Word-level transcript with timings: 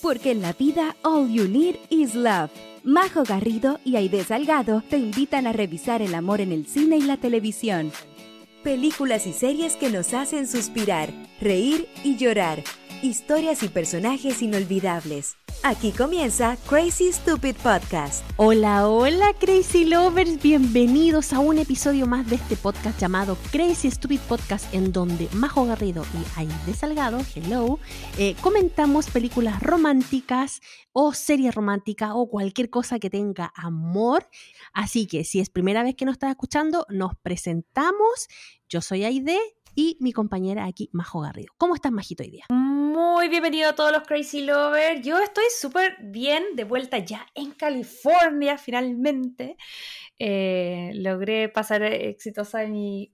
porque 0.00 0.30
en 0.30 0.42
la 0.42 0.52
vida 0.52 0.96
all 1.02 1.30
you 1.30 1.48
need 1.48 1.76
is 1.90 2.14
love. 2.14 2.50
Majo 2.84 3.22
Garrido 3.24 3.80
y 3.84 3.96
Aide 3.96 4.24
Salgado 4.24 4.82
te 4.88 4.98
invitan 4.98 5.46
a 5.46 5.52
revisar 5.52 6.02
el 6.02 6.14
amor 6.14 6.40
en 6.40 6.52
el 6.52 6.66
cine 6.66 6.98
y 6.98 7.02
la 7.02 7.16
televisión. 7.16 7.92
Películas 8.62 9.26
y 9.26 9.32
series 9.32 9.76
que 9.76 9.90
nos 9.90 10.14
hacen 10.14 10.46
suspirar, 10.46 11.10
reír 11.40 11.88
y 12.04 12.16
llorar. 12.16 12.62
Historias 13.02 13.62
y 13.62 13.68
personajes 13.68 14.42
inolvidables. 14.42 15.37
Aquí 15.64 15.90
comienza 15.90 16.56
Crazy 16.68 17.12
Stupid 17.12 17.56
Podcast. 17.56 18.24
Hola, 18.36 18.88
hola 18.88 19.34
Crazy 19.40 19.84
Lovers, 19.84 20.40
bienvenidos 20.40 21.32
a 21.32 21.40
un 21.40 21.58
episodio 21.58 22.06
más 22.06 22.30
de 22.30 22.36
este 22.36 22.56
podcast 22.56 22.98
llamado 23.00 23.36
Crazy 23.50 23.90
Stupid 23.90 24.20
Podcast 24.20 24.72
en 24.72 24.92
donde 24.92 25.28
Majo 25.32 25.66
Garrido 25.66 26.04
y 26.14 26.38
Aide 26.38 26.74
Salgado, 26.74 27.20
hello, 27.34 27.80
eh, 28.18 28.36
comentamos 28.40 29.10
películas 29.10 29.60
románticas 29.60 30.60
o 30.92 31.12
series 31.12 31.54
románticas 31.54 32.12
o 32.14 32.28
cualquier 32.28 32.70
cosa 32.70 33.00
que 33.00 33.10
tenga 33.10 33.52
amor. 33.56 34.28
Así 34.72 35.06
que 35.06 35.24
si 35.24 35.40
es 35.40 35.50
primera 35.50 35.82
vez 35.82 35.96
que 35.96 36.04
nos 36.04 36.14
estás 36.14 36.30
escuchando, 36.30 36.86
nos 36.88 37.16
presentamos. 37.16 38.28
Yo 38.68 38.80
soy 38.80 39.04
Aide 39.04 39.38
y 39.74 39.96
mi 40.00 40.12
compañera 40.12 40.66
aquí, 40.66 40.88
Majo 40.92 41.20
Garrido. 41.20 41.52
¿Cómo 41.58 41.74
estás, 41.74 41.90
Majito, 41.92 42.22
hoy 42.22 42.30
día? 42.30 42.46
Muy 42.88 43.28
bienvenido 43.28 43.68
a 43.68 43.74
todos 43.74 43.92
los 43.92 44.04
Crazy 44.04 44.40
Lovers. 44.46 45.02
Yo 45.02 45.18
estoy 45.18 45.44
súper 45.54 45.98
bien, 46.00 46.56
de 46.56 46.64
vuelta 46.64 46.96
ya 46.96 47.26
en 47.34 47.52
California, 47.52 48.56
finalmente. 48.56 49.58
Eh, 50.18 50.92
logré 50.94 51.50
pasar 51.50 51.82
exitosa 51.82 52.66
mi, 52.66 53.12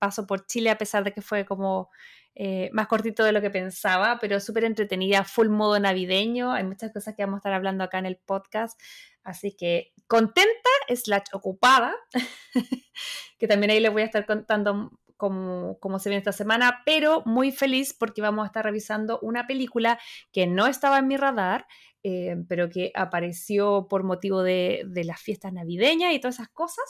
paso 0.00 0.26
por 0.26 0.44
Chile, 0.46 0.70
a 0.70 0.78
pesar 0.78 1.04
de 1.04 1.12
que 1.12 1.22
fue 1.22 1.46
como 1.46 1.88
eh, 2.34 2.68
más 2.72 2.88
cortito 2.88 3.22
de 3.22 3.30
lo 3.30 3.40
que 3.40 3.48
pensaba, 3.50 4.18
pero 4.20 4.40
súper 4.40 4.64
entretenida, 4.64 5.22
full 5.22 5.50
modo 5.50 5.78
navideño. 5.78 6.50
Hay 6.50 6.64
muchas 6.64 6.92
cosas 6.92 7.14
que 7.14 7.22
vamos 7.22 7.36
a 7.36 7.38
estar 7.38 7.52
hablando 7.52 7.84
acá 7.84 8.00
en 8.00 8.06
el 8.06 8.16
podcast. 8.16 8.76
Así 9.22 9.54
que 9.56 9.92
contenta, 10.08 10.70
slash 10.88 11.28
ocupada, 11.32 11.94
que 13.38 13.46
también 13.46 13.70
ahí 13.70 13.78
les 13.78 13.92
voy 13.92 14.02
a 14.02 14.06
estar 14.06 14.26
contando 14.26 14.90
como, 15.16 15.98
se 15.98 16.08
viene 16.08 16.18
esta 16.18 16.32
semana, 16.32 16.82
pero 16.84 17.22
muy 17.24 17.52
feliz 17.52 17.94
porque 17.98 18.22
vamos 18.22 18.44
a 18.44 18.46
estar 18.46 18.64
revisando 18.64 19.18
una 19.20 19.46
película 19.46 19.98
que 20.32 20.46
no 20.46 20.66
estaba 20.66 20.98
en 20.98 21.08
mi 21.08 21.16
radar, 21.16 21.66
eh, 22.02 22.36
pero 22.48 22.68
que 22.68 22.92
apareció 22.94 23.86
por 23.88 24.04
motivo 24.04 24.42
de, 24.42 24.86
las 25.04 25.20
fiestas 25.20 25.52
navideñas 25.52 26.12
y 26.12 26.20
todas 26.20 26.36
esas 26.36 26.48
cosas. 26.48 26.84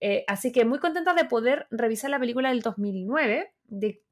Eh, 0.00 0.24
así 0.28 0.52
que 0.52 0.64
muy 0.64 0.78
contenta 0.78 1.14
de 1.14 1.24
poder 1.24 1.66
revisar 1.70 2.10
la 2.10 2.18
película 2.18 2.50
del 2.50 2.62
2009, 2.62 3.52
de 3.64 4.02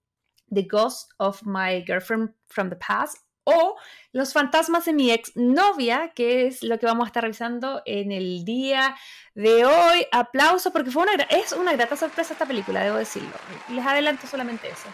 The 0.52 0.62
Ghost 0.62 1.12
of 1.18 1.42
My 1.44 1.84
Girlfriend 1.86 2.34
from 2.46 2.70
the 2.70 2.76
Past, 2.76 3.18
o 3.44 3.76
Los 4.12 4.32
fantasmas 4.32 4.84
de 4.84 4.92
mi 4.92 5.10
ex 5.10 5.32
novia, 5.36 6.12
que 6.14 6.46
es 6.46 6.62
lo 6.62 6.78
que 6.78 6.86
vamos 6.86 7.04
a 7.04 7.08
estar 7.08 7.22
revisando 7.22 7.82
en 7.84 8.12
el 8.12 8.44
día 8.44 8.96
de 9.34 9.64
hoy. 9.64 10.06
Aplauso 10.12 10.72
porque 10.72 10.90
fue 10.90 11.02
una, 11.02 11.14
es 11.24 11.52
una 11.52 11.72
grata 11.72 11.96
sorpresa 11.96 12.32
esta 12.32 12.46
película, 12.46 12.82
debo 12.82 12.96
decirlo. 12.96 13.32
Les 13.70 13.84
adelanto 13.84 14.26
solamente 14.26 14.68
eso. 14.68 14.88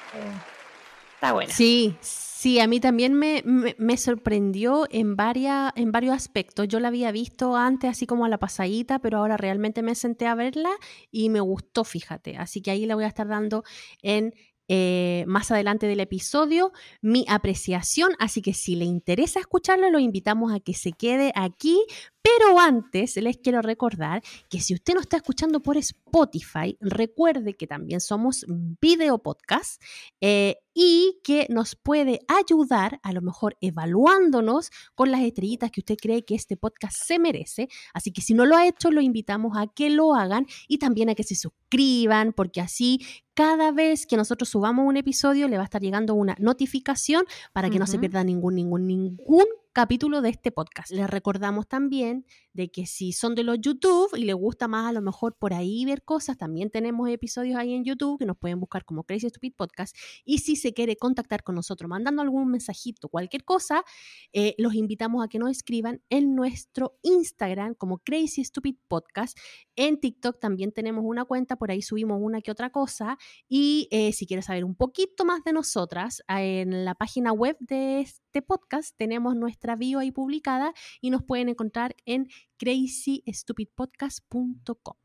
está 1.14 1.32
buena. 1.32 1.52
Sí, 1.52 1.96
sí, 2.00 2.60
a 2.60 2.66
mí 2.66 2.80
también 2.80 3.12
me, 3.12 3.42
me, 3.44 3.96
sorprendió 3.98 4.86
en, 4.90 5.16
varias, 5.16 5.72
en 5.76 5.92
varios 5.92 6.14
aspectos. 6.14 6.66
Yo 6.66 6.80
la 6.80 6.88
había 6.88 7.12
visto 7.12 7.56
antes 7.56 7.90
así 7.90 8.06
como 8.06 8.24
a 8.24 8.30
la 8.30 8.38
pasadita, 8.38 9.00
pero 9.00 9.18
ahora 9.18 9.36
realmente 9.36 9.82
me 9.82 9.94
senté 9.94 10.26
a 10.26 10.34
verla 10.34 10.70
y 11.10 11.28
me 11.28 11.40
gustó, 11.40 11.84
fíjate. 11.84 12.38
Así 12.38 12.62
que 12.62 12.70
ahí 12.70 12.86
le 12.86 12.94
voy 12.94 13.04
a 13.04 13.08
estar 13.08 13.28
dando 13.28 13.64
en 14.00 14.34
eh, 14.72 15.24
más 15.26 15.50
adelante 15.50 15.88
del 15.88 15.98
episodio 15.98 16.72
mi 17.02 17.24
apreciación, 17.28 18.12
así 18.20 18.40
que 18.40 18.54
si 18.54 18.76
le 18.76 18.84
interesa 18.84 19.40
escucharlo, 19.40 19.90
lo 19.90 19.98
invitamos 19.98 20.52
a 20.52 20.60
que 20.60 20.74
se 20.74 20.92
quede 20.92 21.32
aquí. 21.34 21.84
Pero 22.22 22.60
antes 22.60 23.16
les 23.16 23.38
quiero 23.38 23.62
recordar 23.62 24.22
que 24.48 24.60
si 24.60 24.74
usted 24.74 24.94
no 24.94 25.00
está 25.00 25.16
escuchando 25.16 25.60
por 25.60 25.76
Spotify, 25.78 26.76
recuerde 26.78 27.54
que 27.54 27.66
también 27.66 28.00
somos 28.00 28.44
video 28.46 29.18
podcast 29.18 29.82
eh, 30.20 30.58
y 30.74 31.20
que 31.24 31.46
nos 31.48 31.76
puede 31.76 32.20
ayudar 32.28 33.00
a 33.02 33.12
lo 33.12 33.22
mejor 33.22 33.56
evaluándonos 33.60 34.70
con 34.94 35.10
las 35.10 35.22
estrellitas 35.22 35.70
que 35.70 35.80
usted 35.80 35.96
cree 36.00 36.24
que 36.24 36.34
este 36.34 36.56
podcast 36.56 36.96
se 36.96 37.18
merece. 37.18 37.68
Así 37.92 38.12
que 38.12 38.22
si 38.22 38.34
no 38.34 38.46
lo 38.46 38.56
ha 38.56 38.66
hecho, 38.66 38.90
lo 38.90 39.00
invitamos 39.00 39.56
a 39.56 39.66
que 39.66 39.90
lo 39.90 40.14
hagan 40.14 40.46
y 40.68 40.78
también 40.78 41.10
a 41.10 41.14
que 41.14 41.24
se 41.24 41.34
suscriban 41.34 42.32
porque 42.32 42.60
así 42.60 43.00
cada 43.34 43.72
vez 43.72 44.06
que 44.06 44.16
nosotros 44.16 44.48
subamos 44.48 44.86
un 44.86 44.96
episodio 44.96 45.48
le 45.48 45.56
va 45.56 45.62
a 45.62 45.64
estar 45.64 45.80
llegando 45.80 46.14
una 46.14 46.36
notificación 46.38 47.24
para 47.52 47.70
que 47.70 47.78
no 47.78 47.86
se 47.86 47.98
pierda 47.98 48.22
ningún, 48.22 48.54
ningún, 48.54 48.86
ningún 48.86 49.46
capítulo 49.72 50.20
de 50.20 50.30
este 50.30 50.50
podcast. 50.50 50.90
Les 50.90 51.08
recordamos 51.08 51.68
también 51.68 52.26
de 52.52 52.72
que 52.72 52.86
si 52.86 53.12
son 53.12 53.36
de 53.36 53.44
los 53.44 53.58
YouTube 53.60 54.10
y 54.16 54.24
les 54.24 54.34
gusta 54.34 54.66
más 54.66 54.88
a 54.88 54.92
lo 54.92 55.00
mejor 55.00 55.36
por 55.38 55.54
ahí 55.54 55.84
ver 55.84 56.02
cosas, 56.02 56.36
también 56.36 56.70
tenemos 56.70 57.08
episodios 57.08 57.56
ahí 57.56 57.74
en 57.74 57.84
YouTube 57.84 58.18
que 58.18 58.26
nos 58.26 58.36
pueden 58.36 58.58
buscar 58.58 58.84
como 58.84 59.04
Crazy 59.04 59.28
Stupid 59.28 59.54
Podcast. 59.56 59.96
Y 60.24 60.38
si 60.38 60.56
se 60.56 60.74
quiere 60.74 60.96
contactar 60.96 61.44
con 61.44 61.54
nosotros 61.54 61.88
mandando 61.88 62.20
algún 62.20 62.50
mensajito, 62.50 63.08
cualquier 63.08 63.44
cosa, 63.44 63.84
eh, 64.32 64.56
los 64.58 64.74
invitamos 64.74 65.24
a 65.24 65.28
que 65.28 65.38
nos 65.38 65.50
escriban 65.50 66.02
en 66.10 66.34
nuestro 66.34 66.98
Instagram 67.02 67.74
como 67.74 67.98
Crazy 67.98 68.44
Stupid 68.44 68.74
Podcast. 68.88 69.38
En 69.76 70.00
TikTok 70.00 70.40
también 70.40 70.72
tenemos 70.72 71.04
una 71.06 71.24
cuenta, 71.24 71.54
por 71.56 71.70
ahí 71.70 71.80
subimos 71.80 72.18
una 72.20 72.40
que 72.40 72.50
otra 72.50 72.70
cosa. 72.70 73.18
Y 73.48 73.86
eh, 73.92 74.12
si 74.12 74.26
quieres 74.26 74.46
saber 74.46 74.64
un 74.64 74.74
poquito 74.74 75.24
más 75.24 75.44
de 75.44 75.52
nosotras, 75.52 76.22
en 76.26 76.84
la 76.84 76.96
página 76.96 77.32
web 77.32 77.56
de 77.60 78.00
este 78.00 78.42
podcast 78.42 78.96
tenemos 78.96 79.36
nuestra 79.36 79.59
bio 79.78 79.98
ahí 79.98 80.10
publicada 80.10 80.74
y 81.00 81.10
nos 81.10 81.22
pueden 81.22 81.48
encontrar 81.48 81.96
en 82.04 82.28
crazystupidpodcast.com. 82.58 84.96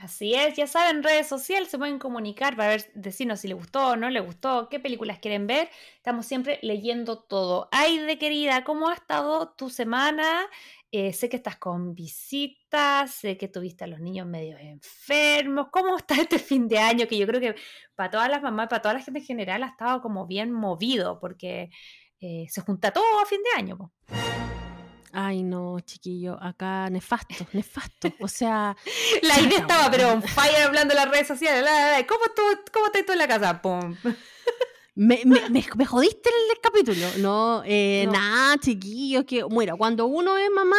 Así 0.00 0.32
es, 0.32 0.54
ya 0.54 0.68
saben, 0.68 1.02
redes 1.02 1.26
sociales 1.26 1.70
se 1.70 1.76
pueden 1.76 1.98
comunicar 1.98 2.56
para 2.56 2.68
ver, 2.68 2.88
decirnos 2.94 3.40
si 3.40 3.48
les 3.48 3.56
gustó 3.56 3.88
o 3.88 3.96
no 3.96 4.08
les 4.10 4.24
gustó, 4.24 4.68
qué 4.68 4.78
películas 4.78 5.18
quieren 5.18 5.48
ver. 5.48 5.68
Estamos 5.96 6.24
siempre 6.24 6.60
leyendo 6.62 7.18
todo. 7.18 7.68
Ay, 7.72 7.98
de 7.98 8.16
querida, 8.16 8.62
¿cómo 8.62 8.90
ha 8.90 8.94
estado 8.94 9.54
tu 9.56 9.70
semana? 9.70 10.46
Eh, 10.92 11.12
sé 11.12 11.28
que 11.28 11.36
estás 11.36 11.56
con 11.56 11.96
visitas, 11.96 13.10
sé 13.10 13.36
que 13.36 13.48
tuviste 13.48 13.82
a 13.84 13.86
los 13.88 13.98
niños 13.98 14.28
medio 14.28 14.56
enfermos. 14.56 15.66
¿Cómo 15.72 15.96
está 15.98 16.14
este 16.14 16.38
fin 16.38 16.68
de 16.68 16.78
año? 16.78 17.08
Que 17.08 17.18
yo 17.18 17.26
creo 17.26 17.40
que 17.40 17.56
para 17.96 18.10
todas 18.10 18.30
las 18.30 18.40
mamás, 18.40 18.68
para 18.68 18.80
toda 18.80 18.94
la 18.94 19.00
gente 19.00 19.18
en 19.18 19.26
general, 19.26 19.64
ha 19.64 19.66
estado 19.66 20.00
como 20.00 20.28
bien 20.28 20.52
movido 20.52 21.18
porque 21.18 21.70
eh, 22.20 22.46
se 22.48 22.60
junta 22.60 22.90
todo 22.90 23.20
a 23.20 23.26
fin 23.26 23.40
de 23.42 23.60
año. 23.60 23.92
Ay, 25.12 25.42
no, 25.42 25.80
chiquillo, 25.80 26.38
acá 26.40 26.90
nefasto, 26.90 27.46
nefasto. 27.52 28.12
O 28.20 28.28
sea. 28.28 28.76
la 29.22 29.40
idea 29.40 29.58
estaba, 29.60 29.90
pero 29.90 30.20
fire 30.22 30.64
hablando 30.64 30.92
en 30.92 31.00
las 31.00 31.10
redes 31.10 31.28
sociales. 31.28 31.70
¿Cómo, 32.08 32.24
tú, 32.34 32.42
cómo 32.72 32.86
estás 32.86 33.06
tú 33.06 33.12
en 33.12 33.18
la 33.18 33.28
casa? 33.28 33.62
Pum. 33.62 33.96
Me, 35.00 35.20
me, 35.24 35.48
me, 35.76 35.86
jodiste 35.86 36.28
el, 36.28 36.60
capítulo. 36.60 37.06
No, 37.18 37.62
eh, 37.64 38.08
nada, 38.10 38.58
chiquillos, 38.58 39.24
que, 39.26 39.44
bueno, 39.44 39.76
cuando 39.76 40.06
uno 40.06 40.36
es 40.36 40.50
mamá, 40.50 40.76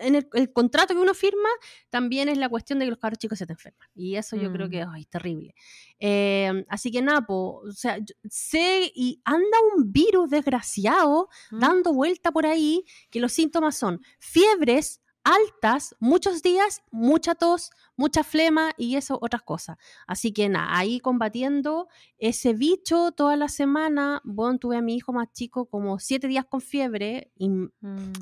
en 0.00 0.14
el, 0.14 0.52
contrato 0.52 0.94
que 0.94 1.00
uno 1.00 1.12
firma, 1.12 1.48
también 1.90 2.28
es 2.28 2.38
la 2.38 2.48
cuestión 2.48 2.78
de 2.78 2.84
que 2.84 2.90
los 2.90 3.00
cabros 3.00 3.18
chicos 3.18 3.36
se 3.36 3.44
te 3.44 3.54
enferman. 3.54 3.88
Y 3.96 4.14
eso 4.14 4.36
yo 4.36 4.52
creo 4.52 4.70
que 4.70 4.86
mm. 4.86 4.94
es 4.94 5.08
terrible. 5.08 5.56
Eh, 5.98 6.64
así 6.68 6.92
que 6.92 7.02
nada, 7.02 7.26
o 7.28 7.64
sea, 7.72 7.98
sé 8.30 8.92
y 8.94 9.20
anda 9.24 9.58
un 9.74 9.90
virus 9.92 10.30
desgraciado 10.30 11.28
mm. 11.50 11.58
dando 11.58 11.94
vuelta 11.94 12.30
por 12.30 12.46
ahí, 12.46 12.84
que 13.10 13.18
los 13.18 13.32
síntomas 13.32 13.76
son 13.76 14.00
fiebres, 14.20 15.00
altas, 15.26 15.96
muchos 15.98 16.40
días, 16.40 16.82
mucha 16.92 17.34
tos, 17.34 17.70
mucha 17.96 18.22
flema 18.22 18.70
y 18.78 18.94
eso, 18.94 19.18
otras 19.20 19.42
cosas. 19.42 19.76
Así 20.06 20.32
que 20.32 20.48
nada, 20.48 20.78
ahí 20.78 21.00
combatiendo 21.00 21.88
ese 22.16 22.54
bicho 22.54 23.10
toda 23.10 23.36
la 23.36 23.48
semana. 23.48 24.20
Bueno, 24.24 24.58
tuve 24.58 24.76
a 24.76 24.82
mi 24.82 24.94
hijo 24.94 25.12
más 25.12 25.32
chico 25.32 25.66
como 25.66 25.98
siete 25.98 26.28
días 26.28 26.44
con 26.44 26.60
fiebre. 26.60 27.32
Y, 27.36 27.48
mm. 27.48 28.12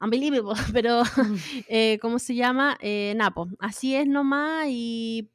Unbelievable, 0.00 0.54
pero 0.72 1.02
eh, 1.68 1.98
¿cómo 2.02 2.18
se 2.18 2.34
llama? 2.34 2.76
Eh, 2.80 3.14
Napo. 3.16 3.48
Así 3.60 3.94
es 3.94 4.06
nomás 4.06 4.66
y 4.68 5.30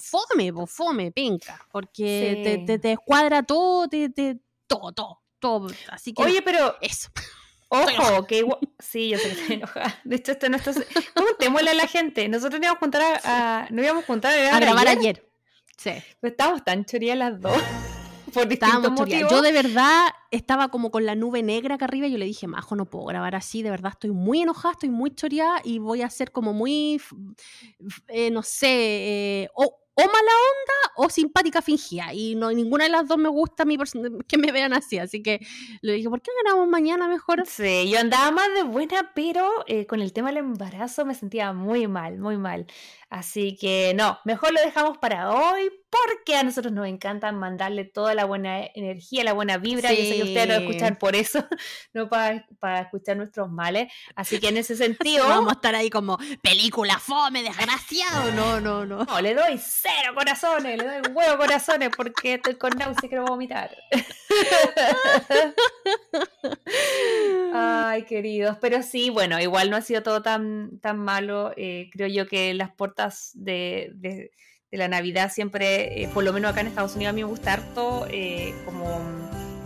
fome, 0.00 0.52
fome, 0.68 1.10
penca, 1.10 1.66
porque 1.72 2.62
te, 2.64 2.78
te, 2.78 2.92
escuadra 2.92 3.42
todo, 3.42 3.88
te, 3.88 4.08
todo, 4.68 4.92
todo, 4.92 5.20
todo. 5.40 5.66
Así 5.90 6.14
que, 6.14 6.22
Oye, 6.22 6.42
pero 6.42 6.76
eso. 6.80 7.08
Ojo, 7.74 8.26
que 8.26 8.38
igual... 8.38 8.58
Sí, 8.78 9.10
yo 9.10 9.18
sé 9.18 9.28
que 9.28 9.32
estoy 9.32 9.56
enojada. 9.56 10.00
De 10.04 10.16
hecho, 10.16 10.32
esto 10.32 10.48
no 10.48 10.56
está... 10.56 10.72
¿Cómo 11.14 11.28
te 11.38 11.48
muela 11.48 11.74
la 11.74 11.86
gente? 11.86 12.28
Nosotros 12.28 12.60
nos 12.60 12.66
íbamos 12.66 12.76
a 12.76 12.80
juntar 12.80 13.20
a, 13.24 13.66
no 13.70 13.82
íbamos 13.82 14.04
a 14.04 14.06
juntar 14.06 14.38
a, 14.38 14.60
grabar 14.60 14.88
ayer. 14.88 15.26
Sí. 15.76 15.92
Pues 16.20 16.32
estábamos 16.32 16.64
tan 16.64 16.84
chorías 16.84 17.18
las 17.18 17.40
dos. 17.40 17.56
Por 18.34 18.48
distintos 18.48 18.90
motivos. 18.90 19.30
Yo 19.30 19.42
de 19.42 19.52
verdad 19.52 20.08
estaba 20.32 20.68
como 20.68 20.90
con 20.90 21.06
la 21.06 21.14
nube 21.14 21.42
negra 21.44 21.76
acá 21.76 21.84
arriba 21.84 22.08
y 22.08 22.12
yo 22.12 22.18
le 22.18 22.24
dije, 22.24 22.48
Majo, 22.48 22.74
no 22.74 22.84
puedo 22.84 23.04
grabar 23.04 23.36
así, 23.36 23.62
de 23.62 23.70
verdad 23.70 23.92
estoy 23.92 24.10
muy 24.10 24.42
enojada, 24.42 24.72
estoy 24.72 24.88
muy 24.88 25.14
choreada 25.14 25.60
y 25.62 25.78
voy 25.78 26.02
a 26.02 26.10
ser 26.10 26.32
como 26.32 26.52
muy, 26.52 27.00
eh, 28.08 28.32
no 28.32 28.42
sé, 28.42 28.66
eh, 29.42 29.48
o 29.96 30.02
mala 30.02 30.12
onda 30.12 30.92
o 30.96 31.08
simpática 31.08 31.62
fingida. 31.62 32.12
Y 32.12 32.34
no, 32.34 32.50
ninguna 32.50 32.84
de 32.84 32.90
las 32.90 33.06
dos 33.06 33.18
me 33.18 33.28
gusta 33.28 33.62
a 33.62 33.66
que 34.26 34.38
me 34.38 34.52
vean 34.52 34.72
así. 34.72 34.98
Así 34.98 35.22
que 35.22 35.40
le 35.82 35.94
dije, 35.94 36.08
¿por 36.08 36.20
qué 36.20 36.30
ganamos 36.44 36.68
mañana 36.68 37.08
mejor? 37.08 37.44
Sí, 37.46 37.90
yo 37.90 37.98
andaba 37.98 38.30
más 38.30 38.52
de 38.54 38.62
buena, 38.62 39.12
pero 39.14 39.48
eh, 39.66 39.86
con 39.86 40.00
el 40.00 40.12
tema 40.12 40.28
del 40.28 40.38
embarazo 40.38 41.04
me 41.04 41.14
sentía 41.14 41.52
muy 41.52 41.86
mal, 41.86 42.18
muy 42.18 42.36
mal. 42.36 42.66
Así 43.14 43.56
que 43.56 43.94
no, 43.94 44.18
mejor 44.24 44.52
lo 44.52 44.60
dejamos 44.60 44.98
para 44.98 45.30
hoy 45.30 45.70
porque 45.88 46.34
a 46.34 46.42
nosotros 46.42 46.72
nos 46.72 46.88
encanta 46.88 47.30
mandarle 47.30 47.84
toda 47.84 48.12
la 48.12 48.24
buena 48.24 48.66
energía, 48.74 49.22
la 49.22 49.32
buena 49.32 49.56
vibra. 49.56 49.92
y 49.92 50.10
sé 50.10 50.16
que 50.16 50.24
ustedes 50.24 50.48
lo 50.48 50.54
escuchan 50.54 50.96
por 50.96 51.14
eso, 51.14 51.46
no 51.94 52.08
para, 52.08 52.44
para 52.58 52.80
escuchar 52.80 53.16
nuestros 53.16 53.48
males. 53.48 53.92
Así 54.16 54.40
que 54.40 54.48
en 54.48 54.56
ese 54.56 54.74
sentido. 54.76 55.28
Vamos 55.28 55.52
a 55.52 55.54
estar 55.54 55.76
ahí 55.76 55.90
como 55.90 56.18
película 56.42 56.98
fome, 56.98 57.44
desgraciado. 57.44 58.32
No, 58.32 58.60
no, 58.60 58.84
no. 58.84 59.04
No, 59.04 59.20
le 59.20 59.32
doy 59.32 59.60
cero 59.64 60.12
corazones, 60.16 60.76
le 60.76 60.84
doy 60.84 61.12
huevo 61.12 61.38
corazones 61.38 61.90
porque 61.96 62.34
estoy 62.34 62.56
con 62.56 62.76
náusea 62.76 63.04
y 63.04 63.08
quiero 63.08 63.26
vomitar. 63.26 63.70
Ay, 67.64 68.02
queridos. 68.04 68.56
Pero 68.60 68.82
sí, 68.82 69.10
bueno, 69.10 69.40
igual 69.40 69.70
no 69.70 69.76
ha 69.76 69.82
sido 69.82 70.02
todo 70.02 70.22
tan, 70.22 70.78
tan 70.80 70.98
malo. 70.98 71.52
Eh, 71.56 71.88
creo 71.92 72.08
yo 72.08 72.26
que 72.26 72.54
las 72.54 72.72
puertas 72.72 73.30
de, 73.34 74.30
la 74.70 74.88
Navidad 74.88 75.30
siempre, 75.32 76.02
eh, 76.02 76.08
por 76.12 76.24
lo 76.24 76.32
menos 76.32 76.50
acá 76.50 76.60
en 76.60 76.66
Estados 76.66 76.96
Unidos, 76.96 77.10
a 77.10 77.14
mí 77.14 77.22
me 77.22 77.28
gusta 77.28 77.52
harto 77.52 78.06
eh, 78.10 78.54
como 78.64 79.00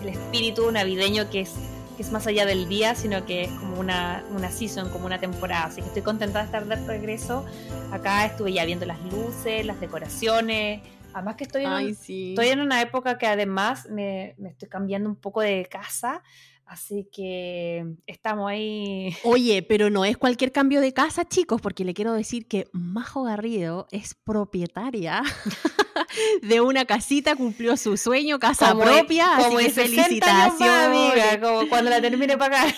el 0.03 0.09
espíritu 0.09 0.71
navideño 0.71 1.31
que 1.31 1.41
es, 1.41 1.55
es 1.99 2.13
más 2.13 2.27
allá 2.27 2.45
del 2.45 2.69
día, 2.69 2.95
sino 2.95 3.25
que 3.25 3.45
es 3.45 3.51
como 3.53 3.81
una, 3.81 4.25
una 4.31 4.51
season, 4.51 4.91
como 4.91 5.07
una 5.07 5.19
temporada. 5.19 5.65
Así 5.65 5.81
que 5.81 5.89
estoy 5.89 6.03
contenta 6.03 6.41
de 6.41 6.45
estar 6.45 6.67
de 6.67 6.77
regreso. 6.77 7.47
Acá 7.91 8.27
estuve 8.27 8.53
ya 8.53 8.65
viendo 8.65 8.85
las 8.85 9.01
luces, 9.05 9.65
las 9.65 9.81
decoraciones. 9.81 10.83
Además 11.15 11.37
que 11.37 11.45
estoy 11.45 11.65
en, 11.65 11.73
estoy 11.73 12.49
en 12.49 12.61
una 12.61 12.83
época 12.83 13.19
que 13.19 13.27
además 13.27 13.89
me, 13.91 14.35
me 14.37 14.51
estoy 14.51 14.69
cambiando 14.69 15.09
un 15.09 15.17
poco 15.17 15.41
de 15.41 15.67
casa. 15.71 16.23
Así 16.69 17.09
que 17.11 17.87
estamos 18.07 18.51
ahí. 18.51 19.17
Oye, 19.25 19.63
pero 19.63 19.89
no 19.89 20.05
es 20.05 20.19
cualquier 20.19 20.53
cambio 20.53 20.83
de 20.83 20.93
casa, 20.93 21.27
chicos, 21.27 21.63
porque 21.63 21.83
le 21.83 21.95
quiero 21.95 22.13
decir 22.13 22.47
que 22.47 22.69
Majo 22.73 23.23
Garrido 23.23 23.89
es 23.91 24.15
propietaria 24.15 25.23
de 26.43 26.61
una 26.61 26.85
casita, 26.85 27.37
cumplió 27.37 27.79
su 27.79 27.97
sueño, 27.97 28.39
casa 28.39 28.77
propia. 28.77 29.31
Como 29.39 29.59
así 29.59 29.67
que 29.67 29.73
felicitaciones. 29.73 31.39
como 31.41 31.69
cuando 31.71 31.89
la 31.91 32.03
termine 32.03 32.35
de 32.35 32.39
pagar. 32.39 32.75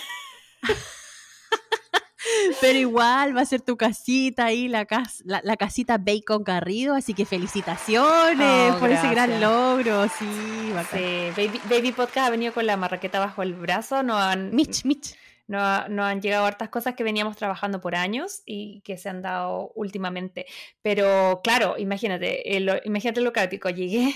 Pero 2.60 2.78
igual 2.78 3.36
va 3.36 3.42
a 3.42 3.46
ser 3.46 3.60
tu 3.60 3.76
casita 3.76 4.46
ahí, 4.46 4.68
la, 4.68 4.86
la, 5.24 5.56
casita 5.56 5.98
Bacon 5.98 6.44
Garrido, 6.44 6.94
así 6.94 7.14
que 7.14 7.24
felicitaciones 7.24 8.74
oh, 8.74 8.78
por 8.78 8.90
ese 8.90 9.08
gran 9.08 9.40
logro. 9.40 10.08
Sí, 10.08 10.72
Baby, 11.36 11.60
Baby, 11.68 11.92
Podcast 11.92 12.28
ha 12.28 12.30
venido 12.30 12.52
con 12.52 12.66
la 12.66 12.76
marraqueta 12.76 13.18
bajo 13.18 13.42
el 13.42 13.54
brazo, 13.54 14.02
no 14.02 14.18
han... 14.18 14.54
Mitch, 14.54 14.84
Mitch. 14.84 15.16
No, 15.50 15.58
han 16.04 16.22
llegado 16.22 16.46
hartas 16.46 16.68
cosas 16.68 16.94
que 16.94 17.02
veníamos 17.02 17.36
trabajando 17.36 17.80
por 17.80 17.96
años 17.96 18.42
y 18.46 18.82
que 18.82 18.96
se 18.96 19.08
han 19.08 19.20
dado 19.20 19.72
últimamente. 19.74 20.46
Pero 20.80 21.40
claro, 21.42 21.74
imagínate, 21.76 22.44
imagínate 22.84 23.20
lo 23.20 23.32
caótico. 23.32 23.68
Llegué 23.68 24.14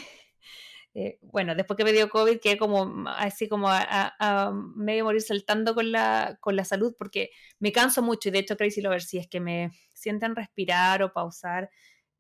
eh, 0.95 1.19
bueno, 1.23 1.57
después 1.57 1.77
que 1.77 1.83
me 1.85 1.93
dio 1.93 2.09
COVID, 2.09 2.39
quedé 2.39 2.57
como 2.57 3.09
así 3.09 3.49
como 3.49 3.69
a, 3.69 4.53
medio 4.77 5.05
morir 5.05 5.23
saltando 5.23 5.75
con 5.75 5.91
la, 5.91 6.39
con 6.41 6.55
la 6.55 6.65
salud 6.65 6.95
porque 6.97 7.31
me 7.59 7.73
canso 7.73 8.01
mucho 8.01 8.29
y 8.29 8.33
de 8.33 8.39
hecho 8.39 8.57
Crazy 8.57 8.81
Lover, 8.81 9.03
si 9.03 9.19
es 9.19 9.27
que 9.27 9.41
me 9.41 9.71
sienten 9.93 10.37
respirar 10.37 11.03
o 11.03 11.13
pausar, 11.13 11.69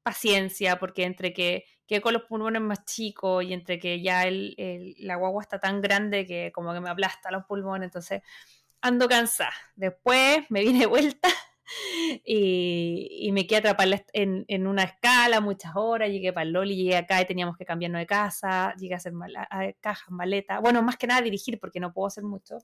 paciencia, 0.02 0.78
porque 0.80 1.04
entre 1.04 1.32
que, 1.32 1.64
que 1.86 2.00
con 2.00 2.14
los 2.14 2.24
pulmones 2.24 2.62
más 2.62 2.84
chicos 2.84 3.44
y 3.44 3.52
entre 3.52 3.78
que 3.78 4.02
ya 4.02 4.24
el, 4.24 4.54
el, 4.58 4.96
la 4.98 5.16
guagua 5.16 5.42
está 5.42 5.60
tan 5.60 5.80
grande 5.80 6.26
que 6.26 6.50
como 6.52 6.74
que 6.74 6.80
me 6.80 6.90
aplasta 6.90 7.30
los 7.30 7.44
pulmones, 7.44 7.86
entonces 7.86 8.22
ando 8.80 9.08
cansada. 9.08 9.54
Después 9.76 10.44
me 10.50 10.62
vine 10.62 10.80
de 10.80 10.86
vuelta 10.86 11.28
y, 12.24 13.30
me 13.32 13.46
quedé 13.46 13.58
atrapada 13.58 14.04
en, 14.12 14.66
una 14.66 14.84
escala 14.84 15.40
muchas 15.40 15.72
horas, 15.74 16.10
llegué 16.10 16.32
para 16.32 16.44
el 16.44 16.52
Loli, 16.52 16.76
llegué 16.76 16.96
acá 16.96 17.20
y 17.20 17.26
teníamos 17.26 17.56
que 17.56 17.64
cambiarnos 17.64 18.00
de 18.00 18.06
casa, 18.06 18.74
llegué 18.76 18.94
a 18.94 18.98
hacer 18.98 19.12
cajas, 19.80 20.10
maletas, 20.10 20.60
bueno, 20.60 20.82
más 20.82 20.96
que 20.96 21.06
nada 21.06 21.22
dirigir 21.22 21.58
porque 21.58 21.80
no 21.80 21.92
puedo 21.92 22.06
hacer 22.06 22.24
mucho. 22.24 22.58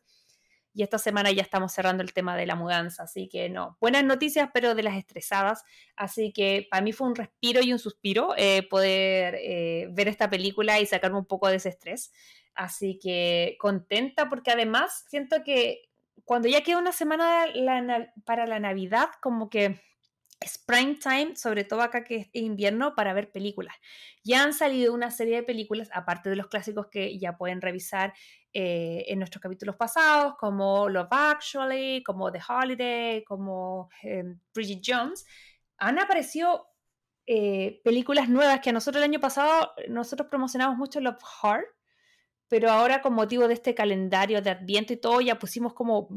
Y 0.72 0.84
esta 0.84 0.98
semana 0.98 1.32
ya 1.32 1.42
estamos 1.42 1.72
cerrando 1.72 2.02
el 2.02 2.12
tema 2.12 2.36
de 2.36 2.46
la 2.46 2.54
mudanza, 2.54 3.02
así 3.02 3.28
que 3.28 3.48
no, 3.48 3.76
buenas 3.80 4.04
noticias, 4.04 4.50
pero 4.54 4.76
de 4.76 4.84
las 4.84 4.96
estresadas. 4.96 5.64
Así 5.96 6.32
que 6.32 6.68
para 6.70 6.82
mí 6.82 6.92
fue 6.92 7.08
un 7.08 7.16
respiro 7.16 7.60
y 7.60 7.72
un 7.72 7.80
suspiro 7.80 8.34
eh, 8.36 8.62
poder 8.70 9.34
eh, 9.40 9.88
ver 9.90 10.06
esta 10.06 10.30
película 10.30 10.78
y 10.78 10.86
sacarme 10.86 11.18
un 11.18 11.26
poco 11.26 11.48
de 11.48 11.56
ese 11.56 11.70
estrés. 11.70 12.12
Así 12.54 12.98
que 13.02 13.56
contenta 13.58 14.28
porque 14.28 14.52
además 14.52 15.04
siento 15.08 15.42
que 15.44 15.89
cuando 16.30 16.46
ya 16.46 16.60
queda 16.60 16.78
una 16.78 16.92
semana 16.92 17.46
para 18.24 18.46
la 18.46 18.60
Navidad, 18.60 19.08
como 19.20 19.50
que 19.50 19.80
es 20.38 20.58
prime 20.58 20.94
time, 20.94 21.34
sobre 21.34 21.64
todo 21.64 21.82
acá 21.82 22.04
que 22.04 22.18
es 22.18 22.28
invierno, 22.34 22.94
para 22.94 23.12
ver 23.12 23.32
películas. 23.32 23.74
Ya 24.22 24.44
han 24.44 24.52
salido 24.52 24.94
una 24.94 25.10
serie 25.10 25.34
de 25.34 25.42
películas, 25.42 25.90
aparte 25.92 26.30
de 26.30 26.36
los 26.36 26.46
clásicos 26.46 26.86
que 26.86 27.18
ya 27.18 27.36
pueden 27.36 27.60
revisar 27.60 28.14
eh, 28.52 29.06
en 29.08 29.18
nuestros 29.18 29.42
capítulos 29.42 29.74
pasados, 29.74 30.36
como 30.38 30.88
Love 30.88 31.08
Actually, 31.10 32.04
como 32.04 32.30
The 32.30 32.40
Holiday, 32.48 33.24
como 33.24 33.90
em, 34.04 34.38
Bridget 34.54 34.82
Jones, 34.86 35.26
han 35.78 35.98
aparecido 35.98 36.68
eh, 37.26 37.80
películas 37.82 38.28
nuevas 38.28 38.60
que 38.60 38.70
a 38.70 38.72
nosotros 38.72 39.02
el 39.02 39.10
año 39.10 39.18
pasado, 39.18 39.72
nosotros 39.88 40.28
promocionamos 40.28 40.78
mucho 40.78 41.00
Love 41.00 41.24
Heart, 41.42 41.66
pero 42.50 42.68
ahora 42.68 43.00
con 43.00 43.14
motivo 43.14 43.46
de 43.46 43.54
este 43.54 43.76
calendario 43.76 44.42
de 44.42 44.50
Adviento 44.50 44.92
y 44.92 44.96
todo, 44.96 45.20
ya 45.20 45.38
pusimos 45.38 45.72
como 45.72 46.08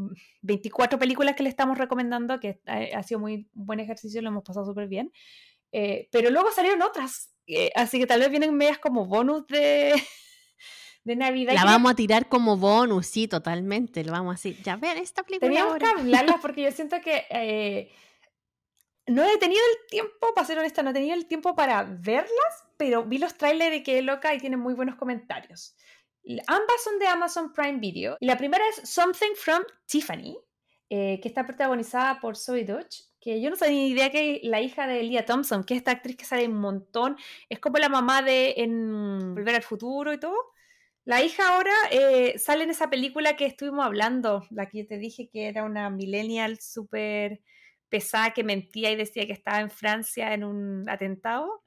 24 0.42 0.98
películas 0.98 1.36
que 1.36 1.44
le 1.44 1.50
estamos 1.50 1.78
recomendando, 1.78 2.40
que 2.40 2.60
ha 2.66 3.04
sido 3.04 3.20
muy 3.20 3.48
buen 3.54 3.80
ejercicio, 3.80 4.20
lo 4.24 4.30
hemos 4.30 4.44
pasado 4.44 4.66
súper 4.66 4.88
bien. 4.88 5.12
Eh, 5.72 6.10
pero 6.12 6.32
luego 6.32 6.52
salieron 6.52 6.82
otras, 6.82 7.32
eh, 7.46 7.72
así 7.76 8.00
que 8.00 8.08
tal 8.08 8.20
vez 8.20 8.32
vienen 8.32 8.56
medias 8.56 8.80
como 8.80 9.06
bonus 9.06 9.46
de, 9.46 9.94
de 11.04 11.16
Navidad. 11.16 11.54
La 11.54 11.66
vamos 11.66 11.92
a 11.92 11.96
tirar 11.96 12.28
como 12.28 12.58
bonus, 12.58 13.06
sí, 13.06 13.28
totalmente, 13.28 14.04
lo 14.04 14.12
vamos 14.12 14.32
a 14.32 14.34
decir. 14.34 14.60
Ya 14.64 14.76
ver 14.76 14.98
esta 14.98 15.22
película. 15.22 15.52
Teníamos 15.52 15.78
que 15.78 15.86
hablarlas 15.86 16.38
porque 16.42 16.64
yo 16.64 16.72
siento 16.76 17.00
que... 17.00 17.26
Eh, 17.30 17.92
no 19.06 19.24
he 19.24 19.38
tenido 19.38 19.62
el 19.62 19.88
tiempo, 19.90 20.34
para 20.34 20.48
ser 20.48 20.58
honesta, 20.58 20.82
no 20.82 20.92
he 20.92 20.94
tenido 20.94 21.14
el 21.14 21.28
tiempo 21.28 21.56
para 21.56 21.84
verlas, 21.84 22.66
pero 22.78 23.04
vi 23.04 23.20
los 23.20 23.36
trailers 23.36 23.70
de 23.70 23.84
que 23.84 24.02
loca 24.02 24.34
y 24.34 24.40
tienen 24.40 24.62
muy 24.62 24.74
buenos 24.74 24.96
comentarios. 24.96 25.76
Ambas 26.48 26.84
son 26.84 27.00
de 27.00 27.08
Amazon 27.08 27.52
Prime 27.52 27.80
Video. 27.80 28.18
Y 28.20 28.26
la 28.26 28.38
primera 28.38 28.64
es 28.70 28.90
Something 28.90 29.36
from 29.36 29.64
Tiffany, 29.86 30.38
eh, 30.90 31.20
que 31.22 31.28
está 31.28 31.46
protagonizada 31.46 32.20
por 32.20 32.38
Zoe 32.38 32.64
Dodge, 32.64 33.04
que 33.20 33.42
yo 33.42 33.50
no 33.50 33.56
sabía 33.56 33.76
ni 33.76 33.90
idea 33.90 34.10
que 34.10 34.42
la 34.44 34.62
hija 34.62 34.88
de 34.88 35.04
Leah 35.04 35.26
Thompson, 35.26 35.64
que 35.64 35.74
es 35.74 35.80
esta 35.80 35.92
actriz 35.92 36.16
que 36.16 36.26
sale 36.26 36.48
un 36.48 36.60
montón, 36.60 37.18
es 37.50 37.60
como 37.60 37.78
la 37.78 37.90
mamá 37.90 38.22
de 38.22 38.54
en 38.58 39.34
Volver 39.34 39.56
al 39.56 39.64
Futuro 39.64 40.14
y 40.14 40.20
todo. 40.20 40.38
La 41.06 41.22
hija 41.22 41.56
ahora 41.56 41.74
eh, 41.92 42.40
sale 42.40 42.64
en 42.64 42.70
esa 42.70 42.90
película 42.90 43.36
que 43.36 43.46
estuvimos 43.46 43.86
hablando, 43.86 44.46
la 44.52 44.70
que 44.70 44.80
yo 44.80 44.88
te 44.88 44.98
dije 44.98 45.28
que 45.28 45.48
era 45.48 45.66
una 45.66 45.90
millennial 45.90 46.60
súper 46.60 47.42
pesada 47.90 48.32
que 48.34 48.44
mentía 48.44 48.92
y 48.92 48.96
decía 48.96 49.28
que 49.28 49.34
estaba 49.34 49.60
en 49.60 49.70
Francia 49.70 50.34
en 50.34 50.44
un 50.44 50.88
atentado. 50.90 51.64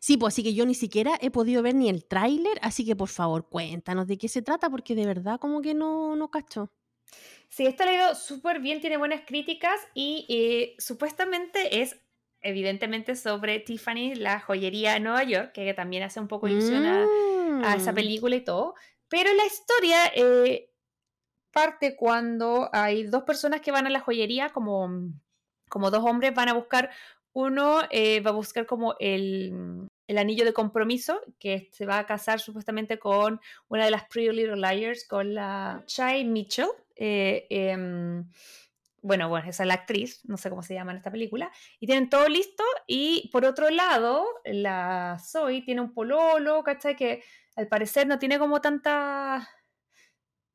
Sí, 0.00 0.16
pues 0.16 0.34
así 0.34 0.42
que 0.42 0.54
yo 0.54 0.66
ni 0.66 0.74
siquiera 0.74 1.18
he 1.20 1.30
podido 1.30 1.62
ver 1.62 1.74
ni 1.74 1.88
el 1.88 2.04
tráiler, 2.04 2.58
así 2.62 2.84
que 2.84 2.96
por 2.96 3.08
favor 3.08 3.48
cuéntanos 3.48 4.06
de 4.06 4.18
qué 4.18 4.28
se 4.28 4.42
trata, 4.42 4.70
porque 4.70 4.94
de 4.94 5.06
verdad 5.06 5.38
como 5.40 5.60
que 5.60 5.74
no, 5.74 6.16
no 6.16 6.30
cacho. 6.30 6.70
Sí, 7.48 7.66
esto 7.66 7.82
ha 7.82 7.92
ido 7.92 8.14
súper 8.14 8.60
bien, 8.60 8.80
tiene 8.80 8.96
buenas 8.96 9.22
críticas 9.26 9.80
y 9.92 10.26
eh, 10.28 10.76
supuestamente 10.78 11.82
es 11.82 11.96
evidentemente 12.42 13.16
sobre 13.16 13.58
Tiffany, 13.60 14.14
la 14.14 14.40
joyería 14.40 14.94
de 14.94 15.00
Nueva 15.00 15.24
York, 15.24 15.52
que 15.52 15.74
también 15.74 16.02
hace 16.02 16.20
un 16.20 16.28
poco 16.28 16.48
ilusión 16.48 16.84
a, 16.86 17.74
esa 17.76 17.92
mm. 17.92 17.94
película 17.94 18.36
y 18.36 18.40
todo. 18.40 18.74
Pero 19.08 19.32
la 19.34 19.44
historia 19.44 20.06
eh, 20.14 20.70
parte 21.52 21.96
cuando 21.96 22.70
hay 22.72 23.04
dos 23.04 23.24
personas 23.24 23.60
que 23.60 23.72
van 23.72 23.86
a 23.86 23.90
la 23.90 24.00
joyería, 24.00 24.50
como, 24.50 24.88
como 25.68 25.90
dos 25.90 26.04
hombres 26.04 26.34
van 26.34 26.48
a 26.48 26.54
buscar 26.54 26.90
uno 27.32 27.80
eh, 27.90 28.20
va 28.20 28.30
a 28.30 28.34
buscar 28.34 28.66
como 28.66 28.96
el, 28.98 29.88
anillo 30.08 30.44
de 30.44 30.52
compromiso, 30.52 31.20
que 31.38 31.68
se 31.72 31.86
va 31.86 31.98
a 31.98 32.06
casar 32.06 32.40
supuestamente 32.40 32.98
con 32.98 33.40
una 33.68 33.84
de 33.84 33.90
las 33.90 34.04
Pretty 34.04 34.34
Little 34.34 34.56
Liars, 34.56 35.06
con 35.06 35.34
la 35.34 35.82
Chai 35.86 36.24
Mitchell. 36.24 36.68
Eh, 36.96 37.46
em, 37.50 38.28
bueno, 39.02 39.28
bueno, 39.28 39.48
esa 39.48 39.62
es 39.62 39.66
la 39.66 39.74
actriz, 39.74 40.20
no 40.24 40.36
sé 40.36 40.50
cómo 40.50 40.62
se 40.62 40.74
llama 40.74 40.90
en 40.92 40.98
esta 40.98 41.10
película, 41.10 41.50
y 41.78 41.86
tienen 41.86 42.10
todo 42.10 42.28
listo, 42.28 42.62
y 42.86 43.30
por 43.32 43.46
otro 43.46 43.70
lado, 43.70 44.26
la 44.44 45.16
Zoe 45.18 45.62
tiene 45.62 45.80
un 45.80 45.94
pololo, 45.94 46.62
¿cachai? 46.62 46.96
Que 46.96 47.22
al 47.56 47.66
parecer 47.66 48.06
no 48.06 48.18
tiene 48.18 48.38
como 48.38 48.60
tanta 48.60 49.48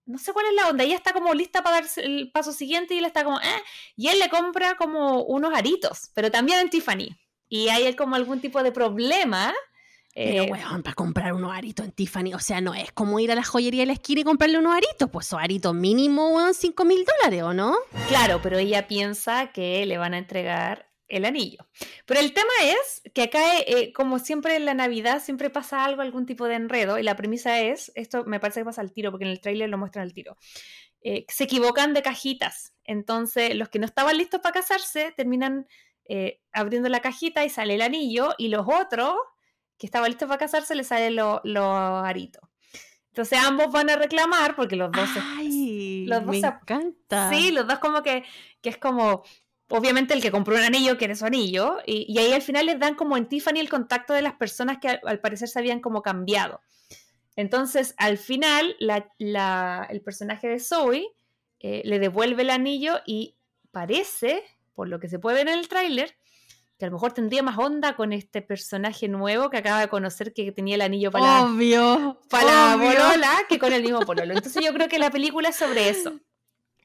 no 0.06 0.18
sé 0.18 0.34
cuál 0.34 0.46
es 0.48 0.54
la 0.54 0.70
onda, 0.70 0.84
ella 0.84 0.96
está 0.96 1.14
como 1.14 1.34
lista 1.34 1.64
para 1.64 1.82
dar 1.82 1.90
el 1.98 2.32
paso 2.32 2.52
siguiente 2.52 2.94
y 2.94 3.00
él 3.00 3.06
está 3.06 3.24
como, 3.24 3.40
eh, 3.40 3.64
y 3.96 4.08
él 4.08 4.20
le 4.20 4.30
compra 4.30 4.76
como 4.76 5.24
unos 5.24 5.54
aritos, 5.54 6.12
pero 6.14 6.32
también 6.32 6.60
en 6.60 6.70
Tiffany. 6.70 7.16
y 7.48 7.70
hay 7.70 7.94
como 7.96 8.16
algún 8.16 8.42
tipo 8.42 8.64
de 8.64 8.72
problema. 8.72 9.54
Pero, 10.16 10.44
eh, 10.44 10.52
weón, 10.52 10.82
para 10.82 10.96
comprar 10.96 11.34
unos 11.34 11.54
aritos 11.54 11.86
en 11.86 11.92
Tiffany, 11.92 12.34
o 12.34 12.40
sea, 12.40 12.62
no 12.62 12.74
es 12.74 12.92
como 12.94 13.20
ir 13.20 13.32
a 13.32 13.36
la 13.36 13.44
joyería 13.44 13.82
de 13.82 13.88
la 13.88 13.94
esquina 13.94 14.22
y 14.22 14.24
comprarle 14.24 14.58
unos 14.58 14.76
aritos, 14.76 15.10
pues 15.12 15.28
esos 15.28 15.40
aritos 15.40 15.74
mínimo, 15.76 16.30
weón, 16.30 16.54
5 16.54 16.86
mil 16.86 17.06
dólares, 17.06 17.44
¿o 17.44 17.54
no? 17.54 17.76
Claro, 18.08 18.40
pero 18.42 18.58
ella 18.58 18.88
piensa 18.88 19.52
que 19.52 19.86
le 19.86 19.98
van 19.98 20.14
a 20.14 20.18
entregar 20.18 20.88
el 21.08 21.26
anillo. 21.26 21.68
Pero 22.06 22.20
el 22.20 22.34
tema 22.34 22.52
es 22.64 23.04
que 23.14 23.24
acá, 23.24 23.60
eh, 23.60 23.94
como 23.94 24.20
siempre 24.20 24.56
en 24.56 24.66
la 24.66 24.74
Navidad, 24.74 25.22
siempre 25.24 25.50
pasa 25.50 25.86
algo, 25.86 26.02
algún 26.02 26.26
tipo 26.26 26.46
de 26.46 26.56
enredo, 26.56 26.98
y 26.98 27.04
la 27.04 27.16
premisa 27.16 27.62
es, 27.62 27.92
esto 27.96 28.24
me 28.26 28.40
parece 28.40 28.62
que 28.62 28.66
pasa 28.66 28.82
al 28.82 28.92
tiro, 28.92 29.12
porque 29.12 29.26
en 29.26 29.32
el 29.32 29.42
tráiler 29.42 29.70
lo 29.70 29.78
muestran 29.78 30.04
al 30.04 30.14
tiro, 30.14 30.38
eh, 31.02 31.26
se 31.28 31.44
equivocan 31.44 31.94
de 31.94 32.02
cajitas. 32.02 32.74
Entonces, 32.84 33.56
los 33.56 33.70
que 33.70 33.80
no 33.80 33.86
estaban 33.86 34.18
listos 34.18 34.42
para 34.42 34.54
casarse 34.54 35.14
terminan 35.16 35.68
eh, 36.08 36.42
abriendo 36.52 36.90
la 36.90 37.00
cajita 37.02 37.46
y 37.46 37.50
sale 37.50 37.76
el 37.76 37.82
anillo, 37.82 38.34
y 38.38 38.48
los 38.48 38.66
otros 38.68 39.16
que 39.78 39.86
estaban 39.88 40.10
listos 40.10 40.28
para 40.28 40.40
casarse 40.40 40.74
les 40.74 40.88
salen 40.88 41.16
los 41.16 41.44
aritos. 42.06 42.42
Entonces 43.10 43.40
ambos 43.40 43.72
van 43.72 43.90
a 43.90 43.96
reclamar 43.96 44.56
porque 44.58 44.76
los 44.76 44.92
dos... 44.92 45.10
Ay, 45.38 46.06
los 46.06 46.20
dos 46.26 46.32
me 46.32 46.42
se- 46.42 46.48
encanta. 46.48 47.30
Sí, 47.32 47.52
los 47.52 47.66
dos 47.66 47.80
como 47.80 48.04
que, 48.04 48.26
que 48.62 48.70
es 48.70 48.78
como, 48.78 49.24
obviamente 49.70 50.14
el 50.14 50.22
que 50.22 50.32
compró 50.32 50.56
un 50.56 50.62
anillo 50.62 50.98
quiere 50.98 51.16
su 51.16 51.26
anillo, 51.26 51.78
y, 51.86 52.06
y 52.12 52.18
ahí 52.20 52.32
al 52.34 52.42
final 52.42 52.66
les 52.68 52.80
dan 52.80 52.96
como 52.96 53.18
en 53.18 53.28
Tiffany 53.28 53.60
el 53.60 53.70
contacto 53.70 54.14
de 54.14 54.22
las 54.22 54.34
personas 54.34 54.78
que 54.80 54.90
al, 54.90 55.02
al 55.06 55.20
parecer 55.20 55.48
se 55.48 55.60
habían 55.60 55.80
como 55.80 56.02
cambiado. 56.02 56.62
Entonces, 57.36 57.94
al 57.98 58.18
final, 58.18 58.76
la- 58.80 59.12
la- 59.18 59.88
el 59.90 60.02
personaje 60.02 60.48
de 60.48 60.60
Zoe 60.60 61.08
eh, 61.60 61.82
le 61.86 62.00
devuelve 62.00 62.44
el 62.44 62.50
anillo 62.50 63.00
y 63.06 63.36
parece, 63.72 64.44
por 64.74 64.88
lo 64.88 65.00
que 65.00 65.10
se 65.10 65.20
puede 65.20 65.38
ver 65.38 65.48
en 65.50 65.60
el 65.60 65.68
tráiler, 65.68 66.16
que 66.78 66.86
a 66.86 66.90
lo 66.90 66.94
mejor 66.94 67.14
tendría 67.14 67.42
más 67.42 67.58
onda 67.58 67.96
con 67.96 68.14
este 68.14 68.42
personaje 68.42 69.08
nuevo 69.08 69.50
que 69.50 69.58
acaba 69.58 69.80
de 69.80 69.88
conocer 69.88 70.34
que 70.34 70.52
tenía 70.52 70.76
el 70.76 70.82
anillo 70.82 71.10
para 71.12 71.26
la, 71.26 71.44
Obvio. 71.46 72.22
para 72.30 72.46
la 72.46 72.76
obvio. 72.76 72.90
polola 73.00 73.32
que 73.50 73.58
con 73.60 73.72
el 73.74 73.82
mismo 73.82 74.02
pololo. 74.02 74.34
Entonces 74.34 74.64
yo 74.64 74.74
creo 74.74 74.88
que 74.90 75.00
la 75.00 75.10
película 75.10 75.50
es 75.50 75.56
sobre 75.56 75.90
eso. 75.90 76.20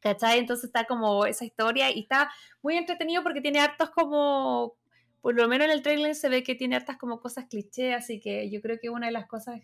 ¿Cachai? 0.01 0.39
Entonces 0.39 0.65
está 0.65 0.85
como 0.85 1.27
esa 1.27 1.45
historia 1.45 1.91
y 1.91 2.01
está 2.01 2.31
muy 2.63 2.77
entretenido 2.77 3.23
porque 3.23 3.41
tiene 3.41 3.61
hartos 3.61 3.91
como, 3.91 4.75
por 5.21 5.35
lo 5.35 5.47
menos 5.47 5.67
en 5.67 5.73
el 5.73 5.83
trailer 5.83 6.15
se 6.15 6.29
ve 6.29 6.43
que 6.43 6.55
tiene 6.55 6.77
hartas 6.77 6.97
como 6.97 7.21
cosas 7.21 7.47
cliché, 7.49 7.95
así 7.95 8.21
que 8.21 8.51
yo 8.51 8.61
creo 8.63 8.79
que 8.81 8.91
una 8.91 9.07
de 9.07 9.13
las 9.13 9.27
cosas, 9.27 9.61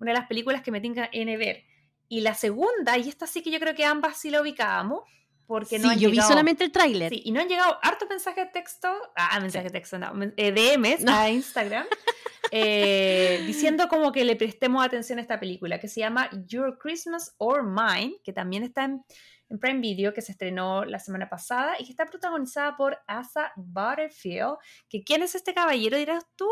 una 0.00 0.12
de 0.12 0.18
las 0.18 0.26
películas 0.26 0.62
que 0.62 0.70
me 0.70 0.80
tenga 0.80 1.08
en 1.12 1.38
ver. 1.38 1.64
Y 2.08 2.20
la 2.20 2.34
segunda, 2.34 2.96
y 2.98 3.08
esta 3.08 3.26
sí 3.26 3.42
que 3.42 3.50
yo 3.50 3.60
creo 3.60 3.74
que 3.74 3.84
ambas 3.84 4.18
sí 4.18 4.30
la 4.30 4.40
ubicábamos, 4.40 5.02
porque 5.46 5.78
no 5.78 5.88
sí, 5.88 5.94
han 5.94 5.98
yo 5.98 6.10
vi 6.10 6.20
solamente 6.20 6.64
el 6.64 6.72
tráiler. 6.72 7.10
Sí, 7.10 7.22
y 7.24 7.32
no 7.32 7.40
han 7.40 7.48
llegado 7.48 7.78
hartos 7.82 8.08
mensajes 8.08 8.46
de 8.46 8.52
texto, 8.52 8.88
ah, 9.16 9.38
mensajes 9.40 9.72
de 9.72 9.78
texto, 9.78 9.98
no, 9.98 10.12
eh, 10.36 10.52
DMs 10.52 11.02
No. 11.02 11.12
a 11.12 11.30
Instagram, 11.30 11.86
eh, 12.50 13.42
diciendo 13.46 13.88
como 13.88 14.12
que 14.12 14.24
le 14.24 14.36
prestemos 14.36 14.84
atención 14.84 15.18
a 15.18 15.22
esta 15.22 15.38
película, 15.38 15.78
que 15.78 15.88
se 15.88 16.00
llama 16.00 16.30
Your 16.46 16.78
Christmas 16.78 17.34
or 17.38 17.64
Mine, 17.64 18.16
que 18.22 18.32
también 18.32 18.62
está 18.62 18.84
en, 18.84 19.04
en 19.50 19.58
Prime 19.58 19.80
Video, 19.80 20.12
que 20.14 20.22
se 20.22 20.32
estrenó 20.32 20.84
la 20.84 20.98
semana 20.98 21.28
pasada 21.28 21.74
y 21.78 21.84
que 21.84 21.90
está 21.90 22.06
protagonizada 22.06 22.76
por 22.76 22.98
Asa 23.06 23.52
Butterfield, 23.56 24.56
que 24.88 25.04
¿quién 25.04 25.22
es 25.22 25.34
este 25.34 25.54
caballero? 25.54 25.96
Dirás 25.96 26.24
tú, 26.36 26.48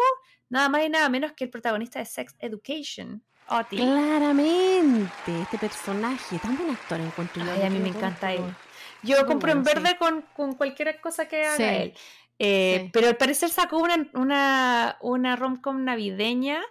nada 0.49 0.69
más 0.69 0.85
y 0.85 0.89
nada 0.89 1.09
menos 1.09 1.33
que 1.33 1.45
el 1.45 1.51
protagonista 1.51 1.99
de 1.99 2.05
Sex 2.07 2.37
Education, 2.39 3.23
Oti. 3.49 3.77
Claramente, 3.77 5.43
este 5.43 5.59
personaje, 5.59 6.39
tan 6.39 6.57
buen 6.57 6.71
actor 6.71 7.01
encuentro 7.01 7.45
yo. 7.45 7.53
Ay, 7.53 7.63
a 7.63 7.71
mí 7.71 7.79
me 7.79 7.89
encanta 7.89 8.33
él. 8.33 8.43
Yo 9.03 9.19
Muy 9.19 9.27
compro 9.27 9.53
en 9.53 9.63
bueno, 9.63 9.79
sí. 9.81 9.85
verde 9.85 9.99
con, 9.99 10.23
con 10.35 10.55
cualquier 10.55 11.01
cosa 11.01 11.27
que 11.27 11.45
haga 11.45 11.57
Sí. 11.57 11.63
él. 11.65 11.95
Eh, 12.39 12.81
Sí. 12.85 12.91
Pero 12.93 13.09
al 13.09 13.17
parecer 13.17 13.51
sacó 13.51 13.79
una, 13.79 14.09
una, 14.15 14.97
una 15.01 15.37
rom-com 15.37 15.85
navideña 15.85 16.63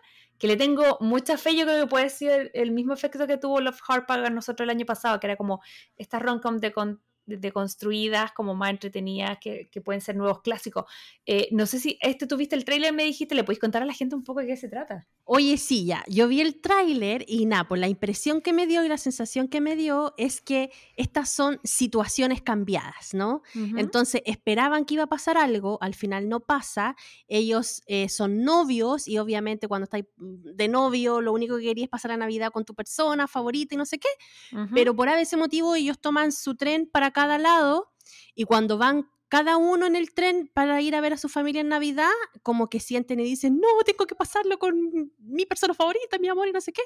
que 0.41 0.47
le 0.47 0.57
tengo 0.57 0.97
mucha 1.01 1.37
fe. 1.37 1.55
Yo 1.55 1.65
creo 1.65 1.81
que 1.81 1.87
puede 1.87 2.09
ser 2.09 2.49
el, 2.55 2.71
mismo 2.71 2.95
efecto 2.95 3.27
que 3.27 3.37
tuvo 3.37 3.61
Love 3.61 3.79
Hard 3.87 4.07
para 4.07 4.27
nosotros 4.31 4.65
el 4.65 4.71
año 4.71 4.87
pasado, 4.87 5.19
que 5.19 5.27
era 5.27 5.35
como 5.35 5.61
estas 5.97 6.19
rom-com 6.19 6.57
de, 6.57 6.71
con- 6.71 6.99
de- 7.25 7.37
de 7.37 7.51
construidas, 7.51 8.31
como 8.33 8.55
más 8.55 8.71
entretenidas, 8.71 9.37
que, 9.39 9.69
que 9.69 9.81
pueden 9.81 10.01
ser 10.01 10.15
nuevos 10.15 10.41
clásicos. 10.41 10.85
Eh, 11.25 11.47
no 11.51 11.65
sé 11.65 11.79
si 11.79 11.97
este 12.01 12.27
tuviste 12.27 12.55
el 12.55 12.65
trailer, 12.65 12.93
me 12.93 13.03
dijiste, 13.03 13.35
¿le 13.35 13.43
podéis 13.43 13.59
contar 13.59 13.81
a 13.81 13.85
la 13.85 13.93
gente 13.93 14.15
un 14.15 14.23
poco 14.23 14.39
de 14.41 14.47
qué 14.47 14.57
se 14.57 14.67
trata? 14.69 15.07
Oye, 15.23 15.55
sí, 15.57 15.85
ya, 15.85 16.03
yo 16.07 16.27
vi 16.27 16.41
el 16.41 16.59
tráiler 16.59 17.23
y 17.27 17.45
nada, 17.45 17.65
pues 17.67 17.79
la 17.79 17.87
impresión 17.87 18.41
que 18.41 18.51
me 18.53 18.67
dio 18.67 18.83
y 18.83 18.89
la 18.89 18.97
sensación 18.97 19.47
que 19.47 19.61
me 19.61 19.75
dio 19.77 20.13
es 20.17 20.41
que 20.41 20.71
estas 20.97 21.29
son 21.29 21.59
situaciones 21.63 22.41
cambiadas, 22.41 23.13
¿no? 23.13 23.41
Entonces 23.53 24.21
esperaban 24.25 24.83
que 24.83 24.95
iba 24.95 25.03
a 25.03 25.07
pasar 25.07 25.37
algo, 25.37 25.77
al 25.81 25.93
final 25.95 26.27
no 26.27 26.41
pasa, 26.41 26.95
ellos 27.27 27.81
eh, 27.85 28.09
son 28.09 28.43
novios 28.43 29.07
y 29.07 29.19
obviamente 29.19 29.67
cuando 29.67 29.83
estáis 29.85 30.05
mm, 30.17 30.55
de 30.55 30.67
novio 30.67 31.21
lo 31.21 31.31
único 31.31 31.55
que 31.57 31.63
querías 31.63 31.85
es 31.85 31.89
pasar 31.89 32.11
la 32.11 32.17
Navidad 32.17 32.51
con 32.51 32.65
tu 32.65 32.73
persona 32.73 33.27
favorita 33.27 33.75
y 33.75 33.77
no 33.77 33.85
sé 33.85 33.99
qué, 33.99 34.09
Ujú. 34.53 34.69
pero 34.73 34.95
por 34.95 35.07
ese 35.07 35.37
motivo 35.37 35.75
ellos 35.75 35.99
toman 35.99 36.31
su 36.31 36.55
tren 36.55 36.89
para 36.91 37.10
cada 37.11 37.37
lado 37.37 37.91
y 38.35 38.43
cuando 38.45 38.77
van 38.77 39.09
cada 39.29 39.55
uno 39.55 39.85
en 39.85 39.95
el 39.95 40.13
tren 40.13 40.51
para 40.53 40.81
ir 40.81 40.93
a 40.93 40.99
ver 40.99 41.13
a 41.13 41.17
su 41.17 41.29
familia 41.29 41.61
en 41.61 41.69
Navidad, 41.69 42.11
como 42.43 42.69
que 42.69 42.81
sienten 42.81 43.21
y 43.21 43.23
dicen, 43.23 43.61
no, 43.61 43.67
tengo 43.85 44.05
que 44.05 44.15
pasarlo 44.15 44.59
con 44.59 45.13
mi 45.19 45.45
persona 45.45 45.73
favorita, 45.73 46.19
mi 46.19 46.27
amor 46.27 46.49
y 46.49 46.51
no 46.51 46.59
sé 46.59 46.73
qué. 46.73 46.81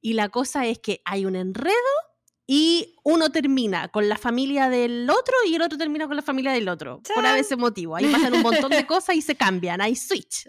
Y 0.00 0.12
la 0.12 0.28
cosa 0.28 0.66
es 0.66 0.78
que 0.78 1.02
hay 1.04 1.26
un 1.26 1.34
enredo 1.34 1.74
y 2.46 2.94
uno 3.04 3.30
termina 3.30 3.88
con 3.88 4.08
la 4.08 4.18
familia 4.18 4.68
del 4.68 5.08
otro 5.10 5.34
y 5.48 5.54
el 5.54 5.62
otro 5.62 5.78
termina 5.78 6.06
con 6.06 6.14
la 6.14 6.22
familia 6.22 6.52
del 6.52 6.68
otro, 6.68 7.00
por 7.14 7.24
¡Chan! 7.24 7.38
ese 7.38 7.56
motivo. 7.56 7.96
Ahí 7.96 8.06
pasan 8.06 8.34
un 8.34 8.42
montón 8.42 8.70
de 8.70 8.86
cosas 8.86 9.16
y 9.16 9.22
se 9.22 9.34
cambian, 9.34 9.80
hay 9.80 9.96
switch. 9.96 10.46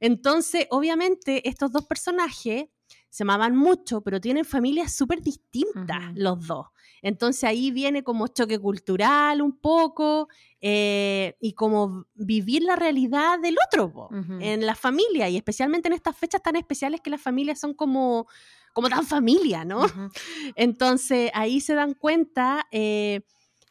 Entonces, 0.00 0.66
obviamente, 0.70 1.48
estos 1.48 1.72
dos 1.72 1.86
personajes 1.86 2.66
se 3.08 3.22
amaban 3.24 3.56
mucho, 3.56 4.02
pero 4.02 4.20
tienen 4.20 4.44
familias 4.44 4.94
súper 4.94 5.20
distintas 5.20 6.12
los 6.14 6.46
dos. 6.46 6.66
Entonces 7.02 7.44
ahí 7.44 7.72
viene 7.72 8.04
como 8.04 8.28
choque 8.28 8.58
cultural 8.58 9.42
un 9.42 9.58
poco 9.58 10.28
eh, 10.60 11.36
y 11.40 11.52
como 11.54 12.06
vivir 12.14 12.62
la 12.62 12.76
realidad 12.76 13.40
del 13.40 13.56
otro 13.66 13.92
po, 13.92 14.08
en 14.40 14.64
la 14.64 14.76
familia 14.76 15.28
y 15.28 15.36
especialmente 15.36 15.88
en 15.88 15.94
estas 15.94 16.16
fechas 16.16 16.42
tan 16.42 16.54
especiales 16.54 17.00
que 17.00 17.10
las 17.10 17.20
familias 17.20 17.58
son 17.58 17.74
como, 17.74 18.28
como 18.72 18.88
tan 18.88 19.04
familia, 19.04 19.64
¿no? 19.64 19.82
Entonces 20.56 21.32
ahí 21.34 21.60
se 21.60 21.74
dan 21.74 21.94
cuenta, 21.94 22.66
eh, 22.70 23.22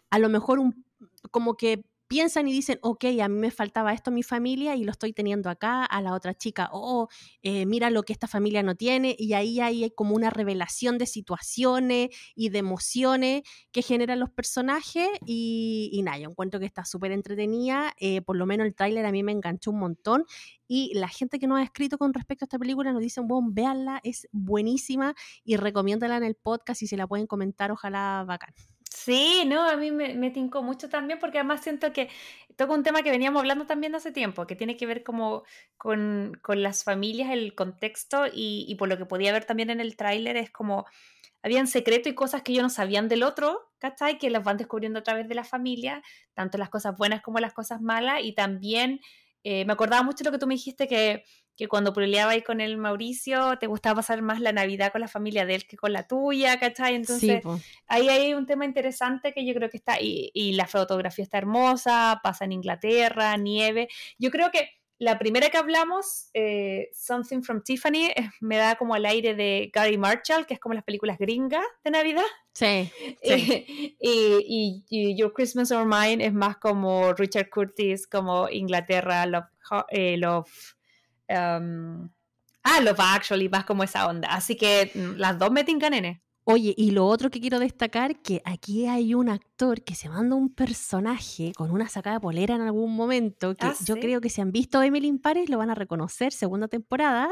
a 0.10 0.20
lo 0.20 0.28
mejor 0.28 0.60
un, 0.60 0.86
como 1.32 1.56
que 1.56 1.86
piensan 2.12 2.46
y 2.46 2.52
dicen, 2.52 2.78
ok, 2.82 3.06
a 3.24 3.30
mí 3.30 3.40
me 3.40 3.52
faltaba 3.52 3.94
esto 3.94 4.10
en 4.10 4.16
mi 4.16 4.24
familia 4.24 4.76
y 4.76 4.84
lo 4.84 4.92
estoy 4.92 5.14
teniendo 5.14 5.50
acá, 5.50 5.86
a 5.86 6.02
la 6.02 6.14
otra 6.14 6.34
chica, 6.34 6.68
oh, 6.74 7.08
eh, 7.42 7.66
mira 7.66 7.90
lo 7.90 8.04
que 8.04 8.12
esta 8.12 8.28
familia 8.28 8.64
no 8.64 8.76
tiene, 8.76 9.16
y 9.18 9.32
ahí 9.32 9.62
hay 9.62 9.90
como 9.92 10.14
una 10.14 10.30
revelación 10.30 10.98
de 10.98 11.06
situaciones 11.06 12.10
y 12.36 12.50
de 12.50 12.60
emociones 12.60 13.44
que 13.72 13.82
generan 13.82 14.20
los 14.20 14.30
personajes, 14.30 15.08
y, 15.26 16.02
nada, 16.04 16.18
yo 16.18 16.30
encuentro 16.30 16.60
que 16.60 16.66
está 16.66 16.84
súper 16.84 17.14
entretenida, 17.14 17.94
eh, 17.98 18.22
por 18.22 18.36
lo 18.36 18.46
menos 18.46 18.68
el 18.68 18.76
tráiler 18.76 19.06
a 19.06 19.14
mí 19.14 19.24
me 19.24 19.32
enganchó 19.32 19.72
un 19.72 19.80
montón, 19.80 20.26
y 20.68 20.94
la 20.94 21.08
gente 21.08 21.40
que 21.40 21.48
nos 21.48 21.60
ha 21.60 21.64
escrito 21.64 21.98
con 21.98 22.14
respecto 22.14 22.44
a 22.44 22.48
esta 22.48 22.60
película 22.60 22.92
nos 22.92 23.02
dicen, 23.02 23.26
bueno, 23.26 23.48
véanla, 23.54 24.02
es 24.04 24.28
buenísima, 24.34 25.16
y 25.46 25.56
recomiéndala 25.56 26.18
en 26.18 26.24
el 26.24 26.36
podcast, 26.36 26.82
y 26.82 26.88
si 26.88 26.98
la 26.98 27.08
pueden 27.08 27.26
comentar, 27.26 27.72
ojalá 27.72 28.26
bacán. 28.28 28.54
Sí, 28.94 29.46
no, 29.48 29.68
a 29.70 29.78
mí 29.78 29.90
me, 29.90 30.16
me 30.16 30.32
tincó 30.32 30.62
mucho 30.64 30.90
también 30.90 31.18
porque 31.18 31.38
además 31.40 31.62
siento 31.64 31.94
que 31.94 32.10
toca 32.58 32.74
un 32.74 32.84
tema 32.84 33.02
que 33.04 33.10
veníamos 33.10 33.40
hablando 33.40 33.66
también 33.66 33.96
hace 33.96 34.12
tiempo, 34.12 34.46
que 34.46 34.56
tiene 34.56 34.76
que 34.76 34.86
ver 34.86 35.04
como 35.04 35.44
con, 35.78 36.38
con 36.42 36.62
las 36.62 36.84
familias, 36.84 37.32
el 37.32 37.56
contexto 37.56 38.26
y, 38.28 38.66
y 38.68 38.76
por 38.76 38.90
lo 38.90 38.98
que 38.98 39.06
podía 39.06 39.32
ver 39.32 39.46
también 39.46 39.70
en 39.70 39.80
el 39.80 39.96
tráiler 39.96 40.36
es 40.36 40.52
como 40.52 40.86
habían 41.44 41.68
secreto 41.68 42.10
y 42.10 42.16
cosas 42.16 42.44
que 42.44 42.52
ellos 42.54 42.64
no 42.64 42.70
sabían 42.70 43.08
del 43.10 43.24
otro, 43.24 43.72
¿cachai? 43.80 44.18
Que 44.20 44.30
las 44.30 44.44
van 44.44 44.58
descubriendo 44.58 45.00
a 45.00 45.04
través 45.04 45.28
de 45.28 45.36
la 45.36 45.44
familia, 45.46 46.04
tanto 46.34 46.58
las 46.58 46.70
cosas 46.70 46.98
buenas 46.98 47.22
como 47.22 47.40
las 47.40 47.54
cosas 47.54 47.82
malas 47.82 48.22
y 48.24 48.34
también 48.36 49.00
eh, 49.44 49.66
me 49.66 49.74
acordaba 49.74 50.04
mucho 50.04 50.24
lo 50.24 50.32
que 50.32 50.38
tú 50.38 50.48
me 50.48 50.56
dijiste 50.56 50.88
que 50.88 51.24
que 51.62 51.68
cuando 51.68 51.94
peleaba 51.94 52.32
ahí 52.32 52.42
con 52.42 52.60
el 52.60 52.76
Mauricio, 52.78 53.56
te 53.60 53.68
gustaba 53.68 53.98
pasar 53.98 54.24
más 54.24 54.40
la 54.42 54.52
Navidad 54.52 54.92
con 54.92 55.00
la 55.00 55.08
familia 55.08 55.46
de 55.46 55.54
él 55.54 55.68
que 55.68 55.78
con 55.78 55.94
la 55.94 56.08
tuya, 56.08 56.60
¿cachai? 56.60 56.96
Entonces, 56.96 57.44
sí, 57.44 57.50
ahí 57.86 58.10
hay 58.10 58.34
un 58.34 58.48
tema 58.48 58.66
interesante 58.66 59.32
que 59.32 59.46
yo 59.46 59.54
creo 59.54 59.70
que 59.70 59.78
está, 59.78 60.02
y, 60.02 60.32
y 60.34 60.54
la 60.54 60.66
fotografía 60.66 61.22
está 61.24 61.38
hermosa, 61.38 62.20
pasa 62.24 62.46
en 62.46 62.54
Inglaterra, 62.54 63.38
nieve. 63.38 63.90
Yo 64.18 64.32
creo 64.32 64.50
que 64.50 64.72
la 64.98 65.20
primera 65.20 65.50
que 65.50 65.58
hablamos, 65.60 66.32
eh, 66.34 66.90
Something 66.94 67.42
from 67.44 67.62
Tiffany, 67.64 68.06
eh, 68.16 68.30
me 68.40 68.58
da 68.58 68.76
como 68.76 68.96
el 68.96 69.06
aire 69.06 69.36
de 69.36 69.70
Gary 69.72 70.00
Marshall, 70.00 70.48
que 70.48 70.56
es 70.56 70.60
como 70.60 70.74
las 70.74 70.84
películas 70.84 71.20
gringas 71.20 71.64
de 71.84 71.92
Navidad. 71.92 72.24
sí, 72.56 72.90
sí. 73.24 73.96
y, 74.00 74.46
y- 74.48 74.84
y 74.90 75.16
Your 75.16 75.32
Christmas 75.34 75.72
or 75.72 75.86
Mine 75.86 76.26
es 76.26 76.34
más 76.34 76.58
como 76.58 77.14
Richard 77.14 77.50
Curtis, 77.52 78.08
como 78.08 78.50
Inglaterra, 78.50 79.26
eh, 79.90 80.18
Love 80.18 80.50
um, 81.32 82.10
ah, 82.64 82.80
Love 82.82 83.00
Actually, 83.00 83.50
más 83.50 83.66
como 83.66 83.84
esa 83.84 84.08
onda. 84.08 84.30
Así 84.30 84.56
que 84.56 84.92
mm, 84.94 85.18
las 85.18 85.38
dos 85.38 85.52
me 85.52 85.64
tincan, 85.64 85.92
nene. 85.92 86.24
Oye, 86.44 86.74
y 86.76 86.92
lo 86.92 87.06
otro 87.06 87.30
que 87.30 87.40
quiero 87.40 87.60
destacar, 87.60 88.20
que 88.22 88.42
aquí 88.46 88.88
hay 88.88 89.14
un 89.14 89.30
actor 89.30 89.84
que 89.84 89.94
se 89.94 90.10
manda 90.10 90.36
un 90.36 90.54
personaje 90.54 91.52
con 91.56 91.70
una 91.70 91.88
sacada 91.88 92.20
polera 92.20 92.56
en 92.56 92.62
algún 92.62 92.96
momento, 92.96 93.56
que 93.56 93.68
Ah, 93.68 93.76
yo 93.86 93.94
¿sí? 93.94 94.02
creo 94.02 94.22
que 94.22 94.30
si 94.30 94.42
han 94.42 94.52
visto 94.52 94.82
Emily 94.82 95.08
in 95.08 95.20
Paris 95.20 95.50
lo 95.50 95.60
van 95.60 95.70
a 95.70 95.76
reconocer, 95.76 96.34
segunda 96.34 96.68
temporada. 96.68 97.30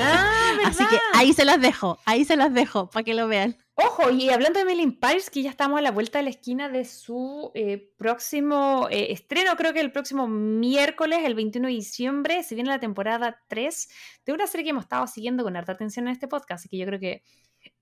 Ah, 0.00 0.52
Así 0.66 0.84
que 0.86 0.98
ahí 1.14 1.32
se 1.32 1.44
las 1.44 1.60
dejo, 1.60 1.98
ahí 2.04 2.24
se 2.24 2.36
las 2.36 2.52
dejo 2.52 2.90
para 2.90 3.04
que 3.04 3.14
lo 3.14 3.28
vean. 3.28 3.56
Ojo, 3.76 4.10
y 4.10 4.28
hablando 4.30 4.58
de 4.58 4.62
Emily 4.64 4.82
in 4.82 4.98
Paris, 4.98 5.30
que 5.30 5.40
ya 5.40 5.50
estamos 5.50 5.78
a 5.78 5.82
la 5.82 5.92
vuelta 5.92 6.18
de 6.18 6.24
la 6.24 6.30
esquina 6.30 6.68
de 6.68 6.84
su 6.84 7.52
eh, 7.54 7.92
próximo 7.96 8.88
eh, 8.90 9.12
estreno, 9.12 9.54
creo 9.56 9.72
que 9.72 9.78
el 9.80 9.92
próximo 9.92 10.26
miércoles, 10.26 11.20
el 11.24 11.36
21 11.36 11.68
de 11.68 11.74
diciembre, 11.74 12.42
se 12.42 12.56
viene 12.56 12.70
la 12.70 12.80
temporada 12.80 13.40
3 13.46 13.88
de 14.26 14.32
una 14.32 14.48
serie 14.48 14.64
que 14.64 14.70
hemos 14.70 14.82
estado 14.84 15.06
siguiendo 15.06 15.44
con 15.44 15.56
harta 15.56 15.70
atención 15.72 16.08
en 16.08 16.12
este 16.12 16.26
podcast, 16.26 16.60
así 16.60 16.68
que 16.68 16.76
yo 16.76 16.86
creo 16.86 16.98
que 16.98 17.22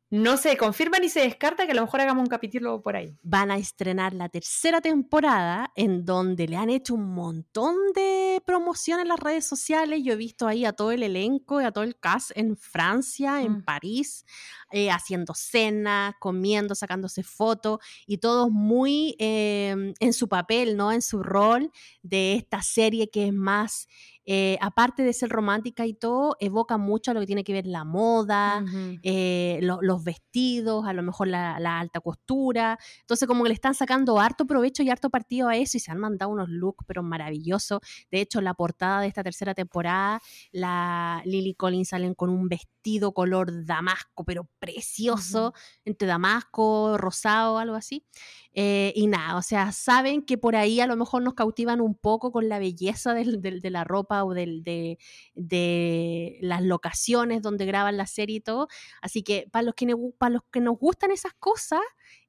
no 0.09 0.37
se 0.37 0.57
confirma 0.57 0.99
ni 0.99 1.09
se 1.09 1.21
descarta 1.21 1.67
que 1.67 1.73
a 1.73 1.75
lo 1.75 1.83
mejor 1.83 2.01
hagamos 2.01 2.23
un 2.23 2.29
capítulo 2.29 2.81
por 2.81 2.95
ahí. 2.95 3.17
Van 3.23 3.51
a 3.51 3.59
estrenar 3.59 4.15
la 4.15 4.29
tercera 4.29 4.81
temporada 4.81 5.73
en 5.75 6.05
donde 6.05 6.47
le 6.47 6.57
han 6.57 6.71
hecho 6.71 6.95
un 6.95 7.13
montón 7.13 7.75
de 7.95 8.41
promoción 8.47 9.01
en 9.01 9.09
las 9.09 9.19
redes 9.19 9.47
sociales. 9.47 10.01
Yo 10.05 10.13
he 10.13 10.17
visto 10.17 10.47
ahí 10.47 10.65
a 10.65 10.73
todo 10.73 10.93
el 10.93 11.03
elenco 11.03 11.61
y 11.61 11.65
a 11.65 11.73
todo 11.73 11.83
el 11.83 11.99
cast 11.99 12.31
en 12.37 12.57
Francia, 12.57 13.43
en 13.43 13.57
Mm. 13.59 13.65
París, 13.65 14.25
eh, 14.71 14.91
haciendo 14.91 15.35
cenas, 15.35 16.15
comiendo, 16.21 16.75
sacándose 16.75 17.23
fotos 17.23 17.79
y 18.07 18.19
todos 18.19 18.51
muy 18.51 19.17
eh, 19.19 19.93
en 19.99 20.13
su 20.13 20.29
papel, 20.29 20.77
¿no? 20.77 20.93
En 20.93 21.03
su 21.03 21.23
rol 21.23 21.71
de 22.03 22.35
esta 22.35 22.63
serie 22.63 23.11
que 23.11 23.27
es 23.29 23.33
más, 23.33 23.89
eh, 24.27 24.59
aparte 24.61 25.03
de 25.05 25.13
ser 25.13 25.29
romántica 25.31 25.87
y 25.87 25.95
todo, 25.95 26.37
evoca 26.41 26.77
mucho 26.77 27.13
a 27.13 27.15
lo 27.15 27.21
que 27.21 27.27
tiene 27.27 27.45
que 27.45 27.53
ver 27.53 27.67
la 27.67 27.85
moda, 27.85 28.65
eh, 29.03 29.61
lo- 29.63 29.79
los 29.83 30.03
vestidos, 30.05 30.85
a 30.87 30.93
lo 30.93 31.03
mejor 31.03 31.29
la, 31.29 31.59
la 31.61 31.79
alta 31.79 32.01
costura. 32.01 32.79
Entonces, 33.01 33.27
como 33.29 33.45
que 33.45 33.49
le 33.51 33.55
están 33.55 33.75
sacando 33.75 34.19
harto 34.19 34.47
provecho 34.47 34.83
y 34.83 34.91
harto 34.91 35.11
partido 35.11 35.49
a 35.49 35.57
eso 35.57 35.77
y 35.77 35.81
se 35.81 35.91
han 35.93 35.99
mandado 35.99 36.31
unos 36.31 36.49
looks, 36.49 36.85
pero 36.87 37.03
maravillosos. 37.03 37.81
De 38.11 38.21
hecho, 38.21 38.41
la 38.41 38.55
portada 38.55 39.01
de 39.01 39.07
esta 39.09 39.23
tercera 39.23 39.55
temporada, 39.55 40.21
la 40.53 41.23
Lily 41.25 41.55
Collins 41.55 41.89
salen 41.91 42.15
con 42.15 42.31
un 42.31 42.49
vestido 42.49 43.13
color 43.13 43.65
damasco, 43.65 44.25
pero 44.25 44.49
precioso, 44.59 45.53
entre 45.85 46.07
damasco, 46.09 46.97
rosado, 46.99 47.59
algo 47.59 47.75
así. 47.77 48.05
Eh, 48.53 48.93
y 48.97 49.07
nada, 49.07 49.37
o 49.37 49.43
sea, 49.43 49.73
saben 49.73 50.25
que 50.25 50.39
por 50.39 50.57
ahí 50.57 50.81
a 50.81 50.87
lo 50.87 50.97
mejor 50.97 51.23
nos 51.23 51.35
cautivan 51.35 51.81
un 51.81 51.95
poco 51.95 52.33
con 52.33 52.49
la 52.49 52.59
belleza 52.59 53.13
del- 53.15 53.41
del- 53.43 53.61
de 53.61 53.71
la 53.71 53.85
ropa 53.85 54.16
o 54.25 54.35
de, 54.35 54.99
de 55.35 56.39
las 56.41 56.63
locaciones 56.63 57.43
donde 57.43 57.67
graban 57.67 57.97
la 57.97 58.07
serie 58.07 58.37
y 58.37 58.41
todo. 58.41 58.69
Así 59.01 59.23
que 59.23 59.49
para 59.51 59.63
los 59.63 59.75
que, 59.75 59.87
para 60.19 60.35
los 60.35 60.43
que 60.51 60.61
nos 60.61 60.79
gustan 60.79 61.11
esas 61.11 61.35
cosas, 61.35 61.81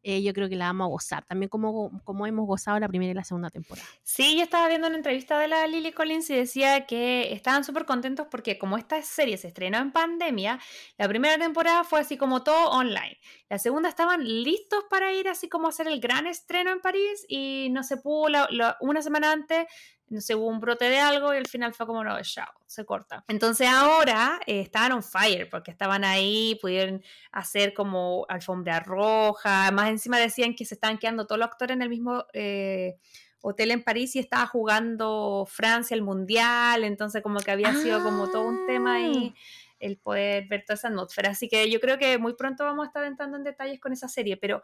eh, 0.04 0.22
yo 0.22 0.34
creo 0.34 0.48
que 0.48 0.56
la 0.56 0.68
vamos 0.68 0.86
a 0.86 0.90
gozar. 0.90 1.26
También 1.26 1.50
como, 1.50 2.02
como 2.04 2.26
hemos 2.26 2.48
gozado 2.48 2.80
la 2.80 2.88
primera 2.88 3.12
y 3.12 3.14
la 3.14 3.24
segunda 3.24 3.50
temporada. 3.50 3.86
Sí, 4.04 4.38
yo 4.38 4.44
estaba 4.44 4.68
viendo 4.70 4.88
una 4.88 4.96
entrevista 4.96 5.38
de 5.38 5.48
la 5.48 5.68
Lily 5.68 5.92
Collins 5.92 6.30
y 6.30 6.36
decía 6.36 6.86
que 6.86 7.34
estaban 7.34 7.64
súper 7.64 7.86
contentos 7.86 8.28
porque 8.32 8.58
como 8.58 8.78
esta 8.78 9.02
serie 9.02 9.38
se 9.38 9.50
estrenó 9.50 9.80
en 9.80 9.92
pandemia, 9.92 10.60
la 10.98 11.08
primera 11.10 11.38
temporada 11.38 11.84
fue 11.84 12.00
así 12.00 12.18
como 12.18 12.44
todo 12.44 12.70
online. 12.70 13.20
La 13.50 13.60
segunda 13.60 13.90
estaban 13.90 14.24
listos 14.24 14.86
para 14.90 15.12
ir 15.12 15.28
así 15.28 15.50
como 15.50 15.68
a 15.68 15.70
hacer 15.72 15.88
el 15.88 16.00
gran 16.00 16.26
estreno 16.26 16.72
en 16.72 16.80
París 16.80 17.26
y 17.28 17.68
no 17.72 17.84
se 17.84 17.98
pudo 17.98 18.48
una 18.80 19.02
semana 19.02 19.32
antes. 19.32 19.68
No 20.10 20.22
sé, 20.22 20.36
hubo 20.36 20.48
un 20.48 20.60
brote 20.62 20.86
de 20.90 21.00
algo 21.00 21.34
y 21.34 21.38
al 21.38 21.48
final 21.48 21.74
fue 21.74 21.86
como, 21.86 22.02
no, 22.04 22.18
chao, 22.22 22.48
se 22.66 22.86
corta. 22.86 23.26
Entonces 23.28 23.68
ahora 23.68 24.40
eh, 24.46 24.62
estaban 24.62 24.94
on 24.94 25.04
fire 25.04 25.50
porque 25.50 25.70
estaban 25.72 26.06
ahí, 26.06 26.58
pudieron 26.62 27.04
hacer 27.32 27.74
como 27.74 28.26
alfombra 28.30 28.80
roja, 28.80 29.70
más 29.72 29.90
encima 29.90 30.18
decían 30.18 30.56
que 30.56 30.64
se 30.64 30.76
estaban 30.76 30.98
quedando 30.98 31.28
todos 31.28 31.40
los 31.40 31.50
actores 31.50 31.76
en 31.76 31.82
el 31.82 31.90
mismo 31.90 32.26
eh, 32.32 32.96
hotel 33.42 33.72
en 33.72 33.84
París 33.84 34.16
y 34.16 34.20
estaba 34.20 34.48
jugando 34.48 35.46
Francia 35.50 35.94
el 35.96 36.02
Mundial, 36.04 36.84
entonces 36.86 37.22
como 37.22 37.40
que 37.40 37.52
había 37.52 37.74
sido 37.74 38.02
como 38.02 38.30
todo 38.32 38.44
un 38.48 38.66
tema 38.66 38.96
ahí 38.96 39.34
el 39.80 39.98
poder 39.98 40.48
ver 40.48 40.64
toda 40.66 40.76
esa 40.76 40.88
atmósfera. 40.88 41.32
Así 41.32 41.48
que 41.50 41.70
yo 41.70 41.80
creo 41.80 41.98
que 42.00 42.18
muy 42.18 42.34
pronto 42.36 42.64
vamos 42.64 42.86
a 42.86 42.88
estar 42.88 43.04
entrando 43.04 43.38
en 43.38 43.44
detalles 43.44 43.80
con 43.80 43.92
esa 43.94 44.08
serie, 44.08 44.38
pero 44.38 44.64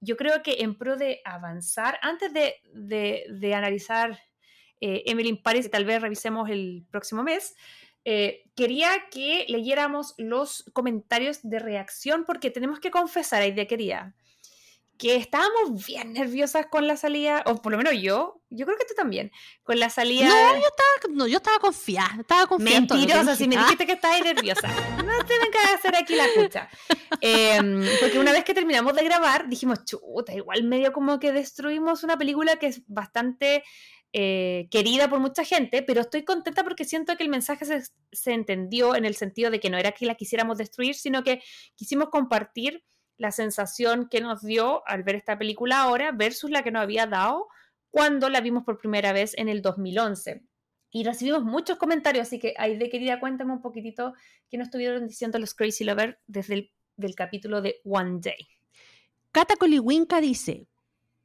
yo 0.00 0.16
creo 0.16 0.42
que 0.42 0.58
en 0.60 0.76
pro 0.76 0.96
de 0.96 1.22
avanzar, 1.24 1.98
antes 2.02 2.32
de, 2.34 2.56
de- 2.74 3.24
de 3.30 3.54
analizar 3.54 4.20
eh, 4.86 5.02
Emily 5.06 5.30
in 5.30 5.42
Paris, 5.42 5.64
que 5.64 5.70
tal 5.70 5.86
vez 5.86 6.02
revisemos 6.02 6.50
el 6.50 6.84
próximo 6.90 7.22
mes, 7.22 7.54
eh, 8.04 8.42
quería 8.54 8.90
que 9.10 9.46
leyéramos 9.48 10.12
los 10.18 10.70
comentarios 10.74 11.38
de 11.42 11.58
reacción 11.58 12.26
porque 12.26 12.50
tenemos 12.50 12.80
que 12.80 12.90
confesar, 12.90 13.40
Aide 13.40 13.66
quería, 13.66 14.14
que 14.98 15.16
estábamos 15.16 15.86
bien 15.86 16.12
nerviosas 16.12 16.66
con 16.66 16.86
la 16.86 16.98
salida, 16.98 17.42
o 17.46 17.62
por 17.62 17.72
lo 17.72 17.78
menos 17.78 17.94
yo, 17.94 18.42
yo 18.50 18.66
creo 18.66 18.76
que 18.76 18.84
tú 18.84 18.92
también, 18.94 19.32
con 19.62 19.78
la 19.80 19.88
salida... 19.88 20.28
No, 20.28 20.52
yo 20.52 20.66
estaba, 20.68 21.14
no, 21.14 21.26
yo 21.28 21.38
estaba 21.38 21.58
confiada, 21.60 22.20
estaba 22.20 22.46
confiada. 22.46 22.80
Mentirosa, 22.80 23.36
si 23.36 23.48
me 23.48 23.56
dijiste. 23.56 23.72
dijiste 23.72 23.86
que 23.86 23.92
estabas 23.92 24.20
nerviosa. 24.20 24.68
No 25.02 25.24
tienen 25.24 25.50
que 25.50 25.58
hacer 25.74 25.96
aquí 25.96 26.14
la 26.14 26.26
cucha. 26.36 26.68
Em, 27.22 27.82
porque 28.00 28.18
una 28.18 28.32
vez 28.32 28.44
que 28.44 28.52
terminamos 28.52 28.94
de 28.94 29.02
grabar, 29.02 29.48
dijimos, 29.48 29.84
chuta, 29.86 30.34
igual 30.34 30.62
medio 30.64 30.92
como 30.92 31.18
que 31.18 31.32
destruimos 31.32 32.04
una 32.04 32.18
película 32.18 32.56
que 32.56 32.66
es 32.66 32.82
bastante 32.86 33.64
eh, 34.16 34.68
querida 34.70 35.10
por 35.10 35.18
mucha 35.18 35.42
gente, 35.42 35.82
pero 35.82 36.02
estoy 36.02 36.22
contenta 36.22 36.62
porque 36.62 36.84
siento 36.84 37.16
que 37.16 37.24
el 37.24 37.28
mensaje 37.28 37.64
se, 37.64 38.32
entendió 38.32 38.94
en 38.94 39.04
el 39.04 39.16
sentido 39.16 39.50
de 39.50 39.58
que 39.58 39.70
no 39.70 39.76
era 39.76 39.90
que 39.90 40.06
la 40.06 40.14
quisiéramos 40.14 40.56
destruir, 40.56 40.94
sino 40.94 41.24
que 41.24 41.42
quisimos 41.74 42.10
compartir 42.10 42.84
la 43.16 43.32
sensación 43.32 44.08
que 44.08 44.20
nos 44.20 44.42
dio 44.42 44.86
al 44.86 45.02
ver 45.02 45.16
esta 45.16 45.36
película 45.36 45.82
ahora 45.82 46.12
versus 46.12 46.48
la 46.48 46.62
que 46.62 46.70
nos 46.70 46.82
había 46.82 47.08
dado 47.08 47.48
cuando 47.90 48.28
la 48.28 48.40
vimos 48.40 48.62
por 48.62 48.78
primera 48.78 49.12
vez 49.12 49.36
en 49.36 49.48
el 49.48 49.62
2011. 49.62 50.44
Y 50.92 51.02
recibimos 51.02 51.42
muchos 51.42 51.76
comentarios, 51.76 52.28
así 52.28 52.38
que 52.38 52.54
Aide, 52.56 52.88
querida, 52.90 53.18
cuéntame 53.18 53.52
un 53.52 53.60
poquitito 53.60 54.14
qué 54.48 54.58
nos 54.58 54.68
estuvieron 54.68 55.08
diciendo 55.08 55.40
los 55.40 55.54
Crazy 55.54 55.82
Lovers 55.82 56.16
desde 56.28 56.54
el 56.54 56.70
del 56.96 57.16
capítulo 57.16 57.60
de 57.60 57.80
One 57.84 58.20
Day. 58.20 58.46
Cata 59.32 59.56
Coliwinka 59.56 60.20
dice, 60.20 60.68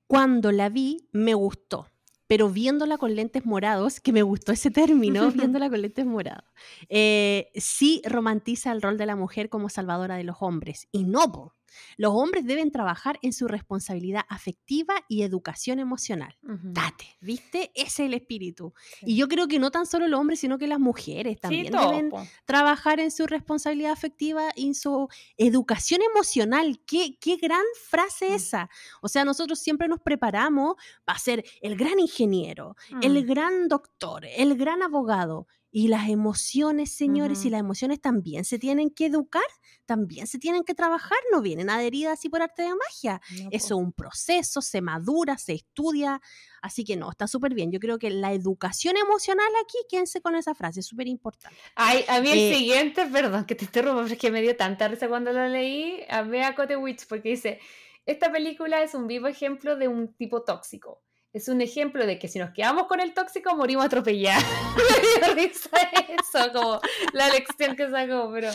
cuando 0.07 0.51
la 0.51 0.69
vi 0.69 1.07
me 1.11 1.35
gustó, 1.35 1.87
pero 2.29 2.47
viéndola 2.47 2.99
con 2.99 3.15
lentes 3.15 3.43
morados, 3.43 3.99
que 3.99 4.13
me 4.13 4.21
gustó 4.21 4.51
ese 4.51 4.69
término, 4.69 5.31
viéndola 5.31 5.67
con 5.67 5.81
lentes 5.81 6.05
morados, 6.05 6.45
eh, 6.87 7.51
sí 7.55 8.03
romantiza 8.05 8.71
el 8.71 8.83
rol 8.83 8.99
de 8.99 9.07
la 9.07 9.15
mujer 9.15 9.49
como 9.49 9.67
salvadora 9.67 10.15
de 10.15 10.25
los 10.25 10.35
hombres. 10.39 10.87
Y 10.91 11.05
no, 11.05 11.31
po. 11.31 11.55
Los 11.97 12.13
hombres 12.13 12.45
deben 12.45 12.71
trabajar 12.71 13.19
en 13.21 13.33
su 13.33 13.47
responsabilidad 13.47 14.23
afectiva 14.29 14.93
y 15.07 15.23
educación 15.23 15.79
emocional. 15.79 16.37
Date, 16.41 17.17
¿viste? 17.21 17.71
Ese 17.75 17.85
es 17.87 17.99
el 18.07 18.13
espíritu. 18.13 18.73
Sí. 18.99 19.05
Y 19.07 19.15
yo 19.15 19.27
creo 19.27 19.47
que 19.47 19.59
no 19.59 19.71
tan 19.71 19.85
solo 19.85 20.07
los 20.07 20.19
hombres, 20.19 20.39
sino 20.39 20.57
que 20.57 20.67
las 20.67 20.79
mujeres 20.79 21.39
también 21.39 21.67
sí, 21.67 21.71
deben 21.73 22.11
trabajar 22.45 22.99
en 22.99 23.11
su 23.11 23.27
responsabilidad 23.27 23.91
afectiva 23.91 24.49
y 24.55 24.67
en 24.67 24.75
su 24.75 25.07
educación 25.37 26.01
emocional. 26.01 26.79
Qué, 26.85 27.17
qué 27.19 27.37
gran 27.37 27.63
frase 27.89 28.29
Mm. 28.29 28.33
esa. 28.33 28.69
O 29.01 29.07
sea, 29.07 29.25
nosotros 29.25 29.59
siempre 29.59 29.87
nos 29.87 29.99
preparamos 29.99 30.75
para 31.05 31.19
ser 31.19 31.43
el 31.61 31.75
gran 31.75 31.99
ingeniero, 31.99 32.75
el 33.01 33.23
Mm. 33.23 33.27
gran 33.27 33.67
doctor, 33.67 34.25
el 34.25 34.55
gran 34.57 34.81
abogado. 34.83 35.47
Y 35.71 35.87
las 35.87 36.09
emociones, 36.09 36.91
señores, 36.91 37.45
y 37.45 37.49
Ujú. 37.49 37.51
las 37.51 37.59
emociones 37.59 38.01
también 38.01 38.43
se 38.45 38.57
tienen 38.59 38.89
que 38.89 39.05
educar, 39.07 39.43
también 39.85 40.27
se 40.27 40.39
tienen 40.39 40.63
que 40.63 40.73
trabajar, 40.75 41.17
no 41.31 41.41
vienen 41.41 41.69
adheridas 41.69 42.13
así 42.13 42.29
por 42.29 42.41
arte 42.41 42.63
de 42.63 42.69
magia. 42.69 43.21
No, 43.29 43.49
Eso 43.49 43.75
es 43.75 43.79
un 43.85 43.93
proceso, 43.93 44.61
se 44.61 44.81
madura, 44.81 45.37
se 45.37 45.53
estudia, 45.53 46.21
así 46.61 46.83
que 46.83 46.97
no, 46.97 47.09
está 47.11 47.27
súper 47.27 47.53
bien. 47.53 47.71
Yo 47.71 47.79
creo 47.79 47.99
que 47.99 48.09
la 48.09 48.33
educación 48.33 48.97
emocional 48.97 49.49
aquí, 49.63 49.77
quédense 49.89 50.21
con 50.21 50.35
esa 50.35 50.55
frase, 50.55 50.79
es 50.81 50.87
súper 50.87 51.07
importante. 51.07 51.73
Ay, 51.75 52.05
a 52.07 52.21
mí 52.21 52.29
el 52.31 52.39
Eh, 52.39 52.53
siguiente, 52.55 53.05
perdón 53.05 53.45
que 53.45 53.55
te 53.55 53.65
interrumpa, 53.65 54.01
pero 54.03 54.13
es 54.13 54.19
que 54.19 54.31
me 54.31 54.41
dio 54.41 54.55
tanta 54.55 54.87
risa 54.87 55.07
cuando 55.07 55.31
lo 55.31 55.47
leí, 55.47 56.03
amé 56.09 56.43
a 56.43 56.55
Cote 56.55 56.75
Witch 56.77 57.07
porque 57.07 57.29
dice, 57.29 57.59
esta 58.05 58.31
película 58.31 58.81
es 58.83 58.93
un 58.95 59.07
vivo 59.07 59.27
ejemplo 59.27 59.75
de 59.75 59.87
un 59.87 60.13
tipo 60.13 60.43
tóxico. 60.43 61.03
Es 61.31 61.47
un 61.47 61.61
ejemplo 61.61 62.07
de 62.07 62.17
que 62.17 62.27
si 62.27 62.39
nos 62.39 62.49
quedamos 62.51 62.87
con 62.87 62.99
el 62.99 63.13
tóxico 63.13 63.55
morimos 63.55 63.85
atropellados. 63.85 64.43
me 65.21 65.27
dio 65.27 65.35
risa 65.35 65.69
eso, 66.07 66.51
como 66.51 66.81
la 67.13 67.29
lección 67.29 67.75
que 67.75 67.87
sacó, 67.87 68.31
pero... 68.33 68.49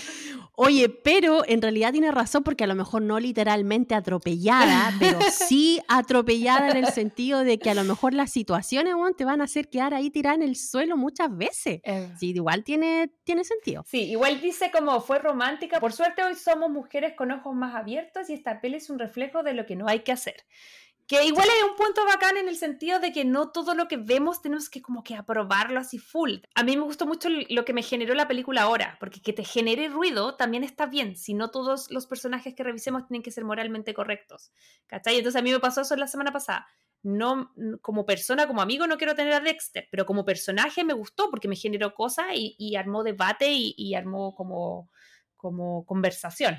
Oye, 0.56 0.88
pero 0.88 1.44
en 1.46 1.62
realidad 1.62 1.92
tiene 1.92 2.10
razón 2.10 2.42
porque 2.42 2.64
a 2.64 2.66
lo 2.66 2.74
mejor 2.74 3.02
no 3.02 3.20
literalmente 3.20 3.94
atropellada, 3.94 4.92
pero 4.98 5.20
sí 5.30 5.80
atropellada 5.86 6.70
en 6.70 6.78
el 6.78 6.86
sentido 6.92 7.44
de 7.44 7.58
que 7.58 7.70
a 7.70 7.74
lo 7.74 7.84
mejor 7.84 8.12
las 8.12 8.32
situaciones 8.32 8.94
weón, 8.94 9.14
te 9.14 9.24
van 9.24 9.40
a 9.40 9.44
hacer 9.44 9.68
quedar 9.68 9.94
ahí 9.94 10.10
tirada 10.10 10.34
en 10.34 10.42
el 10.42 10.56
suelo 10.56 10.96
muchas 10.96 11.36
veces. 11.36 11.80
eh, 11.84 12.10
Sí, 12.18 12.30
igual 12.30 12.64
tiene, 12.64 13.08
tiene 13.22 13.44
sentido. 13.44 13.84
Sí, 13.86 14.10
igual 14.10 14.40
dice 14.40 14.72
como 14.72 15.00
fue 15.00 15.20
romántica. 15.20 15.78
Por 15.78 15.92
suerte 15.92 16.24
hoy 16.24 16.34
somos 16.34 16.70
mujeres 16.70 17.14
con 17.16 17.30
ojos 17.30 17.54
más 17.54 17.76
abiertos 17.76 18.28
y 18.30 18.32
esta 18.32 18.60
peli 18.60 18.78
es 18.78 18.90
un 18.90 18.98
reflejo 18.98 19.44
de 19.44 19.54
lo 19.54 19.64
que 19.64 19.76
no 19.76 19.86
hay 19.86 20.00
que 20.00 20.10
hacer. 20.10 20.44
Que 21.06 21.22
igual 21.24 21.48
hay 21.50 21.68
un 21.68 21.76
punto 21.76 22.04
bacán 22.06 22.38
en 22.38 22.48
el 22.48 22.56
sentido 22.56 22.98
de 22.98 23.12
que 23.12 23.26
no 23.26 23.50
todo 23.50 23.74
lo 23.74 23.88
que 23.88 23.98
vemos 23.98 24.40
tenemos 24.40 24.70
que 24.70 24.80
como 24.80 25.02
que 25.02 25.14
aprobarlo 25.14 25.78
así 25.78 25.98
full. 25.98 26.36
A 26.54 26.62
mí 26.62 26.76
me 26.76 26.82
gustó 26.82 27.06
mucho 27.06 27.28
lo 27.50 27.64
que 27.66 27.74
me 27.74 27.82
generó 27.82 28.14
la 28.14 28.26
película 28.26 28.62
ahora, 28.62 28.96
porque 29.00 29.20
que 29.20 29.34
te 29.34 29.44
genere 29.44 29.88
ruido 29.88 30.36
también 30.36 30.64
está 30.64 30.86
bien, 30.86 31.16
si 31.16 31.34
no 31.34 31.50
todos 31.50 31.90
los 31.90 32.06
personajes 32.06 32.54
que 32.54 32.64
revisemos 32.64 33.06
tienen 33.06 33.22
que 33.22 33.30
ser 33.30 33.44
moralmente 33.44 33.92
correctos. 33.92 34.50
¿Cachai? 34.86 35.18
Entonces 35.18 35.38
a 35.38 35.42
mí 35.42 35.52
me 35.52 35.60
pasó 35.60 35.82
eso 35.82 35.94
la 35.96 36.06
semana 36.06 36.32
pasada. 36.32 36.66
No, 37.02 37.52
como 37.82 38.06
persona, 38.06 38.46
como 38.46 38.62
amigo, 38.62 38.86
no 38.86 38.96
quiero 38.96 39.14
tener 39.14 39.34
a 39.34 39.40
Dexter, 39.40 39.86
pero 39.90 40.06
como 40.06 40.24
personaje 40.24 40.84
me 40.84 40.94
gustó 40.94 41.28
porque 41.28 41.48
me 41.48 41.56
generó 41.56 41.92
cosas 41.92 42.28
y, 42.32 42.76
armó 42.76 43.02
debate 43.02 43.52
y 43.52 43.94
armó 43.94 44.34
como 44.34 44.88
como 45.44 45.84
conversación. 45.84 46.56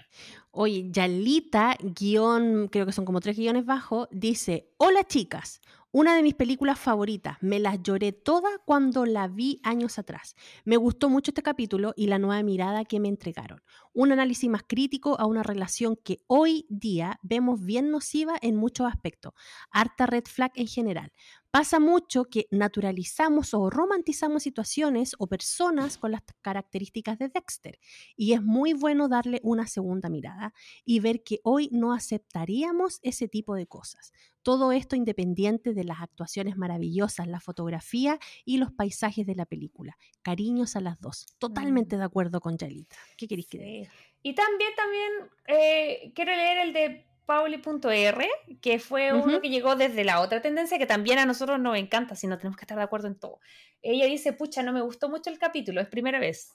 Oye, 0.51 0.91
Yalita, 0.91 1.75
guion, 1.81 2.67
creo 2.67 2.85
que 2.85 2.91
son 2.91 3.03
como 3.03 3.19
tres 3.19 3.35
guiones 3.35 3.65
bajo, 3.65 4.07
dice, 4.11 4.69
hola 4.77 5.03
chicas, 5.03 5.59
una 5.89 6.15
de 6.15 6.21
mis 6.21 6.35
películas 6.35 6.77
favoritas. 6.77 7.37
Me 7.41 7.57
las 7.57 7.81
lloré 7.81 8.11
toda 8.11 8.49
cuando 8.63 9.05
la 9.07 9.27
vi 9.27 9.59
años 9.63 9.97
atrás. 9.97 10.35
Me 10.65 10.77
gustó 10.77 11.09
mucho 11.09 11.31
este 11.31 11.41
capítulo 11.41 11.93
y 11.95 12.05
la 12.05 12.19
nueva 12.19 12.43
mirada 12.43 12.85
que 12.85 12.99
me 12.99 13.07
entregaron. 13.07 13.63
Un 13.93 14.11
análisis 14.11 14.49
más 14.49 14.63
crítico 14.67 15.19
a 15.19 15.25
una 15.25 15.41
relación 15.41 15.95
que 15.95 16.19
hoy 16.27 16.67
día 16.69 17.17
vemos 17.23 17.63
bien 17.63 17.89
nociva 17.89 18.35
en 18.41 18.55
muchos 18.55 18.85
aspectos. 18.85 19.33
Harta 19.71 20.05
red 20.05 20.25
flag 20.25 20.51
en 20.55 20.67
general. 20.67 21.11
Pasa 21.55 21.79
mucho 21.79 22.25
que 22.25 22.47
naturalizamos 22.51 23.53
o 23.53 23.69
romantizamos 23.69 24.43
situaciones 24.43 25.15
o 25.19 25.27
personas 25.27 25.97
con 25.97 26.11
las 26.11 26.21
características 26.41 27.17
de 27.17 27.29
Dexter 27.29 27.79
y 28.17 28.33
es 28.33 28.43
muy 28.43 28.73
bueno 28.73 29.07
darle 29.07 29.39
una 29.41 29.65
segunda 29.65 30.09
mirada 30.09 30.53
y 30.83 30.99
ver 30.99 31.23
que 31.23 31.39
hoy 31.45 31.69
no 31.71 31.93
aceptaríamos 31.93 32.99
ese 33.03 33.29
tipo 33.29 33.55
de 33.55 33.67
cosas. 33.67 34.11
Todo 34.43 34.73
esto 34.73 34.97
independiente 34.97 35.73
de 35.73 35.85
las 35.85 36.01
actuaciones 36.01 36.57
maravillosas, 36.57 37.25
la 37.29 37.39
fotografía 37.39 38.19
y 38.43 38.57
los 38.57 38.73
paisajes 38.73 39.25
de 39.25 39.35
la 39.35 39.45
película. 39.45 39.97
Cariños 40.23 40.75
a 40.75 40.81
las 40.81 40.99
dos. 40.99 41.25
Totalmente 41.39 41.95
mm. 41.95 41.99
de 41.99 42.05
acuerdo 42.05 42.41
con 42.41 42.57
Yalita. 42.57 42.97
¿Qué 43.15 43.29
queréis 43.29 43.47
que 43.47 43.59
diga? 43.59 43.91
Y 44.21 44.35
también, 44.35 44.71
también 44.75 45.11
eh, 45.47 46.11
quiero 46.13 46.35
leer 46.35 46.67
el 46.67 46.73
de 46.73 47.14
Pauli.r, 47.25 48.29
que 48.61 48.79
fue 48.79 49.13
uno 49.13 49.41
que 49.41 49.49
llegó 49.49 49.75
desde 49.75 50.03
la 50.03 50.21
otra 50.21 50.41
tendencia 50.41 50.77
que 50.77 50.85
también 50.85 51.19
a 51.19 51.25
nosotros 51.25 51.59
nos 51.59 51.77
encanta, 51.77 52.15
si 52.15 52.27
no 52.27 52.37
tenemos 52.37 52.57
que 52.57 52.63
estar 52.63 52.77
de 52.77 52.83
acuerdo 52.83 53.07
en 53.07 53.19
todo. 53.19 53.39
Ella 53.81 54.05
dice, 54.05 54.33
pucha, 54.33 54.63
no 54.63 54.73
me 54.73 54.81
gustó 54.81 55.09
mucho 55.09 55.29
el 55.29 55.39
capítulo, 55.39 55.81
es 55.81 55.87
primera 55.87 56.19
vez. 56.19 56.51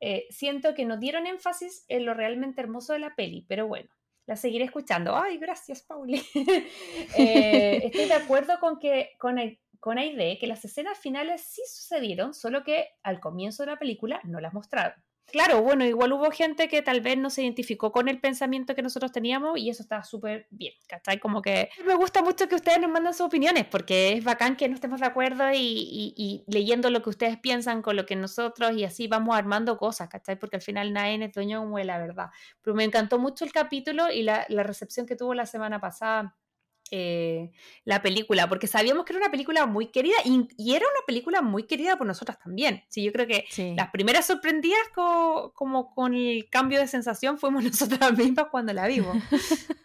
Eh, 0.00 0.26
siento 0.30 0.74
que 0.74 0.84
no 0.84 0.98
dieron 0.98 1.26
énfasis 1.26 1.84
en 1.88 2.04
lo 2.04 2.14
realmente 2.14 2.60
hermoso 2.60 2.92
de 2.92 2.98
la 2.98 3.14
peli, 3.14 3.44
pero 3.48 3.66
bueno, 3.66 3.90
la 4.26 4.36
seguiré 4.36 4.64
escuchando. 4.64 5.16
Ay, 5.16 5.38
gracias, 5.38 5.82
Pauli. 5.82 6.22
Eh, 7.16 7.82
estoy 7.84 8.06
de 8.06 8.14
acuerdo 8.14 8.58
con 8.58 8.78
que 8.78 9.10
con, 9.18 9.36
con 9.78 9.98
Aide 9.98 10.38
que 10.38 10.46
las 10.46 10.64
escenas 10.64 10.98
finales 10.98 11.42
sí 11.42 11.62
sucedieron, 11.66 12.34
solo 12.34 12.64
que 12.64 12.88
al 13.02 13.20
comienzo 13.20 13.62
de 13.62 13.72
la 13.72 13.78
película 13.78 14.20
no 14.24 14.40
las 14.40 14.54
mostraron. 14.54 15.03
Claro, 15.26 15.62
bueno, 15.62 15.84
igual 15.84 16.12
hubo 16.12 16.30
gente 16.30 16.68
que 16.68 16.82
tal 16.82 17.00
vez 17.00 17.18
no 17.18 17.28
se 17.28 17.42
identificó 17.42 17.90
con 17.90 18.08
el 18.08 18.20
pensamiento 18.20 18.74
que 18.74 18.82
nosotros 18.82 19.10
teníamos 19.10 19.58
y 19.58 19.68
eso 19.68 19.82
está 19.82 20.04
súper 20.04 20.46
bien, 20.50 20.74
¿cachai? 20.86 21.18
Como 21.18 21.42
que 21.42 21.70
me 21.84 21.94
gusta 21.94 22.22
mucho 22.22 22.48
que 22.48 22.54
ustedes 22.54 22.80
nos 22.80 22.90
manden 22.90 23.14
sus 23.14 23.26
opiniones 23.26 23.64
porque 23.64 24.12
es 24.12 24.22
bacán 24.22 24.56
que 24.56 24.68
no 24.68 24.74
estemos 24.74 25.00
de 25.00 25.06
acuerdo 25.06 25.44
y, 25.52 26.44
leyendo 26.46 26.90
lo 26.90 27.02
que 27.02 27.10
ustedes 27.10 27.38
piensan 27.38 27.82
con 27.82 27.96
lo 27.96 28.06
que 28.06 28.16
nosotros 28.16 28.72
y 28.76 28.84
así 28.84 29.08
vamos 29.08 29.36
armando 29.36 29.76
cosas, 29.76 30.08
¿cachai? 30.08 30.38
Porque 30.38 30.56
al 30.56 30.62
final 30.62 30.92
nadie 30.92 31.24
es 31.24 31.32
dueño 31.32 31.68
de 31.74 31.84
la 31.84 31.98
verdad. 31.98 32.30
Pero 32.62 32.76
me 32.76 32.84
encantó 32.84 33.18
mucho 33.18 33.44
el 33.44 33.52
capítulo 33.52 34.12
y 34.12 34.22
la, 34.22 34.46
la 34.48 34.62
recepción 34.62 35.06
que 35.06 35.16
tuvo 35.16 35.34
la 35.34 35.46
semana 35.46 35.80
pasada 35.80 36.36
eh, 36.90 37.50
la 37.84 38.02
película, 38.02 38.48
porque 38.48 38.66
sabíamos 38.66 39.04
que 39.04 39.12
era 39.12 39.20
una 39.20 39.30
película 39.30 39.66
muy 39.66 39.86
querida 39.86 40.16
y, 40.24 40.74
era 40.74 40.84
una 40.84 41.06
película 41.06 41.42
muy 41.42 41.64
querida 41.64 41.96
por 41.96 42.06
nosotras 42.06 42.38
también. 42.38 42.84
Sí, 42.88 43.02
yo 43.02 43.12
creo 43.12 43.26
que 43.26 43.44
las 43.76 43.90
primeras 43.90 44.26
sorprendidas 44.26 44.80
como 44.94 45.94
con 45.94 46.14
el 46.14 46.48
cambio 46.50 46.78
de 46.80 46.86
sensación 46.86 47.38
fuimos 47.38 47.64
nosotras 47.64 48.16
mismas 48.16 48.46
cuando 48.50 48.72
la 48.72 48.86
vimos. 48.86 49.16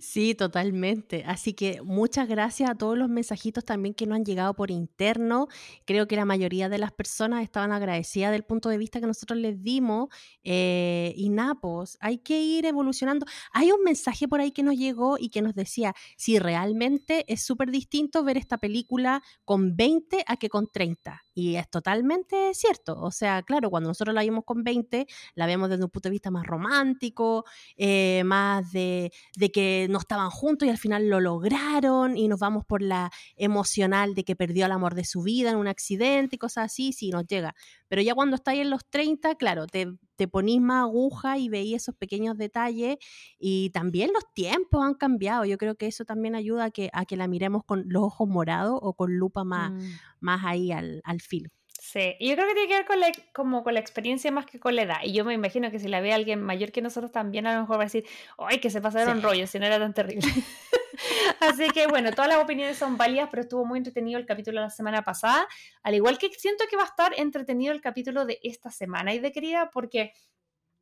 Sí, 0.00 0.34
totalmente. 0.34 1.24
Así 1.26 1.52
que 1.52 1.82
muchas 1.82 2.28
gracias 2.28 2.70
a 2.70 2.74
todos 2.74 2.96
los 2.96 3.08
mensajitos 3.08 3.64
también 3.64 3.94
que 3.94 4.06
nos 4.06 4.16
han 4.16 4.24
llegado 4.24 4.54
por 4.54 4.70
interno. 4.70 5.48
Creo 5.84 6.08
que 6.08 6.16
la 6.16 6.24
mayoría 6.24 6.68
de 6.68 6.78
las 6.78 6.92
personas 6.92 7.42
estaban 7.42 7.72
agradecidas 7.72 8.32
del 8.32 8.44
punto 8.44 8.68
de 8.68 8.78
vista 8.78 9.00
que 9.00 9.06
nosotros 9.06 9.38
les 9.38 9.62
dimos. 9.62 10.08
Eh, 10.44 11.14
y 11.16 11.28
Napos, 11.28 11.98
hay 12.00 12.18
que 12.18 12.40
ir 12.40 12.66
evolucionando. 12.66 13.26
Hay 13.52 13.70
un 13.72 13.82
mensaje 13.84 14.28
por 14.28 14.40
ahí 14.40 14.52
que 14.52 14.62
nos 14.62 14.76
llegó 14.76 15.16
y 15.18 15.28
que 15.28 15.42
nos 15.42 15.51
decía, 15.54 15.94
si 16.16 16.38
realmente 16.38 17.24
es 17.28 17.42
súper 17.42 17.70
distinto 17.70 18.24
ver 18.24 18.36
esta 18.36 18.58
película 18.58 19.22
con 19.44 19.76
20 19.76 20.24
a 20.26 20.36
que 20.36 20.48
con 20.48 20.68
30. 20.68 21.22
Y 21.34 21.56
es 21.56 21.68
totalmente 21.70 22.52
cierto. 22.54 23.00
O 23.00 23.10
sea, 23.10 23.42
claro, 23.42 23.70
cuando 23.70 23.88
nosotros 23.88 24.14
la 24.14 24.22
vimos 24.22 24.44
con 24.44 24.62
20, 24.64 25.06
la 25.34 25.46
vemos 25.46 25.70
desde 25.70 25.84
un 25.84 25.90
punto 25.90 26.08
de 26.08 26.12
vista 26.12 26.30
más 26.30 26.46
romántico, 26.46 27.44
eh, 27.76 28.22
más 28.24 28.72
de, 28.72 29.12
de, 29.36 29.50
que 29.50 29.86
no 29.90 29.98
estaban 29.98 30.30
juntos 30.30 30.66
y 30.66 30.70
al 30.70 30.78
final 30.78 31.08
lo 31.08 31.20
lograron 31.20 32.16
y 32.16 32.28
nos 32.28 32.40
vamos 32.40 32.64
por 32.64 32.82
la 32.82 33.10
emocional 33.36 34.14
de 34.14 34.24
que 34.24 34.36
perdió 34.36 34.66
el 34.66 34.72
amor 34.72 34.94
de 34.94 35.04
su 35.04 35.22
vida 35.22 35.50
en 35.50 35.56
un 35.56 35.68
accidente 35.68 36.36
y 36.36 36.38
cosas 36.38 36.66
así, 36.66 36.92
sí 36.92 37.10
nos 37.10 37.26
llega. 37.26 37.54
Pero 37.88 38.02
ya 38.02 38.14
cuando 38.14 38.36
estáis 38.36 38.60
en 38.60 38.70
los 38.70 38.88
30, 38.88 39.34
claro, 39.36 39.66
te, 39.66 39.86
te 40.16 40.28
ponís 40.28 40.60
más 40.60 40.84
aguja 40.84 41.38
y 41.38 41.48
veis 41.48 41.76
esos 41.76 41.94
pequeños 41.94 42.36
detalles 42.38 42.96
y 43.38 43.70
también 43.70 44.12
los 44.12 44.24
tiempos 44.34 44.82
han 44.84 44.94
cambiado. 44.94 45.41
Yo 45.44 45.58
creo 45.58 45.74
que 45.74 45.86
eso 45.86 46.04
también 46.04 46.34
ayuda 46.34 46.64
a 46.66 46.70
que, 46.70 46.90
a 46.92 47.04
que 47.04 47.16
la 47.16 47.28
miremos 47.28 47.64
con 47.64 47.84
los 47.86 48.02
ojos 48.02 48.28
morados 48.28 48.78
o 48.82 48.94
con 48.94 49.16
lupa 49.16 49.44
más, 49.44 49.72
mm. 49.72 49.90
más 50.20 50.44
ahí 50.44 50.72
al, 50.72 51.00
al 51.04 51.20
filo. 51.20 51.50
Sí, 51.84 52.14
y 52.20 52.28
yo 52.28 52.36
creo 52.36 52.46
que 52.46 52.54
tiene 52.54 52.68
que 52.68 52.74
ver 52.76 52.86
con 52.86 53.00
la, 53.00 53.10
como 53.34 53.64
con 53.64 53.74
la 53.74 53.80
experiencia 53.80 54.30
más 54.30 54.46
que 54.46 54.60
con 54.60 54.76
la 54.76 54.82
edad. 54.82 54.98
Y 55.02 55.12
yo 55.12 55.24
me 55.24 55.34
imagino 55.34 55.68
que 55.72 55.80
si 55.80 55.88
la 55.88 56.00
ve 56.00 56.12
alguien 56.12 56.40
mayor 56.40 56.70
que 56.70 56.80
nosotros 56.80 57.10
también, 57.10 57.44
a 57.46 57.54
lo 57.54 57.62
mejor 57.62 57.76
va 57.76 57.82
a 57.82 57.86
decir, 57.86 58.06
¡ay, 58.38 58.60
que 58.60 58.70
se 58.70 58.80
pasaron 58.80 59.20
rollos, 59.20 59.50
si 59.50 59.58
no 59.58 59.66
era 59.66 59.80
tan 59.80 59.92
terrible! 59.92 60.22
Así 61.40 61.68
que 61.70 61.88
bueno, 61.88 62.12
todas 62.12 62.28
las 62.28 62.38
opiniones 62.38 62.78
son 62.78 62.96
válidas, 62.96 63.28
pero 63.30 63.42
estuvo 63.42 63.64
muy 63.64 63.78
entretenido 63.78 64.18
el 64.20 64.26
capítulo 64.26 64.60
de 64.60 64.66
la 64.66 64.70
semana 64.70 65.02
pasada. 65.02 65.48
Al 65.82 65.94
igual 65.96 66.18
que 66.18 66.30
siento 66.30 66.64
que 66.70 66.76
va 66.76 66.84
a 66.84 66.86
estar 66.86 67.12
entretenido 67.18 67.72
el 67.72 67.80
capítulo 67.80 68.26
de 68.26 68.38
esta 68.44 68.70
semana 68.70 69.12
y 69.12 69.18
de 69.18 69.32
querida, 69.32 69.68
porque 69.72 70.12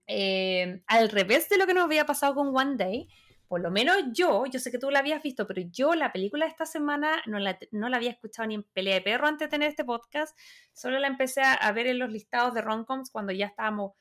eh, 0.07 0.83
al 0.87 1.09
revés 1.09 1.49
de 1.49 1.57
lo 1.57 1.67
que 1.67 1.73
nos 1.73 1.85
había 1.85 2.05
pasado 2.05 2.35
con 2.35 2.55
One 2.55 2.77
Day, 2.77 3.09
por 3.51 3.61
lo 3.61 3.73
menos 3.73 3.97
yo, 4.13 4.47
yo 4.47 4.61
sé 4.61 4.71
que 4.71 4.79
tú 4.79 4.93
la 4.93 5.01
habías 5.01 5.25
visto, 5.25 5.45
pero 5.45 5.61
yo 5.73 5.97
la 5.97 6.13
película 6.13 6.45
de 6.45 6.53
esta 6.53 6.67
semana 6.67 7.21
no 7.27 7.41
la, 7.41 7.59
no 7.73 7.89
la 7.89 7.97
había 7.97 8.13
escuchado 8.13 8.47
ni 8.47 8.55
en 8.55 8.63
pelea 8.63 8.95
de 8.95 9.01
perro 9.01 9.27
antes 9.27 9.47
de 9.47 9.51
tener 9.51 9.69
este 9.69 9.85
podcast, 9.85 10.39
solo 10.73 11.01
la 11.01 11.09
empecé 11.09 11.43
a, 11.43 11.73
ver 11.73 11.89
en 11.89 11.99
los 11.99 12.13
listados 12.13 12.55
de 12.55 12.61
romcoms 12.61 13.11
cuando 13.11 13.33
ya 13.33 13.47
estábamos 13.47 13.95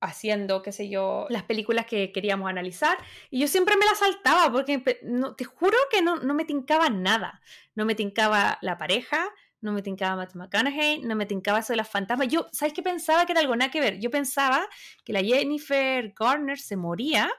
haciendo, 0.00 0.60
qué 0.62 0.72
sé 0.72 0.88
yo, 0.88 1.26
las 1.30 1.44
películas 1.44 1.86
que 1.86 2.10
queríamos 2.10 2.50
analizar. 2.50 2.98
Y 3.30 3.38
yo 3.38 3.46
siempre 3.46 3.76
me 3.76 3.86
la 3.86 3.94
saltaba 3.94 4.50
porque 4.50 4.82
no, 5.04 5.36
te 5.36 5.44
juro 5.44 5.76
que 5.88 6.02
no, 6.02 6.16
no 6.16 6.34
me 6.34 6.44
tincaba 6.44 6.90
nada. 6.90 7.40
No 7.76 7.84
me 7.84 7.94
tincaba 7.94 8.58
la 8.60 8.76
pareja, 8.76 9.28
no 9.60 9.70
me 9.70 9.82
tincaba 9.82 10.16
Matt 10.16 10.34
McConaughey, 10.34 11.02
no 11.02 11.14
me 11.14 11.26
tincaba 11.26 11.60
eso 11.60 11.74
de 11.74 11.76
las 11.76 11.88
fantasmas. 11.88 12.26
Yo, 12.26 12.48
¿sabes 12.50 12.72
qué 12.72 12.82
pensaba 12.82 13.24
que 13.24 13.32
era 13.34 13.40
algo 13.40 13.54
nada 13.54 13.70
que 13.70 13.80
ver? 13.80 14.00
Yo 14.00 14.10
pensaba 14.10 14.68
que 15.04 15.12
la 15.12 15.22
Jennifer 15.22 16.12
Garner 16.18 16.58
se 16.58 16.76
moría 16.76 17.30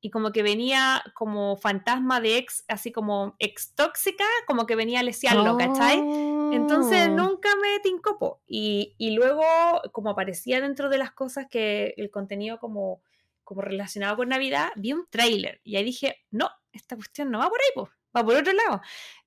y 0.00 0.10
como 0.10 0.32
que 0.32 0.42
venía 0.42 1.02
como 1.14 1.56
fantasma 1.56 2.20
de 2.20 2.38
ex, 2.38 2.64
así 2.68 2.92
como 2.92 3.34
ex 3.38 3.74
tóxica, 3.74 4.24
como 4.46 4.66
que 4.66 4.76
venía 4.76 5.00
a 5.00 5.02
lesearlo, 5.02 5.56
¿cachai? 5.56 5.98
Entonces 6.52 7.08
oh. 7.08 7.14
nunca 7.14 7.48
me 7.60 7.80
tincopo. 7.80 8.40
Y, 8.46 8.94
y 8.98 9.10
luego, 9.10 9.44
como 9.92 10.10
aparecía 10.10 10.60
dentro 10.60 10.88
de 10.88 10.98
las 10.98 11.12
cosas 11.12 11.46
que 11.50 11.94
el 11.96 12.10
contenido 12.10 12.58
como, 12.58 13.02
como 13.42 13.62
relacionado 13.62 14.16
con 14.16 14.28
Navidad, 14.28 14.70
vi 14.76 14.92
un 14.92 15.06
tráiler 15.10 15.60
y 15.64 15.76
ahí 15.76 15.84
dije, 15.84 16.24
no, 16.30 16.50
esta 16.72 16.96
cuestión 16.96 17.30
no 17.30 17.40
va 17.40 17.48
por 17.48 17.58
ahí, 17.60 17.70
pues 17.74 17.88
va 18.16 18.24
por 18.24 18.36
otro 18.36 18.52
lado. 18.52 18.80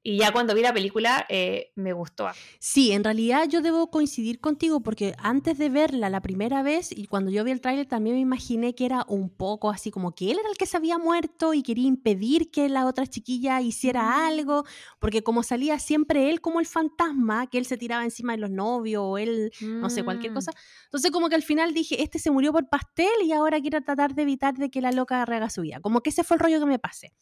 Y 0.04 0.18
ya 0.18 0.32
cuando 0.32 0.56
vi 0.56 0.62
la 0.62 0.74
película 0.74 1.28
eh, 1.30 1.72
me 1.76 1.94
gustó. 1.94 2.28
Sí, 2.60 2.92
en 2.92 3.04
realidad 3.04 3.48
yo 3.48 3.62
debo 3.62 3.92
coincidir 3.92 4.40
contigo 4.40 4.82
porque 4.82 5.14
antes 5.20 5.60
de 5.60 5.70
verla 5.70 6.10
la 6.10 6.22
primera 6.22 6.64
vez 6.64 6.92
y 6.92 7.06
cuando 7.06 7.30
yo 7.30 7.44
vi 7.44 7.52
el 7.52 7.62
tráiler 7.62 7.86
también 7.86 8.16
me 8.16 8.22
imaginé 8.22 8.74
que 8.74 8.86
era 8.86 9.06
un 9.08 9.30
poco 9.30 9.70
así 9.70 9.92
como 9.92 10.16
que 10.16 10.32
él 10.32 10.40
era 10.40 10.50
el 10.50 10.58
que 10.58 10.66
se 10.66 10.78
había 10.78 10.98
muerto 10.98 11.54
y 11.54 11.62
quería 11.62 11.88
impedir 11.88 12.50
que 12.50 12.68
la 12.68 12.88
otra 12.88 13.06
chiquilla 13.06 13.62
hiciera 13.62 14.26
algo, 14.26 14.64
porque 15.00 15.22
como 15.22 15.44
salía 15.44 15.78
siempre 15.78 16.32
él 16.32 16.42
como 16.42 16.60
el 16.60 16.66
fantasma, 16.66 17.48
que 17.48 17.60
él 17.60 17.66
se 17.68 17.78
tiraba 17.78 18.04
encima 18.04 18.34
de 18.34 18.40
los 18.40 18.50
novios 18.50 19.04
o 19.06 19.20
él, 19.20 19.52
no 19.62 19.92
sé, 19.92 20.04
cualquier 20.04 20.32
mm. 20.32 20.36
cosa. 20.36 20.52
Entonces 20.86 21.12
como 21.12 21.30
que 21.30 21.36
al 21.36 21.44
final 21.44 21.76
dije, 21.76 22.02
este 22.02 22.18
se 22.18 22.32
murió 22.32 22.52
por 22.52 22.68
pastel 22.70 23.12
y 23.24 23.34
ahora 23.34 23.62
quiero 23.62 23.82
tratar 23.82 24.16
de 24.16 24.24
evitar 24.24 24.56
de 24.56 24.72
que 24.72 24.82
la 24.82 24.92
loca 24.92 25.24
rehaga 25.26 25.52
su 25.52 25.62
vida. 25.62 25.80
Como 25.80 26.02
que 26.02 26.10
ese 26.10 26.24
fue 26.24 26.38
el 26.38 26.40
rollo 26.40 26.60
que 26.60 26.66
me 26.66 26.80
pasé. 26.80 27.14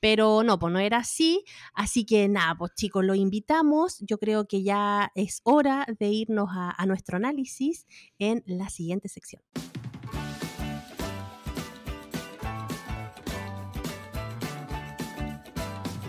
Pero 0.00 0.42
no, 0.42 0.58
pues 0.58 0.72
no 0.72 0.80
era 0.80 0.96
así, 0.96 1.44
así 1.74 2.04
que 2.04 2.21
nada, 2.28 2.56
pues 2.56 2.74
chicos, 2.74 3.04
lo 3.04 3.14
invitamos. 3.14 3.98
Yo 4.00 4.18
creo 4.18 4.46
que 4.46 4.62
ya 4.62 5.12
es 5.14 5.40
hora 5.44 5.86
de 5.98 6.08
irnos 6.08 6.48
a, 6.52 6.84
nuestro 6.86 7.16
análisis 7.16 7.86
en 8.18 8.42
la 8.46 8.68
siguiente 8.68 9.08
sección. 9.08 9.42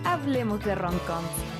hablemos 0.05 0.63
de 0.63 0.73
romcoms. 0.75 1.53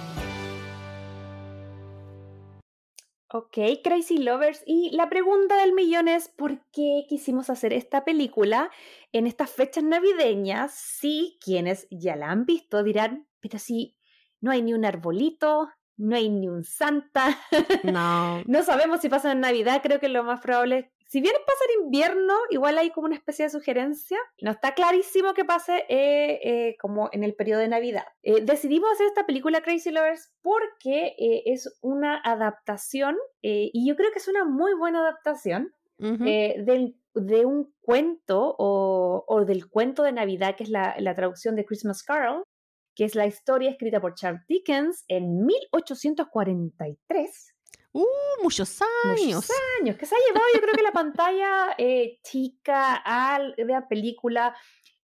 Ok, 3.35 3.57
Crazy 3.83 4.19
Lovers. 4.19 4.63
Y 4.65 4.91
la 4.91 5.09
pregunta 5.09 5.59
del 5.59 5.73
millón 5.73 6.07
es, 6.07 6.29
¿por 6.29 6.63
qué 6.71 7.05
quisimos 7.09 7.49
hacer 7.49 7.73
esta 7.73 8.05
película 8.05 8.69
en 9.11 9.25
estas 9.25 9.49
fechas 9.49 9.83
navideñas? 9.83 10.71
Si 10.71 11.39
quienes 11.41 11.87
ya 11.89 12.15
la 12.15 12.29
han 12.29 12.45
visto 12.45 12.83
dirán, 12.83 13.27
pero 13.41 13.57
si 13.57 13.97
no 14.43 14.51
hay 14.51 14.61
ni 14.61 14.73
un 14.73 14.85
arbolito, 14.85 15.69
no 15.97 16.15
hay 16.15 16.29
ni 16.29 16.47
un 16.47 16.63
Santa. 16.63 17.39
No. 17.83 18.41
no 18.45 18.63
sabemos 18.63 19.01
si 19.01 19.09
pasa 19.09 19.31
en 19.31 19.39
Navidad, 19.39 19.81
creo 19.83 19.99
que 19.99 20.09
lo 20.09 20.23
más 20.23 20.39
probable 20.41 20.93
si 21.13 21.21
bien 21.21 21.35
pasa 21.45 21.59
en 21.69 21.85
invierno, 21.85 22.33
igual 22.49 22.75
hay 22.79 22.89
como 22.89 23.05
una 23.05 23.15
especie 23.15 23.45
de 23.45 23.51
sugerencia. 23.51 24.17
No 24.41 24.49
está 24.49 24.73
clarísimo 24.73 25.35
que 25.35 25.45
pase 25.45 25.85
eh, 25.87 26.39
eh, 26.43 26.75
como 26.81 27.09
en 27.11 27.23
el 27.23 27.35
periodo 27.35 27.59
de 27.59 27.67
Navidad. 27.67 28.05
Eh, 28.23 28.41
decidimos 28.41 28.91
hacer 28.93 29.05
esta 29.05 29.27
película 29.27 29.61
Crazy 29.61 29.91
Lovers 29.91 30.33
porque 30.41 31.13
es 31.45 31.71
una 31.81 32.19
adaptación, 32.19 33.15
y 33.43 33.87
yo 33.87 33.95
creo 33.95 34.11
que 34.11 34.17
es 34.17 34.27
una 34.27 34.43
muy 34.43 34.73
buena 34.73 35.01
adaptación, 35.01 35.71
de 35.99 37.45
un 37.45 37.71
cuento 37.81 38.55
o, 38.57 39.45
del 39.45 39.69
cuento 39.69 40.01
de 40.01 40.13
Navidad, 40.13 40.55
que 40.55 40.63
es 40.63 40.69
la, 40.69 40.95
la 40.97 41.13
traducción 41.13 41.55
de 41.55 41.63
Christmas 41.63 42.01
Carol, 42.01 42.43
que 42.95 43.05
es 43.05 43.15
la 43.15 43.25
historia 43.25 43.71
escrita 43.71 43.99
por 43.99 44.15
Charles 44.15 44.45
Dickens 44.47 45.03
en 45.07 45.45
1843 45.45 47.53
Uh, 47.93 48.05
muchos 48.41 48.79
años. 49.05 49.35
Muchos 49.35 49.51
años, 49.79 49.97
que 49.97 50.07
se 50.07 50.15
ha 50.15 50.17
llevado 50.27 50.45
yo 50.53 50.61
creo 50.61 50.73
que 50.73 50.81
la 50.81 50.91
pantalla 50.91 51.75
eh, 51.77 52.19
chica 52.23 52.95
al, 52.95 53.53
de 53.55 53.65
la 53.65 53.87
película. 53.87 54.55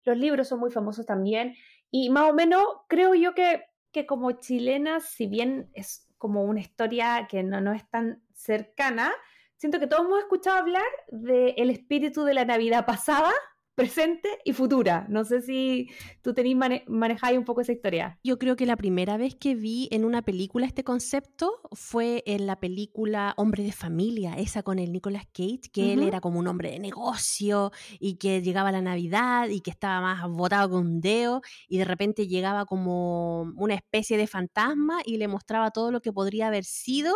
Los 0.06 0.18
libros 0.18 0.48
son 0.48 0.60
muy 0.60 0.72
famosos 0.72 1.06
también. 1.06 1.54
Y 1.92 2.10
más 2.10 2.30
o 2.30 2.34
menos 2.34 2.64
creo 2.88 3.14
yo 3.14 3.34
que, 3.34 3.66
que 3.92 4.06
como 4.06 4.32
chilena, 4.32 5.02
si 5.02 5.28
bien 5.28 5.70
es 5.74 6.08
como 6.18 6.44
una 6.44 6.62
historia 6.62 7.28
que 7.30 7.44
no, 7.44 7.60
no 7.60 7.74
es 7.74 7.88
tan 7.90 8.24
cercana, 8.34 9.14
siento 9.58 9.80
que 9.80 9.88
todos 9.88 10.06
hemos 10.06 10.20
escuchado 10.20 10.58
hablar 10.58 10.88
del 11.10 11.70
espíritu 11.70 12.24
de 12.24 12.36
la 12.36 12.46
Navidad 12.46 12.86
pasada, 12.86 13.34
presente 13.78 14.28
y 14.44 14.54
futura. 14.54 15.06
No 15.08 15.24
sé 15.24 15.44
si 15.44 15.88
tú 16.24 16.34
tenéis 16.34 16.58
manejáis 16.88 17.38
un 17.38 17.46
poco 17.46 17.62
esa 17.62 17.74
historia. 17.74 18.20
Yo 18.24 18.40
creo 18.40 18.56
que 18.56 18.66
la 18.66 18.76
primera 18.76 19.18
vez 19.18 19.36
que 19.36 19.54
vi 19.54 19.88
en 19.92 20.04
una 20.04 20.24
película 20.24 20.66
este 20.66 20.84
concepto 20.84 21.52
fue 21.74 22.24
en 22.26 22.48
la 22.48 22.60
película 22.60 23.36
Hombre 23.38 23.62
de 23.62 23.72
Familia, 23.72 24.34
esa 24.34 24.64
con 24.64 24.80
el 24.80 24.92
Nicolas 24.92 25.28
Cage, 25.32 25.70
que 25.72 25.94
él 25.94 26.02
era 26.02 26.22
como 26.22 26.40
un 26.40 26.48
hombre 26.48 26.72
de 26.72 26.80
negocio 26.80 27.72
y 28.00 28.16
que 28.16 28.42
llegaba 28.42 28.72
la 28.72 28.82
Navidad 28.82 29.48
y 29.50 29.62
que 29.62 29.70
estaba 29.70 30.02
más 30.02 30.28
botado 30.28 30.70
que 30.70 30.76
un 30.76 31.00
dedo 31.00 31.44
y 31.70 31.78
de 31.78 31.86
repente 31.86 32.28
llegaba 32.28 32.66
como 32.66 33.42
una 33.58 33.76
especie 33.76 34.18
de 34.18 34.26
fantasma 34.26 35.02
y 35.06 35.18
le 35.18 35.28
mostraba 35.28 35.70
todo 35.70 35.92
lo 35.92 36.02
que 36.02 36.12
podría 36.12 36.48
haber 36.48 36.64
sido 36.64 37.14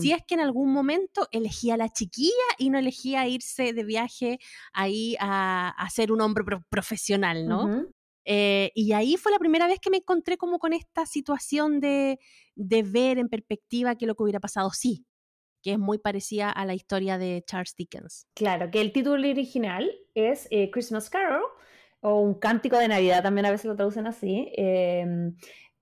si 0.00 0.12
es 0.12 0.22
que 0.26 0.32
en 0.32 0.40
algún 0.40 0.72
momento 0.72 1.28
elegía 1.30 1.74
a 1.74 1.76
la 1.76 1.90
chiquilla 1.90 2.30
y 2.56 2.70
no 2.70 2.78
elegía 2.78 3.28
irse 3.28 3.74
de 3.74 3.84
viaje 3.84 4.38
ahí 4.72 5.14
a 5.20 5.89
ser 5.90 6.12
un 6.12 6.20
hombre 6.20 6.44
profesional, 6.68 7.46
¿no? 7.46 7.86
Eh, 8.24 8.70
y 8.74 8.92
ahí 8.92 9.16
fue 9.16 9.32
la 9.32 9.38
primera 9.38 9.66
vez 9.66 9.78
que 9.80 9.90
me 9.90 9.98
encontré 9.98 10.36
como 10.36 10.58
con 10.58 10.72
esta 10.72 11.06
situación 11.06 11.80
de, 11.80 12.18
de 12.54 12.82
ver 12.82 13.18
en 13.18 13.28
perspectiva 13.28 13.96
que 13.96 14.06
lo 14.06 14.14
que 14.14 14.22
hubiera 14.22 14.40
pasado 14.40 14.70
sí, 14.70 15.06
que 15.62 15.72
es 15.72 15.78
muy 15.78 15.98
parecida 15.98 16.50
a 16.50 16.64
la 16.64 16.74
historia 16.74 17.18
de 17.18 17.42
Charles 17.46 17.74
Dickens. 17.76 18.26
Claro, 18.34 18.70
que 18.70 18.80
el 18.80 18.92
título 18.92 19.28
original 19.28 19.90
es 20.14 20.48
eh, 20.50 20.70
Christmas 20.70 21.10
Carol, 21.10 21.42
o 22.00 22.20
un 22.20 22.34
cántico 22.34 22.78
de 22.78 22.88
Navidad, 22.88 23.22
también 23.22 23.46
a 23.46 23.50
veces 23.50 23.66
lo 23.66 23.76
traducen 23.76 24.06
así, 24.06 24.50
em, 24.56 25.36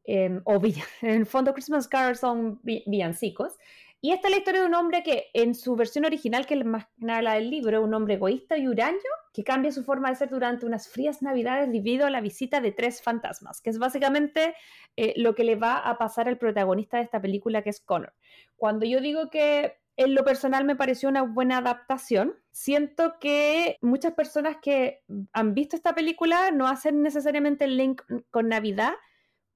em, 0.04 0.42
o 0.44 0.60
en 1.02 1.10
el 1.10 1.26
fondo 1.26 1.52
Christmas 1.52 1.86
Carol 1.88 2.16
son 2.16 2.60
villancicos, 2.62 3.56
y 4.00 4.12
esta 4.12 4.28
es 4.28 4.32
la 4.32 4.38
historia 4.38 4.60
de 4.60 4.66
un 4.66 4.74
hombre 4.74 5.02
que 5.02 5.26
en 5.34 5.54
su 5.54 5.74
versión 5.74 6.04
original, 6.04 6.46
que 6.46 6.54
es 6.54 6.64
más 6.64 6.86
la 6.98 7.34
del 7.34 7.50
libro, 7.50 7.82
un 7.82 7.94
hombre 7.94 8.14
egoísta 8.14 8.56
y 8.56 8.68
huraño, 8.68 8.98
que 9.32 9.42
cambia 9.42 9.72
su 9.72 9.82
forma 9.82 10.08
de 10.08 10.16
ser 10.16 10.30
durante 10.30 10.66
unas 10.66 10.88
frías 10.88 11.20
navidades 11.20 11.70
debido 11.72 12.06
a 12.06 12.10
la 12.10 12.20
visita 12.20 12.60
de 12.60 12.72
tres 12.72 13.02
fantasmas, 13.02 13.60
que 13.60 13.70
es 13.70 13.78
básicamente 13.78 14.54
eh, 14.96 15.14
lo 15.16 15.34
que 15.34 15.44
le 15.44 15.56
va 15.56 15.78
a 15.78 15.98
pasar 15.98 16.28
al 16.28 16.38
protagonista 16.38 16.98
de 16.98 17.04
esta 17.04 17.20
película, 17.20 17.62
que 17.62 17.70
es 17.70 17.80
Connor. 17.80 18.14
Cuando 18.56 18.86
yo 18.86 19.00
digo 19.00 19.30
que 19.30 19.78
en 19.98 20.14
lo 20.14 20.24
personal 20.24 20.64
me 20.64 20.76
pareció 20.76 21.08
una 21.08 21.22
buena 21.22 21.58
adaptación. 21.58 22.36
Siento 22.52 23.18
que 23.18 23.78
muchas 23.80 24.12
personas 24.12 24.58
que 24.62 25.02
han 25.32 25.54
visto 25.54 25.74
esta 25.74 25.96
película 25.96 26.52
no 26.52 26.68
hacen 26.68 27.02
necesariamente 27.02 27.64
el 27.64 27.76
link 27.76 28.02
con 28.30 28.48
Navidad 28.48 28.92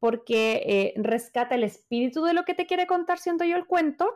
porque 0.00 0.64
eh, 0.66 0.94
rescata 0.96 1.54
el 1.54 1.62
espíritu 1.62 2.24
de 2.24 2.34
lo 2.34 2.44
que 2.44 2.54
te 2.54 2.66
quiere 2.66 2.88
contar, 2.88 3.18
siento 3.18 3.44
yo, 3.44 3.56
el 3.56 3.66
cuento, 3.66 4.12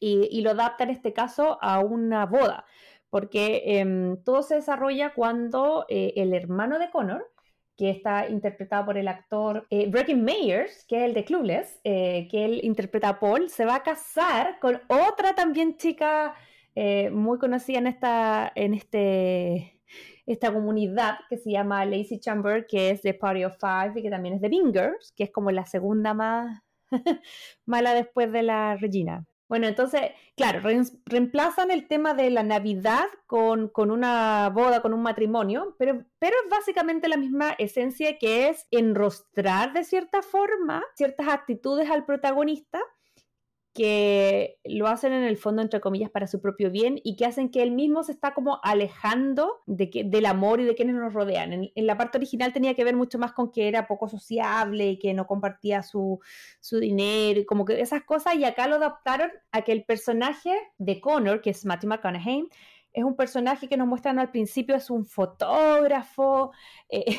y, 0.00 0.40
lo 0.42 0.50
adapta 0.50 0.84
en 0.84 0.90
este 0.90 1.12
caso 1.12 1.58
a 1.62 1.80
una 1.80 2.26
boda, 2.26 2.64
porque 3.10 3.62
em, 3.80 4.22
todo 4.24 4.42
se 4.42 4.56
desarrolla 4.56 5.14
cuando 5.14 5.86
eh, 5.88 6.12
el 6.16 6.34
hermano 6.34 6.78
de 6.78 6.90
Connor, 6.90 7.30
que 7.76 7.90
está 7.90 8.28
interpretado 8.28 8.86
por 8.86 8.98
el 8.98 9.08
actor 9.08 9.66
eh, 9.70 9.88
Breaking 9.90 10.24
Mayers, 10.24 10.84
que 10.86 10.98
es 10.98 11.02
el 11.04 11.14
de 11.14 11.24
Clueless, 11.24 11.80
eh, 11.84 12.26
que 12.30 12.44
él 12.44 12.60
interpreta 12.62 13.10
a 13.10 13.20
Paul, 13.20 13.50
se 13.50 13.66
va 13.66 13.76
a 13.76 13.82
casar 13.82 14.58
con 14.60 14.80
otra 14.88 15.34
también 15.34 15.76
chica 15.76 16.34
muy 17.10 17.38
conocida 17.38 17.78
en 17.78 17.86
esta, 17.86 18.52
en 18.54 18.74
este, 18.74 19.80
esta 20.26 20.52
comunidad 20.52 21.18
que 21.30 21.38
se 21.38 21.50
llama 21.50 21.84
Lacey 21.86 22.18
Chamber, 22.18 22.66
que 22.66 22.90
es 22.90 23.02
de 23.02 23.14
Party 23.14 23.44
of 23.44 23.56
Five 23.58 23.92
y 23.96 24.02
que 24.02 24.10
también 24.10 24.34
es 24.34 24.40
de 24.40 24.48
Bingers, 24.48 25.12
que 25.16 25.24
es 25.24 25.30
como 25.30 25.50
la 25.50 25.64
segunda 25.64 26.14
más 26.14 26.60
mala 27.66 27.94
después 27.94 28.30
de 28.32 28.42
la 28.42 28.76
Regina. 28.76 29.24
Bueno, 29.48 29.68
entonces, 29.68 30.10
claro, 30.36 30.60
reemplazan 31.04 31.70
el 31.70 31.86
tema 31.86 32.14
de 32.14 32.30
la 32.30 32.42
Navidad 32.42 33.06
con, 33.26 33.70
una 33.76 34.50
boda, 34.52 34.82
con 34.82 34.92
un 34.92 35.02
matrimonio, 35.02 35.76
pero, 35.78 36.04
pero 36.18 36.34
es 36.44 36.50
básicamente 36.50 37.08
la 37.08 37.16
misma 37.16 37.52
esencia 37.58 38.18
que 38.18 38.48
es 38.48 38.66
enrostrar 38.72 39.72
de 39.72 39.84
cierta 39.84 40.22
forma 40.22 40.82
ciertas 40.96 41.28
actitudes 41.28 41.88
al 41.90 42.04
protagonista 42.04 42.80
que 43.76 44.58
lo 44.64 44.86
hacen 44.86 45.12
en 45.12 45.22
el 45.22 45.36
fondo, 45.36 45.60
entre 45.60 45.82
comillas, 45.82 46.08
para 46.08 46.26
su 46.26 46.40
propio 46.40 46.70
bien 46.70 46.98
y 47.04 47.14
que 47.14 47.26
hacen 47.26 47.50
que 47.50 47.62
él 47.62 47.72
mismo 47.72 48.02
se 48.02 48.12
está 48.12 48.32
como 48.32 48.58
alejando 48.62 49.60
de 49.66 49.90
que, 49.90 50.02
del 50.02 50.24
amor 50.24 50.60
y 50.60 50.64
de 50.64 50.74
quienes 50.74 50.96
nos 50.96 51.12
rodean. 51.12 51.52
En, 51.52 51.86
la 51.86 51.98
parte 51.98 52.16
original 52.16 52.54
tenía 52.54 52.74
que 52.74 52.84
ver 52.84 52.96
mucho 52.96 53.18
más 53.18 53.32
con 53.32 53.52
que 53.52 53.68
era 53.68 53.86
poco 53.86 54.08
sociable 54.08 54.92
y 54.92 54.98
que 54.98 55.12
no 55.12 55.26
compartía 55.26 55.82
su, 55.82 56.20
su 56.58 56.80
dinero 56.80 57.40
y 57.40 57.44
como 57.44 57.66
que 57.66 57.78
esas 57.78 58.02
cosas 58.04 58.36
y 58.36 58.44
acá 58.44 58.66
lo 58.66 58.76
adaptaron 58.76 59.30
a 59.52 59.60
que 59.60 59.72
el 59.72 59.84
personaje 59.84 60.56
de 60.78 60.98
Connor, 60.98 61.42
que 61.42 61.50
es 61.50 61.66
Matthew 61.66 61.90
McConaughey, 61.90 62.48
es 62.94 63.04
un 63.04 63.14
personaje 63.14 63.68
que 63.68 63.76
nos 63.76 63.86
muestran 63.86 64.18
al 64.18 64.30
principio, 64.30 64.74
es 64.74 64.88
un 64.88 65.04
fotógrafo. 65.04 66.52
Eh, 66.88 67.18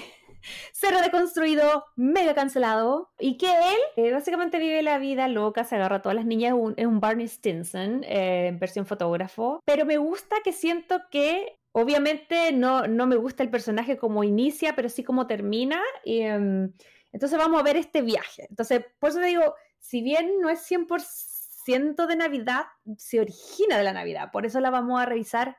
cero 0.72 0.98
deconstruido, 1.04 1.86
mega 1.96 2.34
cancelado, 2.34 3.12
y 3.20 3.38
que 3.38 3.50
él 3.50 3.80
eh, 3.96 4.12
básicamente 4.12 4.60
vive 4.60 4.82
la 4.82 5.00
vida 5.00 5.28
loca, 5.28 5.64
se 5.64 5.76
agarra 5.76 5.98
a 5.98 6.02
todas 6.02 6.16
las 6.16 6.26
niñas, 6.26 6.56
es 6.78 6.86
un, 6.86 7.00
Barney 7.00 7.28
Stinson 7.28 8.04
eh, 8.04 8.48
en 8.48 8.60
versión 8.60 8.86
fotógrafo, 8.86 9.62
pero 9.66 9.86
me 9.86 9.98
gusta 9.98 10.38
que 10.44 10.54
siento 10.54 11.02
que 11.12 11.58
Obviamente 11.80 12.52
no, 12.54 12.88
no 12.88 13.06
me 13.06 13.18
gusta 13.18 13.44
el 13.44 13.52
personaje 13.52 13.98
como 13.98 14.24
inicia, 14.24 14.76
pero 14.76 14.90
sí 14.90 15.04
como 15.04 15.28
termina. 15.28 15.80
Y, 16.04 16.22
em, 16.22 16.74
entonces 17.12 17.38
vamos 17.38 17.60
a 17.60 17.64
ver 17.64 17.78
este 17.78 18.02
viaje. 18.02 18.48
Entonces, 18.50 18.84
por 18.98 19.12
eso 19.12 19.20
te 19.20 19.28
digo, 19.28 19.54
si 19.78 20.02
bien 20.02 20.42
no 20.42 20.50
es 20.50 20.60
100% 20.62 22.08
de 22.08 22.16
Navidad, 22.16 22.66
se 22.98 23.20
origina 23.20 23.78
de 23.78 23.84
la 23.84 23.94
Navidad. 23.94 24.32
Por 24.32 24.48
eso 24.48 24.60
la 24.60 24.72
vamos 24.72 25.00
a 25.00 25.06
revisar 25.06 25.58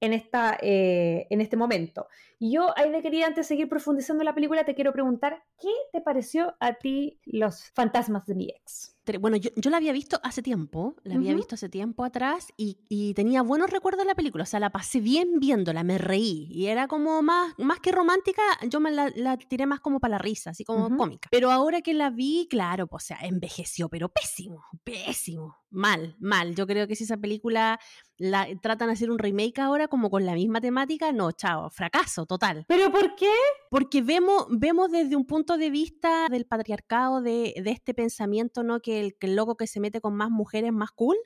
en, 0.00 0.14
esta, 0.14 0.56
eh, 0.62 1.26
en 1.28 1.42
este 1.42 1.58
momento. 1.58 2.06
Y 2.42 2.52
yo, 2.52 2.72
de 2.74 3.02
querida, 3.02 3.26
antes 3.26 3.44
de 3.44 3.48
seguir 3.48 3.68
profundizando 3.68 4.22
en 4.22 4.24
la 4.24 4.34
película, 4.34 4.64
te 4.64 4.74
quiero 4.74 4.94
preguntar, 4.94 5.44
¿qué 5.60 5.68
te 5.92 6.00
pareció 6.00 6.56
a 6.58 6.72
ti 6.72 7.20
Los 7.26 7.70
fantasmas 7.74 8.24
de 8.24 8.34
mi 8.34 8.48
ex? 8.48 8.96
Bueno, 9.18 9.36
yo, 9.36 9.70
la 9.70 9.78
había 9.78 9.92
visto 9.92 10.20
hace 10.22 10.42
tiempo, 10.42 10.94
la 11.02 11.16
había 11.16 11.34
visto 11.34 11.54
hace 11.54 11.68
tiempo 11.68 12.04
atrás 12.04 12.48
y, 12.56 13.14
tenía 13.14 13.42
buenos 13.42 13.70
recuerdos 13.70 14.02
de 14.02 14.06
la 14.06 14.14
película, 14.14 14.44
o 14.44 14.46
sea, 14.46 14.60
la 14.60 14.70
pasé 14.70 15.00
bien 15.00 15.40
viéndola, 15.40 15.82
me 15.82 15.98
reí 15.98 16.46
y 16.50 16.66
era 16.66 16.86
como 16.86 17.20
más, 17.22 17.54
más 17.58 17.80
que 17.80 17.90
romántica, 17.92 18.42
yo 18.68 18.78
me 18.78 18.92
la, 18.92 19.36
tiré 19.36 19.66
más 19.66 19.80
como 19.80 19.98
para 19.98 20.12
la 20.12 20.18
risa, 20.18 20.50
así 20.50 20.64
como 20.64 20.96
cómica. 20.96 21.28
Pero 21.30 21.50
ahora 21.50 21.80
que 21.80 21.94
la 21.94 22.10
vi, 22.10 22.46
claro, 22.48 22.86
pues, 22.86 23.04
o 23.04 23.06
sea, 23.08 23.18
envejeció, 23.22 23.88
pero 23.88 24.08
pésimo, 24.08 24.64
pésimo, 24.84 25.56
mal, 25.70 26.16
mal. 26.20 26.54
Yo 26.54 26.66
creo 26.66 26.86
que 26.86 26.94
si 26.94 27.04
esa 27.04 27.16
película 27.16 27.80
la 28.16 28.46
tratan 28.60 28.88
de 28.88 28.92
hacer 28.92 29.10
un 29.10 29.18
remake 29.18 29.58
ahora 29.58 29.88
como 29.88 30.10
con 30.10 30.24
la 30.24 30.34
misma 30.34 30.60
temática, 30.60 31.10
no, 31.10 31.32
chao, 31.32 31.70
fracaso 31.70 32.26
total. 32.30 32.64
¿Pero 32.68 32.92
por 32.92 33.16
qué? 33.16 33.32
Porque 33.70 34.02
vemos, 34.02 34.46
vemos 34.50 34.92
desde 34.92 35.16
un 35.16 35.26
punto 35.26 35.58
de 35.58 35.68
vista 35.68 36.28
del 36.28 36.46
patriarcado, 36.46 37.22
de, 37.22 37.54
de 37.60 37.70
este 37.72 37.92
pensamiento, 37.92 38.62
¿no? 38.62 38.78
Que 38.78 39.00
el, 39.00 39.16
que 39.16 39.26
el 39.26 39.34
loco 39.34 39.56
que 39.56 39.66
se 39.66 39.80
mete 39.80 40.00
con 40.00 40.14
más 40.14 40.30
mujeres 40.30 40.72
más 40.72 40.92
cool. 40.92 41.16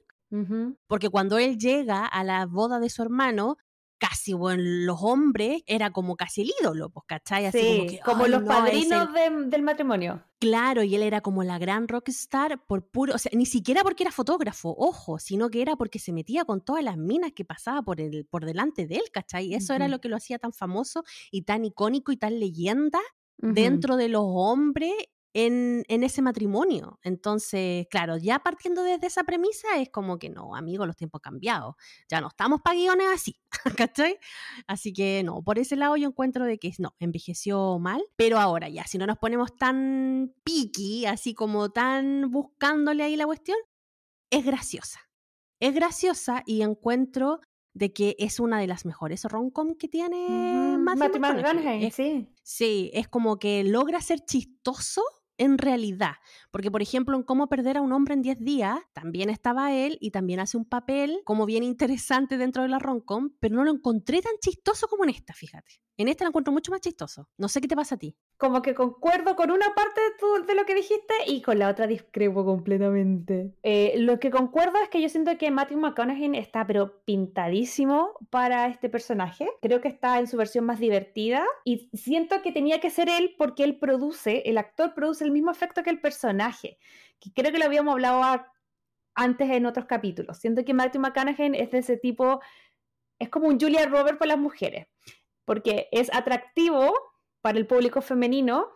Porque 0.88 1.10
cuando 1.10 1.38
él 1.38 1.58
llega 1.58 2.06
a 2.06 2.24
la 2.24 2.46
boda 2.46 2.80
de 2.80 2.90
su 2.90 3.02
hermano, 3.02 3.56
casi, 4.06 4.34
bueno, 4.34 4.62
los 4.62 4.98
hombres 5.02 5.62
era 5.66 5.90
como 5.90 6.14
casi 6.16 6.42
el 6.42 6.52
ídolo, 6.60 6.90
pues, 6.90 7.06
¿cachai? 7.06 7.46
Así 7.46 7.58
como, 7.58 7.86
que, 7.88 8.00
como 8.00 8.26
los 8.26 8.42
padrinos 8.42 9.08
del 9.46 9.62
matrimonio. 9.62 10.22
Claro, 10.38 10.82
y 10.82 10.94
él 10.94 11.02
era 11.02 11.22
como 11.22 11.42
la 11.42 11.58
gran 11.58 11.88
rockstar 11.88 12.62
por 12.66 12.86
puro, 12.86 13.14
o 13.14 13.18
sea, 13.18 13.32
ni 13.34 13.46
siquiera 13.46 13.82
porque 13.82 14.02
era 14.02 14.12
fotógrafo, 14.12 14.74
ojo, 14.76 15.18
sino 15.18 15.48
que 15.48 15.62
era 15.62 15.76
porque 15.76 15.98
se 15.98 16.12
metía 16.12 16.44
con 16.44 16.62
todas 16.62 16.84
las 16.84 16.98
minas 16.98 17.32
que 17.32 17.46
pasaba 17.46 17.80
por, 17.80 17.98
el, 17.98 18.26
por 18.26 18.44
delante 18.44 18.86
de 18.86 18.96
él, 18.96 19.04
¿cachai? 19.10 19.46
Y 19.46 19.54
eso 19.54 19.72
era 19.72 19.88
lo 19.88 20.00
que 20.00 20.10
lo 20.10 20.16
hacía 20.16 20.38
tan 20.38 20.52
famoso 20.52 21.02
y 21.30 21.42
tan 21.42 21.64
icónico 21.64 22.12
y 22.12 22.18
tan 22.18 22.38
leyenda 22.38 23.00
dentro 23.38 23.96
de 23.96 24.08
los 24.08 24.22
hombres 24.26 24.92
en, 25.34 25.84
ese 25.88 26.22
matrimonio. 26.22 26.98
Entonces, 27.02 27.86
claro, 27.90 28.16
ya 28.16 28.38
partiendo 28.38 28.82
desde 28.82 29.08
esa 29.08 29.24
premisa 29.24 29.78
es 29.78 29.90
como 29.90 30.18
que 30.18 30.30
no, 30.30 30.54
amigo, 30.54 30.86
los 30.86 30.96
tiempos 30.96 31.18
han 31.18 31.32
cambiado. 31.32 31.76
Ya 32.08 32.20
no 32.20 32.28
estamos 32.28 32.60
para 32.62 32.76
guiones 32.76 33.08
así, 33.12 33.40
¿cachai? 33.76 34.18
Así 34.66 34.92
que 34.92 35.22
no, 35.24 35.42
por 35.42 35.58
ese 35.58 35.76
lado 35.76 35.96
yo 35.96 36.08
encuentro 36.08 36.44
de 36.44 36.58
que 36.58 36.72
no, 36.78 36.94
envejeció 37.00 37.78
mal, 37.78 38.02
pero 38.16 38.38
ahora 38.38 38.68
ya, 38.68 38.84
si 38.84 38.96
no 38.96 39.06
nos 39.06 39.18
ponemos 39.18 39.56
tan 39.56 40.32
piqui, 40.44 41.04
así 41.06 41.34
como 41.34 41.70
tan 41.70 42.30
buscándole 42.30 43.02
ahí 43.02 43.16
la 43.16 43.26
cuestión, 43.26 43.58
es 44.30 44.44
graciosa. 44.44 45.00
Es 45.60 45.74
graciosa 45.74 46.42
y 46.46 46.62
encuentro 46.62 47.40
de 47.72 47.92
que 47.92 48.14
es 48.20 48.38
una 48.38 48.60
de 48.60 48.68
las 48.68 48.84
mejores 48.84 49.24
rom-com 49.24 49.74
que 49.74 49.88
tiene 49.88 50.76
Matthew, 50.78 51.18
McConaughey. 51.18 51.90
sí. 51.90 52.28
Sí, 52.44 52.90
es 52.94 53.08
como 53.08 53.38
que 53.38 53.64
logra 53.64 54.00
ser 54.00 54.20
chistoso 54.20 55.02
en 55.38 55.58
realidad. 55.58 56.14
Porque, 56.50 56.70
por 56.70 56.82
ejemplo, 56.82 57.16
en 57.16 57.22
Cómo 57.22 57.48
perder 57.48 57.78
a 57.78 57.82
un 57.82 57.92
hombre 57.92 58.14
en 58.14 58.22
10 58.22 58.40
días, 58.40 58.78
también 58.92 59.30
estaba 59.30 59.72
él 59.72 59.98
y 60.00 60.10
también 60.10 60.40
hace 60.40 60.56
un 60.56 60.64
papel 60.64 61.20
como 61.24 61.46
bien 61.46 61.62
interesante 61.62 62.36
dentro 62.36 62.62
de 62.62 62.68
la 62.68 62.78
roncom, 62.78 63.30
pero 63.40 63.56
no 63.56 63.64
lo 63.64 63.70
encontré 63.70 64.20
tan 64.20 64.34
chistoso 64.40 64.86
como 64.88 65.04
en 65.04 65.10
esta, 65.10 65.32
fíjate. 65.32 65.80
En 65.96 66.08
esta 66.08 66.24
lo 66.24 66.30
encuentro 66.30 66.52
mucho 66.52 66.72
más 66.72 66.80
chistoso. 66.80 67.28
No 67.38 67.48
sé 67.48 67.60
qué 67.60 67.68
te 67.68 67.76
pasa 67.76 67.94
a 67.94 67.98
ti. 67.98 68.16
Como 68.36 68.62
que 68.62 68.74
concuerdo 68.74 69.36
con 69.36 69.52
una 69.52 69.74
parte 69.74 70.00
de, 70.00 70.46
de 70.46 70.54
lo 70.54 70.66
que 70.66 70.74
dijiste 70.74 71.14
y 71.28 71.40
con 71.40 71.58
la 71.58 71.68
otra 71.68 71.86
discrepo 71.86 72.44
completamente. 72.44 73.54
Eh, 73.62 73.94
lo 73.98 74.18
que 74.18 74.30
concuerdo 74.30 74.78
es 74.82 74.88
que 74.88 75.00
yo 75.00 75.08
siento 75.08 75.38
que 75.38 75.52
Matthew 75.52 75.78
McConaughey 75.78 76.36
está 76.36 76.66
pero 76.66 77.00
pintadísimo 77.04 78.10
para 78.30 78.66
este 78.66 78.88
personaje. 78.88 79.48
Creo 79.62 79.80
que 79.80 79.88
está 79.88 80.18
en 80.18 80.26
su 80.26 80.36
versión 80.36 80.64
más 80.64 80.80
divertida 80.80 81.44
y 81.64 81.88
siento 81.92 82.42
que 82.42 82.50
tenía 82.50 82.80
que 82.80 82.90
ser 82.90 83.08
él 83.08 83.34
porque 83.38 83.62
él 83.62 83.78
produce, 83.78 84.42
el 84.46 84.58
actor 84.58 84.94
produce 84.94 85.23
el 85.24 85.32
mismo 85.32 85.50
efecto 85.50 85.82
que 85.82 85.90
el 85.90 86.00
personaje. 86.00 86.78
Que 87.18 87.32
creo 87.32 87.52
que 87.52 87.58
lo 87.58 87.64
habíamos 87.64 87.94
hablado 87.94 88.44
antes 89.14 89.50
en 89.50 89.66
otros 89.66 89.86
capítulos. 89.86 90.38
Siento 90.38 90.64
que 90.64 90.74
Matthew 90.74 91.00
McConaughey 91.00 91.52
es 91.54 91.70
de 91.70 91.78
ese 91.78 91.96
tipo, 91.96 92.40
es 93.18 93.28
como 93.28 93.48
un 93.48 93.58
Julia 93.58 93.86
Roberts 93.86 94.18
para 94.18 94.30
las 94.30 94.38
mujeres 94.38 94.86
porque 95.44 95.88
es 95.92 96.12
atractivo 96.12 96.92
para 97.40 97.58
el 97.58 97.66
público 97.66 98.00
femenino, 98.00 98.68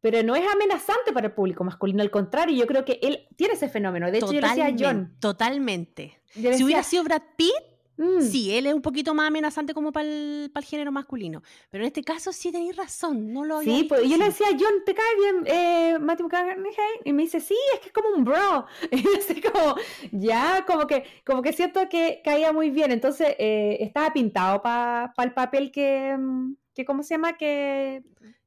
pero 0.00 0.22
no 0.22 0.36
es 0.36 0.44
amenazante 0.46 1.12
para 1.12 1.28
el 1.28 1.32
público 1.32 1.64
masculino. 1.64 2.02
Al 2.02 2.10
contrario, 2.10 2.56
yo 2.56 2.66
creo 2.66 2.84
que 2.84 3.00
él 3.02 3.26
tiene 3.36 3.54
ese 3.54 3.68
fenómeno. 3.68 4.10
De 4.10 4.18
hecho, 4.18 4.32
yo 4.32 4.40
le 4.40 4.48
decía 4.48 4.66
a 4.66 4.74
John. 4.78 5.16
Totalmente. 5.20 6.20
si 6.28 6.62
hubiera 6.62 6.82
sido 6.82 7.04
Brad 7.04 7.22
Pitt, 7.36 7.52
Mm. 7.96 8.20
Sí, 8.20 8.54
él 8.54 8.66
es 8.66 8.74
un 8.74 8.82
poquito 8.82 9.14
más 9.14 9.28
amenazante 9.28 9.72
como 9.72 9.92
para 9.92 10.06
el, 10.06 10.50
género 10.64 10.92
masculino. 10.92 11.42
Pero 11.70 11.84
en 11.84 11.88
este 11.88 12.02
caso 12.02 12.32
sí 12.32 12.52
tenéis 12.52 12.76
razón, 12.76 13.32
no 13.32 13.44
lo 13.44 13.60
Sí, 13.62 13.84
pues 13.88 14.08
yo 14.08 14.16
le 14.16 14.26
decía, 14.26 14.48
John, 14.50 14.84
¿te 14.84 14.94
cae 14.94 15.16
bien 15.16 15.44
eh, 15.46 15.98
Matthew 15.98 16.26
McConaughey? 16.26 17.00
Y 17.04 17.12
me 17.12 17.22
dice, 17.22 17.40
sí, 17.40 17.56
es 17.74 17.80
que 17.80 17.86
es 17.88 17.92
como 17.92 18.10
un 18.10 18.24
bro. 18.24 18.66
Y 18.90 19.04
así 19.16 19.40
como, 19.40 19.76
ya, 20.12 20.64
como 20.66 20.86
que, 20.86 21.04
como 21.24 21.42
que 21.42 21.52
siento 21.52 21.88
que 21.88 22.20
caía 22.24 22.52
muy 22.52 22.70
bien. 22.70 22.92
Entonces, 22.92 23.34
eh, 23.38 23.78
estaba 23.80 24.12
pintado 24.12 24.62
para 24.62 25.12
el 25.18 25.32
papel 25.32 25.70
que, 25.70 26.16
mm, 26.18 26.56
que, 26.74 26.84
¿cómo 26.84 27.02
se 27.02 27.14
llama? 27.14 27.36
Que, 27.36 28.02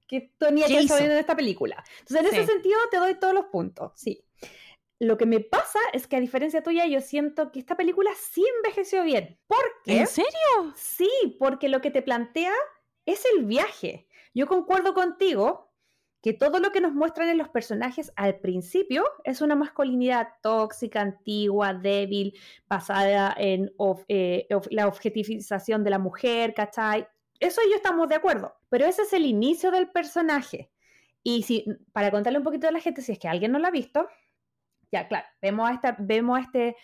que 0.07 0.31
tenía 0.37 0.67
que 0.67 0.79
estar 0.79 1.01
en 1.01 1.11
esta 1.11 1.35
película. 1.35 1.83
Entonces, 1.99 2.33
en 2.33 2.39
ese 2.39 2.51
sentido, 2.51 2.79
te 2.91 2.97
doy 2.97 3.15
todos 3.15 3.33
los 3.33 3.45
puntos, 3.45 3.91
sí. 3.95 4.23
Lo 4.99 5.17
que 5.17 5.25
me 5.25 5.39
pasa 5.39 5.79
es 5.93 6.07
que 6.07 6.17
a 6.17 6.19
diferencia 6.19 6.61
tuya, 6.61 6.85
yo 6.85 6.99
siento 6.99 7.51
que 7.51 7.59
esta 7.59 7.77
película 7.77 8.11
sí 8.19 8.45
envejeció 8.57 9.03
bien. 9.03 9.39
¿Por 9.47 9.63
qué? 9.85 9.99
¿En 9.99 10.07
serio? 10.07 10.29
Sí, 10.75 11.09
porque 11.39 11.69
lo 11.69 11.79
que 11.79 11.89
te 11.89 12.01
plantea 12.01 12.53
es 13.05 13.23
el 13.33 13.45
viaje. 13.45 14.07
Yo 14.33 14.45
concuerdo 14.45 14.93
contigo 14.93 15.69
que 16.21 16.33
todo 16.33 16.59
lo 16.59 16.71
que 16.71 16.81
nos 16.81 16.93
muestran 16.93 17.29
en 17.29 17.37
los 17.37 17.49
personajes 17.49 18.11
al 18.15 18.39
principio 18.39 19.05
es 19.23 19.41
una 19.41 19.55
masculinidad 19.55 20.27
tóxica, 20.41 21.01
antigua, 21.01 21.73
débil, 21.73 22.37
basada 22.67 23.33
en 23.37 23.71
eh, 24.09 24.47
la 24.71 24.87
objetivización 24.87 25.83
de 25.83 25.89
la 25.89 25.99
mujer, 25.99 26.53
¿cachai? 26.53 27.07
Eso 27.39 27.61
y 27.65 27.69
yo 27.69 27.77
estamos 27.77 28.09
de 28.09 28.15
acuerdo, 28.15 28.53
pero 28.67 28.85
ese 28.85 29.03
es 29.03 29.13
el 29.13 29.25
inicio 29.25 29.71
del 29.71 29.89
personaje. 29.89 30.71
Y 31.23 31.43
si, 31.43 31.65
para 31.93 32.11
contarle 32.11 32.39
un 32.39 32.43
poquito 32.43 32.67
a 32.67 32.71
la 32.71 32.81
gente, 32.81 33.01
si 33.01 33.13
es 33.13 33.19
que 33.19 33.29
alguien 33.29 33.53
no 33.53 33.59
lo 33.59 33.67
ha 33.67 33.71
visto, 33.71 34.07
ya, 34.91 35.07
claro, 35.07 35.25
vemos 35.41 35.69
a, 35.69 35.73
esta, 35.73 35.95
vemos 35.99 36.37
a 36.37 36.41
este, 36.41 36.75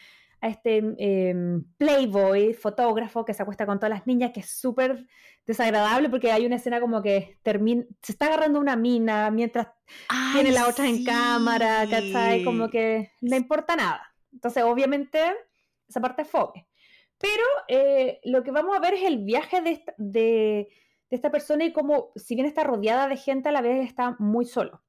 a 0.41 0.47
este 0.47 0.77
em, 0.97 1.63
playboy, 1.77 2.53
fotógrafo 2.53 3.25
que 3.25 3.33
se 3.33 3.43
acuesta 3.43 3.65
con 3.65 3.79
todas 3.79 3.89
las 3.89 4.07
niñas, 4.07 4.31
que 4.31 4.41
es 4.41 4.49
súper 4.49 5.05
desagradable 5.45 6.09
porque 6.09 6.31
hay 6.31 6.45
una 6.45 6.55
escena 6.55 6.79
como 6.79 7.01
que 7.01 7.37
termina, 7.43 7.83
se 8.01 8.11
está 8.11 8.27
agarrando 8.27 8.59
una 8.59 8.75
mina 8.75 9.29
mientras 9.31 9.67
tiene 10.33 10.51
la 10.51 10.67
otra 10.67 10.87
en 10.87 11.03
cámara, 11.03 11.85
¿cachai? 11.89 12.43
Como 12.43 12.69
que 12.69 13.11
no 13.21 13.35
importa 13.35 13.75
nada. 13.75 14.13
Entonces, 14.31 14.63
obviamente, 14.63 15.19
esa 15.87 16.01
parte 16.01 16.23
es 16.23 16.29
fome. 16.29 16.67
Pero 17.17 17.43
eh, 17.67 18.19
lo 18.23 18.43
que 18.43 18.51
vamos 18.51 18.75
a 18.75 18.79
ver 18.79 18.95
es 18.95 19.03
el 19.03 19.23
viaje 19.23 19.61
de 19.61 19.71
esta, 19.71 19.93
de, 19.97 20.67
de 21.09 21.15
esta 21.15 21.31
persona 21.31 21.63
y 21.63 21.71
cómo, 21.71 22.11
si 22.15 22.35
bien 22.35 22.47
está 22.47 22.63
rodeada 22.63 23.07
de 23.07 23.17
gente, 23.17 23.49
a 23.49 23.51
la 23.51 23.61
vez 23.61 23.87
está 23.87 24.15
muy 24.19 24.45
solo 24.45 24.84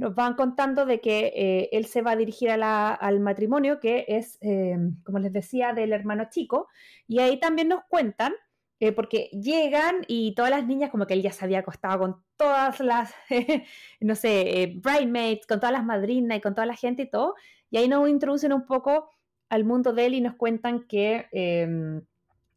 nos 0.00 0.14
van 0.14 0.34
contando 0.34 0.86
de 0.86 0.98
que 1.02 1.30
eh, 1.36 1.68
él 1.72 1.84
se 1.84 2.00
va 2.00 2.12
a 2.12 2.16
dirigir 2.16 2.50
al 2.50 3.20
matrimonio, 3.20 3.80
que 3.80 4.06
es, 4.08 4.38
eh, 4.40 4.78
como 5.04 5.18
les 5.18 5.30
decía, 5.30 5.74
del 5.74 5.92
hermano 5.92 6.28
chico, 6.30 6.68
y 7.06 7.18
ahí 7.18 7.38
también 7.38 7.68
nos 7.68 7.84
cuentan, 7.84 8.32
eh, 8.80 8.92
porque 8.92 9.28
llegan 9.30 9.96
y 10.08 10.34
todas 10.34 10.50
las 10.50 10.66
niñas, 10.66 10.88
como 10.88 11.06
que 11.06 11.12
él 11.12 11.20
ya 11.20 11.32
se 11.32 11.44
había 11.44 11.58
acostado 11.58 11.98
con 11.98 12.24
todas 12.38 12.80
las, 12.80 13.14
no 14.00 14.14
sé, 14.14 14.72
bridesmaids, 14.82 15.46
con 15.46 15.60
todas 15.60 15.74
las 15.74 15.84
madrinas 15.84 16.38
y 16.38 16.40
con 16.40 16.54
toda 16.54 16.66
la 16.66 16.76
gente 16.76 17.02
y 17.02 17.10
todo, 17.10 17.34
y 17.70 17.76
ahí 17.76 17.86
nos 17.86 18.08
introducen 18.08 18.54
un 18.54 18.64
poco 18.64 19.10
al 19.50 19.64
mundo 19.64 19.92
de 19.92 20.06
él 20.06 20.14
y 20.14 20.22
nos 20.22 20.34
cuentan 20.36 20.86
que, 20.86 21.28
em, 21.32 22.00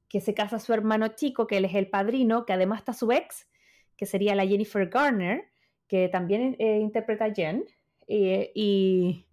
que 0.07 0.21
se 0.21 0.33
casa 0.33 0.59
su 0.59 0.71
hermano 0.71 1.09
chico, 1.09 1.45
que 1.45 1.57
él 1.57 1.65
es 1.65 1.75
el 1.75 1.89
padrino, 1.89 2.45
que 2.45 2.53
además 2.53 2.79
está 2.79 2.93
su 2.93 3.11
ex, 3.11 3.49
que 3.97 4.05
sería 4.05 4.33
la 4.33 4.47
Jennifer 4.47 4.87
Garner, 4.87 5.52
que 5.87 6.09
también 6.09 6.55
eh, 6.59 6.79
interpreta 6.79 7.25
a 7.25 7.33
Jen, 7.33 7.65
eh, 8.07 8.51
y 8.55 9.25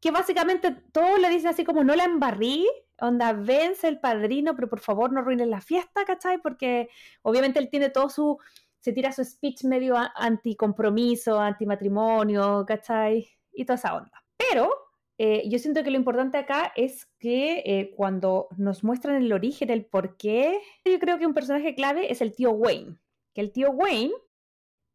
que 0.00 0.10
básicamente 0.10 0.72
todo 0.92 1.18
le 1.18 1.30
dice 1.30 1.48
así 1.48 1.64
como 1.64 1.84
no 1.84 1.96
la 1.96 2.04
embarrí, 2.04 2.66
onda, 3.00 3.32
vence 3.32 3.88
el 3.88 4.00
padrino, 4.00 4.54
pero 4.54 4.68
por 4.68 4.80
favor 4.80 5.12
no 5.12 5.20
arruines 5.20 5.48
la 5.48 5.60
fiesta, 5.60 6.04
¿cachai? 6.04 6.38
Porque 6.38 6.88
obviamente 7.22 7.58
él 7.58 7.70
tiene 7.70 7.90
todo 7.90 8.08
su, 8.08 8.38
se 8.80 8.92
tira 8.92 9.12
su 9.12 9.24
speech 9.24 9.64
medio 9.64 9.96
anticompromiso, 10.16 11.40
antimatrimonio, 11.40 12.64
¿cachai? 12.66 13.26
Y 13.52 13.64
toda 13.64 13.76
esa 13.76 13.96
onda. 13.96 14.24
Pero 14.36 14.68
eh, 15.16 15.48
yo 15.48 15.58
siento 15.58 15.82
que 15.82 15.90
lo 15.90 15.96
importante 15.96 16.38
acá 16.38 16.72
es 16.76 17.06
que 17.18 17.94
cuando 17.96 18.48
nos 18.56 18.84
muestran 18.84 19.16
el 19.22 19.32
origen, 19.32 19.70
el 19.70 19.86
por 19.86 20.16
qué, 20.16 20.60
yo 20.84 20.98
creo 20.98 21.18
que 21.18 21.26
un 21.26 21.34
personaje 21.34 21.74
clave 21.74 22.12
es 22.12 22.20
el 22.20 22.34
tío 22.34 22.50
Wayne. 22.50 22.96
Que 23.32 23.40
el 23.40 23.52
tío 23.52 23.70
Wayne 23.70 24.12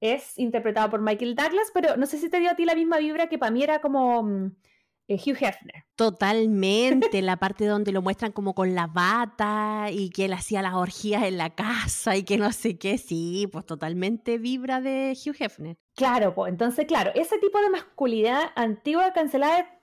es 0.01 0.37
interpretado 0.37 0.89
por 0.89 1.01
Michael 1.01 1.35
Douglas, 1.35 1.71
pero 1.73 1.97
no 1.97 2.05
sé 2.05 2.17
si 2.17 2.29
te 2.29 2.39
dio 2.39 2.51
a 2.51 2.55
ti 2.55 2.65
la 2.65 2.75
misma 2.75 2.97
vibra 2.97 3.27
que 3.27 3.37
para 3.37 3.51
mí 3.51 3.63
era 3.63 3.79
como 3.81 4.23
mm, 4.23 4.51
eh, 5.09 5.15
Hugh 5.15 5.37
Hefner. 5.39 5.85
Totalmente, 5.95 7.21
la 7.21 7.37
parte 7.37 7.65
donde 7.65 7.91
lo 7.91 8.01
muestran 8.01 8.31
como 8.31 8.53
con 8.53 8.75
la 8.75 8.87
bata 8.87 9.87
y 9.91 10.09
que 10.09 10.25
él 10.25 10.33
hacía 10.33 10.61
las 10.61 10.75
orgías 10.75 11.23
en 11.23 11.37
la 11.37 11.49
casa 11.49 12.15
y 12.15 12.23
que 12.23 12.37
no 12.37 12.51
sé 12.51 12.77
qué, 12.77 12.97
sí, 12.97 13.47
pues 13.51 13.65
totalmente 13.65 14.37
vibra 14.37 14.81
de 14.81 15.17
Hugh 15.17 15.35
Hefner. 15.37 15.77
Claro, 15.95 16.33
pues 16.33 16.51
entonces, 16.51 16.85
claro, 16.85 17.11
ese 17.15 17.37
tipo 17.39 17.59
de 17.59 17.69
masculinidad 17.69 18.51
antigua 18.55 19.11
cancelada 19.13 19.79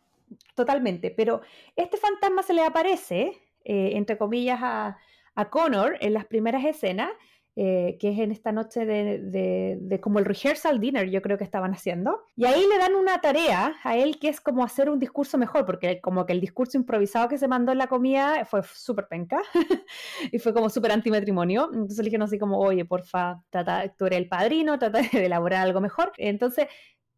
totalmente, 0.54 1.10
pero 1.10 1.42
este 1.76 1.98
fantasma 1.98 2.42
se 2.42 2.54
le 2.54 2.64
aparece, 2.64 3.32
eh, 3.64 3.90
entre 3.94 4.16
comillas, 4.16 4.60
a, 4.62 4.96
a 5.34 5.50
Connor 5.50 5.96
en 6.00 6.14
las 6.14 6.24
primeras 6.24 6.64
escenas 6.64 7.10
eh, 7.58 7.96
que 7.98 8.10
es 8.10 8.18
en 8.18 8.32
esta 8.32 8.52
noche 8.52 8.84
de, 8.84 9.98
como 10.02 10.18
el 10.18 10.26
rehearsal 10.26 10.78
dinner, 10.78 11.08
yo 11.08 11.22
creo 11.22 11.38
que 11.38 11.44
estaban 11.44 11.72
haciendo. 11.72 12.22
Y 12.36 12.44
ahí 12.44 12.66
le 12.68 12.76
dan 12.76 12.94
una 12.94 13.18
tarea 13.22 13.76
a 13.82 13.96
él 13.96 14.18
que 14.18 14.28
es 14.28 14.42
como 14.42 14.62
hacer 14.62 14.90
un 14.90 14.98
discurso 14.98 15.38
mejor, 15.38 15.64
porque 15.64 16.02
como 16.02 16.26
que 16.26 16.34
el 16.34 16.40
discurso 16.42 16.76
improvisado 16.76 17.28
que 17.28 17.38
se 17.38 17.48
mandó 17.48 17.72
en 17.72 17.78
la 17.78 17.86
comida 17.86 18.44
fue 18.44 18.60
súper 18.62 19.08
penca 19.08 19.40
y 20.32 20.38
fue 20.38 20.52
como 20.52 20.68
súper 20.68 20.92
antimatrimonio. 20.92 21.70
Entonces 21.72 21.98
le 21.98 22.04
dijeron 22.04 22.26
así 22.26 22.38
como, 22.38 22.58
oye, 22.58 22.84
porfa, 22.84 23.42
trata, 23.48 23.88
tú 23.96 24.04
eres 24.04 24.18
el 24.18 24.28
padrino, 24.28 24.78
trata 24.78 25.00
de 25.00 25.24
elaborar 25.24 25.62
algo 25.62 25.80
mejor. 25.80 26.12
Entonces, 26.18 26.66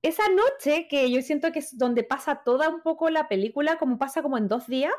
esa 0.02 0.22
noche 0.28 0.86
que 0.88 1.10
yo 1.10 1.20
siento 1.20 1.50
que 1.50 1.58
es 1.58 1.76
donde 1.76 2.04
pasa 2.04 2.42
toda 2.44 2.68
un 2.68 2.82
poco 2.82 3.10
la 3.10 3.26
película, 3.26 3.76
como 3.76 3.98
pasa 3.98 4.22
como 4.22 4.38
en 4.38 4.46
dos 4.46 4.68
días, 4.68 4.94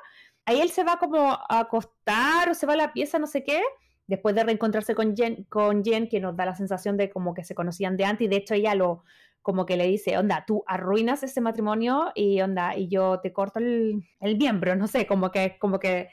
ahí 0.45 0.59
él 0.59 0.69
se 0.71 0.83
va 0.83 0.97
como 0.97 1.31
a 1.31 1.59
acostar 1.59 2.49
o 2.49 2.53
se 2.53 2.65
va 2.65 2.73
a 2.73 2.75
la 2.75 2.91
pieza, 2.91 3.19
no 3.19 3.27
sé 3.27 3.45
qué, 3.45 3.61
después 4.09 4.33
de 4.33 4.43
reencontrarse 4.43 4.95
con 4.95 5.15
Jen, 5.15 5.43
con 5.49 5.83
Jen, 5.83 6.09
que 6.09 6.19
nos 6.19 6.35
da 6.35 6.43
la 6.43 6.55
sensación 6.55 6.97
de 6.97 7.11
como 7.11 7.35
que 7.35 7.43
se 7.43 7.53
conocían 7.53 7.95
de 7.95 8.05
antes, 8.05 8.25
y 8.25 8.27
de 8.27 8.37
hecho 8.37 8.55
ella 8.55 8.73
lo, 8.73 9.03
como 9.43 9.67
que 9.67 9.77
le 9.77 9.85
dice, 9.85 10.17
onda, 10.17 10.45
tú 10.47 10.63
arruinas 10.65 11.21
ese 11.21 11.41
matrimonio 11.41 12.11
y 12.15 12.41
onda, 12.41 12.75
y 12.75 12.87
yo 12.87 13.19
te 13.21 13.31
corto 13.31 13.59
el, 13.59 14.03
miembro, 14.19 14.75
no 14.75 14.87
sé, 14.87 15.05
como 15.05 15.29
que, 15.29 15.59
como 15.59 15.79
que 15.79 16.09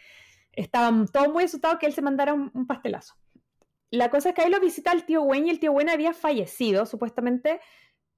estaban 0.52 1.08
todos 1.08 1.30
muy 1.30 1.44
asustados 1.44 1.78
que 1.78 1.86
él 1.86 1.94
se 1.94 2.02
mandara 2.02 2.34
un, 2.34 2.66
pastelazo. 2.66 3.14
La 3.90 4.10
cosa 4.10 4.28
es 4.28 4.34
que 4.34 4.42
ahí 4.42 4.50
lo 4.50 4.60
visita 4.60 4.92
el 4.92 5.06
tío 5.06 5.22
Wayne 5.22 5.46
y 5.46 5.50
el 5.50 5.58
tío 5.58 5.72
Wayne 5.72 5.92
había 5.92 6.12
fallecido, 6.12 6.84
supuestamente, 6.84 7.60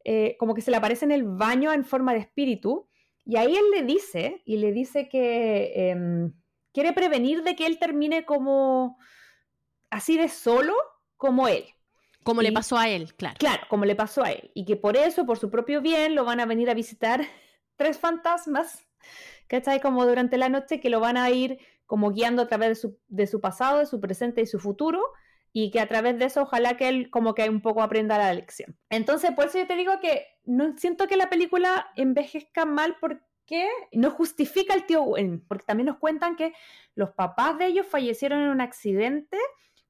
eh, 0.02 0.36
como 0.40 0.54
que 0.54 0.60
se 0.60 0.72
le 0.72 0.76
aparece 0.78 1.04
en 1.04 1.12
el 1.12 1.22
baño 1.22 1.72
en 1.72 1.84
forma 1.84 2.14
de 2.14 2.18
espíritu, 2.20 2.88
y 3.24 3.36
ahí 3.36 3.54
él 3.54 3.70
le 3.70 3.84
dice, 3.84 4.42
y 4.44 4.56
le 4.56 4.72
dice 4.72 5.08
que 5.08 5.90
em, 5.90 6.32
quiere 6.72 6.92
prevenir 6.92 7.44
de 7.44 7.54
que 7.54 7.66
él 7.66 7.78
termine 7.78 8.24
como 8.24 8.98
así 9.90 10.16
de 10.16 10.28
solo 10.28 10.74
como 11.16 11.48
él. 11.48 11.64
Como 12.22 12.42
le 12.42 12.52
pasó 12.52 12.76
a 12.76 12.88
él, 12.88 13.14
claro. 13.14 13.36
Claro, 13.38 13.62
como 13.70 13.84
le 13.84 13.94
pasó 13.94 14.22
a 14.22 14.32
él. 14.32 14.50
Y 14.54 14.64
que 14.64 14.76
por 14.76 14.96
eso, 14.96 15.24
por 15.24 15.38
su 15.38 15.50
propio 15.50 15.80
bien, 15.80 16.14
lo 16.14 16.24
van 16.24 16.40
a 16.40 16.46
venir 16.46 16.68
a 16.68 16.74
visitar 16.74 17.22
tres 17.76 17.98
fantasmas, 17.98 18.86
¿cachai? 19.46 19.80
Como 19.80 20.04
durante 20.06 20.36
la 20.36 20.48
noche 20.48 20.80
que 20.80 20.90
lo 20.90 21.00
van 21.00 21.16
a 21.16 21.30
ir 21.30 21.58
como 21.86 22.10
guiando 22.10 22.42
a 22.42 22.46
través 22.46 22.68
de 22.68 22.74
su, 22.74 22.98
de 23.08 23.26
su 23.26 23.40
pasado, 23.40 23.78
de 23.78 23.86
su 23.86 23.98
presente 23.98 24.42
y 24.42 24.46
su 24.46 24.58
futuro, 24.58 25.02
y 25.54 25.70
que 25.70 25.80
a 25.80 25.88
través 25.88 26.18
de 26.18 26.26
eso 26.26 26.42
ojalá 26.42 26.76
que 26.76 26.88
él 26.88 27.08
como 27.10 27.34
que 27.34 27.48
un 27.48 27.62
poco 27.62 27.82
aprenda 27.82 28.18
la 28.18 28.34
lección. 28.34 28.76
Entonces, 28.90 29.30
por 29.32 29.46
eso 29.46 29.58
yo 29.58 29.66
te 29.66 29.76
digo 29.76 29.98
que 30.00 30.26
no 30.44 30.76
siento 30.76 31.06
que 31.06 31.16
la 31.16 31.30
película 31.30 31.90
envejezca 31.96 32.66
mal 32.66 32.96
porque 33.00 33.66
no 33.92 34.10
justifica 34.10 34.74
el 34.74 34.84
tío 34.84 35.02
Wayne, 35.02 35.40
porque 35.48 35.64
también 35.64 35.86
nos 35.86 35.96
cuentan 35.96 36.36
que 36.36 36.52
los 36.94 37.10
papás 37.12 37.56
de 37.56 37.66
ellos 37.66 37.86
fallecieron 37.86 38.42
en 38.42 38.48
un 38.50 38.60
accidente 38.60 39.38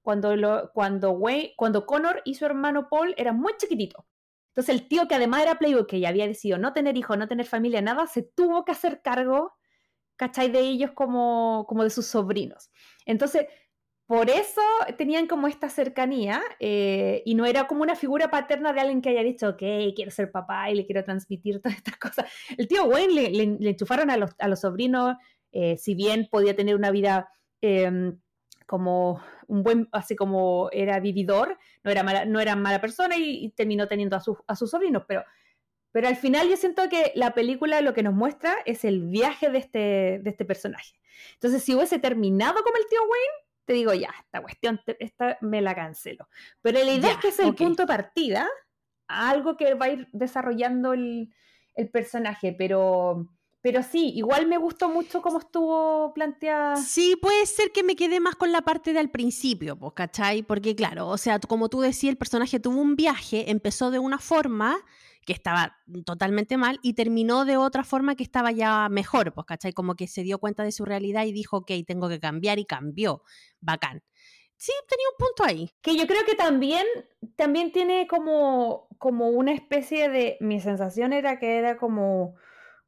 cuando, 0.08 0.34
lo, 0.36 0.72
cuando, 0.72 1.10
Wayne, 1.10 1.52
cuando 1.54 1.84
Connor 1.84 2.22
y 2.24 2.36
su 2.36 2.46
hermano 2.46 2.88
Paul 2.88 3.12
eran 3.18 3.38
muy 3.38 3.52
chiquititos. 3.58 4.06
Entonces 4.54 4.74
el 4.74 4.88
tío 4.88 5.06
que 5.06 5.14
además 5.14 5.42
era 5.42 5.58
playboy, 5.58 5.86
que 5.86 6.00
ya 6.00 6.08
había 6.08 6.26
decidido 6.26 6.56
no 6.56 6.72
tener 6.72 6.96
hijos, 6.96 7.18
no 7.18 7.28
tener 7.28 7.44
familia, 7.44 7.82
nada, 7.82 8.06
se 8.06 8.22
tuvo 8.22 8.64
que 8.64 8.72
hacer 8.72 9.02
cargo, 9.02 9.52
¿cachai? 10.16 10.50
De 10.50 10.60
ellos 10.60 10.92
como, 10.92 11.66
como 11.68 11.84
de 11.84 11.90
sus 11.90 12.06
sobrinos. 12.06 12.70
Entonces, 13.04 13.48
por 14.06 14.30
eso 14.30 14.62
tenían 14.96 15.26
como 15.26 15.46
esta 15.46 15.68
cercanía 15.68 16.40
eh, 16.58 17.22
y 17.26 17.34
no 17.34 17.44
era 17.44 17.66
como 17.66 17.82
una 17.82 17.94
figura 17.94 18.30
paterna 18.30 18.72
de 18.72 18.80
alguien 18.80 19.02
que 19.02 19.10
haya 19.10 19.22
dicho, 19.22 19.50
ok, 19.50 19.62
quiero 19.94 20.10
ser 20.10 20.32
papá 20.32 20.70
y 20.70 20.74
le 20.74 20.86
quiero 20.86 21.04
transmitir 21.04 21.60
todas 21.60 21.76
estas 21.76 21.98
cosas. 21.98 22.24
El 22.56 22.66
tío 22.66 22.86
Wayne 22.86 23.30
le, 23.30 23.68
enchufaron 23.68 24.08
a 24.08 24.16
los, 24.16 24.30
a 24.38 24.48
los 24.48 24.60
sobrinos, 24.60 25.18
eh, 25.52 25.76
si 25.76 25.94
bien 25.94 26.28
podía 26.30 26.56
tener 26.56 26.76
una 26.76 26.90
vida... 26.90 27.28
Em, 27.60 28.18
como 28.68 29.20
un 29.46 29.62
buen, 29.62 29.88
así 29.92 30.14
como 30.14 30.68
era 30.72 31.00
vividor, 31.00 31.58
no 31.82 31.90
era 31.90 32.02
mala, 32.02 32.26
no 32.26 32.38
era 32.38 32.54
mala 32.54 32.82
persona 32.82 33.16
y, 33.16 33.48
terminó 33.56 33.88
teniendo 33.88 34.14
a, 34.14 34.22
a 34.46 34.56
sus 34.56 34.70
sobrinos, 34.70 35.04
pero, 35.08 35.24
pero 35.90 36.06
al 36.06 36.16
final 36.16 36.50
yo 36.50 36.56
siento 36.58 36.86
que 36.90 37.12
la 37.14 37.32
película 37.32 37.80
lo 37.80 37.94
que 37.94 38.02
nos 38.02 38.12
muestra 38.12 38.54
es 38.66 38.84
el 38.84 39.08
viaje 39.08 39.48
de 39.48 39.58
este, 39.58 40.20
de 40.22 40.30
este 40.30 40.44
personaje. 40.44 41.00
Entonces, 41.32 41.64
si 41.64 41.74
hubiese 41.74 41.98
terminado 41.98 42.62
como 42.62 42.76
el 42.76 42.86
tío 42.88 43.00
Wayne, 43.00 43.48
te 43.64 43.72
digo, 43.72 43.94
ya, 43.94 44.14
esta 44.22 44.42
cuestión, 44.42 44.80
esta 44.98 45.38
me 45.40 45.62
la 45.62 45.74
cancelo. 45.74 46.28
Pero 46.60 46.84
la 46.84 46.92
idea 46.92 47.12
es 47.12 47.16
que 47.16 47.28
es 47.28 47.38
el 47.38 47.54
punto 47.54 47.84
de 47.84 47.86
partida 47.86 48.48
algo 49.08 49.56
que 49.56 49.72
va 49.74 49.86
a 49.86 49.90
ir 49.90 50.08
desarrollando 50.12 50.92
el, 50.92 51.32
el 51.74 51.88
personaje, 51.88 52.54
pero 52.56 53.30
pero 53.70 53.82
sí, 53.82 54.14
igual 54.14 54.46
me 54.46 54.56
gustó 54.56 54.88
mucho 54.88 55.20
cómo 55.20 55.40
estuvo 55.40 56.14
planteada. 56.14 56.76
Sí, 56.76 57.16
puede 57.20 57.44
ser 57.44 57.70
que 57.70 57.82
me 57.82 57.96
quedé 57.96 58.18
más 58.18 58.34
con 58.34 58.50
la 58.50 58.62
parte 58.62 58.94
del 58.94 59.10
principio, 59.10 59.78
pues, 59.78 59.92
¿cachai? 59.92 60.42
Porque 60.42 60.74
claro, 60.74 61.08
o 61.08 61.18
sea, 61.18 61.38
como 61.38 61.68
tú 61.68 61.82
decías, 61.82 62.12
el 62.12 62.16
personaje 62.16 62.60
tuvo 62.60 62.80
un 62.80 62.96
viaje, 62.96 63.50
empezó 63.50 63.90
de 63.90 63.98
una 63.98 64.18
forma 64.18 64.78
que 65.26 65.34
estaba 65.34 65.76
totalmente 66.06 66.56
mal 66.56 66.80
y 66.82 66.94
terminó 66.94 67.44
de 67.44 67.58
otra 67.58 67.84
forma 67.84 68.16
que 68.16 68.22
estaba 68.22 68.52
ya 68.52 68.88
mejor, 68.88 69.34
pues, 69.34 69.46
¿cachai? 69.46 69.74
Como 69.74 69.96
que 69.96 70.06
se 70.06 70.22
dio 70.22 70.38
cuenta 70.38 70.62
de 70.62 70.72
su 70.72 70.86
realidad 70.86 71.26
y 71.26 71.32
dijo, 71.32 71.58
ok, 71.58 71.70
tengo 71.86 72.08
que 72.08 72.20
cambiar 72.20 72.58
y 72.58 72.64
cambió. 72.64 73.22
Bacán. 73.60 74.02
Sí, 74.56 74.72
tenía 74.88 75.04
un 75.10 75.26
punto 75.26 75.44
ahí. 75.44 75.70
Que 75.82 75.94
yo 75.94 76.06
creo 76.06 76.24
que 76.24 76.36
también, 76.36 76.86
también 77.36 77.70
tiene 77.70 78.06
como, 78.06 78.88
como 78.96 79.28
una 79.28 79.52
especie 79.52 80.08
de, 80.08 80.38
mi 80.40 80.58
sensación 80.58 81.12
era 81.12 81.38
que 81.38 81.58
era 81.58 81.76
como 81.76 82.34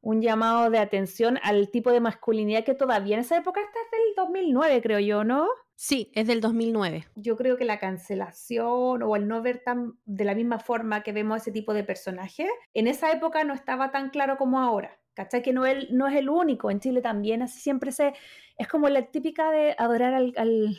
un 0.02 0.22
llamado 0.22 0.70
de 0.70 0.78
atención 0.78 1.38
al 1.42 1.70
tipo 1.70 1.92
de 1.92 2.00
masculinidad 2.00 2.64
que 2.64 2.74
todavía 2.74 3.14
en 3.14 3.20
esa 3.20 3.36
época 3.36 3.60
está 3.60 3.78
desde 3.90 4.08
el 4.08 4.14
2009, 4.16 4.82
creo 4.82 4.98
yo, 4.98 5.24
¿no? 5.24 5.48
Sí, 5.76 6.10
es 6.14 6.26
del 6.26 6.40
2009. 6.40 7.06
Yo 7.16 7.36
creo 7.36 7.56
que 7.56 7.64
la 7.64 7.78
cancelación 7.78 9.02
o 9.02 9.16
el 9.16 9.28
no 9.28 9.42
ver 9.42 9.62
tan 9.64 9.94
de 10.04 10.24
la 10.24 10.34
misma 10.34 10.58
forma 10.58 11.02
que 11.02 11.12
vemos 11.12 11.40
ese 11.40 11.52
tipo 11.52 11.72
de 11.72 11.84
personaje, 11.84 12.48
en 12.74 12.86
esa 12.86 13.10
época 13.12 13.44
no 13.44 13.54
estaba 13.54 13.90
tan 13.90 14.10
claro 14.10 14.36
como 14.36 14.60
ahora. 14.60 14.98
¿Cachai? 15.14 15.42
Que 15.42 15.52
no, 15.52 15.66
él, 15.66 15.88
no 15.90 16.06
es 16.06 16.16
el 16.16 16.28
único, 16.28 16.70
en 16.70 16.80
Chile 16.80 17.02
también, 17.02 17.42
así 17.42 17.60
siempre 17.60 17.92
se... 17.92 18.14
Es 18.56 18.68
como 18.68 18.88
la 18.88 19.02
típica 19.10 19.50
de 19.50 19.74
adorar 19.76 20.14
al 20.14 20.32
al 20.36 20.78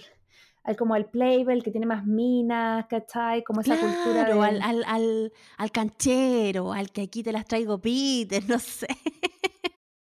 como 0.77 0.93
al 0.93 1.09
playboy, 1.09 1.61
que 1.61 1.71
tiene 1.71 1.85
más 1.85 2.05
minas, 2.05 2.85
¿cachai? 2.87 3.43
Como 3.43 3.61
esa 3.61 3.77
cultura 3.79 4.25
de... 4.25 4.31
al, 4.31 4.61
al, 4.61 4.83
al, 4.85 5.33
al, 5.57 5.71
canchero, 5.71 6.73
al 6.73 6.91
que 6.91 7.03
aquí 7.03 7.23
te 7.23 7.31
las 7.31 7.45
traigo 7.45 7.79
Peter, 7.79 8.43
no 8.47 8.59
sé. 8.59 8.87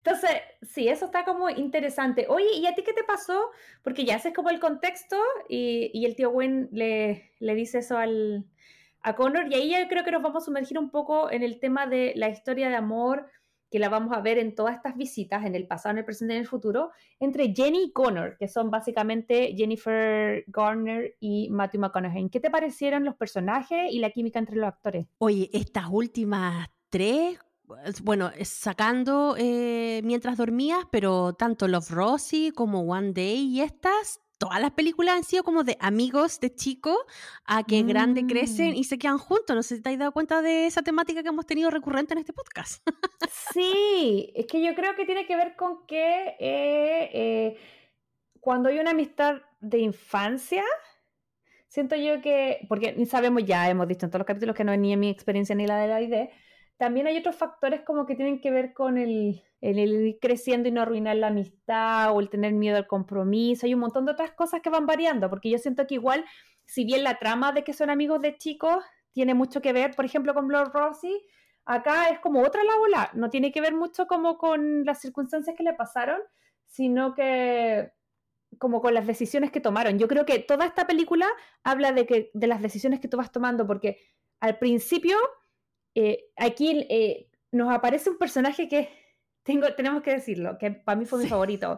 Entonces, 0.06 0.32
sí, 0.62 0.88
eso 0.90 1.06
está 1.06 1.24
como 1.24 1.50
interesante. 1.50 2.28
Oye, 2.30 2.58
¿y 2.58 2.66
a 2.68 2.76
ti 2.76 2.84
qué 2.84 2.94
te 2.94 3.04
pasó? 3.04 3.52
Porque 3.84 4.04
ya 4.04 4.16
haces 4.16 4.34
como 4.34 4.50
el 4.50 4.60
contexto 4.60 5.18
y, 5.48 5.90
y 5.94 6.06
el 6.06 6.16
tío 6.16 6.30
Gwen 6.32 6.70
le, 6.72 7.32
le 7.40 7.56
dice 7.56 7.80
eso 7.80 7.98
al, 7.98 8.46
a 9.04 9.16
Connor 9.16 9.48
y 9.52 9.56
ahí 9.56 9.72
yo 9.72 9.88
creo 9.88 10.04
que 10.04 10.12
nos 10.12 10.22
vamos 10.22 10.44
a 10.44 10.46
sumergir 10.46 10.80
un 10.80 10.90
poco 10.90 11.30
en 11.30 11.44
el 11.44 11.60
tema 11.60 11.88
de 11.88 12.14
la 12.16 12.30
historia 12.30 12.70
de 12.70 12.76
amor 12.76 13.30
que 13.74 13.80
la 13.80 13.90
vamos 13.90 14.16
a 14.16 14.22
ver 14.22 14.38
en 14.38 14.54
todas 14.54 14.76
estas 14.76 14.96
visitas, 14.96 15.44
en 15.48 15.56
el 15.56 15.66
pasado, 15.66 15.94
en 15.94 15.98
el 15.98 16.06
presente 16.06 16.36
y 16.36 16.38
en 16.38 16.42
el 16.44 16.48
futuro, 16.48 16.92
entre 17.20 17.56
Jenny 17.56 17.86
y 17.86 17.92
Connor, 17.92 18.38
que 18.38 18.48
son 18.48 18.70
básicamente 18.70 19.56
Jennifer 19.58 20.44
Garner 20.46 21.16
y 21.20 21.50
Matthew 21.50 21.82
McConaughey. 21.82 22.30
¿Qué 22.30 22.40
te 22.40 22.52
parecieron 22.52 23.04
los 23.04 23.16
personajes 23.16 23.92
y 23.92 23.98
la 23.98 24.12
química 24.12 24.38
entre 24.38 24.58
los 24.58 24.68
actores? 24.68 25.08
Oye, 25.18 25.50
estas 25.54 25.88
últimas 25.90 26.70
tres, 26.92 27.40
bueno, 28.04 28.30
sacando 28.44 29.34
eh, 29.40 30.02
mientras 30.04 30.38
dormías, 30.38 30.86
pero 30.92 31.34
tanto 31.34 31.68
Love 31.68 31.90
Rosie 31.90 32.52
como 32.52 32.82
One 32.82 33.14
Day 33.14 33.40
y 33.40 33.62
estas, 33.62 34.22
todas 34.38 34.60
las 34.60 34.72
películas 34.72 35.16
han 35.16 35.24
sido 35.24 35.44
como 35.44 35.64
de 35.64 35.78
amigos 35.80 36.40
de 36.40 36.54
chicos 36.54 36.98
a 37.46 37.64
que 37.64 37.84
grandes 37.84 38.26
crecen 38.28 38.72
mm. 38.72 38.76
y 38.76 38.84
se 38.84 38.98
quedan 38.98 39.18
juntos. 39.18 39.56
No 39.56 39.64
sé 39.64 39.78
si 39.78 39.82
te 39.82 39.90
has 39.90 39.98
dado 39.98 40.12
cuenta 40.12 40.42
de 40.42 40.68
esa 40.68 40.82
temática 40.82 41.24
que 41.24 41.30
hemos 41.30 41.46
tenido 41.46 41.70
recurrente 41.70 42.14
en 42.14 42.20
este 42.20 42.34
podcast. 42.34 42.86
sí, 43.54 44.32
es 44.36 44.46
que 44.48 44.64
yo 44.64 44.76
creo 44.76 44.96
que 44.96 45.06
tiene 45.06 45.26
que 45.26 45.36
ver 45.36 45.56
con 45.56 45.86
que 45.86 46.36
eh, 46.40 47.10
eh, 47.14 47.58
cuando 48.40 48.70
hay 48.70 48.80
una 48.80 48.92
amistad 48.92 49.42
de 49.62 49.80
infancia, 49.80 50.64
siento 51.68 51.96
yo 51.96 52.22
que, 52.22 52.66
porque 52.68 53.06
sabemos 53.06 53.44
ya, 53.46 53.70
hemos 53.70 53.88
dicho 53.88 54.06
en 54.06 54.10
todos 54.10 54.20
los 54.20 54.28
capítulos 54.28 54.56
que 54.56 54.64
no 54.64 54.74
es 54.74 54.80
ni 54.80 54.94
en 54.94 55.00
mi 55.00 55.10
experiencia 55.10 55.56
ni 55.56 55.66
la 55.66 55.78
de 55.78 55.88
la 55.88 56.02
idea, 56.02 56.30
también 56.78 57.08
hay 57.08 57.18
otros 57.18 57.36
factores 57.36 57.82
como 57.82 58.06
que 58.06 58.16
tienen 58.16 58.42
que 58.42 58.52
ver 58.52 58.74
con 58.74 58.98
el, 58.98 59.44
el, 59.62 59.78
ir 59.80 60.20
creciendo 60.20 60.68
y 60.68 60.72
no 60.72 60.82
arruinar 60.82 61.16
la 61.16 61.28
amistad 61.28 62.12
o 62.14 62.20
el 62.20 62.30
tener 62.30 62.54
miedo 62.54 62.78
al 62.78 62.88
compromiso. 62.88 63.66
Hay 63.66 63.74
un 63.74 63.80
montón 63.80 64.06
de 64.06 64.12
otras 64.12 64.32
cosas 64.32 64.62
que 64.62 64.70
van 64.70 64.86
variando, 64.86 65.30
porque 65.30 65.50
yo 65.50 65.58
siento 65.58 65.88
que 65.88 65.96
igual, 65.96 66.26
si 66.66 66.86
bien 66.86 67.04
la 67.04 67.20
trama 67.20 67.52
de 67.52 67.64
que 67.64 67.74
son 67.74 67.90
amigos 67.90 68.22
de 68.22 68.38
chicos 68.38 68.84
tiene 69.12 69.34
mucho 69.34 69.62
que 69.62 69.74
ver, 69.74 69.96
por 69.96 70.06
ejemplo, 70.06 70.34
con 70.34 70.50
Lord 70.50 70.72
Rossi, 70.74 71.22
acá 71.66 72.10
es 72.10 72.20
como 72.20 72.42
otra 72.42 72.64
la 72.64 72.78
bola. 72.78 73.12
No 73.14 73.30
tiene 73.30 73.52
que 73.52 73.62
ver 73.62 73.74
mucho 73.74 74.08
como 74.08 74.38
con 74.38 74.84
las 74.86 75.00
circunstancias 75.00 75.56
que 75.56 75.64
le 75.64 75.74
pasaron, 75.74 76.20
sino 76.66 77.14
que 77.14 77.92
como 78.60 78.82
con 78.82 78.94
las 78.94 79.08
decisiones 79.08 79.52
que 79.52 79.62
tomaron. 79.62 79.98
Yo 80.00 80.08
creo 80.08 80.26
que 80.26 80.40
toda 80.40 80.66
esta 80.66 80.86
película 80.88 81.28
habla 81.64 81.92
de, 81.92 82.06
que, 82.06 82.32
de 82.34 82.48
las 82.48 82.62
decisiones 82.62 83.00
que 83.00 83.08
tú 83.08 83.18
vas 83.18 83.32
tomando, 83.32 83.66
porque 83.66 84.00
al 84.40 84.58
principio 84.58 85.18
eh, 85.96 86.26
aquí 86.38 86.86
eh, 86.90 87.30
nos 87.52 87.72
aparece 87.74 88.10
un 88.10 88.18
personaje 88.18 88.68
que 88.68 88.90
tengo, 89.44 89.74
tenemos 89.76 90.02
que 90.02 90.12
decirlo, 90.12 90.58
que 90.58 90.72
para 90.72 90.98
mí 90.98 91.06
fue 91.06 91.24
mi 91.24 91.28
favorito, 91.28 91.78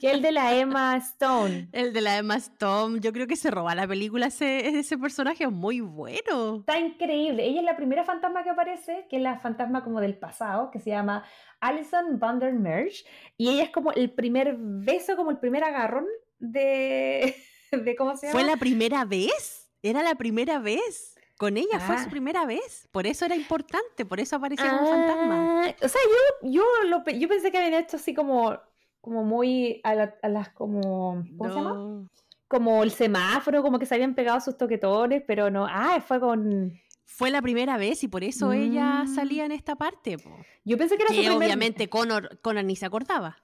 que 0.00 0.10
el 0.10 0.20
de 0.22 0.32
la 0.32 0.54
Emma 0.58 0.96
Stone. 0.96 1.68
El 1.72 1.92
de 1.92 2.00
la 2.00 2.18
Emma 2.18 2.36
Stone, 2.36 3.00
yo 3.00 3.12
creo 3.12 3.26
que 3.26 3.36
se 3.36 3.50
roba 3.50 3.74
la 3.74 3.86
película 3.86 4.26
ese, 4.26 4.68
ese 4.68 4.98
personaje, 4.98 5.44
es 5.44 5.52
muy 5.52 5.80
bueno. 5.80 6.56
Está 6.60 6.78
increíble, 6.78 7.46
ella 7.46 7.60
es 7.60 7.64
la 7.64 7.76
primera 7.76 8.04
fantasma 8.04 8.42
que 8.42 8.50
aparece, 8.50 9.06
que 9.08 9.16
es 9.16 9.22
la 9.22 9.38
fantasma 9.38 9.82
como 9.84 10.00
del 10.00 10.18
pasado, 10.18 10.70
que 10.70 10.80
se 10.80 10.90
llama 10.90 11.24
Alison 11.60 12.18
Van 12.18 12.38
der 12.38 12.52
Merch, 12.52 13.04
y 13.36 13.48
ella 13.48 13.64
es 13.64 13.70
como 13.70 13.92
el 13.92 14.10
primer 14.10 14.56
beso, 14.58 15.16
como 15.16 15.30
el 15.30 15.38
primer 15.38 15.64
agarrón 15.64 16.06
de, 16.38 17.34
de 17.72 17.96
¿cómo 17.96 18.16
se 18.16 18.26
llama? 18.26 18.40
¿Fue 18.40 18.48
la 18.48 18.56
primera 18.56 19.04
vez? 19.04 19.70
¿Era 19.82 20.02
la 20.02 20.14
primera 20.16 20.58
vez? 20.58 21.15
Con 21.36 21.56
ella 21.58 21.78
fue 21.80 21.98
su 21.98 22.06
ah. 22.06 22.10
primera 22.10 22.46
vez, 22.46 22.88
por 22.92 23.06
eso 23.06 23.26
era 23.26 23.36
importante, 23.36 24.06
por 24.06 24.20
eso 24.20 24.36
apareció 24.36 24.68
como 24.70 24.88
fantasma. 24.88 25.66
Ah, 25.66 25.74
o 25.82 25.88
sea, 25.88 26.00
yo, 26.42 26.50
yo, 26.50 26.64
lo, 26.88 27.04
yo 27.10 27.28
pensé 27.28 27.50
que 27.50 27.58
habían 27.58 27.74
hecho 27.74 27.96
así 27.96 28.14
como, 28.14 28.58
como 29.02 29.22
muy 29.22 29.80
a, 29.84 29.94
las 30.28 30.48
como, 30.54 31.22
¿cómo 31.36 31.50
se 31.50 31.54
llama? 31.56 32.08
como 32.48 32.82
el 32.82 32.90
semáforo, 32.90 33.62
como 33.62 33.78
que 33.78 33.86
se 33.86 33.94
habían 33.94 34.14
pegado 34.14 34.40
sus 34.40 34.56
toquetones, 34.56 35.22
pero 35.26 35.50
no, 35.50 35.66
ah, 35.68 36.00
fue 36.00 36.20
con... 36.20 36.72
Fue 37.04 37.30
la 37.30 37.40
primera 37.42 37.76
vez 37.76 38.02
y 38.02 38.08
por 38.08 38.24
eso 38.24 38.52
ella 38.52 39.04
Mm. 39.04 39.14
salía 39.14 39.44
en 39.44 39.52
esta 39.52 39.76
parte. 39.76 40.18
po. 40.18 40.30
Yo 40.64 40.76
pensé 40.76 40.96
que 40.96 41.02
era 41.02 41.10
su 41.10 41.20
Que 41.20 41.28
primer... 41.28 41.38
obviamente 41.38 41.88
Connor, 41.88 42.38
Connor 42.40 42.64
ni 42.64 42.76
se 42.76 42.86
acordaba. 42.86 43.36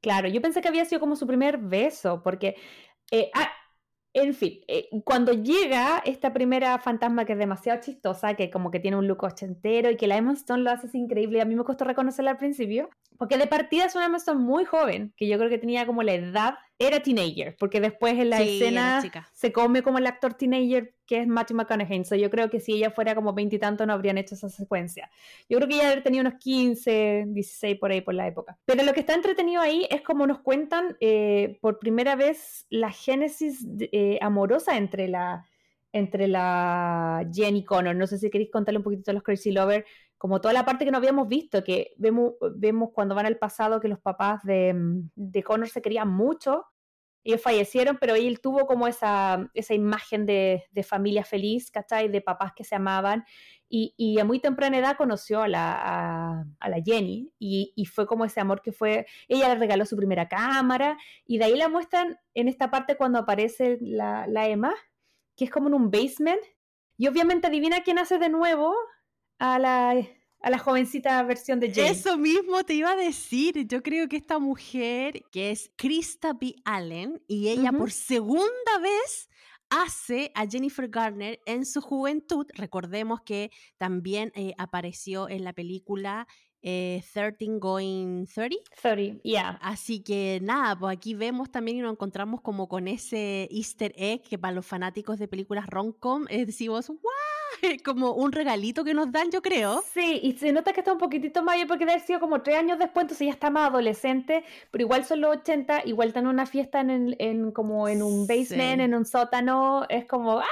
Claro, 0.00 0.28
yo 0.28 0.40
pensé 0.40 0.62
que 0.62 0.68
había 0.68 0.84
sido 0.84 1.00
como 1.00 1.16
su 1.16 1.26
primer 1.26 1.58
beso, 1.58 2.22
porque, 2.22 2.56
eh, 3.10 3.30
ah, 3.34 3.50
en 4.12 4.34
fin, 4.34 4.60
eh, 4.66 4.88
cuando 5.04 5.32
llega 5.32 6.02
esta 6.04 6.32
primera 6.32 6.78
fantasma 6.78 7.24
que 7.24 7.34
es 7.34 7.38
demasiado 7.38 7.80
chistosa, 7.80 8.34
que 8.34 8.50
como 8.50 8.70
que 8.70 8.80
tiene 8.80 8.96
un 8.96 9.06
look 9.06 9.22
ochentero 9.22 9.90
y 9.90 9.96
que 9.96 10.08
la 10.08 10.16
Emma 10.16 10.32
Stone 10.32 10.62
lo 10.62 10.70
hace 10.70 10.88
increíble, 10.98 11.40
a 11.40 11.44
mí 11.44 11.54
me 11.54 11.64
costó 11.64 11.84
reconocerla 11.84 12.32
al 12.32 12.36
principio, 12.36 12.88
porque 13.20 13.36
de 13.36 13.46
partida 13.46 13.84
es 13.84 13.94
una 13.94 14.06
Emma 14.06 14.16
Stone 14.16 14.40
muy 14.40 14.64
joven, 14.64 15.12
que 15.14 15.28
yo 15.28 15.36
creo 15.36 15.50
que 15.50 15.58
tenía 15.58 15.84
como 15.84 16.02
la 16.02 16.14
edad, 16.14 16.54
era 16.78 17.00
teenager, 17.02 17.54
porque 17.58 17.78
después 17.78 18.18
en 18.18 18.30
la 18.30 18.38
Sí, 18.38 18.62
escena 18.62 19.02
se 19.34 19.52
come 19.52 19.82
como 19.82 19.98
el 19.98 20.06
actor 20.06 20.32
teenager 20.32 20.94
que 21.04 21.18
es 21.20 21.26
Matthew 21.26 21.58
McConaughey, 21.58 22.02
so 22.06 22.16
yo 22.16 22.30
creo 22.30 22.48
que 22.48 22.60
si 22.60 22.72
ella 22.72 22.90
fuera 22.90 23.14
como 23.14 23.34
veintitantos 23.34 23.86
no 23.86 23.92
habrían 23.92 24.16
hecho 24.16 24.36
esa 24.36 24.48
secuencia. 24.48 25.10
Yo 25.50 25.58
creo 25.58 25.68
que 25.68 25.74
ella 25.74 25.88
habría 25.88 26.02
tenido 26.02 26.22
unos 26.22 26.40
15, 26.40 27.24
16 27.28 27.78
por 27.78 27.90
ahí 27.90 28.00
por 28.00 28.14
la 28.14 28.26
época. 28.26 28.56
Pero 28.64 28.84
lo 28.84 28.94
que 28.94 29.00
está 29.00 29.12
entretenido 29.12 29.60
ahí 29.60 29.86
es 29.90 30.00
como 30.00 30.26
nos 30.26 30.38
cuentan 30.38 30.96
eh, 31.00 31.58
por 31.60 31.78
primera 31.78 32.16
vez 32.16 32.64
la 32.70 32.90
génesis 32.90 33.66
eh, 33.92 34.18
amorosa 34.22 34.78
entre 34.78 35.08
la 35.08 35.44
entre 35.92 36.28
la 36.28 37.26
Jenny 37.32 37.64
Connor. 37.64 37.96
No 37.96 38.06
sé 38.06 38.18
si 38.18 38.30
queréis 38.30 38.50
contarle 38.50 38.78
un 38.78 38.84
poquitito 38.84 39.10
a 39.10 39.14
los 39.14 39.22
Crazy 39.22 39.52
Lover, 39.52 39.84
como 40.18 40.40
toda 40.40 40.54
la 40.54 40.64
parte 40.64 40.84
que 40.84 40.90
no 40.90 40.98
habíamos 40.98 41.28
visto, 41.28 41.64
que 41.64 41.92
vemos, 41.96 42.34
vemos 42.56 42.90
cuando 42.92 43.14
van 43.14 43.26
al 43.26 43.38
pasado 43.38 43.80
que 43.80 43.88
los 43.88 44.00
papás 44.00 44.42
de, 44.44 44.74
de 45.14 45.42
Connor 45.42 45.68
se 45.68 45.82
querían 45.82 46.08
mucho 46.08 46.66
ellos 47.24 47.42
fallecieron, 47.42 47.98
pero 48.00 48.14
él 48.14 48.40
tuvo 48.40 48.66
como 48.66 48.86
esa, 48.86 49.50
esa 49.54 49.74
imagen 49.74 50.24
de, 50.26 50.64
de 50.70 50.82
familia 50.82 51.24
feliz, 51.24 51.70
¿cachai? 51.70 52.08
De 52.08 52.22
papás 52.22 52.52
que 52.56 52.64
se 52.64 52.74
amaban. 52.74 53.24
Y, 53.68 53.94
y 53.96 54.18
a 54.18 54.24
muy 54.24 54.40
temprana 54.40 54.78
edad 54.78 54.96
conoció 54.96 55.42
a 55.42 55.48
la, 55.48 56.44
a 56.58 56.68
la 56.68 56.82
Jenny 56.84 57.32
y, 57.38 57.72
y 57.76 57.86
fue 57.86 58.06
como 58.06 58.24
ese 58.24 58.40
amor 58.40 58.62
que 58.62 58.72
fue, 58.72 59.06
ella 59.28 59.48
le 59.48 59.60
regaló 59.60 59.86
su 59.86 59.96
primera 59.96 60.28
cámara 60.28 60.98
y 61.24 61.38
de 61.38 61.44
ahí 61.44 61.56
la 61.56 61.68
muestran 61.68 62.18
en 62.34 62.48
esta 62.48 62.70
parte 62.70 62.96
cuando 62.96 63.20
aparece 63.20 63.78
la, 63.80 64.26
la 64.26 64.48
Emma, 64.48 64.74
que 65.40 65.46
es 65.46 65.50
como 65.50 65.68
en 65.68 65.74
un 65.74 65.90
basement. 65.90 66.42
Y 66.98 67.08
obviamente 67.08 67.46
adivina 67.46 67.82
quién 67.82 67.98
hace 67.98 68.18
de 68.18 68.28
nuevo 68.28 68.74
a 69.38 69.58
la, 69.58 69.92
a 70.42 70.50
la 70.50 70.58
jovencita 70.58 71.22
versión 71.22 71.60
de 71.60 71.72
Jane. 71.72 71.88
Eso 71.88 72.18
mismo 72.18 72.62
te 72.62 72.74
iba 72.74 72.90
a 72.90 72.96
decir. 72.96 73.66
Yo 73.66 73.82
creo 73.82 74.06
que 74.06 74.18
esta 74.18 74.38
mujer, 74.38 75.22
que 75.32 75.50
es 75.50 75.72
Krista 75.76 76.34
B. 76.34 76.56
Allen, 76.66 77.22
y 77.26 77.48
ella 77.48 77.72
por 77.72 77.90
segunda 77.90 78.78
vez 78.82 79.30
hace 79.70 80.30
a 80.34 80.46
Jennifer 80.46 80.90
Garner 80.90 81.40
en 81.46 81.64
su 81.64 81.80
juventud. 81.80 82.46
Recordemos 82.52 83.22
que 83.22 83.50
también 83.78 84.32
eh, 84.34 84.52
apareció 84.58 85.26
en 85.30 85.42
la 85.42 85.54
película 85.54 86.28
eh, 86.62 87.02
13 87.12 87.58
Going 87.58 88.26
30. 88.26 88.56
30, 88.82 89.22
yeah. 89.22 89.58
Así 89.62 90.00
que 90.02 90.40
nada, 90.42 90.78
pues 90.78 90.96
aquí 90.96 91.14
vemos 91.14 91.50
también 91.50 91.78
y 91.78 91.80
nos 91.80 91.92
encontramos 91.92 92.40
como 92.40 92.68
con 92.68 92.88
ese 92.88 93.48
easter 93.50 93.92
egg 93.96 94.22
que 94.22 94.38
para 94.38 94.52
los 94.54 94.66
fanáticos 94.66 95.18
de 95.18 95.28
películas 95.28 95.66
rom-com 95.66 96.24
eh, 96.28 96.44
decimos, 96.46 96.88
¡guau! 96.88 97.00
Como 97.84 98.12
un 98.14 98.32
regalito 98.32 98.84
que 98.84 98.94
nos 98.94 99.12
dan, 99.12 99.30
yo 99.30 99.42
creo. 99.42 99.82
Sí, 99.92 100.18
y 100.22 100.32
se 100.32 100.50
nota 100.52 100.72
que 100.72 100.80
está 100.80 100.92
un 100.92 100.98
poquitito 100.98 101.42
mayor 101.42 101.66
porque 101.66 101.84
debe 101.84 101.92
haber 101.96 102.06
sido 102.06 102.18
como 102.20 102.40
tres 102.42 102.56
años 102.56 102.78
después, 102.78 103.04
entonces 103.04 103.26
ya 103.26 103.32
está 103.32 103.50
más 103.50 103.68
adolescente, 103.70 104.44
pero 104.70 104.82
igual 104.82 105.04
son 105.04 105.20
los 105.20 105.36
80, 105.38 105.82
igual 105.86 106.08
están 106.08 106.24
en 106.24 106.30
una 106.30 106.46
fiesta 106.46 106.80
en, 106.80 106.90
el- 106.90 107.16
en 107.18 107.52
como 107.52 107.86
en 107.88 108.02
un 108.02 108.26
basement, 108.26 108.78
Sí. 108.78 108.84
en 108.84 108.94
un 108.94 109.04
sótano, 109.04 109.84
es 109.88 110.06
como 110.06 110.38
¡ah! 110.38 110.44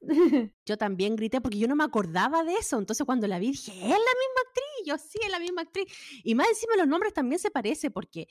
Yo 0.64 0.76
también 0.78 1.16
grité 1.16 1.40
porque 1.40 1.58
yo 1.58 1.66
no 1.68 1.74
me 1.76 1.84
acordaba 1.84 2.44
de 2.44 2.54
eso. 2.54 2.78
Entonces 2.78 3.04
cuando 3.04 3.26
la 3.26 3.38
vi 3.38 3.48
dije, 3.48 3.72
es 3.72 3.80
la 3.80 3.88
misma 3.88 4.40
actriz. 4.46 4.67
Yo 4.88 4.96
sí, 4.96 5.18
es 5.22 5.30
la 5.30 5.38
misma 5.38 5.62
actriz. 5.62 5.86
Y 6.24 6.34
más 6.34 6.48
encima 6.48 6.76
los 6.76 6.88
nombres 6.88 7.12
también 7.12 7.38
se 7.38 7.50
parecen 7.50 7.92
porque 7.92 8.26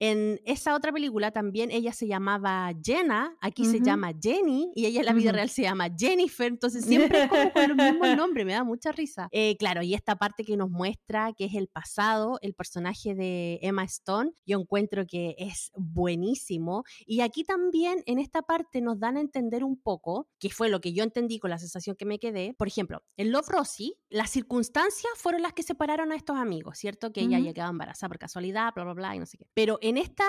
en 0.00 0.40
esa 0.44 0.74
otra 0.74 0.92
película 0.92 1.30
también 1.32 1.70
ella 1.70 1.92
se 1.92 2.06
llamaba 2.06 2.70
Jenna, 2.82 3.36
aquí 3.40 3.64
se 3.64 3.76
Ujú. 3.78 3.84
llama 3.86 4.12
Jenny 4.20 4.72
y 4.74 4.86
ella 4.86 5.00
en 5.00 5.06
la 5.06 5.12
vida 5.12 5.30
Ujú. 5.30 5.36
real 5.36 5.48
se 5.48 5.62
llama 5.62 5.88
Jennifer. 5.96 6.46
Entonces 6.48 6.84
siempre 6.84 7.22
es 7.24 7.28
como 7.28 7.52
con 7.52 7.68
los 7.68 7.76
mismos 7.76 8.08
nombres, 8.16 8.46
me 8.46 8.52
da 8.52 8.64
mucha 8.64 8.92
risa. 8.92 9.28
Eh, 9.32 9.56
claro, 9.58 9.82
y 9.82 9.94
esta 9.94 10.16
parte 10.16 10.44
que 10.44 10.56
nos 10.56 10.70
muestra 10.70 11.32
que 11.36 11.46
es 11.46 11.54
el 11.54 11.68
pasado, 11.68 12.38
el 12.42 12.54
personaje 12.54 13.14
de 13.14 13.58
Emma 13.62 13.84
Stone, 13.84 14.30
yo 14.46 14.58
encuentro 14.60 15.06
que 15.06 15.34
es 15.38 15.70
buenísimo. 15.76 16.84
Y 17.06 17.20
aquí 17.20 17.44
también 17.44 18.02
en 18.06 18.18
esta 18.18 18.42
parte 18.42 18.80
nos 18.80 18.98
dan 18.98 19.16
a 19.16 19.20
entender 19.20 19.64
un 19.64 19.80
poco, 19.80 20.28
que 20.38 20.50
fue 20.50 20.68
lo 20.68 20.80
que 20.80 20.92
yo 20.92 21.02
entendí 21.04 21.38
con 21.38 21.50
la 21.50 21.58
sensación 21.58 21.96
que 21.96 22.04
me 22.04 22.18
quedé. 22.18 22.54
Por 22.54 22.68
ejemplo, 22.68 23.02
en 23.16 23.30
Love 23.32 23.48
Rosie, 23.48 23.92
las 24.08 24.30
circunstancias 24.30 25.12
fueron 25.16 25.42
las 25.42 25.52
que 25.52 25.62
separaron 25.62 26.12
a 26.12 26.16
estos 26.16 26.36
amigos, 26.36 26.78
¿cierto? 26.78 27.12
Que 27.12 27.20
ella 27.20 27.38
Ujú. 27.38 27.46
ya 27.46 27.52
quedaba 27.54 27.70
embarazada 27.70 28.08
por 28.08 28.18
casualidad, 28.18 28.72
bla, 28.74 28.84
bla, 28.84 28.94
bla, 28.94 29.16
y 29.16 29.18
no 29.18 29.26
sé 29.26 29.38
qué. 29.38 29.46
Pero 29.54 29.78
en 29.88 29.96
esta, 29.96 30.24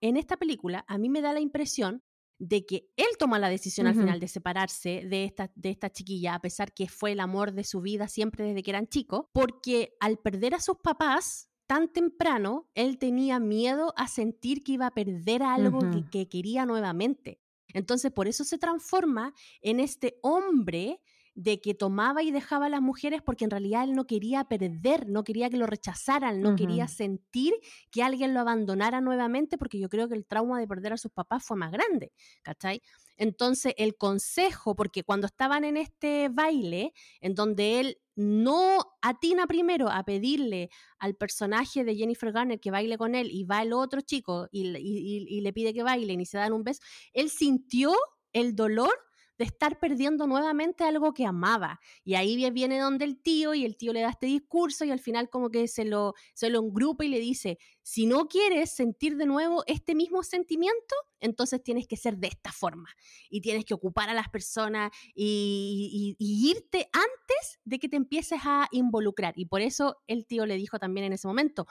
en 0.00 0.16
esta 0.16 0.36
película, 0.36 0.84
a 0.88 0.98
mí 0.98 1.08
me 1.08 1.20
da 1.20 1.32
la 1.32 1.40
impresión 1.40 2.02
de 2.38 2.64
que 2.64 2.88
él 2.96 3.06
toma 3.18 3.38
la 3.38 3.50
decisión 3.50 3.86
al 3.86 3.94
final 3.94 4.18
de 4.18 4.26
separarse 4.26 5.04
de 5.06 5.24
esta, 5.24 5.52
de 5.54 5.68
esta 5.68 5.90
chiquilla, 5.90 6.34
a 6.34 6.40
pesar 6.40 6.72
que 6.72 6.88
fue 6.88 7.12
el 7.12 7.20
amor 7.20 7.52
de 7.52 7.64
su 7.64 7.82
vida 7.82 8.08
siempre 8.08 8.44
desde 8.46 8.62
que 8.62 8.70
eran 8.70 8.88
chicos, 8.88 9.26
porque 9.32 9.94
al 10.00 10.18
perder 10.18 10.54
a 10.54 10.60
sus 10.60 10.78
papás 10.78 11.50
tan 11.66 11.92
temprano, 11.92 12.68
él 12.74 12.98
tenía 12.98 13.38
miedo 13.38 13.92
a 13.96 14.08
sentir 14.08 14.64
que 14.64 14.72
iba 14.72 14.86
a 14.86 14.90
perder 14.94 15.42
algo 15.42 15.80
que 16.10 16.28
quería 16.28 16.64
nuevamente. 16.64 17.40
Entonces, 17.74 18.10
por 18.10 18.26
eso 18.26 18.42
se 18.42 18.58
transforma 18.58 19.34
en 19.60 19.78
este 19.78 20.18
hombre 20.22 21.00
de 21.42 21.60
que 21.60 21.74
tomaba 21.74 22.22
y 22.22 22.30
dejaba 22.30 22.66
a 22.66 22.68
las 22.68 22.82
mujeres 22.82 23.22
porque 23.24 23.44
en 23.44 23.50
realidad 23.50 23.84
él 23.84 23.92
no 23.94 24.06
quería 24.06 24.44
perder, 24.44 25.08
no 25.08 25.24
quería 25.24 25.48
que 25.48 25.56
lo 25.56 25.66
rechazaran, 25.66 26.42
no 26.42 26.50
quería 26.56 26.86
sentir 26.88 27.54
que 27.90 28.02
alguien 28.02 28.34
lo 28.34 28.40
abandonara 28.40 29.00
nuevamente 29.00 29.56
porque 29.56 29.78
yo 29.78 29.88
creo 29.88 30.08
que 30.08 30.14
el 30.16 30.26
trauma 30.26 30.60
de 30.60 30.66
perder 30.68 30.92
a 30.92 30.98
sus 30.98 31.10
papás 31.12 31.42
fue 31.44 31.56
más 31.56 31.72
grande, 31.72 32.12
¿cachai? 32.42 32.82
Entonces 33.16 33.72
el 33.78 33.96
consejo, 33.96 34.74
porque 34.76 35.02
cuando 35.02 35.26
estaban 35.26 35.64
en 35.64 35.76
este 35.78 36.28
baile, 36.30 36.92
en 37.20 37.34
donde 37.34 37.80
él 37.80 37.98
no 38.16 38.78
atina 39.00 39.46
primero 39.46 39.88
a 39.88 40.04
pedirle 40.04 40.68
al 40.98 41.14
personaje 41.14 41.84
de 41.84 41.96
Jennifer 41.96 42.32
Garner 42.32 42.60
que 42.60 42.70
baile 42.70 42.98
con 42.98 43.14
él 43.14 43.30
y 43.32 43.44
va 43.44 43.62
el 43.62 43.72
otro 43.72 44.02
chico 44.02 44.46
y, 44.50 44.64
le- 44.64 44.80
y- 44.80 44.98
y- 44.98 45.38
y 45.38 45.40
le 45.40 45.52
pide 45.54 45.72
que 45.72 45.82
bailen 45.82 46.20
y 46.20 46.26
se 46.26 46.36
dan 46.36 46.52
un 46.52 46.64
beso, 46.64 46.82
él 47.14 47.30
sintió 47.30 47.94
el 48.34 48.54
dolor 48.54 48.92
de 49.40 49.46
estar 49.46 49.78
perdiendo 49.80 50.26
nuevamente 50.26 50.84
algo 50.84 51.14
que 51.14 51.24
amaba. 51.24 51.80
Y 52.04 52.12
ahí 52.14 52.36
vie- 52.36 52.52
viene 52.52 52.78
donde 52.78 53.06
el 53.06 53.22
tío 53.22 53.54
y 53.54 53.64
el 53.64 53.78
tío 53.78 53.94
le 53.94 54.02
da 54.02 54.10
este 54.10 54.26
discurso 54.26 54.84
y 54.84 54.90
al 54.90 55.00
final 55.00 55.30
como 55.30 55.48
que 55.48 55.66
se 55.66 55.86
lo, 55.86 56.12
se 56.34 56.50
lo 56.50 56.58
engrupa 56.60 57.06
y 57.06 57.08
le 57.08 57.18
dice, 57.20 57.58
si 57.82 58.04
no 58.04 58.28
quieres 58.28 58.70
sentir 58.70 59.16
de 59.16 59.24
nuevo 59.24 59.64
este 59.66 59.94
mismo 59.94 60.22
sentimiento, 60.22 60.94
entonces 61.20 61.62
tienes 61.62 61.86
que 61.86 61.96
ser 61.96 62.18
de 62.18 62.28
esta 62.28 62.52
forma 62.52 62.90
y 63.30 63.40
tienes 63.40 63.64
que 63.64 63.72
ocupar 63.72 64.10
a 64.10 64.14
las 64.14 64.28
personas 64.28 64.90
y 65.14 66.16
irte 66.18 66.90
antes 66.92 67.60
de 67.64 67.78
que 67.78 67.88
te 67.88 67.96
empieces 67.96 68.40
a 68.44 68.68
involucrar. 68.72 69.32
Y 69.38 69.46
por 69.46 69.62
eso 69.62 70.02
el 70.06 70.26
tío 70.26 70.44
le 70.44 70.56
dijo 70.56 70.78
también 70.78 71.06
en 71.06 71.14
ese 71.14 71.26
momento, 71.26 71.66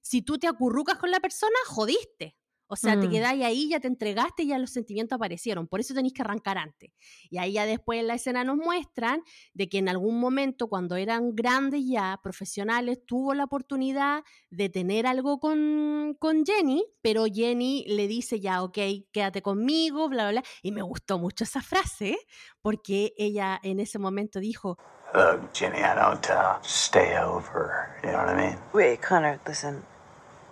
si 0.00 0.22
tú 0.22 0.38
te 0.38 0.46
acurrucas 0.46 0.96
con 0.96 1.10
la 1.10 1.20
persona, 1.20 1.56
jodiste. 1.66 2.39
O 2.72 2.76
sea, 2.76 2.98
te 3.00 3.08
Mm. 3.08 3.10
quedáis 3.10 3.44
ahí, 3.44 3.68
ya 3.68 3.80
te 3.80 3.88
entregaste 3.88 4.44
y 4.44 4.46
ya 4.46 4.58
los 4.58 4.70
sentimientos 4.70 5.16
aparecieron. 5.16 5.66
Por 5.66 5.80
eso 5.80 5.92
tenéis 5.92 6.14
que 6.14 6.22
arrancar 6.22 6.56
antes. 6.56 6.92
Y 7.28 7.38
ahí 7.38 7.54
ya 7.54 7.66
después 7.66 7.98
en 7.98 8.06
la 8.06 8.14
escena 8.14 8.44
nos 8.44 8.58
muestran 8.58 9.22
de 9.54 9.68
que 9.68 9.78
en 9.78 9.88
algún 9.88 10.20
momento, 10.20 10.68
cuando 10.68 10.94
eran 10.94 11.34
grandes 11.34 11.82
ya, 11.84 12.20
profesionales, 12.22 13.00
tuvo 13.04 13.34
la 13.34 13.42
oportunidad 13.44 14.22
de 14.50 14.68
tener 14.68 15.08
algo 15.08 15.40
con, 15.40 16.16
con 16.20 16.44
Jenny, 16.46 16.84
pero 17.02 17.24
Jenny 17.26 17.84
le 17.88 18.06
dice 18.06 18.38
ya, 18.38 18.62
ok, 18.62 18.78
quédate 19.10 19.42
conmigo, 19.42 20.08
bla, 20.08 20.30
bla, 20.30 20.40
bla. 20.40 20.50
Y 20.62 20.70
me 20.70 20.82
gustó 20.82 21.18
mucho 21.18 21.42
esa 21.42 21.60
frase, 21.62 22.16
porque 22.62 23.12
ella 23.18 23.58
en 23.64 23.80
ese 23.80 23.98
momento 23.98 24.38
dijo, 24.38 24.78
Look, 25.12 25.50
Jenny, 25.52 25.78
I 25.80 25.94
don't 25.96 26.24
uh, 26.30 26.60
stay 26.62 27.16
over. 27.18 27.98
You 28.04 28.10
know 28.10 28.20
what 28.24 28.30
I 28.32 28.36
mean? 28.36 28.58
Wait, 28.72 29.00
Connor, 29.04 29.40
listen. 29.44 29.82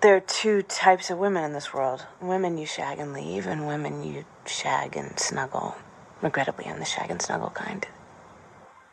There 0.00 0.14
are 0.14 0.20
two 0.20 0.62
types 0.62 1.10
of 1.10 1.18
women 1.18 1.42
in 1.42 1.52
this 1.54 1.74
world 1.74 2.06
women 2.20 2.56
you 2.56 2.66
shag 2.66 3.00
and 3.00 3.12
leave, 3.12 3.48
and 3.48 3.66
women 3.66 4.04
you 4.04 4.24
shag 4.46 4.96
and 4.96 5.18
snuggle. 5.18 5.74
Regrettably, 6.22 6.66
I'm 6.66 6.78
the 6.78 6.84
shag 6.84 7.10
and 7.10 7.20
snuggle 7.20 7.50
kind. 7.50 7.84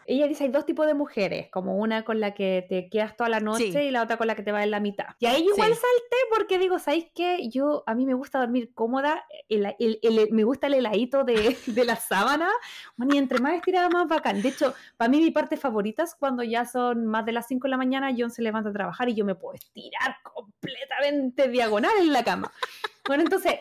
Ella 0.07 0.27
dice, 0.27 0.43
hay 0.43 0.51
dos 0.51 0.65
tipos 0.67 0.85
de 0.85 0.93
mujeres, 0.93 1.49
como 1.49 1.77
una 1.77 2.05
con 2.05 2.19
la 2.19 2.35
que 2.35 2.65
te 2.69 2.89
quedas 2.89 3.17
toda 3.17 3.27
la 3.29 3.39
noche 3.39 3.71
Sí. 3.71 3.77
y 3.77 3.91
la 3.91 4.03
otra 4.03 4.17
con 4.17 4.27
la 4.27 4.35
que 4.35 4.43
te 4.43 4.51
va 4.51 4.63
en 4.63 4.69
la 4.69 4.79
mitad. 4.79 5.07
Y 5.19 5.25
ahí 5.25 5.41
igual 5.41 5.73
Sí. 5.73 5.79
salté 5.79 6.17
porque 6.33 6.59
digo, 6.59 6.77
¿sabéis 6.77 7.07
qué? 7.15 7.49
Yo, 7.49 7.83
a 7.87 7.95
mí 7.95 8.05
me 8.05 8.13
gusta 8.13 8.39
dormir 8.39 8.71
cómoda, 8.75 9.25
el- 9.49 9.75
el- 9.79 9.99
el- 10.03 10.29
me 10.31 10.43
gusta 10.43 10.67
el 10.67 10.75
heladito 10.75 11.23
de, 11.23 11.33
de 11.65 11.85
la 11.85 11.95
sábana, 11.95 12.49
bueno, 12.97 13.15
y 13.15 13.17
entre 13.17 13.39
más 13.39 13.55
estirada, 13.55 13.89
más 13.89 14.07
bacán. 14.07 14.41
De 14.43 14.49
hecho, 14.49 14.75
para 14.95 15.09
mí 15.09 15.19
mi 15.19 15.31
parte 15.31 15.57
favorita 15.57 16.03
es 16.03 16.13
cuando 16.13 16.43
ya 16.43 16.65
son 16.65 17.07
más 17.07 17.25
de 17.25 17.31
las 17.31 17.47
5 17.47 17.65
de 17.67 17.71
la 17.71 17.77
mañana, 17.77 18.13
John 18.15 18.29
se 18.29 18.43
levanta 18.43 18.69
a 18.69 18.73
trabajar 18.73 19.09
y 19.09 19.15
yo 19.15 19.25
me 19.25 19.33
puedo 19.35 19.55
estirar 19.55 20.17
completamente 20.23 21.47
diagonal 21.49 21.91
en 21.99 22.13
la 22.13 22.23
cama. 22.23 22.51
Bueno, 23.07 23.23
entonces, 23.23 23.55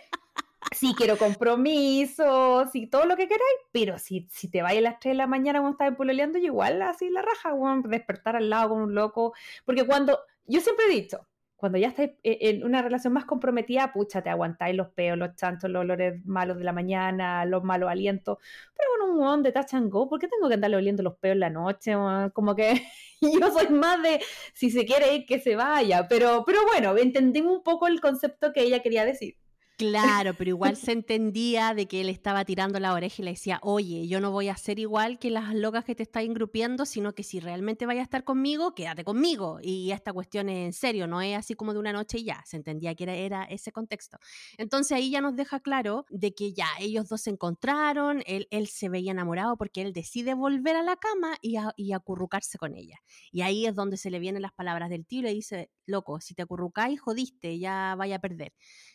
sí 0.73 0.95
quiero 0.97 1.17
compromiso, 1.19 2.67
sí 2.73 2.87
todo 2.87 3.05
lo 3.07 3.17
que 3.17 3.29
queráis, 3.29 3.59
pero 3.73 3.99
si, 3.99 4.29
si 4.31 4.49
te 4.49 4.63
vais 4.63 4.79
a 4.79 4.83
las 4.83 4.99
3 5.01 5.13
de 5.13 5.19
la 5.19 5.27
mañana 5.27 5.61
cuando 5.61 5.77
estás 5.79 5.97
pololeando, 5.97 6.39
yo 6.39 6.47
igual 6.47 6.83
así 6.83 7.11
la 7.11 7.23
raja, 7.23 7.55
despertar 7.85 8.37
al 8.37 8.51
lado 8.51 8.71
con 8.71 8.83
un 8.83 8.95
loco, 8.95 9.35
porque 9.65 9.87
cuando, 9.87 10.21
yo 10.47 10.61
siempre 10.61 10.87
he 10.87 10.91
dicho, 10.91 11.27
cuando 11.65 11.79
ya 11.79 11.89
estáis 11.89 12.11
en 12.23 12.63
una 12.63 12.83
relación 12.83 13.15
más 13.15 13.25
comprometida, 13.25 13.91
pucha, 13.91 14.21
te 14.23 14.29
aguantáis 14.29 14.77
los 14.77 14.89
peos, 14.89 15.17
los 15.17 15.35
chantos, 15.35 15.71
los 15.71 15.81
olores 15.81 16.23
malos 16.27 16.59
de 16.59 16.65
la 16.65 16.75
mañana, 16.75 17.47
los 17.47 17.65
malos 17.65 17.89
alientos. 17.91 18.37
Pero 18.77 18.91
con 18.99 19.17
un 19.17 19.27
one 19.27 19.43
de 19.43 19.53
touch 19.53 19.73
and 19.73 19.91
go, 19.91 20.07
¿por 20.07 20.21
qué 20.21 20.29
tengo 20.29 20.49
que 20.49 20.55
andarle 20.57 20.77
oliendo 20.77 21.03
los 21.03 21.17
peos 21.17 21.33
en 21.33 21.41
la 21.41 21.49
noche? 21.49 21.95
Como 22.35 22.55
que 22.55 22.83
yo 23.23 23.51
soy 23.51 23.69
más 23.71 24.03
de 24.03 24.21
si 24.53 24.71
se 24.71 24.85
quiere 24.85 25.25
que 25.25 25.41
se 25.41 25.57
vaya. 25.57 26.07
Pero, 26.07 26.45
pero 26.45 26.61
bueno, 26.67 26.95
entendimos 26.99 27.57
un 27.57 27.63
poco 27.63 27.87
el 27.87 28.01
concepto 28.03 28.53
que 28.53 28.61
ella 28.61 28.83
quería 28.83 29.07
decir. 29.07 29.37
Claro, 29.77 30.35
pero 30.35 30.51
igual 30.51 30.77
se 30.77 30.93
entendía 30.93 31.75
de 31.75 31.89
que 31.89 32.01
él 32.01 32.09
estaba 32.09 32.45
tirando 32.45 32.79
la 32.79 32.93
oreja 32.93 33.17
y 33.19 33.25
le 33.25 33.31
decía, 33.33 33.59
oye, 33.61 34.07
yo 34.07 34.21
no 34.21 34.31
voy 34.31 34.47
a 34.49 34.57
ser 34.57 34.79
igual 34.79 35.19
que 35.19 35.31
las 35.31 35.53
locas 35.53 35.85
que 35.85 35.97
te 35.97 36.05
están 36.05 36.23
ingrupiendo, 36.25 36.87
sino 36.87 37.13
que 37.13 37.25
si 37.25 37.41
realmente 37.41 37.85
vayas 37.85 38.03
a 38.03 38.05
estar 38.05 38.23
conmigo, 38.23 38.77
quédate 38.77 39.03
conmigo. 39.03 39.59
Y 39.61 39.91
esta 39.91 40.13
cuestión 40.13 40.49
es 40.49 40.65
en 40.67 40.73
serio, 40.73 41.09
no 41.09 41.21
es 41.21 41.37
así 41.37 41.55
como 41.55 41.73
de 41.73 41.81
una 41.81 41.93
noche 41.93 42.19
y 42.19 42.25
ya, 42.25 42.41
se 42.47 42.57
entendía 42.57 42.95
que 42.95 43.03
era, 43.03 43.15
era 43.15 43.45
ese 43.45 43.73
contexto. 43.73 44.19
Entonces 44.59 44.93
ahí 44.97 45.11
ya 45.11 45.21
nos 45.21 45.35
deja 45.35 45.59
claro 45.59 46.07
de 46.09 46.33
que 46.35 46.53
ya 46.53 46.69
ellos 46.79 47.09
dos 47.09 47.23
se 47.23 47.31
encontraron, 47.31 48.23
él, 48.27 48.47
él 48.51 48.69
se 48.69 48.89
veía 48.89 49.11
enamorado 49.11 49.57
porque 49.57 49.83
él 49.83 49.93
decide 49.93 50.35
volver 50.35 50.77
a 50.77 50.85
la 50.85 50.97
cama 50.97 51.37
y, 51.43 51.57
y 51.77 51.93
acurrucarse 51.93 52.59
con 52.59 52.77
ella. 52.77 52.99
Y 53.33 53.41
ahí 53.43 53.67
es 53.67 53.75
donde 53.75 53.97
se 53.97 54.11
le 54.11 54.21
vienen 54.21 54.43
las 54.43 54.53
palabras 54.53 54.89
del 54.89 55.05
tío 55.05 55.19
y 55.19 55.23
le 55.23 55.35
dice, 55.35 55.69
loco, 55.85 56.21
si 56.21 56.35
te 56.35 56.43
acurrucáis, 56.43 57.01
jodiste, 57.01 57.59
ya 57.59 57.97
vaya 57.99 58.17
a 58.17 58.19
perder. 58.21 58.53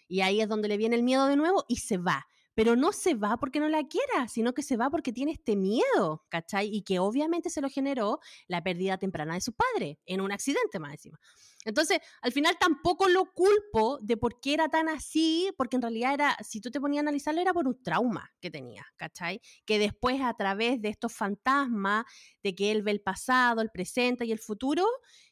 Y 0.10 0.20
ahí 0.22 0.42
es 0.42 0.50
donde 0.50 0.68
le 0.68 0.76
viene 0.76 0.98
el 0.98 1.04
miedo 1.04 1.28
de 1.28 1.38
nuevo 1.38 1.64
y 1.70 1.78
se 1.78 1.98
va. 1.98 2.28
Pero 2.56 2.76
no 2.76 2.92
se 2.92 3.14
va 3.14 3.38
porque 3.38 3.62
no 3.62 3.70
la 3.70 3.88
quiera, 3.88 4.28
sino 4.28 4.54
que 4.54 4.64
se 4.64 4.76
va 4.76 4.90
porque 4.90 5.14
tiene 5.14 5.32
este 5.32 5.56
miedo, 5.56 6.26
¿cachai? 6.28 6.68
Y 6.76 6.82
que 6.82 7.00
obviamente 7.00 7.50
se 7.50 7.62
lo 7.62 7.70
generó 7.70 8.20
la 8.50 8.62
pérdida 8.62 8.98
temprana 8.98 9.36
de 9.36 9.40
su 9.42 9.54
padre, 9.54 9.98
en 10.06 10.20
un 10.20 10.34
accidente 10.34 10.78
más 10.78 10.92
encima. 10.92 11.20
Entonces, 11.66 12.00
al 12.22 12.32
final 12.32 12.58
tampoco 12.60 13.08
lo 13.08 13.34
culpo 13.34 14.00
de 14.02 14.18
por 14.18 14.40
qué 14.42 14.54
era 14.54 14.70
tan 14.70 14.90
así, 14.90 15.52
porque 15.58 15.76
en 15.76 15.82
realidad 15.82 16.14
era, 16.14 16.38
si 16.42 16.62
tú 16.62 16.72
te 16.72 16.82
ponías 16.82 17.00
a 17.02 17.04
analizarlo, 17.04 17.42
era 17.42 17.54
por 17.54 17.68
un 17.68 17.82
trauma 17.84 18.30
que 18.42 18.50
tenía, 18.50 18.86
¿cachai? 18.98 19.42
Que 19.66 19.78
después 19.78 20.22
a 20.22 20.34
través 20.34 20.82
de 20.82 20.90
estos 20.90 21.14
fantasmas, 21.14 22.06
de 22.44 22.56
que 22.56 22.72
él 22.72 22.82
ve 22.82 22.92
el 22.92 23.02
pasado, 23.02 23.62
el 23.62 23.70
presente 23.70 24.26
y 24.26 24.32
el 24.32 24.40
futuro, 24.40 24.86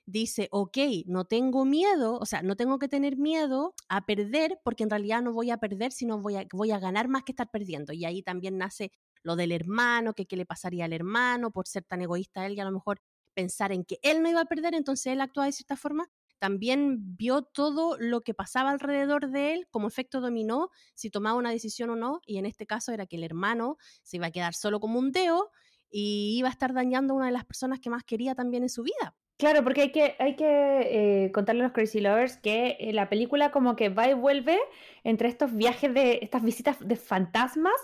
dice, 0.08 0.48
ok, 0.52 0.78
no 1.06 1.26
tengo 1.26 1.66
miedo, 1.66 2.18
o 2.18 2.26
sea, 2.26 2.42
no 2.42 2.56
tengo 2.56 2.80
que 2.80 2.88
tener 2.88 3.18
miedo 3.18 3.76
a 3.90 4.06
perder, 4.06 4.60
porque 4.64 4.84
en 4.84 4.90
realidad 4.90 5.22
no 5.22 5.34
voy 5.34 5.52
a 5.52 5.58
perder, 5.58 5.92
sino 5.92 6.20
voy 6.20 6.38
a, 6.38 6.48
voy 6.54 6.72
a 6.72 6.80
ganar 6.80 7.10
más 7.10 7.24
que 7.24 7.34
estar 7.34 7.52
perdiendo. 7.52 7.94
Y 7.94 8.06
ahí 8.06 8.24
también 8.24 8.58
nace 8.58 8.92
lo 9.22 9.36
del 9.36 9.52
hermano, 9.52 10.14
que 10.14 10.26
qué 10.26 10.38
le 10.38 10.46
pasaría 10.46 10.86
al 10.86 10.94
hermano 10.94 11.52
por 11.52 11.68
ser 11.68 11.84
tan 11.84 12.02
egoísta 12.02 12.46
él 12.46 12.54
y 12.54 12.60
a 12.62 12.66
lo 12.66 12.72
mejor 12.72 13.02
pensar 13.34 13.72
en 13.72 13.84
que 13.84 14.00
él 14.02 14.24
no 14.24 14.30
iba 14.30 14.42
a 14.42 14.46
perder, 14.46 14.74
entonces 14.74 15.14
él 15.14 15.22
actúa 15.22 15.46
de 15.46 15.52
cierta 15.52 15.76
forma. 15.76 16.10
También 16.40 17.18
vio 17.18 17.42
todo 17.42 17.98
lo 18.00 18.22
que 18.22 18.34
pasaba 18.34 18.72
alrededor 18.72 19.30
de 19.30 19.54
él 19.54 19.68
como 19.70 19.88
efecto 19.88 20.22
dominó, 20.22 20.70
si 20.96 21.10
tomaba 21.10 21.38
una 21.38 21.52
decisión 21.52 21.90
o 21.90 21.96
no, 21.96 22.22
y 22.26 22.38
en 22.38 22.46
este 22.46 22.66
caso 22.66 22.94
era 22.94 23.08
que 23.08 23.18
el 23.18 23.24
hermano 23.24 23.78
se 24.04 24.18
iba 24.18 24.28
a 24.28 24.32
quedar 24.32 24.54
solo 24.54 24.80
como 24.80 25.00
un 25.00 25.12
deo 25.12 25.52
y 25.90 26.36
iba 26.38 26.48
a 26.48 26.52
estar 26.52 26.74
dañando 26.74 27.14
a 27.14 27.18
una 27.18 27.26
de 27.28 27.32
las 27.32 27.46
personas 27.46 27.80
que 27.80 27.90
más 27.90 28.04
quería 28.04 28.36
también 28.36 28.64
en 28.64 28.70
su 28.70 28.84
vida. 28.84 29.16
Claro, 29.38 29.64
porque 29.64 29.82
hay 29.82 29.92
que, 29.92 30.16
hay 30.18 30.36
que 30.36 31.26
eh, 31.26 31.32
contarle 31.32 31.62
a 31.62 31.66
los 31.66 31.74
Crazy 31.74 32.00
Lovers 32.00 32.38
que 32.38 32.76
eh, 32.80 32.92
la 32.92 33.08
película 33.08 33.52
como 33.52 33.76
que 33.76 33.90
va 33.90 34.10
y 34.10 34.16
vuelve 34.16 34.58
entre 35.04 35.30
estos 35.30 35.56
viajes 35.56 35.94
de 35.94 36.20
estas 36.24 36.44
visitas 36.44 36.78
de 36.80 36.96
fantasmas 36.96 37.76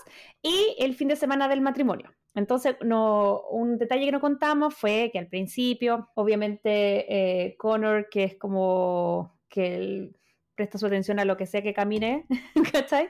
y 0.42 0.74
el 0.80 0.94
fin 0.94 1.06
de 1.06 1.16
semana 1.16 1.46
del 1.46 1.60
matrimonio. 1.60 2.12
Entonces, 2.34 2.74
no, 2.82 3.42
un 3.50 3.78
detalle 3.78 4.06
que 4.06 4.10
no 4.12 4.20
contamos 4.20 4.74
fue 4.74 5.10
que 5.12 5.20
al 5.20 5.28
principio, 5.28 6.10
obviamente, 6.14 7.46
eh, 7.46 7.56
Connor, 7.56 8.08
que 8.10 8.24
es 8.24 8.36
como 8.36 9.38
que 9.48 9.76
él 9.76 10.16
presta 10.54 10.78
su 10.78 10.86
atención 10.86 11.18
a 11.18 11.24
lo 11.24 11.36
que 11.36 11.46
sea 11.46 11.62
que 11.62 11.74
camine, 11.74 12.26
¿cachai? 12.72 13.08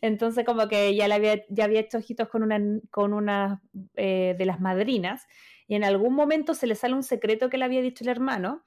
Entonces, 0.00 0.44
como 0.44 0.68
que 0.68 0.94
ya, 0.94 1.08
le 1.08 1.14
había, 1.14 1.42
ya 1.48 1.64
había 1.64 1.80
hecho 1.80 1.98
ojitos 1.98 2.28
con 2.28 2.42
una, 2.42 2.80
con 2.90 3.12
una 3.12 3.62
de 3.94 4.44
las 4.44 4.60
madrinas 4.60 5.26
y 5.66 5.74
en 5.74 5.84
algún 5.84 6.14
momento 6.14 6.54
se 6.54 6.66
le 6.66 6.74
sale 6.74 6.94
un 6.94 7.02
secreto 7.02 7.48
que 7.48 7.58
le 7.58 7.64
había 7.64 7.82
dicho 7.82 8.04
el 8.04 8.10
hermano, 8.10 8.64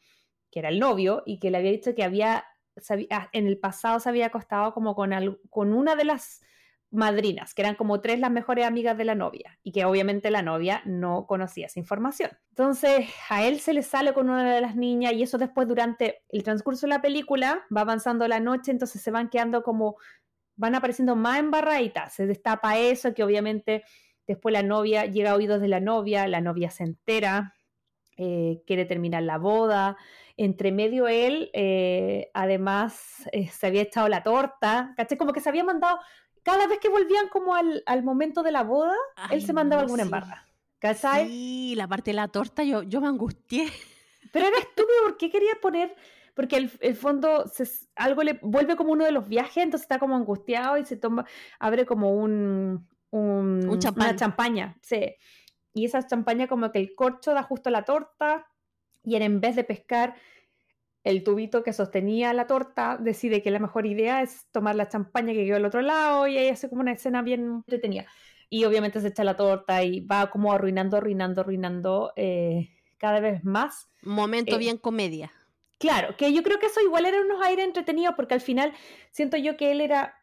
que 0.51 0.59
era 0.59 0.69
el 0.69 0.79
novio, 0.79 1.23
y 1.25 1.39
que 1.39 1.51
le 1.51 1.57
había 1.57 1.71
dicho 1.71 1.93
que 1.93 2.03
había, 2.03 2.45
ah, 3.11 3.29
en 3.33 3.47
el 3.47 3.59
pasado 3.59 3.99
se 3.99 4.09
había 4.09 4.27
acostado 4.27 4.73
como 4.73 4.95
con, 4.95 5.11
con 5.49 5.73
una 5.73 5.95
de 5.95 6.05
las 6.05 6.41
madrinas, 6.89 7.53
que 7.53 7.61
eran 7.61 7.75
como 7.75 7.99
tres 8.01 8.19
las 8.19 8.31
mejores 8.31 8.65
amigas 8.65 8.97
de 8.97 9.05
la 9.05 9.15
novia, 9.15 9.59
y 9.63 9.71
que 9.71 9.85
obviamente 9.85 10.31
la 10.31 10.41
novia 10.41 10.81
no 10.85 11.25
conocía 11.27 11.67
esa 11.67 11.79
información. 11.79 12.31
Entonces 12.49 13.09
a 13.29 13.45
él 13.45 13.59
se 13.59 13.73
le 13.73 13.83
sale 13.83 14.13
con 14.13 14.29
una 14.29 14.55
de 14.55 14.61
las 14.61 14.75
niñas, 14.75 15.13
y 15.13 15.23
eso 15.23 15.37
después 15.37 15.67
durante 15.67 16.23
el 16.29 16.43
transcurso 16.43 16.87
de 16.87 16.91
la 16.91 17.01
película 17.01 17.65
va 17.75 17.81
avanzando 17.81 18.27
la 18.27 18.39
noche, 18.39 18.71
entonces 18.71 19.01
se 19.01 19.11
van 19.11 19.29
quedando 19.29 19.63
como, 19.63 19.97
van 20.55 20.75
apareciendo 20.75 21.15
más 21.15 21.39
embarraditas, 21.39 22.13
se 22.13 22.25
destapa 22.25 22.77
eso, 22.77 23.13
que 23.13 23.23
obviamente 23.23 23.83
Después 24.27 24.51
la 24.51 24.61
novia 24.61 25.05
llega 25.05 25.31
a 25.31 25.35
oídos 25.35 25.61
de 25.61 25.69
la 25.69 25.79
novia, 25.79 26.27
la 26.27 26.41
novia 26.41 26.69
se 26.69 26.83
entera, 26.83 27.55
eh, 28.17 28.61
quiere 28.67 28.85
terminar 28.85 29.23
la 29.23 29.37
boda. 29.37 29.95
Entre 30.35 30.73
medio 30.73 31.07
él, 31.07 31.49
eh, 31.53 32.29
además, 32.33 33.27
eh, 33.31 33.47
se 33.47 33.67
había 33.67 33.83
echado 33.83 34.09
la 34.09 34.23
torta, 34.23 34.93
¿caché? 34.97 35.17
Como 35.17 35.31
que 35.31 35.39
se 35.39 35.47
había 35.47 35.63
mandado, 35.63 35.97
cada 36.47 36.65
vez 36.65 36.79
que 36.79 36.87
volvían 36.87 37.27
como 37.27 37.55
al, 37.55 38.03
momento 38.03 38.41
de 38.41 38.53
la 38.53 38.63
boda, 38.63 38.95
él 39.31 39.41
se 39.41 39.51
mandaba 39.51 39.81
alguna 39.81 40.03
embarra. 40.03 40.47
¿Cachai? 40.79 41.27
Sí, 41.27 41.73
la 41.75 41.89
parte 41.89 42.11
de 42.11 42.15
la 42.15 42.29
torta 42.29 42.63
yo, 42.63 42.83
yo 42.83 43.01
me 43.01 43.07
angustié. 43.07 43.67
Pero 44.31 44.47
era 44.47 44.57
estúpido 44.57 44.95
porque 45.03 45.29
quería 45.29 45.55
poner, 45.61 45.93
porque 46.35 46.55
el, 46.55 46.71
el 46.79 46.95
fondo 46.95 47.51
algo 47.97 48.23
le 48.23 48.39
vuelve 48.41 48.77
como 48.77 48.93
uno 48.93 49.03
de 49.03 49.11
los 49.11 49.27
viajes, 49.27 49.61
entonces 49.61 49.83
está 49.83 49.99
como 49.99 50.15
angustiado 50.15 50.77
y 50.77 50.85
se 50.85 50.95
toma, 50.95 51.25
abre 51.59 51.85
como 51.85 52.15
un, 52.15 52.87
un, 53.09 53.67
una 53.67 54.15
champaña. 54.15 54.77
Sí. 54.81 55.15
Y 55.73 55.83
esa 55.83 56.07
champaña 56.07 56.47
como 56.47 56.71
que 56.71 56.79
el 56.79 56.95
corcho 56.95 57.33
da 57.33 57.43
justo 57.43 57.69
la 57.69 57.83
torta 57.83 58.47
y 59.03 59.17
en 59.17 59.41
vez 59.41 59.57
de 59.57 59.65
pescar 59.65 60.15
el 61.07 61.23
tubito 61.23 61.63
que 61.63 61.71
sostenía 61.71 62.33
la 62.33 62.47
torta, 62.47 62.97
decide 62.99 63.41
que 63.41 63.49
la 63.49 63.59
mejor 63.59 63.85
idea 63.85 64.21
es 64.21 64.45
tomar 64.51 64.75
la 64.75 64.89
champaña 64.89 65.31
que 65.31 65.45
quedó 65.45 65.55
al 65.55 65.65
otro 65.65 65.81
lado 65.81 66.27
y 66.27 66.37
ahí 66.37 66.49
hace 66.49 66.67
como 66.67 66.81
una 66.81 66.91
escena 66.91 67.21
bien 67.21 67.63
entretenida. 67.65 68.05
Y 68.49 68.65
obviamente 68.65 68.99
se 68.99 69.07
echa 69.07 69.23
la 69.23 69.37
torta 69.37 69.83
y 69.83 70.01
va 70.01 70.29
como 70.29 70.51
arruinando, 70.51 70.97
arruinando, 70.97 71.41
arruinando 71.41 72.13
eh, 72.17 72.69
cada 72.97 73.21
vez 73.21 73.43
más. 73.45 73.89
Momento 74.01 74.55
eh, 74.55 74.59
bien 74.59 74.77
comedia. 74.77 75.31
Claro, 75.77 76.17
que 76.17 76.33
yo 76.33 76.43
creo 76.43 76.59
que 76.59 76.65
eso 76.65 76.81
igual 76.81 77.05
era 77.05 77.21
unos 77.21 77.41
aires 77.45 77.65
entretenidos 77.65 78.15
porque 78.15 78.33
al 78.33 78.41
final 78.41 78.73
siento 79.11 79.37
yo 79.37 79.55
que 79.55 79.71
él 79.71 79.79
era 79.79 80.13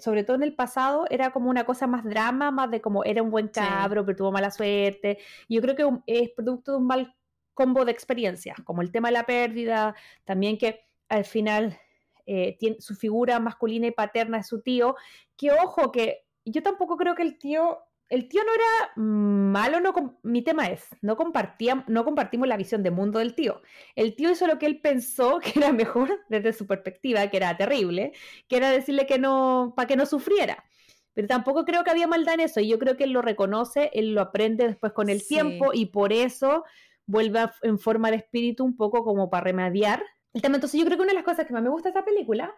sobre 0.00 0.24
todo 0.24 0.36
en 0.36 0.42
el 0.42 0.54
pasado, 0.54 1.06
era 1.10 1.32
como 1.32 1.50
una 1.50 1.64
cosa 1.64 1.86
más 1.86 2.04
drama, 2.04 2.50
más 2.50 2.70
de 2.70 2.80
como 2.80 3.04
era 3.04 3.22
un 3.22 3.30
buen 3.30 3.48
cabro, 3.48 4.04
pero 4.04 4.16
tuvo 4.16 4.32
mala 4.32 4.50
suerte. 4.50 5.18
Yo 5.48 5.60
creo 5.60 5.74
que 5.74 5.88
es 6.06 6.30
producto 6.30 6.72
de 6.72 6.78
un 6.78 6.86
mal 6.86 7.15
combo 7.56 7.84
de 7.84 7.90
experiencias, 7.90 8.58
como 8.64 8.82
el 8.82 8.92
tema 8.92 9.08
de 9.08 9.14
la 9.14 9.26
pérdida, 9.26 9.96
también 10.24 10.58
que 10.58 10.84
al 11.08 11.24
final 11.24 11.80
eh, 12.26 12.56
tiene, 12.60 12.76
su 12.80 12.94
figura 12.94 13.40
masculina 13.40 13.86
y 13.86 13.92
paterna 13.92 14.38
es 14.38 14.46
su 14.46 14.60
tío, 14.60 14.94
que 15.36 15.50
ojo, 15.50 15.90
que 15.90 16.26
yo 16.44 16.62
tampoco 16.62 16.96
creo 16.96 17.14
que 17.14 17.22
el 17.22 17.38
tío 17.38 17.80
el 18.08 18.28
tío 18.28 18.42
no 18.44 18.52
era 18.54 18.92
malo, 18.94 19.80
no, 19.80 20.18
mi 20.22 20.42
tema 20.42 20.68
es, 20.68 20.88
no, 21.02 21.16
no 21.88 22.04
compartimos 22.04 22.48
la 22.48 22.56
visión 22.56 22.82
de 22.82 22.92
mundo 22.92 23.18
del 23.18 23.34
tío. 23.34 23.62
El 23.96 24.14
tío 24.14 24.30
hizo 24.30 24.46
lo 24.46 24.58
que 24.58 24.66
él 24.66 24.80
pensó 24.80 25.40
que 25.42 25.58
era 25.58 25.72
mejor 25.72 26.20
desde 26.28 26.52
su 26.52 26.66
perspectiva, 26.66 27.28
que 27.28 27.36
era 27.36 27.56
terrible, 27.56 28.12
que 28.48 28.58
era 28.58 28.70
decirle 28.70 29.06
que 29.06 29.18
no, 29.18 29.72
para 29.74 29.88
que 29.88 29.96
no 29.96 30.06
sufriera. 30.06 30.64
Pero 31.14 31.28
tampoco 31.28 31.64
creo 31.64 31.82
que 31.82 31.90
había 31.90 32.06
maldad 32.06 32.34
en 32.34 32.40
eso, 32.40 32.60
y 32.60 32.68
yo 32.68 32.78
creo 32.78 32.96
que 32.96 33.04
él 33.04 33.10
lo 33.10 33.22
reconoce, 33.22 33.90
él 33.94 34.14
lo 34.14 34.20
aprende 34.20 34.66
después 34.66 34.92
con 34.92 35.08
el 35.08 35.26
tiempo, 35.26 35.70
y 35.72 35.86
por 35.86 36.12
eso 36.12 36.64
vuelve 37.06 37.40
en 37.62 37.78
forma 37.78 38.10
de 38.10 38.18
espíritu 38.18 38.64
un 38.64 38.76
poco 38.76 39.04
como 39.04 39.30
para 39.30 39.44
remediar 39.44 40.02
el 40.32 40.42
tema. 40.42 40.56
Entonces 40.56 40.78
yo 40.78 40.86
creo 40.86 40.98
que 40.98 41.02
una 41.02 41.12
de 41.12 41.16
las 41.16 41.24
cosas 41.24 41.46
que 41.46 41.52
más 41.52 41.62
me 41.62 41.70
gusta 41.70 41.90
de 41.90 41.98
esta 41.98 42.04
película 42.04 42.54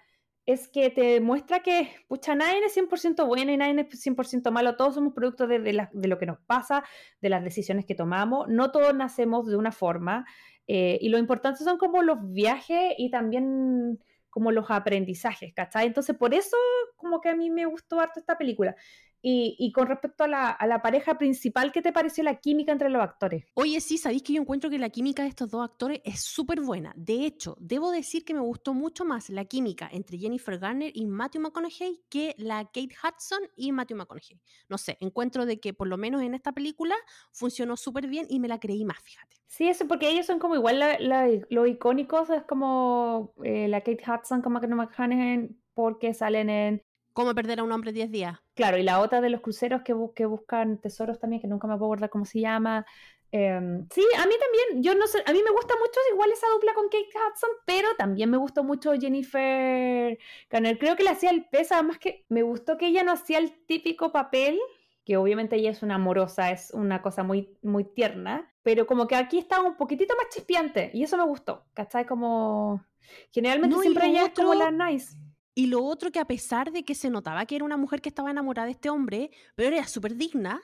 es 0.49 0.67
que 0.67 0.89
te 0.89 1.21
muestra 1.21 1.63
que, 1.63 1.91
pucha, 2.09 2.35
nadie 2.35 2.65
es 2.65 2.75
100% 2.75 3.27
bueno 3.27 3.53
y 3.53 3.59
nadie 3.59 3.87
es 3.91 4.07
100% 4.07 4.51
malo, 4.51 4.77
todos 4.77 4.95
somos 4.95 5.13
productos 5.13 5.47
de, 5.47 5.59
de, 5.59 6.09
lo 6.09 6.19
que 6.19 6.25
nos 6.25 6.39
pasa, 6.41 6.83
de 7.21 7.29
las 7.29 7.45
decisiones 7.45 7.85
que 7.85 7.95
tomamos, 7.95 8.49
no 8.49 8.71
todos 8.71 8.95
nacemos 8.95 9.47
de 9.47 9.57
una 9.57 9.73
forma, 9.73 10.25
eh, 10.67 10.99
y 11.03 11.11
lo 11.11 11.19
importante 11.19 11.65
son 11.65 11.77
como 11.77 12.03
los 12.03 12.33
viajes 12.33 12.95
y 12.97 13.11
también 13.11 13.99
como 14.31 14.51
los 14.51 14.71
aprendizajes, 14.71 15.53
¿cachai? 15.53 15.87
Entonces, 15.87 16.17
por 16.17 16.33
eso 16.33 16.57
como 16.97 17.21
que 17.21 17.29
a 17.29 17.37
mí 17.37 17.51
me 17.51 17.67
gustó 17.67 18.01
harto 18.01 18.21
esta 18.21 18.39
película. 18.39 18.75
Y, 19.21 19.57
y 19.59 19.73
con 19.73 19.89
respecto 19.89 20.25
a 20.25 20.29
la, 20.29 20.51
a 20.51 20.67
la 20.67 20.81
pareja 20.83 21.19
principal, 21.19 21.73
¿qué 21.73 21.83
te 21.83 21.93
pareció 21.93 22.23
la 22.25 22.37
química 22.37 22.73
entre 22.73 22.89
los 22.89 23.03
actores? 23.03 23.45
Oye, 23.55 23.81
sí, 23.81 23.99
sabéis 23.99 24.23
que 24.23 24.35
yo 24.35 24.41
encuentro 24.41 24.71
que 24.71 24.79
la 24.79 24.91
química 24.91 25.23
de 25.23 25.29
estos 25.29 25.51
dos 25.51 25.65
actores 25.65 26.01
es 26.05 26.21
súper 26.21 26.61
buena. 26.61 26.93
De 26.97 27.27
hecho, 27.27 27.57
debo 27.61 27.91
decir 27.91 28.25
que 28.25 28.35
me 28.35 28.41
gustó 28.41 28.75
mucho 28.75 29.05
más 29.05 29.31
la 29.31 29.45
química 29.45 29.89
entre 29.93 30.19
Jennifer 30.19 30.59
Garner 30.59 30.93
y 30.95 31.07
Matthew 31.07 31.43
McConaughey 31.43 32.03
que 32.09 32.35
la 32.39 32.65
Kate 32.65 32.95
Hudson 33.03 33.41
y 33.57 33.73
Matthew 33.73 33.97
McConaughey. 33.97 34.41
No 34.69 34.79
sé, 34.79 34.97
encuentro 35.01 35.47
de 35.47 35.61
que 35.61 35.75
por 35.75 35.89
lo 35.89 35.97
menos 35.97 36.23
en 36.23 36.35
esta 36.35 36.53
película 36.53 36.95
funcionó 37.33 37.77
súper 37.77 38.07
bien 38.07 38.27
y 38.29 38.41
me 38.41 38.49
la 38.49 38.61
creí 38.61 38.85
más, 38.85 38.99
fíjate. 39.03 39.37
Sí, 39.47 39.69
eso 39.69 39.89
porque 39.89 40.11
ellos 40.11 40.27
son 40.27 40.39
como 40.39 40.55
igual 40.55 40.79
la, 40.79 40.99
la, 40.99 41.29
lo 41.49 41.67
icónicos, 41.67 42.31
es 42.31 42.43
como 42.45 43.33
eh, 43.45 43.67
la 43.69 43.81
Kate 43.81 44.03
Hudson 44.07 44.43
como 44.43 44.55
Matthew 44.55 44.77
McConaughey 44.77 45.57
porque 45.75 46.13
salen 46.13 46.51
en 46.51 46.83
¿Cómo 47.19 47.35
perder 47.35 47.59
a 47.59 47.65
un 47.65 47.73
hombre 47.73 47.91
10 47.93 48.13
días? 48.13 48.39
Claro, 48.55 48.79
y 48.79 48.85
la 48.85 49.01
otra 49.01 49.21
de 49.21 49.29
los 49.29 49.41
cruceros 49.41 49.83
que, 49.83 49.93
bu 49.93 50.15
que 50.15 50.25
buscan 50.25 50.79
tesoros 50.79 51.19
también, 51.19 51.43
que 51.43 51.49
nunca 51.49 51.67
me 51.67 51.77
puedo 51.77 51.87
acordar 51.91 52.11
cómo 52.11 52.25
se 52.25 52.39
llama. 52.39 52.87
Eh, 53.33 53.59
sí, 53.93 54.07
a 54.17 54.25
mí 54.25 54.35
también, 54.39 54.85
yo 54.85 54.95
no 54.95 55.05
sé, 55.09 55.19
a 55.27 55.33
mí 55.33 55.41
me 55.43 55.51
gusta 55.51 55.75
mucho 55.81 55.99
igual 56.13 56.31
esa 56.31 56.47
dupla 56.55 56.75
con 56.75 56.85
Kate 56.85 57.09
Hudson, 57.09 57.51
pero 57.67 57.89
también 57.99 58.31
me 58.31 58.37
gustó 58.37 58.63
mucho 58.63 58.93
Jennifer 58.93 60.17
Garner. 60.49 60.79
Creo 60.79 60.95
que 60.95 61.03
le 61.03 61.11
hacía 61.11 61.31
el 61.31 61.45
peso, 61.47 61.75
además 61.75 61.99
que 61.99 62.25
me 62.29 62.45
gustó 62.45 62.79
que 62.79 62.87
ella 62.87 63.03
no 63.03 63.11
hacía 63.11 63.39
el 63.39 63.67
típico 63.67 64.13
papel, 64.13 64.57
que 65.05 65.17
obviamente 65.17 65.57
ella 65.57 65.73
es 65.73 65.83
una 65.83 65.97
amorosa, 65.97 66.53
es 66.53 66.71
una 66.73 67.03
cosa 67.03 67.25
muy, 67.25 67.59
muy 67.63 67.83
tierna, 67.83 68.55
pero 68.63 68.87
como 68.87 69.09
que 69.09 69.17
aquí 69.17 69.39
estaba 69.39 69.65
un 69.67 69.77
poquitito 69.77 70.15
más 70.15 70.29
chispeante, 70.29 70.93
y 70.95 71.03
eso 71.03 71.17
me 71.17 71.25
gustó, 71.25 71.65
¿cachai? 71.75 72.07
Como, 72.07 72.85
generalmente 73.33 73.75
No, 73.75 73.83
siempre 73.83 74.07
ella 74.07 74.27
es 74.27 74.35
como 74.35 74.53
otro- 74.53 74.71
la 74.71 74.71
nice. 74.71 75.17
Y 75.59 75.67
lo 75.67 75.83
otro 75.83 76.13
que 76.13 76.21
a 76.21 76.25
pesar 76.25 76.71
de 76.71 76.85
que 76.85 76.95
se 76.95 77.11
notaba 77.11 77.45
que 77.45 77.57
era 77.57 77.65
una 77.65 77.77
mujer 77.77 78.01
que 78.01 78.11
estaba 78.11 78.31
enamorada 78.31 78.67
de 78.67 78.75
este 78.75 78.91
hombre, 78.91 79.33
pero 79.57 79.75
era 79.75 79.89
súper 79.89 80.15
digna, 80.15 80.63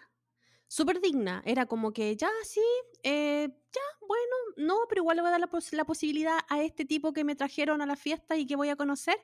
súper 0.68 1.00
digna, 1.00 1.42
era 1.44 1.66
como 1.66 1.92
que 1.92 2.14
ya, 2.14 2.30
sí, 2.44 2.60
eh, 3.02 3.48
ya, 3.72 4.06
bueno, 4.06 4.36
no, 4.56 4.76
pero 4.88 5.02
igual 5.02 5.16
le 5.16 5.22
voy 5.22 5.30
a 5.30 5.32
dar 5.32 5.40
la, 5.40 5.48
la 5.72 5.84
posibilidad 5.84 6.38
a 6.48 6.62
este 6.62 6.84
tipo 6.84 7.12
que 7.12 7.24
me 7.24 7.34
trajeron 7.34 7.82
a 7.82 7.86
la 7.86 7.96
fiesta 7.96 8.36
y 8.36 8.46
que 8.46 8.54
voy 8.54 8.68
a 8.68 8.76
conocer. 8.76 9.16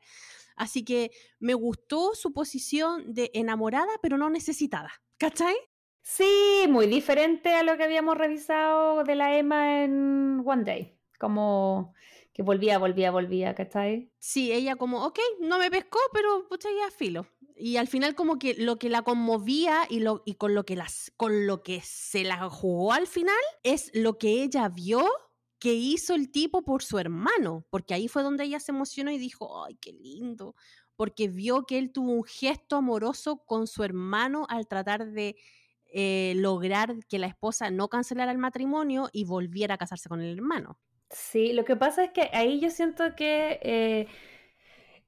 Así 0.56 0.84
que 0.84 1.12
me 1.38 1.54
gustó 1.54 2.16
su 2.16 2.32
posición 2.32 3.14
de 3.14 3.30
enamorada, 3.32 3.92
pero 4.02 4.18
no 4.18 4.28
necesitada. 4.28 4.90
¿Cachai? 5.18 5.54
Sí, 6.02 6.64
muy 6.68 6.88
diferente 6.88 7.54
a 7.54 7.62
lo 7.62 7.76
que 7.76 7.84
habíamos 7.84 8.18
revisado 8.18 9.04
de 9.04 9.14
la 9.14 9.36
Emma 9.36 9.84
en 9.84 10.42
One 10.44 10.64
Day. 10.64 10.98
Como 11.16 11.94
que 12.33 12.43
volvía, 12.43 12.78
volvía, 12.78 13.11
volvía, 13.11 13.55
¿cachai? 13.55 14.12
Sí, 14.18 14.53
ella 14.53 14.76
como, 14.76 15.05
ok, 15.05 15.18
no 15.41 15.59
me 15.59 15.70
pescó, 15.70 15.99
pero 16.12 16.49
pucha, 16.49 16.68
ya 16.70 16.91
filo. 16.91 17.26
Y 17.57 17.76
al 17.76 17.89
final 17.89 18.14
como 18.14 18.39
que 18.39 18.55
lo 18.55 18.78
que 18.78 18.89
la 18.89 19.03
conmovía 19.03 19.83
y, 19.89 20.01
lo, 20.01 20.22
y 20.24 20.35
con, 20.35 20.55
lo 20.55 20.64
que 20.64 20.76
las, 20.76 21.12
con 21.16 21.47
lo 21.47 21.62
que 21.62 21.81
se 21.85 22.24
la 22.24 22.49
jugó 22.49 22.93
al 22.93 23.07
final 23.07 23.37
es 23.62 23.91
lo 23.95 24.16
que 24.18 24.43
ella 24.43 24.68
vio 24.68 25.07
que 25.59 25.74
hizo 25.74 26.14
el 26.14 26.31
tipo 26.31 26.62
por 26.62 26.83
su 26.83 26.99
hermano, 26.99 27.66
porque 27.68 27.93
ahí 27.93 28.09
fue 28.09 28.22
donde 28.22 28.45
ella 28.45 28.61
se 28.61 28.72
emocionó 28.72 29.11
y 29.11 29.18
dijo, 29.18 29.64
ay, 29.64 29.76
qué 29.78 29.93
lindo, 29.93 30.55
porque 30.97 31.28
vio 31.28 31.66
que 31.66 31.78
él 31.78 31.93
tuvo 31.93 32.12
un 32.12 32.24
gesto 32.24 32.76
amoroso 32.76 33.45
con 33.45 33.66
su 33.66 33.85
hermano 33.85 34.47
al 34.49 34.66
tratar 34.66 35.11
de 35.11 35.37
eh, 35.93 36.33
lograr 36.37 37.05
que 37.09 37.18
la 37.18 37.26
esposa 37.26 37.70
no 37.70 37.89
cancelara 37.89 38.33
el 38.33 38.39
matrimonio 38.39 39.11
y 39.12 39.24
volviera 39.24 39.74
a 39.74 39.78
casarse 39.78 40.09
con 40.09 40.22
el 40.22 40.33
hermano. 40.35 40.78
Sí, 41.11 41.52
lo 41.52 41.64
que 41.64 41.76
pasa 41.76 42.04
es 42.04 42.11
que 42.12 42.30
ahí 42.32 42.61
yo 42.61 42.70
siento 42.70 43.14
que 43.16 43.58
eh, 43.62 44.06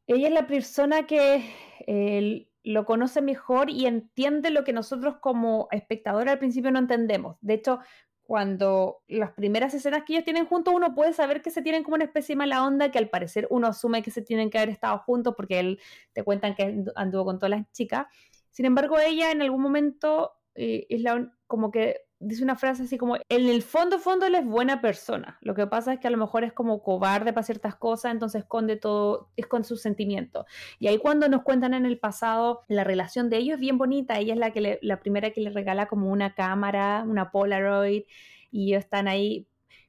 ella 0.07 0.29
es 0.29 0.35
la 0.35 0.47
persona 0.47 1.07
que 1.07 1.45
eh, 1.87 2.49
lo 2.65 2.85
conoce 2.85 3.23
mejor 3.23 3.71
y 3.71 3.87
entiende 3.87 4.51
lo 4.51 4.65
que 4.65 4.73
nosotros 4.73 5.17
como 5.21 5.69
espectadores 5.71 6.33
al 6.33 6.39
principio 6.39 6.71
no 6.71 6.79
entendemos. 6.79 7.37
De 7.41 7.55
hecho, 7.55 7.81
cuando 8.23 9.03
las 9.09 9.33
primeras 9.33 9.75
escenas 9.75 10.05
que 10.05 10.15
ellos 10.15 10.25
tienen 10.25 10.47
juntos, 10.47 10.75
uno 10.75 10.95
puede 10.95 11.13
saber 11.13 11.43
que 11.43 11.51
se 11.51 11.63
tienen 11.63 11.83
como 11.83 11.97
una 11.97 12.05
especie 12.05 12.35
de 12.35 12.39
mala 12.39 12.65
onda, 12.65 12.91
que 12.91 12.99
al 12.99 13.11
parecer 13.11 13.47
uno 13.51 13.67
asume 13.69 14.03
que 14.03 14.11
se 14.11 14.23
tienen 14.23 14.51
que 14.51 14.59
haber 14.59 14.71
estado 14.71 14.99
juntos 15.01 15.35
porque 15.37 15.61
él 15.61 15.81
te 16.13 16.23
cuentan 16.25 16.55
que 16.55 16.65
andu- 16.65 16.93
anduvo 16.97 17.25
con 17.27 17.39
todas 17.39 17.51
las 17.51 17.71
chicas. 17.73 18.07
Sin 18.51 18.65
embargo, 18.67 18.99
ella 18.99 19.31
en 19.33 19.43
algún 19.43 19.63
momento 19.63 20.33
eh, 20.55 20.87
es 20.89 21.01
la 21.03 21.33
como 21.47 21.71
que 21.71 22.01
dice 22.23 22.43
una 22.45 22.57
frase 22.57 22.85
así 22.85 22.97
como, 22.97 23.17
en 23.17 23.49
el 23.49 23.63
fondo, 23.63 23.99
fondo 23.99 24.27
él 24.27 24.35
es 24.35 24.45
buena 24.45 24.81
persona. 24.81 25.39
Lo 25.41 25.55
que 25.55 25.67
pasa 25.67 25.93
es 25.93 26.01
que 26.01 26.07
a 26.07 26.11
lo 26.11 26.17
mejor 26.17 26.45
es 26.45 26.53
como 26.53 26.83
cobarde 26.83 27.33
para 27.33 27.45
ciertas 27.45 27.75
cosas, 27.75 28.13
entonces 28.13 28.43
esconde 28.43 28.77
todo, 28.77 29.31
esconde 29.37 29.67
sus 29.67 29.83
sentimientos. 29.83 30.47
Y 30.79 30.87
ahí 30.87 30.99
cuando 30.99 31.29
nos 31.29 31.43
cuentan 31.43 31.75
en 31.75 31.85
el 31.85 31.99
pasado, 31.99 32.63
la 32.69 32.85
relación 32.85 33.29
de 33.29 33.39
ellos 33.39 33.55
es 33.55 33.61
bien 33.61 33.79
bonita. 33.79 34.19
Ella 34.19 34.35
es 34.35 34.39
la, 34.39 34.53
que 34.53 34.79
la 34.81 35.01
primera 35.01 35.31
que 35.31 35.41
le 35.41 35.51
regala 35.51 35.87
como 35.87 36.11
una 36.11 36.35
cámara, 36.35 37.05
una 37.07 37.31
Polaroid, 37.31 38.05
y 38.51 38.69
ellos 38.69 38.85
están 38.85 39.09
ahí, 39.09 39.47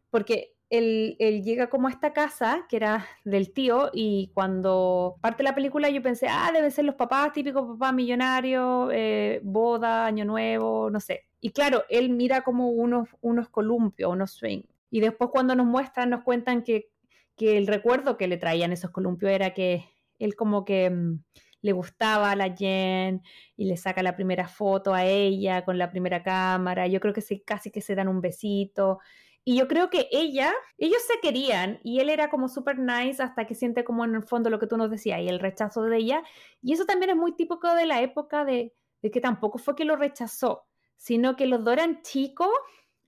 porque 0.09 0.53
él, 0.73 1.43
llega 1.43 1.69
como 1.69 1.87
a 1.87 1.91
esta 1.91 2.13
casa 2.13 2.65
que 2.67 2.77
era 2.77 3.05
del 3.23 3.53
tío 3.53 3.91
y 3.93 4.31
cuando 4.33 5.17
parte 5.21 5.43
la 5.43 5.53
película 5.53 5.89
yo 5.89 6.01
pensé, 6.01 6.27
ah, 6.27 6.49
deben 6.51 6.71
ser 6.71 6.85
los 6.85 6.95
papás, 6.95 7.31
típicos 7.31 7.67
papás 7.67 7.93
millonarios, 7.93 8.89
eh, 8.91 9.39
boda, 9.43 10.07
año 10.07 10.25
nuevo, 10.25 10.89
no 10.89 10.99
sé. 10.99 11.27
Y 11.41 11.51
claro, 11.51 11.83
él 11.89 12.09
mira 12.09 12.41
como 12.41 12.69
unos, 12.69 13.09
unos 13.21 13.49
columpios, 13.49 14.11
unos 14.11 14.31
swing. 14.31 14.63
Y 14.89 14.99
después 14.99 15.29
cuando 15.31 15.55
nos 15.55 15.67
muestran, 15.67 16.09
nos 16.09 16.23
cuentan 16.23 16.63
que, 16.63 16.89
que 17.35 17.57
el 17.57 17.67
recuerdo 17.67 18.17
que 18.17 18.27
le 18.27 18.37
traían 18.37 18.71
esos 18.71 18.89
columpios 18.89 19.31
era 19.31 19.53
que 19.53 19.85
él 20.17 20.35
como 20.35 20.65
que 20.65 20.89
mm, 20.89 21.19
le 21.61 21.71
gustaba 21.71 22.31
a 22.31 22.35
la 22.35 22.55
Jen 22.55 23.21
y 23.55 23.65
le 23.65 23.77
saca 23.77 24.01
la 24.01 24.15
primera 24.15 24.47
foto 24.47 24.93
a 24.93 25.05
ella 25.05 25.63
con 25.65 25.77
la 25.77 25.91
primera 25.91 26.23
cámara. 26.23 26.87
Yo 26.87 26.99
creo 26.99 27.13
que 27.13 27.21
se, 27.21 27.43
casi 27.43 27.69
que 27.69 27.81
se 27.81 27.93
dan 27.93 28.07
un 28.07 28.21
besito. 28.21 28.99
Y 29.45 29.57
yo 29.57 29.67
creo 29.67 29.89
que 29.89 30.07
ella, 30.11 30.53
ellos 30.77 31.01
se 31.05 31.19
querían 31.19 31.79
y 31.83 31.99
él 31.99 32.09
era 32.09 32.29
como 32.29 32.47
súper 32.47 32.79
nice 32.79 33.21
hasta 33.21 33.45
que 33.45 33.55
siente 33.55 33.83
como 33.83 34.05
en 34.05 34.15
el 34.15 34.23
fondo 34.23 34.49
lo 34.49 34.59
que 34.59 34.67
tú 34.67 34.77
nos 34.77 34.89
decías 34.89 35.19
y 35.19 35.27
el 35.27 35.39
rechazo 35.39 35.83
de 35.83 35.97
ella. 35.97 36.23
Y 36.61 36.73
eso 36.73 36.85
también 36.85 37.11
es 37.11 37.17
muy 37.17 37.35
típico 37.35 37.73
de 37.73 37.85
la 37.85 38.01
época 38.01 38.45
de, 38.45 38.73
de 39.01 39.11
que 39.11 39.19
tampoco 39.19 39.57
fue 39.57 39.75
que 39.75 39.85
lo 39.85 39.97
rechazó, 39.97 40.65
sino 40.95 41.35
que 41.35 41.45
los 41.45 41.63
dos 41.63 41.73
eran 41.73 42.01
chicos 42.01 42.49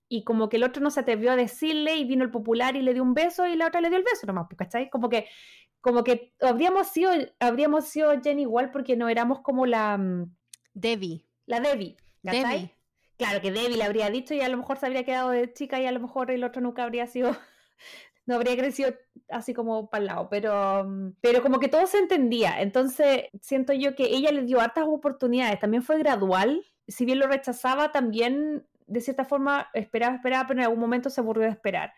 y 0.07 0.23
como 0.23 0.49
que 0.49 0.57
el 0.57 0.63
otro 0.63 0.83
no 0.83 0.91
se 0.91 0.99
atrevió 0.99 1.31
a 1.31 1.35
decirle 1.35 1.95
y 1.95 2.05
vino 2.05 2.23
el 2.23 2.31
popular 2.31 2.75
y 2.75 2.81
le 2.81 2.93
dio 2.93 3.01
un 3.01 3.13
beso 3.13 3.47
y 3.47 3.55
la 3.55 3.67
otra 3.67 3.81
le 3.81 3.89
dio 3.89 3.97
el 3.97 4.03
beso 4.03 4.27
nomás, 4.27 4.45
pues, 4.47 4.57
¿cachai? 4.57 4.89
Como 4.89 5.09
que, 5.09 5.27
como 5.81 6.03
que 6.03 6.33
habríamos 6.41 6.87
sido, 6.87 7.11
habríamos 7.39 7.85
sido 7.85 8.11
Jen 8.21 8.39
igual 8.39 8.71
porque 8.71 8.95
no 8.95 9.09
éramos 9.09 9.39
como 9.39 9.65
la, 9.65 9.97
mm, 9.97 10.35
Debbie. 10.73 11.25
la 11.45 11.59
Debbie, 11.59 11.95
¿cachai? 12.23 12.43
Debbie. 12.43 12.74
Claro 13.17 13.41
que 13.41 13.51
Debbie 13.51 13.77
le 13.77 13.83
habría 13.83 14.09
dicho 14.09 14.33
y 14.33 14.41
a 14.41 14.49
lo 14.49 14.57
mejor 14.57 14.77
se 14.77 14.85
habría 14.85 15.05
quedado 15.05 15.29
de 15.29 15.51
chica 15.53 15.79
y 15.79 15.85
a 15.85 15.91
lo 15.91 15.99
mejor 15.99 16.31
el 16.31 16.43
otro 16.43 16.61
nunca 16.61 16.83
habría 16.83 17.07
sido, 17.07 17.31
no 18.25 18.35
habría 18.35 18.57
crecido 18.57 18.93
así 19.29 19.53
como 19.53 19.89
para 19.89 20.01
el 20.01 20.07
lado, 20.07 20.29
pero, 20.29 20.85
pero 21.21 21.41
como 21.41 21.59
que 21.59 21.69
todo 21.69 21.87
se 21.87 21.99
entendía. 21.99 22.61
Entonces 22.61 23.25
siento 23.41 23.71
yo 23.73 23.95
que 23.95 24.05
ella 24.05 24.31
le 24.31 24.43
dio 24.43 24.59
hartas 24.59 24.85
oportunidades, 24.87 25.59
también 25.59 25.83
fue 25.83 25.97
gradual, 25.97 26.65
si 26.87 27.05
bien 27.05 27.19
lo 27.19 27.27
rechazaba, 27.27 27.91
también 27.91 28.67
de 28.87 29.01
cierta 29.01 29.25
forma 29.25 29.69
esperaba, 29.73 30.15
esperaba, 30.15 30.47
pero 30.47 30.59
en 30.59 30.65
algún 30.65 30.79
momento 30.79 31.09
se 31.09 31.21
aburrió 31.21 31.45
de 31.45 31.51
esperar. 31.51 31.93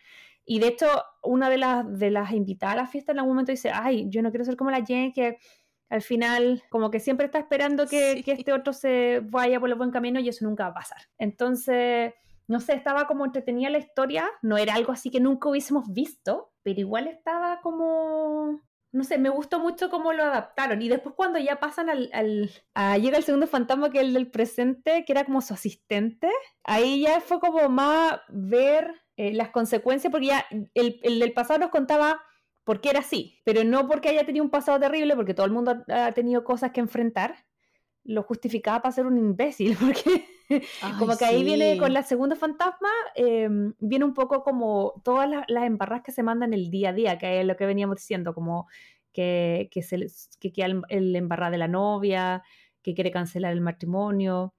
Y 0.49 0.59
de 0.59 0.68
hecho, 0.68 0.88
una 1.24 1.49
de 1.49 1.57
las, 1.57 1.99
de 1.99 2.09
las 2.09 2.32
invitadas 2.32 2.76
a 2.76 2.78
la 2.78 2.88
fiesta 2.88 3.11
en 3.11 3.20
algún 3.20 3.34
momento 3.34 3.51
dice, 3.51 3.70
ay, 3.74 4.05
yo 4.09 4.22
no 4.22 4.30
quiero 4.30 4.45
ser 4.45 4.55
como 4.55 4.72
la 4.72 4.86
Jen 4.86 5.11
que 5.11 5.39
al 5.90 6.02
final 6.02 6.64
como 6.70 6.92
que 6.92 7.00
siempre 7.00 7.26
está 7.28 7.40
esperando 7.40 7.88
que, 7.88 8.14
Sí. 8.16 8.24
que 8.24 8.32
este 8.34 8.54
otro 8.54 8.74
se 8.74 9.22
vaya 9.24 9.60
por 9.60 9.70
el 9.70 9.76
buen 9.76 9.92
camino 9.92 10.20
y 10.20 10.30
eso 10.30 10.46
nunca 10.46 10.64
va 10.66 10.70
a 10.72 10.74
pasar. 10.76 11.00
Entonces, 11.18 12.14
no 12.48 12.60
sé, 12.60 12.74
estaba 12.74 13.08
como 13.08 13.26
entretenida 13.26 13.70
la 13.70 13.78
historia, 13.78 14.30
no 14.42 14.58
era 14.58 14.74
algo 14.76 14.92
así 14.92 15.10
que 15.10 15.20
nunca 15.20 15.50
hubiésemos 15.50 15.92
visto, 15.94 16.52
pero 16.64 16.80
igual 16.80 17.08
estaba 17.08 17.60
como... 17.62 18.62
No 18.94 19.04
sé, 19.04 19.18
me 19.18 19.30
gustó 19.30 19.60
mucho 19.60 19.90
cómo 19.90 20.14
lo 20.14 20.24
adaptaron. 20.24 20.82
Y 20.82 20.88
después 20.88 21.14
cuando 21.14 21.40
ya 21.40 21.60
pasan 21.60 21.90
al... 21.90 22.10
al- 22.14 22.50
a- 22.74 22.98
llega 22.98 23.18
el 23.18 23.24
segundo 23.26 23.46
fantasma 23.46 23.90
que 23.92 24.00
es 24.00 24.06
el 24.06 24.14
del 24.14 24.32
presente, 24.32 25.04
que 25.06 25.12
era 25.12 25.26
como 25.26 25.42
su 25.42 25.54
asistente, 25.54 26.30
ahí 26.64 27.02
ya 27.02 27.20
fue 27.20 27.40
como 27.42 27.68
más 27.68 28.20
ver 28.30 28.94
eh, 29.18 29.34
las 29.34 29.50
consecuencias, 29.50 30.10
porque 30.10 30.28
ya 30.28 30.46
el, 30.74 31.00
el 31.04 31.20
del 31.20 31.34
pasado 31.34 31.60
nos 31.60 31.70
contaba 31.70 32.22
por 32.68 32.82
qué 32.82 32.89
era 32.89 32.99
así, 32.99 33.39
pero 33.45 33.63
no 33.63 33.88
porque 33.88 34.09
haya 34.09 34.26
tenido 34.26 34.43
un 34.43 34.51
pasado 34.51 34.78
terrible, 34.78 35.15
porque 35.15 35.34
todo 35.34 35.45
el 35.45 35.53
mundo 35.53 35.86
ha, 35.88 36.07
ha 36.07 36.11
tenido 36.11 36.43
cosas 36.43 36.72
que 36.72 36.82
enfrentar, 36.82 37.45
lo 38.03 38.24
justificaba 38.24 38.82
para 38.82 38.91
ser 38.91 39.05
un 39.05 39.18
imbécil, 39.18 39.78
porque 39.80 40.26
como 40.99 41.13
Ay, 41.13 41.18
que 41.18 41.24
ahí 41.24 41.38
sí. 41.39 41.43
viene 41.45 41.78
con 41.78 41.93
la 41.93 42.03
segunda 42.03 42.36
fantasma, 42.36 42.89
eh, 43.15 43.47
viene 43.80 44.03
un 44.03 44.13
poco 44.13 44.43
como 44.43 45.01
todas 45.05 45.30
las, 45.30 45.45
las 45.47 45.63
embarras 45.63 46.01
que 46.03 46.11
se 46.11 46.24
mandan 46.24 46.53
el 46.53 46.70
día 46.70 46.89
a 46.89 46.93
día, 46.93 47.18
que 47.18 47.39
es 47.39 47.45
lo 47.45 47.55
que 47.55 47.65
veníamos 47.65 47.95
diciendo, 47.95 48.34
como 48.34 48.68
que, 49.13 49.70
que, 49.72 49.82
se, 49.82 50.05
que 50.41 50.51
queda 50.51 50.65
el, 50.65 50.82
el 50.89 51.15
embarrada 51.15 51.51
de 51.51 51.59
la 51.59 51.70
novia, 51.70 52.43
que 52.82 52.93
quiere 52.93 53.11
cancelar 53.11 53.53
el 53.53 53.61
matrimonio, 53.61 54.53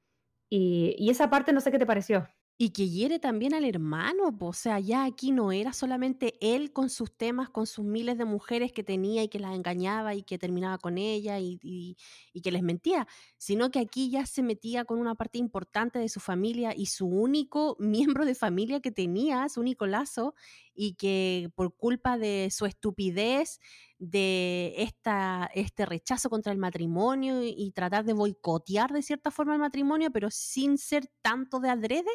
y, 0.48 0.94
y 0.98 1.10
esa 1.10 1.28
parte 1.28 1.52
no 1.52 1.60
sé 1.60 1.70
qué 1.70 1.78
te 1.78 1.84
pareció. 1.84 2.26
Y 2.60 2.70
que 2.70 2.88
hiere 2.88 3.20
también 3.20 3.54
al 3.54 3.64
hermano, 3.64 4.36
po. 4.36 4.46
o 4.48 4.52
sea, 4.52 4.80
ya 4.80 5.04
aquí 5.04 5.30
no 5.30 5.52
era 5.52 5.72
solamente 5.72 6.34
él 6.40 6.72
con 6.72 6.90
sus 6.90 7.16
temas, 7.16 7.50
con 7.50 7.68
sus 7.68 7.84
miles 7.84 8.18
de 8.18 8.24
mujeres 8.24 8.72
que 8.72 8.82
tenía 8.82 9.22
y 9.22 9.28
que 9.28 9.38
las 9.38 9.54
engañaba 9.54 10.16
y 10.16 10.24
que 10.24 10.38
terminaba 10.38 10.76
con 10.78 10.98
ella 10.98 11.38
y, 11.38 11.60
y- 11.62 11.96
que 12.42 12.50
les 12.52 12.62
mentía, 12.64 13.06
sino 13.36 13.70
que 13.70 13.78
aquí 13.80 14.10
ya 14.10 14.24
se 14.26 14.42
metía 14.42 14.84
con 14.84 14.98
una 14.98 15.14
parte 15.14 15.38
importante 15.38 15.98
de 16.00 16.08
su 16.08 16.18
familia 16.20 16.72
y 16.76 16.86
su 16.86 17.06
único 17.06 17.76
miembro 18.18 18.24
de 18.24 18.34
familia 18.34 18.80
que 18.80 18.90
tenía, 18.90 19.48
su 19.48 19.60
único 19.60 19.86
lazo, 19.86 20.34
y 20.80 20.94
que 20.94 21.50
por 21.56 21.74
culpa 21.74 22.18
de 22.18 22.50
su 22.52 22.64
estupidez, 22.64 23.58
de 23.98 24.74
esta, 24.78 25.50
este 25.52 25.84
rechazo 25.84 26.30
contra 26.30 26.52
el 26.52 26.58
matrimonio 26.58 27.42
y, 27.42 27.72
tratar 27.72 28.04
de 28.04 28.12
boicotear 28.12 28.92
de 28.92 29.02
cierta 29.02 29.32
forma 29.32 29.54
el 29.54 29.60
matrimonio, 29.60 30.12
pero 30.12 30.30
sin 30.30 30.78
ser 30.78 31.10
tanto 31.20 31.58
de 31.58 31.70
adrede, 31.70 32.12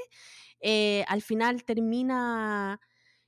eh, 0.62 1.04
al 1.10 1.22
final 1.22 1.66
termina 1.66 2.80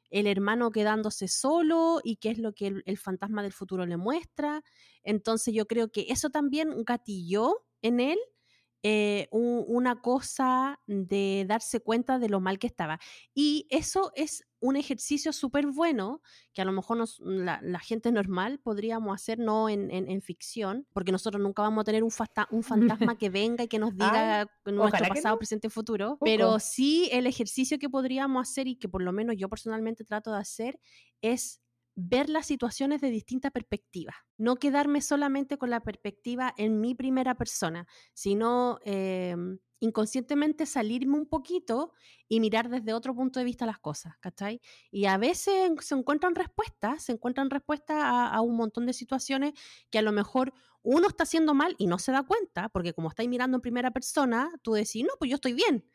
el 0.09 0.27
hermano 0.27 0.71
quedándose 0.71 1.27
solo 1.27 1.99
y 2.01 2.15
qué 2.15 2.29
es 2.29 2.37
lo 2.37 2.53
que 2.53 2.67
el, 2.85 2.97
fantasma 2.97 3.43
del 3.43 3.51
futuro 3.51 3.85
le 3.85 3.97
muestra. 3.97 4.63
Entonces 5.03 5.53
yo 5.53 5.67
creo 5.67 5.91
que 5.91 6.05
eso 6.09 6.29
también 6.29 6.85
gatilló 6.85 7.65
en 7.81 7.99
él 7.99 8.19
eh, 8.83 9.27
un- 9.31 9.65
una 9.67 9.99
cosa 10.01 10.79
de 10.85 11.45
darse 11.47 11.79
cuenta 11.79 12.19
de 12.19 12.29
lo 12.29 12.39
mal 12.39 12.59
que 12.59 12.67
estaba. 12.67 12.99
Y 13.33 13.67
eso 13.71 14.11
es 14.15 14.45
un 14.67 14.75
ejercicio 14.75 15.31
súper 15.33 15.67
bueno 15.67 16.21
que 16.53 16.61
a 16.61 16.65
lo 16.65 16.71
mejor 16.71 16.97
nos- 16.97 17.19
la, 17.19 17.59
la 17.61 17.79
gente 17.79 18.11
normal 18.11 18.59
podríamos 18.59 19.13
hacer, 19.15 19.39
no 19.39 19.69
en, 19.69 19.91
en- 19.91 20.09
en 20.09 20.21
ficción, 20.21 20.87
porque 20.93 21.11
nosotros 21.11 21.41
nunca 21.41 21.61
vamos 21.61 21.81
a 21.81 21.85
tener 21.85 22.03
un, 22.03 22.11
fasta- 22.11 22.47
un 22.51 22.63
fantasma 22.63 23.15
que 23.19 23.29
venga 23.29 23.63
y 23.63 23.67
que 23.67 23.79
nos 23.79 23.93
diga 23.95 24.47
nuestro 24.65 25.07
pasado, 25.07 25.35
no. 25.35 25.39
presente 25.39 25.69
futuro, 25.69 26.09
Poco. 26.11 26.25
pero 26.25 26.59
sí 26.59 27.09
el 27.11 27.27
ejercicio 27.27 27.77
que 27.79 27.89
podríamos 27.89 28.49
hacer 28.49 28.67
y 28.67 28.75
que 28.75 28.89
por 28.89 29.01
lo 29.01 29.11
menos 29.11 29.35
yo 29.37 29.49
personalmente 29.49 30.03
trato 30.03 30.31
de 30.31 30.39
hacer 30.39 30.79
es 31.21 31.61
ver 31.97 32.27
las 32.29 32.45
situaciones 32.45 32.99
de 32.99 33.09
distinta 33.09 33.51
perspectiva, 33.51 34.13
no 34.37 34.57
quedarme 34.57 34.99
solamente 35.01 35.57
con 35.57 35.69
la 35.69 35.79
perspectiva 35.81 36.53
en 36.57 36.81
mi 36.81 36.93
primera 36.93 37.35
persona, 37.35 37.87
sino 38.13 38.79
eh, 38.83 39.33
inconscientemente 39.79 40.65
salirme 40.65 41.17
un 41.17 41.27
poquito 41.27 41.93
y 42.27 42.39
mirar 42.39 42.69
desde 42.69 42.93
otro 42.93 43.13
punto 43.15 43.39
de 43.39 43.45
vista 43.45 43.65
las 43.65 43.79
cosas, 43.79 44.13
¿cachai? 44.19 44.61
Y 44.91 45.05
a 45.05 45.17
veces 45.17 45.71
se 45.81 45.95
encuentran 45.95 46.35
respuestas, 46.35 47.03
se 47.03 47.11
encuentran 47.11 47.49
respuestas 47.49 47.97
a, 47.99 48.27
a 48.27 48.41
un 48.41 48.55
montón 48.55 48.85
de 48.85 48.93
situaciones 48.93 49.53
que 49.89 49.99
a 49.99 50.01
lo 50.01 50.11
mejor 50.11 50.53
uno 50.81 51.07
está 51.07 51.23
haciendo 51.23 51.53
mal 51.53 51.75
y 51.79 51.87
no 51.87 51.97
se 51.97 52.11
da 52.11 52.23
cuenta, 52.23 52.69
porque 52.69 52.93
como 52.93 53.09
estáis 53.09 53.27
mirando 53.29 53.57
en 53.57 53.61
primera 53.61 53.91
persona, 53.91 54.51
tú 54.61 54.73
decís, 54.73 55.03
no, 55.03 55.13
pues 55.17 55.29
yo 55.31 55.35
estoy 55.35 55.53
bien. 55.53 55.85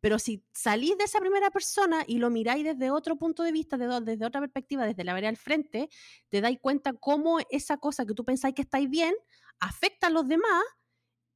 Pero 0.00 0.18
si 0.18 0.44
salís 0.52 0.96
de 0.96 1.04
esa 1.04 1.18
primera 1.20 1.50
persona 1.50 2.04
y 2.06 2.18
lo 2.18 2.30
miráis 2.30 2.64
desde 2.64 2.90
otro 2.90 3.16
punto 3.16 3.42
de 3.42 3.52
vista, 3.52 3.76
de- 3.76 4.00
desde 4.00 4.24
otra 4.24 4.40
perspectiva, 4.40 4.86
desde 4.86 5.04
la 5.04 5.12
vereda 5.14 5.28
al 5.30 5.36
frente, 5.36 5.88
te 6.28 6.40
dais 6.40 6.58
cuenta 6.60 6.92
cómo 6.94 7.38
esa 7.50 7.78
cosa 7.78 8.06
que 8.06 8.14
tú 8.14 8.24
pensáis 8.24 8.54
que 8.54 8.62
estáis 8.62 8.88
bien 8.88 9.14
afecta 9.60 10.06
a 10.06 10.10
los 10.10 10.26
demás 10.28 10.62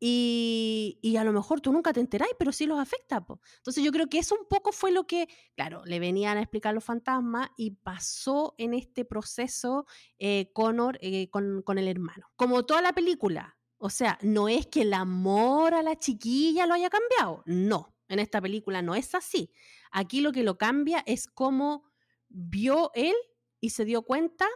y, 0.04 0.98
y 1.00 1.16
a 1.16 1.22
lo 1.22 1.32
mejor 1.32 1.60
tú 1.60 1.72
nunca 1.72 1.92
te 1.92 2.00
enteráis, 2.00 2.32
pero 2.36 2.50
sí 2.50 2.66
los 2.66 2.80
afecta. 2.80 3.24
po. 3.24 3.40
Entonces 3.58 3.84
yo 3.84 3.92
creo 3.92 4.08
que 4.08 4.18
eso 4.18 4.34
un 4.34 4.48
poco 4.48 4.72
fue 4.72 4.90
lo 4.90 5.06
que, 5.06 5.28
claro, 5.54 5.84
le 5.84 6.00
venían 6.00 6.38
a 6.38 6.40
explicar 6.40 6.74
los 6.74 6.82
fantasmas 6.82 7.50
y 7.56 7.70
pasó 7.70 8.56
en 8.58 8.74
este 8.74 9.04
proceso 9.04 9.86
eh, 10.18 10.50
Connor 10.54 10.98
eh, 11.00 11.30
con, 11.30 11.62
con 11.62 11.78
el 11.78 11.86
hermano. 11.86 12.26
Como 12.34 12.66
toda 12.66 12.82
la 12.82 12.92
película. 12.92 13.56
O 13.78 13.90
sea, 13.90 14.18
no 14.22 14.48
es 14.48 14.66
que 14.66 14.82
el 14.82 14.92
amor 14.92 15.72
a 15.72 15.84
la 15.84 15.96
chiquilla 15.96 16.66
lo 16.66 16.74
haya 16.74 16.90
cambiado. 16.90 17.44
No, 17.46 17.94
en 18.08 18.18
esta 18.18 18.40
película 18.40 18.82
no 18.82 18.96
es 18.96 19.14
así. 19.14 19.52
Aquí 19.92 20.20
lo 20.20 20.32
que 20.32 20.42
lo 20.42 20.58
cambia 20.58 21.04
es 21.06 21.28
cómo 21.28 21.84
vio 22.28 22.90
él 22.94 23.14
y 23.60 23.70
se 23.70 23.84
dio 23.84 24.02
cuenta 24.02 24.48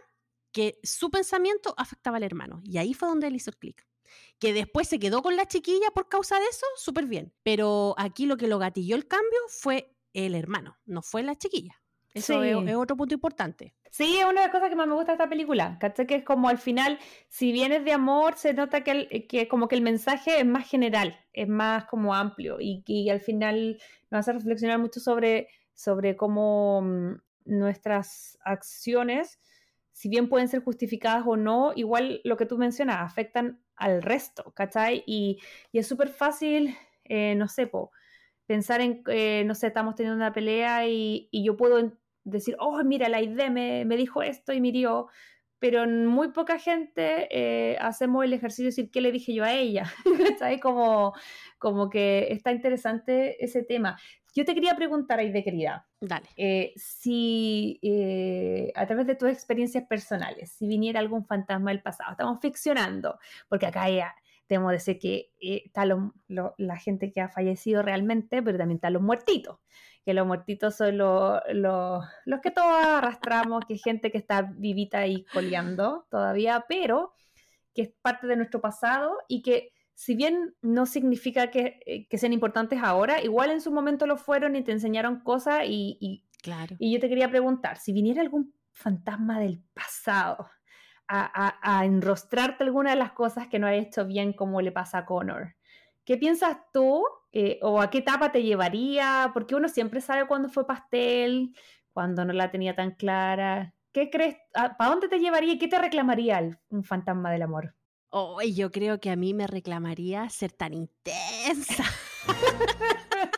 que 0.51 0.77
su 0.83 1.09
pensamiento 1.09 1.73
afectaba 1.77 2.17
al 2.17 2.23
hermano. 2.23 2.59
Y 2.65 2.79
ahí 2.79 2.93
fue 2.93 3.07
donde 3.07 3.27
él 3.27 3.35
hizo 3.37 3.49
el 3.51 3.57
clic. 3.57 3.87
Que 4.39 4.53
después 4.53 4.87
se 4.87 4.99
quedó 4.99 5.21
con 5.21 5.35
la 5.35 5.47
chiquilla 5.47 5.91
por 5.93 6.09
causa 6.09 6.39
de 6.39 6.45
eso, 6.45 6.65
súper 6.75 7.05
bien. 7.05 7.33
Pero 7.43 7.95
aquí 7.97 8.25
lo 8.25 8.37
que 8.37 8.47
lo 8.47 8.59
gatilló 8.59 8.95
el 8.95 9.07
cambio 9.07 9.39
fue 9.47 9.95
el 10.13 10.35
hermano, 10.35 10.77
no 10.85 11.01
fue 11.01 11.23
la 11.23 11.35
chiquilla. 11.35 11.81
Eso 12.13 12.41
Sí. 12.41 12.49
es, 12.49 12.57
es 12.69 12.75
otro 12.75 12.95
punto 12.97 13.13
importante. 13.13 13.75
Sí, 13.91 14.17
es 14.17 14.23
una 14.23 14.41
de 14.41 14.47
las 14.47 14.51
cosas 14.51 14.69
que 14.69 14.75
más 14.75 14.87
me 14.87 14.93
gusta 14.95 15.11
de 15.11 15.15
esta 15.15 15.29
película, 15.29 15.77
¿cachai? 15.79 16.05
Que 16.07 16.15
es 16.15 16.23
como 16.23 16.49
al 16.49 16.57
final, 16.57 16.99
si 17.29 17.51
bien 17.51 17.71
es 17.71 17.85
de 17.85 17.93
amor, 17.93 18.35
se 18.35 18.53
nota 18.53 18.83
que, 18.83 18.91
el- 18.91 19.27
que 19.27 19.47
como 19.47 19.67
que 19.67 19.75
el 19.75 19.81
mensaje 19.81 20.39
es 20.39 20.45
más 20.45 20.67
general, 20.69 21.17
es 21.33 21.47
más 21.47 21.85
como 21.85 22.13
amplio 22.13 22.57
y, 22.59 22.83
y 22.85 23.09
al 23.09 23.21
final 23.21 23.79
nos 24.11 24.19
hace 24.19 24.33
reflexionar 24.33 24.77
mucho 24.79 24.99
sobre, 24.99 25.47
sobre 25.73 26.15
cómo 26.17 26.81
mm, 26.81 27.21
nuestras 27.45 28.37
acciones, 28.43 29.39
si 29.91 30.09
bien 30.09 30.29
pueden 30.29 30.47
ser 30.47 30.63
justificadas 30.63 31.23
o 31.25 31.37
no, 31.37 31.71
igual 31.75 32.21
lo 32.23 32.37
que 32.37 32.45
tú 32.45 32.57
mencionas, 32.57 32.97
afectan 33.01 33.63
al 33.77 34.01
resto, 34.01 34.51
¿cachai? 34.55 35.03
Y, 35.05 35.39
es 35.71 35.87
súper 35.87 36.09
fácil, 36.09 36.75
eh, 37.05 37.35
no 37.35 37.47
sé, 37.47 37.69
pensar 38.45 38.81
en, 38.81 39.03
eh, 39.07 39.43
no 39.45 39.55
sé, 39.55 39.67
estamos 39.67 39.95
teniendo 39.95 40.17
una 40.17 40.33
pelea 40.33 40.87
y, 40.87 41.29
yo 41.31 41.55
puedo 41.55 41.93
decir, 42.23 42.55
oh, 42.59 42.83
mira, 42.83 43.07
la 43.09 43.21
idea 43.21 43.49
me, 43.49 43.85
dijo 43.97 44.21
esto 44.21 44.53
y 44.53 44.61
me 44.61 44.69
hirió, 44.69 45.07
pero 45.59 45.87
muy 45.87 46.29
poca 46.29 46.59
gente 46.59 47.27
eh, 47.31 47.77
hacemos 47.79 48.23
el 48.25 48.33
ejercicio 48.33 48.65
de 48.65 48.69
decir 48.69 48.91
qué 48.91 49.01
le 49.01 49.11
dije 49.11 49.33
yo 49.33 49.43
a 49.43 49.53
ella, 49.53 49.91
¿cachai? 50.37 50.59
Como, 50.59 51.13
como 51.57 51.89
que 51.89 52.27
está 52.31 52.51
interesante 52.51 53.43
ese 53.43 53.63
tema. 53.63 53.97
Yo 54.37 54.45
te 54.45 54.53
quería 54.53 54.75
preguntar, 54.75 55.17
Aide, 55.17 55.43
querida, 55.43 55.87
Dale. 55.99 56.27
eh, 56.37 56.71
si 56.75 57.79
eh, 57.81 58.71
a 58.75 58.85
través 58.85 59.07
de 59.07 59.15
tus 59.15 59.29
experiencias 59.29 59.83
personales, 59.87 60.51
si 60.51 60.67
viniera 60.67 60.99
algún 60.99 61.25
fantasma 61.25 61.71
del 61.71 61.81
pasado, 61.81 62.11
estamos 62.11 62.39
ficcionando, 62.39 63.17
porque 63.49 63.65
acá 63.65 63.89
ya 63.89 64.13
tenemos 64.45 64.69
que 64.69 64.73
decir 64.75 64.99
que 64.99 65.31
eh, 65.41 65.63
está 65.65 65.85
lo- 65.85 66.13
lo- 66.27 66.53
la 66.59 66.77
gente 66.77 67.11
que 67.11 67.19
ha 67.19 67.29
fallecido 67.29 67.81
realmente, 67.81 68.43
pero 68.43 68.59
también 68.59 68.75
están 68.77 68.93
los 68.93 69.01
muertitos, 69.01 69.57
que 70.05 70.13
los 70.13 70.27
muertitos 70.27 70.75
son 70.75 70.99
lo- 70.99 71.41
lo- 71.51 72.01
los 72.25 72.39
que 72.39 72.51
todos 72.51 72.85
arrastramos, 72.85 73.65
que 73.67 73.73
es 73.73 73.81
gente 73.83 74.11
que 74.11 74.19
está 74.19 74.43
vivita 74.43 75.07
y 75.07 75.23
coleando 75.33 76.05
todavía, 76.11 76.63
pero 76.69 77.11
que 77.73 77.81
es 77.81 77.89
parte 78.03 78.27
de 78.27 78.35
nuestro 78.35 78.61
pasado 78.61 79.17
y 79.27 79.41
que 79.41 79.71
si 79.99 80.13
bien 80.15 80.55
no 80.61 80.85
significa 80.85 81.49
que, 81.49 81.79
eh, 81.87 82.07
que 82.07 82.17
sean 82.19 82.31
importantes 82.33 82.79
ahora, 82.83 83.19
igual 83.23 83.49
en 83.49 83.61
su 83.61 83.71
momento 83.71 84.05
lo 84.05 84.15
fueron 84.17 84.55
y 84.55 84.63
te 84.63 84.71
enseñaron 84.71 85.21
cosas 85.21 85.63
y, 85.65 85.97
y- 85.99 86.23
Claro. 86.43 86.75
y 86.79 86.93
yo 86.93 86.99
te 86.99 87.09
quería 87.09 87.29
preguntar, 87.31 87.77
si 87.79 87.91
viniera 87.93 88.21
algún 88.21 88.53
fantasma 88.71 89.39
del 89.39 89.59
pasado 89.73 90.49
a, 91.07 91.47
a- 91.47 91.79
a 91.79 91.85
enrostrarte 91.85 92.63
alguna 92.63 92.91
de 92.91 92.97
las 92.97 93.11
cosas 93.13 93.47
que 93.47 93.57
no 93.59 93.65
ha 93.67 93.73
hecho 93.73 94.05
bien 94.05 94.33
como 94.33 94.61
le 94.61 94.71
pasa 94.71 94.99
a 94.99 95.05
Connor, 95.05 95.55
¿qué 96.05 96.15
piensas 96.17 96.57
tú 96.71 97.03
eh, 97.31 97.59
o 97.63 97.81
a 97.81 97.89
qué 97.89 97.99
etapa 97.99 98.31
te 98.31 98.43
llevaría? 98.43 99.31
Porque 99.33 99.55
uno 99.55 99.67
siempre 99.67 99.99
sabe 100.01 100.27
cuándo 100.27 100.47
fue 100.49 100.67
pastel, 100.67 101.55
cuando 101.91 102.23
no 102.23 102.33
la 102.33 102.51
tenía 102.51 102.75
tan 102.75 102.91
clara. 102.91 103.73
¿Qué 103.91 104.11
crees? 104.11 104.37
¿Para 104.53 104.91
dónde 104.91 105.07
te 105.09 105.17
llevaría 105.19 105.53
y 105.53 105.57
qué 105.57 105.67
te 105.67 105.79
reclamaría 105.79 106.37
el- 106.39 106.59
un 106.69 106.83
fantasma 106.83 107.31
del 107.31 107.41
amor? 107.41 107.73
Oh, 108.09 108.41
yo 108.41 108.71
creo 108.71 108.99
que 108.99 109.09
a 109.09 109.15
mí 109.15 109.33
me 109.33 109.47
reclamaría 109.47 110.29
ser 110.29 110.51
tan 110.51 110.73
intensa. 110.73 111.83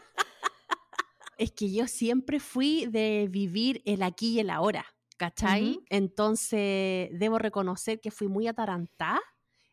es 1.38 1.51
que 1.51 1.72
yo 1.72 1.88
siempre 1.88 2.39
fui 2.39 2.86
de 2.86 3.28
vivir 3.30 3.82
el 3.86 4.03
aquí 4.03 4.34
y 4.34 4.39
el 4.41 4.49
ahora, 4.49 4.86
¿cachai? 5.17 5.80
Entonces, 5.89 7.09
debo 7.13 7.39
reconocer 7.39 7.99
que 7.99 8.11
fui 8.11 8.28
muy 8.28 8.47
atarantada 8.47 9.22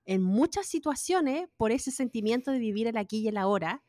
en 0.07 0.22
muchas 0.22 0.66
situaciones 0.66 1.49
por 1.57 1.72
ese 1.72 1.90
sentimiento 1.90 2.53
de 2.53 2.59
vivir 2.59 2.86
el 2.86 2.97
aquí 2.97 3.18
y 3.18 3.28
el 3.28 3.36
ahora, 3.36 3.82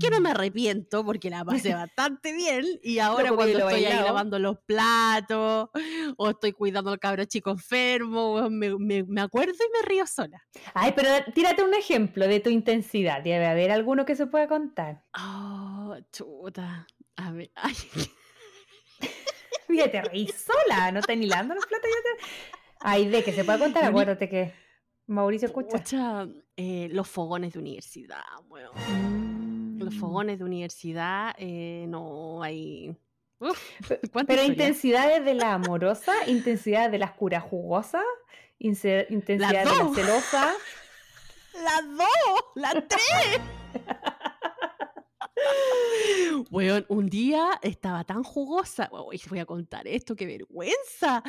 que 0.00 0.10
no 0.10 0.20
me 0.20 0.30
arrepiento 0.30 1.04
porque 1.04 1.30
la 1.30 1.44
pasé 1.44 1.74
bastante 1.74 2.32
bien 2.32 2.64
y 2.82 2.98
ahora 2.98 3.30
cuando 3.32 3.58
estoy 3.58 3.84
ahí 3.84 4.02
lavando 4.04 4.38
los 4.38 4.58
platos 4.66 5.68
o 6.16 6.30
estoy 6.30 6.52
cuidando 6.52 6.90
al 6.90 6.98
cabro 6.98 7.24
chico 7.24 7.50
enfermo, 7.50 8.50
me, 8.50 8.76
me- 8.78 9.04
me 9.04 9.20
acuerdo 9.20 9.52
y 9.54 9.72
me 9.82 9.88
río 9.88 10.06
sola. 10.06 10.42
Ay, 10.74 10.92
pero 10.96 11.08
tírate 11.34 11.62
un 11.62 11.74
ejemplo 11.74 12.26
de 12.26 12.40
tu 12.40 12.50
intensidad. 12.50 13.22
Debe 13.22 13.46
haber 13.46 13.70
alguno 13.70 14.04
que 14.04 14.16
se 14.16 14.26
pueda 14.26 14.48
contar. 14.48 15.04
Oh, 15.18 15.96
chuta. 16.12 16.86
A 17.16 17.30
ver, 17.32 17.50
ay, 17.54 17.74
Mira, 19.68 19.90
te 19.90 20.00
reís 20.02 20.32
sola, 20.34 20.92
no 20.92 21.00
estás 21.00 21.16
ni 21.16 21.26
lavando 21.26 21.54
los 21.54 21.66
platos. 21.66 21.90
ya 21.90 22.02
te- 22.02 22.26
Ay, 22.80 23.08
de 23.08 23.24
que 23.24 23.32
se 23.32 23.42
pueda 23.44 23.58
contar, 23.58 23.84
acuérdate 23.84 24.28
que 24.28 24.52
Mauricio 25.06 25.46
escucha. 25.48 25.78
pucha, 25.78 26.28
eh, 26.56 26.88
los 26.92 27.08
fogones 27.08 27.52
de 27.54 27.58
universidad, 27.58 28.22
weón. 28.48 28.72
Mm. 29.86 29.90
Los 29.92 30.00
fogones 30.00 30.38
de 30.38 30.44
universidad, 30.44 31.34
eh, 31.38 31.86
no 31.88 32.42
hay... 32.42 32.96
Uf, 33.38 33.58
¿cuánta 34.12 34.32
Pero 34.32 34.42
historia? 34.42 34.46
intensidades 34.46 35.24
de 35.24 35.34
la 35.34 35.52
amorosa, 35.54 36.12
intensidad 36.26 36.90
de 36.90 36.98
las 36.98 37.12
curas 37.12 37.42
jugosas, 37.42 38.02
inse- 38.58 39.06
intensidad 39.10 39.64
de 39.64 39.64
la 39.76 39.94
celosa. 39.94 40.54
¡Las 41.62 41.82
dos! 41.96 42.44
¡Las 42.54 42.74
tres! 42.88 43.40
Weón, 46.50 46.84
un 46.88 47.06
día 47.08 47.58
estaba 47.62 48.04
tan 48.04 48.22
jugosa. 48.22 48.88
Uy, 48.92 49.20
voy 49.28 49.38
a 49.38 49.46
contar 49.46 49.86
esto, 49.86 50.16
qué 50.16 50.26
vergüenza. 50.26 51.22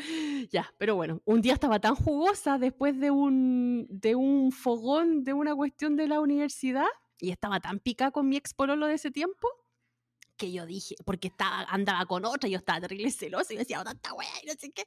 Ya, 0.49 0.71
pero 0.77 0.95
bueno, 0.95 1.21
un 1.25 1.41
día 1.41 1.53
estaba 1.53 1.79
tan 1.79 1.95
jugosa 1.95 2.57
después 2.57 2.97
de 2.99 3.11
un, 3.11 3.85
de 3.89 4.15
un 4.15 4.51
fogón 4.51 5.23
de 5.23 5.33
una 5.33 5.55
cuestión 5.55 5.95
de 5.95 6.07
la 6.07 6.19
universidad 6.21 6.85
y 7.19 7.31
estaba 7.31 7.59
tan 7.59 7.79
pica 7.79 8.11
con 8.11 8.27
mi 8.29 8.37
ex 8.37 8.53
pololo 8.53 8.87
de 8.87 8.95
ese 8.95 9.11
tiempo 9.11 9.47
que 10.37 10.51
yo 10.51 10.67
dije, 10.67 10.95
porque 11.03 11.29
estaba, 11.29 11.63
andaba 11.63 12.05
con 12.05 12.23
otra, 12.23 12.47
yo 12.47 12.59
estaba 12.59 12.79
terrible 12.81 13.09
celosa 13.09 13.53
y 13.55 13.57
decía, 13.57 13.83
tanta 13.83 14.13
wea 14.13 14.29
y 14.43 14.45
no 14.45 14.53
sé 14.53 14.71
qué. 14.71 14.85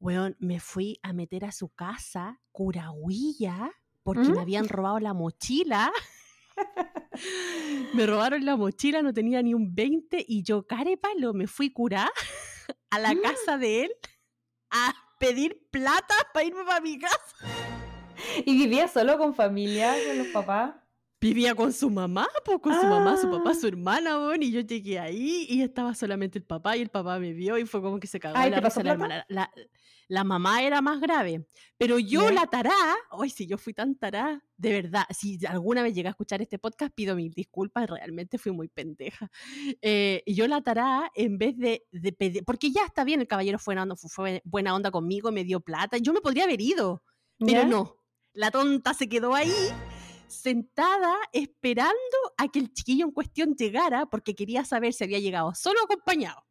Weón, 0.00 0.36
me 0.40 0.58
fui 0.58 0.98
a 1.02 1.12
meter 1.12 1.44
a 1.44 1.52
su 1.52 1.68
casa, 1.68 2.40
curahuilla, 2.50 3.70
porque 4.02 4.22
me 4.32 4.38
¿Mm? 4.38 4.42
habían 4.42 4.68
robado 4.68 4.98
la 4.98 5.14
mochila. 5.14 5.92
me 7.94 8.06
robaron 8.06 8.44
la 8.44 8.56
mochila, 8.56 9.02
no 9.02 9.12
tenía 9.12 9.40
ni 9.40 9.54
un 9.54 9.72
20 9.74 10.24
y 10.26 10.42
yo, 10.42 10.66
carepalo, 10.66 11.32
me 11.32 11.46
fui 11.46 11.70
curar 11.72 12.10
a 12.90 12.98
la 12.98 13.14
Mm. 13.14 13.20
casa 13.22 13.58
de 13.58 13.84
él 13.84 13.92
a 14.70 14.94
pedir 15.20 15.68
plata 15.70 16.14
para 16.34 16.44
irme 16.44 16.64
para 16.64 16.80
mi 16.80 16.98
casa. 16.98 17.36
¿Y 18.44 18.58
vivía 18.58 18.88
solo 18.88 19.16
con 19.16 19.32
familia, 19.34 19.94
con 20.06 20.18
los 20.18 20.26
papás? 20.28 20.74
Vivía 21.18 21.54
con 21.54 21.72
su 21.72 21.88
mamá, 21.88 22.28
pues 22.44 22.58
con 22.60 22.78
su 22.78 22.86
mamá, 22.86 23.16
su 23.16 23.30
papá, 23.30 23.50
Ah. 23.50 23.54
su 23.54 23.66
hermana, 23.66 24.18
weón, 24.18 24.42
y 24.42 24.50
yo 24.50 24.60
llegué 24.60 24.98
ahí 24.98 25.46
y 25.48 25.62
estaba 25.62 25.94
solamente 25.94 26.38
el 26.38 26.44
papá 26.44 26.76
y 26.76 26.82
el 26.82 26.90
papá 26.90 27.18
me 27.18 27.32
vio 27.32 27.56
y 27.56 27.64
fue 27.64 27.80
como 27.80 27.98
que 27.98 28.06
se 28.06 28.20
cagó 28.20 28.36
Ay, 28.36 28.50
la 28.50 28.56
¿te 28.56 28.62
pasó 28.62 28.80
risa 28.80 28.84
la 28.88 28.92
hermana. 28.92 29.26
La, 29.30 29.50
la 30.08 30.24
mamá 30.24 30.62
era 30.62 30.82
más 30.82 31.00
grave, 31.00 31.46
pero 31.78 31.98
yo 31.98 32.28
Ya. 32.28 32.32
la 32.34 32.46
tará, 32.46 32.74
ay, 33.10 33.30
si 33.30 33.46
yo 33.46 33.56
fui 33.56 33.72
tan 33.72 33.94
tará, 33.96 34.44
de 34.58 34.70
verdad, 34.72 35.04
si 35.10 35.38
alguna 35.46 35.82
vez 35.82 35.94
llegué 35.94 36.08
a 36.08 36.10
escuchar 36.10 36.42
este 36.42 36.58
podcast, 36.58 36.94
pido 36.94 37.16
mil 37.16 37.32
disculpas, 37.32 37.88
realmente 37.88 38.36
fui 38.36 38.52
muy 38.52 38.68
pendeja. 38.68 39.30
Eh, 39.80 40.22
yo 40.26 40.46
la 40.46 40.60
tará, 40.60 41.10
en 41.14 41.38
vez 41.38 41.56
de, 41.56 41.86
de 41.92 42.12
pedir, 42.12 42.44
porque 42.44 42.70
ya 42.70 42.84
está 42.84 43.04
bien, 43.04 43.20
el 43.22 43.26
caballero 43.26 43.58
fue, 43.58 43.74
onda- 43.74 43.96
fue- 43.96 44.42
buena 44.44 44.74
onda 44.74 44.90
conmigo, 44.90 45.32
me 45.32 45.44
dio 45.44 45.60
plata, 45.60 45.96
yo 45.96 46.12
me 46.12 46.20
podría 46.20 46.44
haber 46.44 46.60
ido, 46.60 47.02
pero 47.38 47.62
¿Ya? 47.62 47.64
no, 47.64 47.96
la 48.34 48.50
tonta 48.50 48.92
se 48.92 49.08
quedó 49.08 49.34
ahí 49.34 49.50
sentada 50.28 51.16
esperando 51.32 51.94
a 52.36 52.48
que 52.48 52.58
el 52.58 52.72
chiquillo 52.72 53.04
en 53.06 53.12
cuestión 53.12 53.54
llegara 53.54 54.06
porque 54.06 54.34
quería 54.34 54.64
saber 54.64 54.92
si 54.92 55.04
había 55.04 55.18
llegado 55.18 55.54
solo 55.54 55.80
acompañado. 55.84 56.45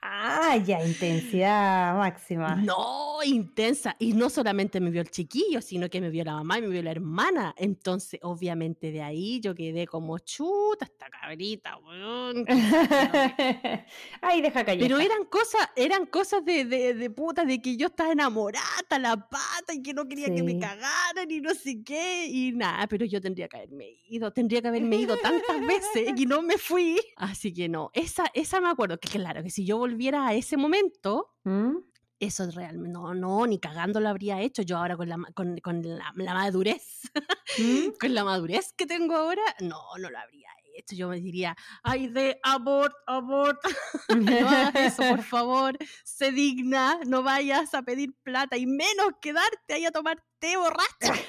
Ah, 0.00 0.56
ya, 0.56 0.84
intensidad 0.84 1.96
máxima. 1.96 2.54
No, 2.54 3.18
intensa. 3.24 3.96
Y 3.98 4.12
no 4.12 4.30
solamente 4.30 4.80
me 4.80 4.90
vio 4.90 5.00
el 5.00 5.10
chiquillo, 5.10 5.60
sino 5.60 5.90
que 5.90 6.00
me 6.00 6.08
vio 6.08 6.22
la 6.24 6.34
mamá 6.34 6.58
y 6.58 6.62
me 6.62 6.68
vio 6.68 6.82
la 6.82 6.92
hermana. 6.92 7.52
Entonces, 7.56 8.20
obviamente, 8.22 8.92
de 8.92 9.02
ahí 9.02 9.40
yo 9.40 9.54
quedé 9.56 9.86
como 9.88 10.18
chuta, 10.20 10.84
esta 10.84 11.08
cabrita, 11.10 11.78
weón. 11.78 12.44
Ay, 14.22 14.40
deja 14.40 14.64
callar. 14.64 14.80
Pero 14.80 15.00
eran 15.00 15.24
cosas, 15.24 15.68
eran 15.74 16.06
cosas 16.06 16.44
de, 16.44 16.64
de, 16.64 16.94
de 16.94 17.10
puta, 17.10 17.44
de 17.44 17.60
que 17.60 17.76
yo 17.76 17.88
estaba 17.88 18.12
enamorada, 18.12 18.64
la 19.00 19.16
pata, 19.16 19.74
y 19.74 19.82
que 19.82 19.92
no 19.94 20.06
quería 20.06 20.32
que 20.32 20.42
me 20.42 20.58
cagaran 20.58 21.30
y 21.30 21.40
no 21.40 21.54
sé 21.54 21.82
qué, 21.84 22.26
y 22.26 22.52
nada, 22.52 22.86
pero 22.86 23.04
yo 23.04 23.20
tendría 23.20 23.48
que 23.48 23.56
haberme 23.56 23.96
ido, 24.08 24.32
tendría 24.32 24.62
que 24.62 24.68
haberme 24.68 24.96
ido 24.96 25.16
tantas 25.16 25.60
veces 25.60 26.12
y 26.16 26.26
no 26.26 26.42
me 26.42 26.56
fui. 26.56 27.00
Así 27.16 27.52
que 27.52 27.68
no, 27.68 27.90
esa, 27.94 28.26
esa 28.34 28.60
me 28.60 28.68
acuerdo, 28.68 28.98
que 28.98 29.08
claro, 29.08 29.42
que 29.42 29.50
si 29.50 29.64
yo 29.64 29.87
volviera 29.88 30.26
a 30.26 30.34
ese 30.34 30.56
momento, 30.56 31.34
¿Mm? 31.44 31.76
eso 32.20 32.44
es 32.44 32.54
realmente, 32.54 32.90
no, 32.92 33.14
no, 33.14 33.46
ni 33.46 33.58
cagando 33.58 34.00
lo 34.00 34.08
habría 34.08 34.40
hecho 34.40 34.62
yo 34.62 34.76
ahora 34.76 34.96
con 34.96 35.08
la, 35.08 35.18
con, 35.34 35.58
con 35.58 35.82
la, 35.82 36.12
la 36.16 36.34
madurez, 36.34 37.10
¿Mm? 37.58 37.88
con 38.00 38.14
la 38.14 38.24
madurez 38.24 38.72
que 38.76 38.86
tengo 38.86 39.16
ahora, 39.16 39.42
no, 39.60 39.80
no 39.98 40.10
lo 40.10 40.18
habría 40.18 40.48
hecho. 40.76 40.94
Yo 40.94 41.08
me 41.08 41.20
diría, 41.20 41.56
ay, 41.82 42.06
de 42.08 42.38
abort, 42.42 42.94
abort, 43.06 43.58
no 44.16 44.48
hagas 44.48 44.74
eso, 44.76 45.02
por 45.08 45.22
favor, 45.34 45.76
sé 46.04 46.30
digna, 46.30 47.00
no 47.06 47.22
vayas 47.22 47.74
a 47.74 47.82
pedir 47.82 48.14
plata 48.22 48.56
y 48.56 48.66
menos 48.66 49.12
quedarte 49.20 49.74
ahí 49.74 49.84
a 49.84 49.90
tomar 49.90 50.22
té 50.38 50.56
borracho. 50.56 51.20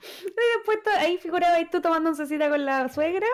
Y 0.00 0.56
después 0.56 0.78
ahí 0.96 1.18
figuraba 1.18 1.56
ahí 1.56 1.68
tú 1.70 1.80
tomando 1.80 2.10
un 2.10 2.16
cecita 2.16 2.48
con 2.48 2.64
la 2.64 2.88
suegra. 2.88 3.26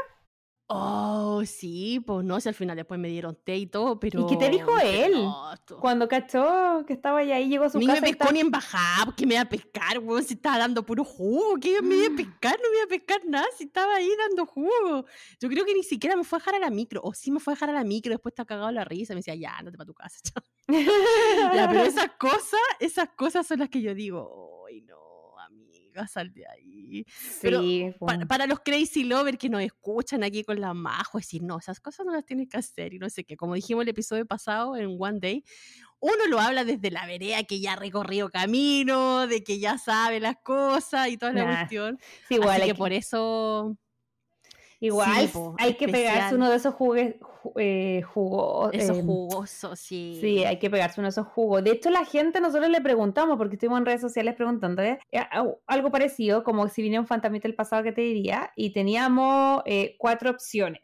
Oh, 0.67 1.43
sí, 1.45 2.01
pues 2.07 2.25
no, 2.25 2.41
si 2.41 2.49
al 2.49 2.55
final 2.55 2.75
después 2.77 2.99
me 2.99 3.09
dieron 3.09 3.37
té 3.45 3.57
y 3.59 3.67
todo, 3.67 4.01
pero... 4.01 4.27
qué 4.27 4.37
te 4.37 4.49
dijo 4.49 4.79
él? 4.79 5.13
no, 5.13 5.53
Cuando 5.79 6.09
cachó 6.09 6.85
que 6.87 6.95
estaba 6.95 7.19
ahí, 7.19 7.49
llegó 7.51 7.65
a 7.65 7.69
su 7.69 7.79
Ni 7.79 7.87
me 7.87 7.93
casa. 7.95 7.99
y 8.09 8.11
pescó 8.13 8.25
estaba- 8.25 8.33
ni 8.33 8.41
en 8.41 8.51
bajada, 8.51 9.15
que 9.15 9.27
me 9.27 9.35
iba 9.35 9.43
a 9.43 9.49
pescar, 9.49 9.99
weón, 9.99 10.25
si 10.25 10.35
estaba 10.35 10.57
dando 10.59 10.85
puro 10.87 11.05
jugo, 11.05 11.57
que 11.61 11.83
me 11.83 11.97
iba 11.97 12.07
a 12.15 12.17
pescar, 12.17 12.59
no 12.63 12.71
me 12.71 12.77
iba 12.77 12.85
a 12.85 12.89
pescar 12.89 13.21
nada, 13.27 13.47
si 13.59 13.65
estaba 13.65 13.95
ahí 13.97 14.09
dando 14.29 14.47
jugo. 14.47 15.05
Yo 15.39 15.49
creo 15.51 15.67
que 15.67 15.75
ni 15.75 15.83
siquiera 15.83 16.17
me 16.17 16.25
fue 16.25 16.39
a 16.39 16.41
dejar 16.41 16.55
a 16.55 16.59
la 16.61 16.71
micro, 16.71 17.03
o 17.05 17.13
sí 17.13 17.31
me 17.31 17.41
fue 17.41 17.53
a 17.53 17.57
dejar 17.57 17.69
a 17.69 17.73
la 17.75 17.85
micro, 17.85 18.13
después 18.13 18.33
está 18.33 18.47
cagado 18.47 18.71
la 18.73 18.85
risa, 18.85 19.13
me 19.13 19.19
decía, 19.19 19.35
ya, 19.35 19.59
andate 19.59 19.77
para 19.77 19.87
tu 19.87 19.95
casa. 19.95 20.19
chao". 20.25 20.43
ya, 21.55 21.69
pero 21.69 21.83
esas 21.83 22.09
cosas, 22.19 22.61
esas 22.81 23.11
cosas 23.11 23.47
son 23.47 23.59
las 23.59 23.69
que 23.69 23.83
yo 23.83 23.95
digo, 23.95 24.65
ay 24.67 24.81
no, 24.81 24.97
amiga, 25.95 26.07
sal 26.09 26.33
de 26.33 26.45
ahí. 26.49 27.07
pero 27.41 27.61
Sí. 27.63 27.93
Pa- 27.99 28.19
para 28.27 28.47
los 28.47 28.61
crazy 28.61 29.05
lovers 29.05 29.39
que 29.39 29.49
nos 29.49 29.63
escuchan 29.63 30.23
aquí 30.25 30.45
con 30.45 30.61
la 30.61 30.75
majo, 30.75 31.19
decir, 31.19 31.43
no, 31.43 31.59
esas 31.59 31.81
cosas 31.81 32.05
no 32.07 32.13
las 32.13 32.25
tienes 32.25 32.49
que 32.49 32.57
hacer 32.57 32.95
y 32.95 32.99
no 32.99 33.09
sé 33.11 33.25
qué. 33.25 33.37
Como 33.37 33.55
dijimos 33.55 33.83
el 33.83 33.89
episodio 33.89 34.27
pasado 34.27 34.77
en 34.77 34.97
One 34.99 35.19
Day, 35.21 35.45
uno 36.01 36.27
lo 36.29 36.39
habla 36.41 36.65
desde 36.65 36.91
la 36.91 37.07
vereda 37.07 37.43
que 37.45 37.61
ya 37.61 37.73
ha 37.73 37.77
recorrido 37.77 38.29
camino, 38.31 39.27
de 39.27 39.43
que 39.43 39.59
ya 39.59 39.79
sabe 39.79 40.21
las 40.21 40.37
cosas 40.43 41.09
y 41.09 41.17
toda 41.17 41.33
la 41.33 41.45
cuestión. 41.47 41.99
Sí, 42.29 42.35
igual, 42.35 42.61
Así 42.63 42.71
que- 42.71 42.75
por 42.75 42.93
eso 42.93 43.77
igual 44.87 45.29
po, 45.33 45.55
hay 45.59 45.75
que 45.75 45.89
pegarse 45.89 46.35
uno 46.35 46.51
de 46.51 46.57
esos 46.57 46.75
jugues, 46.75 47.17
ju- 47.21 47.53
eh, 47.57 48.03
jugos. 48.03 48.71
eso 48.75 48.93
em, 48.95 49.07
jugoso, 49.07 49.77
sí. 49.77 50.19
Sí, 50.21 50.45
hay 50.45 50.59
que 50.59 50.71
pegarse 50.71 51.01
uno 51.01 51.07
de 51.07 51.11
esos 51.11 51.27
jugos. 51.27 51.63
De 51.65 51.71
hecho, 51.73 51.91
la 51.91 52.05
gente, 52.05 52.41
nosotros 52.41 52.69
le 52.71 52.81
preguntamos, 52.81 53.37
porque 53.37 53.55
estuvimos 53.57 53.79
en 53.81 53.87
redes 53.87 54.01
sociales 54.01 54.35
preguntando, 54.35 54.83
¿eh? 54.83 54.99
Eh, 55.13 55.21
algo 55.67 55.91
parecido, 55.91 56.43
como 56.45 56.69
si 56.69 56.83
viniera 56.83 57.01
un 57.01 57.07
fantasmita 57.07 57.49
del 57.49 57.55
pasado 57.57 57.83
que 57.83 57.93
te 57.93 58.01
diría, 58.03 58.51
y 58.57 58.73
teníamos 58.73 59.63
eh, 59.67 59.97
cuatro 59.99 60.31
opciones. 60.31 60.81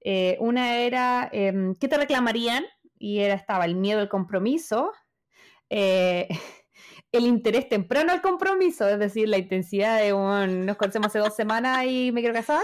Eh, 0.00 0.36
una 0.40 0.76
era, 0.78 1.28
em, 1.32 1.74
¿qué 1.76 1.88
te 1.88 1.96
reclamarían? 1.96 2.64
Y 2.98 3.20
era, 3.20 3.34
estaba 3.34 3.64
el 3.64 3.74
miedo 3.74 4.00
al 4.00 4.08
compromiso, 4.08 4.92
eh, 5.70 6.28
el 7.12 7.26
interés 7.26 7.68
temprano 7.68 8.12
al 8.12 8.20
compromiso, 8.20 8.88
es 8.88 8.98
decir, 8.98 9.28
la 9.28 9.38
intensidad 9.38 10.00
de 10.00 10.12
un, 10.12 10.66
nos 10.66 10.76
conocemos 10.76 11.06
hace 11.08 11.18
dos 11.20 11.34
semanas 11.34 11.84
y 11.86 12.10
me 12.12 12.20
quiero 12.20 12.34
casar. 12.34 12.62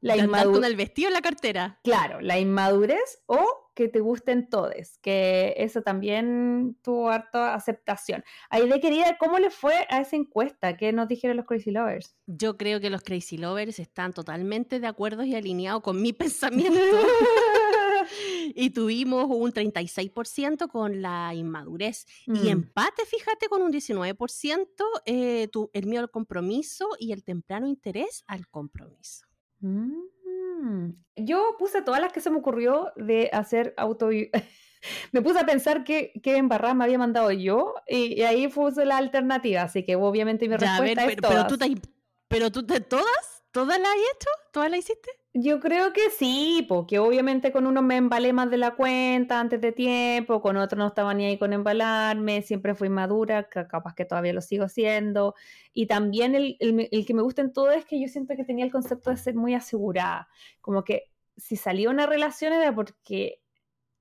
La 0.00 0.14
De 0.14 0.20
inmadurez. 0.24 0.54
con 0.58 0.64
el 0.64 0.76
vestido 0.76 1.08
en 1.08 1.14
la 1.14 1.22
cartera. 1.22 1.80
Claro, 1.82 2.20
la 2.20 2.38
inmadurez 2.38 3.22
o 3.26 3.44
que 3.74 3.88
te 3.88 4.00
gusten 4.00 4.48
todes, 4.48 4.98
que 5.02 5.54
eso 5.58 5.82
también 5.82 6.78
tuvo 6.82 7.10
harta 7.10 7.54
aceptación. 7.54 8.24
Aide, 8.48 8.80
querida, 8.80 9.18
¿cómo 9.18 9.38
le 9.38 9.50
fue 9.50 9.74
a 9.90 10.00
esa 10.00 10.16
encuesta? 10.16 10.76
¿Qué 10.78 10.92
nos 10.92 11.08
dijeron 11.08 11.36
los 11.36 11.44
Crazy 11.46 11.70
Lovers? 11.70 12.16
Yo 12.26 12.56
creo 12.56 12.80
que 12.80 12.88
los 12.88 13.02
crazy 13.02 13.36
lovers 13.36 13.78
están 13.78 14.12
totalmente 14.14 14.80
de 14.80 14.86
acuerdo 14.86 15.24
y 15.24 15.34
alineados 15.34 15.82
con 15.82 16.00
mi 16.00 16.12
pensamiento. 16.14 16.78
y 18.54 18.70
tuvimos 18.70 19.26
un 19.28 19.52
36% 19.52 20.68
con 20.68 21.02
la 21.02 21.34
inmadurez. 21.34 22.06
Y 22.26 22.30
Mm. 22.30 22.48
empate, 22.48 23.04
fíjate, 23.04 23.48
con 23.48 23.62
un 23.62 23.70
19% 23.72 24.84
eh, 25.04 25.48
tu- 25.52 25.70
el 25.72 25.86
miedo 25.86 26.02
al 26.02 26.10
compromiso 26.10 26.88
y 26.98 27.12
el 27.12 27.24
temprano 27.24 27.66
interés 27.66 28.24
al 28.26 28.48
compromiso. 28.48 29.25
Mm. 29.60 30.90
Yo 31.16 31.56
puse 31.58 31.82
todas 31.82 32.00
las 32.00 32.12
que 32.12 32.20
se 32.20 32.30
me 32.30 32.38
ocurrió 32.38 32.92
de 32.96 33.30
hacer 33.32 33.74
auto... 33.76 34.10
me 35.12 35.22
puse 35.22 35.38
a 35.38 35.46
pensar 35.46 35.84
que, 35.84 36.12
que 36.22 36.36
embarrada 36.36 36.74
me 36.74 36.84
había 36.84 36.98
mandado 36.98 37.30
yo 37.32 37.74
y, 37.88 38.20
y 38.20 38.22
ahí 38.22 38.48
puse 38.48 38.84
la 38.84 38.96
alternativa, 38.96 39.62
así 39.62 39.84
que 39.84 39.96
obviamente 39.96 40.48
mi 40.48 40.56
Ya, 40.56 40.76
a 40.76 40.80
ver, 40.80 40.96
respuesta 40.96 41.04
es 41.04 41.16
pero, 41.16 41.28
pero 41.28 41.46
tú 41.46 41.58
todas. 41.58 41.80
te, 41.82 41.88
pero 42.28 42.52
tú 42.52 42.66
te, 42.66 42.80
todas, 42.80 43.35
todas 43.56 43.78
las 43.80 43.88
has 43.88 43.96
hecho, 43.96 44.30
todas 44.52 44.70
las 44.70 44.80
hiciste. 44.80 45.10
Yo 45.38 45.60
creo 45.60 45.92
que 45.92 46.08
sí, 46.10 46.64
porque 46.66 46.98
obviamente 46.98 47.52
con 47.52 47.66
uno 47.66 47.82
me 47.82 47.96
embalé 47.98 48.32
más 48.32 48.50
de 48.50 48.56
la 48.56 48.74
cuenta 48.74 49.38
antes 49.38 49.60
de 49.60 49.70
tiempo, 49.72 50.40
con 50.40 50.56
otro 50.56 50.78
no 50.78 50.86
estaba 50.86 51.12
ni 51.12 51.26
ahí 51.26 51.38
con 51.38 51.52
embalarme, 51.52 52.40
siempre 52.40 52.74
fui 52.74 52.88
madura, 52.88 53.46
ca- 53.50 53.68
capaz 53.68 53.94
que 53.94 54.06
todavía 54.06 54.32
lo 54.32 54.40
sigo 54.40 54.66
siendo. 54.68 55.34
Y 55.74 55.86
también 55.88 56.34
el, 56.34 56.56
el- 56.60 56.88
el 56.90 57.04
que 57.06 57.12
me 57.14 57.20
gusta 57.22 57.42
en 57.42 57.52
todo 57.52 57.70
es 57.70 57.84
que 57.84 58.00
yo 58.00 58.08
siento 58.08 58.34
que 58.34 58.44
tenía 58.44 58.64
el 58.64 58.72
concepto 58.72 59.10
de 59.10 59.18
ser 59.18 59.34
muy 59.34 59.52
asegurada, 59.54 60.28
como 60.62 60.84
que 60.84 61.10
si 61.36 61.56
salía 61.56 61.90
una 61.90 62.06
relación 62.06 62.54
era 62.54 62.74
porque 62.74 63.42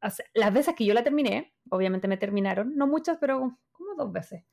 o 0.01 0.09
sea, 0.09 0.25
las 0.33 0.53
veces 0.53 0.75
que 0.75 0.85
yo 0.85 0.93
la 0.93 1.03
terminé, 1.03 1.53
obviamente 1.69 2.07
me 2.07 2.17
terminaron, 2.17 2.75
no 2.75 2.87
muchas, 2.87 3.17
pero 3.19 3.57
como 3.71 3.95
dos 3.95 4.11
veces. 4.11 4.43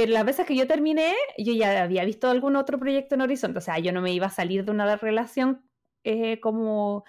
Pero 0.00 0.12
las 0.12 0.24
veces 0.24 0.46
que 0.46 0.56
yo 0.56 0.66
terminé, 0.66 1.14
yo 1.36 1.52
ya 1.52 1.82
había 1.82 2.06
visto 2.06 2.30
algún 2.30 2.56
otro 2.56 2.78
proyecto 2.78 3.16
en 3.16 3.20
Horizonte, 3.20 3.58
o 3.58 3.60
sea, 3.60 3.78
yo 3.80 3.92
no 3.92 4.00
me 4.00 4.14
iba 4.14 4.28
a 4.28 4.30
salir 4.30 4.64
de 4.64 4.70
una 4.70 4.96
relación 4.96 5.62
eh, 6.04 6.40
como 6.40 7.04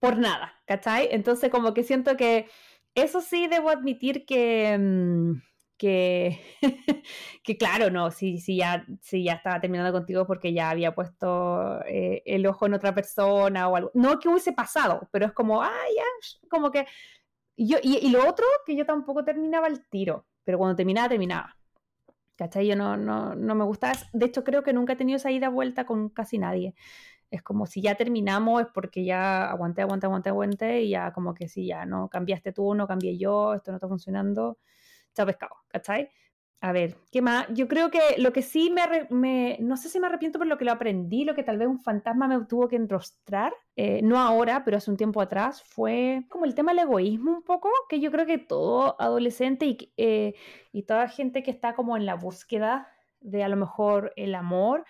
por 0.00 0.18
nada, 0.18 0.52
¿cachai? 0.66 1.10
Entonces 1.12 1.48
como 1.48 1.74
que 1.74 1.84
siento 1.84 2.16
que 2.16 2.48
eso 2.96 3.20
sí 3.20 3.46
debo 3.46 3.70
admitir 3.70 4.26
que, 4.26 4.76
mm, 4.76 5.32
que, 5.76 6.40
que 7.44 7.56
claro, 7.56 7.88
no, 7.90 8.10
si, 8.10 8.40
si, 8.40 8.56
ya, 8.56 8.84
si 9.00 9.22
ya 9.22 9.34
estaba 9.34 9.60
terminando 9.60 9.92
contigo 9.92 10.26
porque 10.26 10.52
ya 10.52 10.70
había 10.70 10.96
puesto 10.96 11.80
eh, 11.86 12.24
el 12.26 12.44
ojo 12.48 12.66
en 12.66 12.74
otra 12.74 12.96
persona 12.96 13.68
o 13.68 13.76
algo. 13.76 13.92
No 13.94 14.18
que 14.18 14.28
hubiese 14.28 14.52
pasado, 14.52 15.08
pero 15.12 15.26
es 15.26 15.32
como, 15.32 15.62
ah, 15.62 15.84
ya, 15.96 16.02
como 16.50 16.72
que... 16.72 16.84
Yo, 17.56 17.78
y, 17.82 17.98
y, 17.98 18.10
lo 18.10 18.28
otro, 18.28 18.44
que 18.66 18.74
yo 18.76 18.84
tampoco 18.86 19.24
terminaba 19.24 19.68
el 19.68 19.86
tiro, 19.88 20.26
pero 20.44 20.58
cuando 20.58 20.74
terminaba, 20.76 21.08
terminaba. 21.08 21.57
¿Cachai? 22.38 22.68
Yo 22.68 22.76
no, 22.76 22.96
no, 22.96 23.34
no 23.34 23.54
me 23.56 23.64
gustaba. 23.64 23.94
De 24.12 24.26
hecho, 24.26 24.44
creo 24.44 24.62
que 24.62 24.72
nunca 24.72 24.92
he 24.94 24.96
tenido 24.96 25.16
esa 25.16 25.30
ida 25.32 25.48
vuelta 25.50 25.84
con 25.86 26.08
casi 26.10 26.38
nadie. 26.38 26.74
Es 27.30 27.42
como 27.42 27.66
si 27.66 27.82
ya 27.82 27.96
terminamos, 27.96 28.62
es 28.62 28.68
porque 28.74 29.04
ya 29.04 29.50
aguanté, 29.50 29.82
aguanté, 29.82 30.06
aguanté, 30.06 30.30
aguanté, 30.30 30.82
y 30.82 30.90
ya 30.90 31.12
como 31.12 31.34
que 31.34 31.48
sí, 31.48 31.66
ya 31.66 31.86
no 31.86 32.08
cambiaste 32.08 32.52
tú, 32.52 32.74
no 32.74 32.86
cambié 32.88 33.18
yo, 33.18 33.54
esto 33.54 33.72
no 33.72 33.76
está 33.78 33.88
funcionando 33.88 34.58
chao 35.14 35.26
pescado, 35.26 35.56
¿cachai? 35.68 36.10
A 36.60 36.72
ver, 36.72 36.96
¿qué 37.12 37.22
más? 37.22 37.46
Yo 37.54 37.68
creo 37.68 37.88
que 37.90 38.00
lo 38.18 38.32
que 38.32 38.42
sí 38.42 38.74
me, 39.10 39.56
no 39.60 39.76
sé 39.76 39.88
si 39.88 40.00
me 40.00 40.08
arrepiento 40.08 40.38
por 40.40 40.48
lo 40.48 40.58
que 40.58 40.64
lo 40.64 40.72
aprendí, 40.72 41.24
lo 41.24 41.36
que 41.36 41.44
tal 41.44 41.56
vez 41.56 41.68
un 41.68 41.78
fantasma 41.78 42.26
me 42.26 42.44
tuvo 42.46 42.66
que 42.66 42.74
enrostrar, 42.74 43.52
eh, 43.76 44.00
no 44.02 44.18
ahora, 44.18 44.64
pero 44.64 44.76
hace 44.76 44.90
un 44.90 44.96
tiempo 44.96 45.20
atrás, 45.20 45.62
fue 45.62 46.24
como 46.28 46.44
el 46.46 46.56
tema 46.56 46.72
del 46.72 46.80
egoísmo 46.80 47.30
un 47.30 47.42
poco, 47.44 47.70
que 47.88 48.00
yo 48.00 48.10
creo 48.10 48.26
que 48.26 48.38
todo 48.38 49.00
adolescente 49.00 49.66
y, 49.66 49.92
eh, 49.96 50.34
y 50.72 50.82
toda 50.82 51.08
gente 51.08 51.44
que 51.44 51.52
está 51.52 51.74
como 51.74 51.96
en 51.96 52.06
la 52.06 52.16
búsqueda 52.16 52.88
de 53.20 53.44
a 53.44 53.48
lo 53.48 53.56
mejor 53.56 54.12
el 54.16 54.34
amor, 54.34 54.84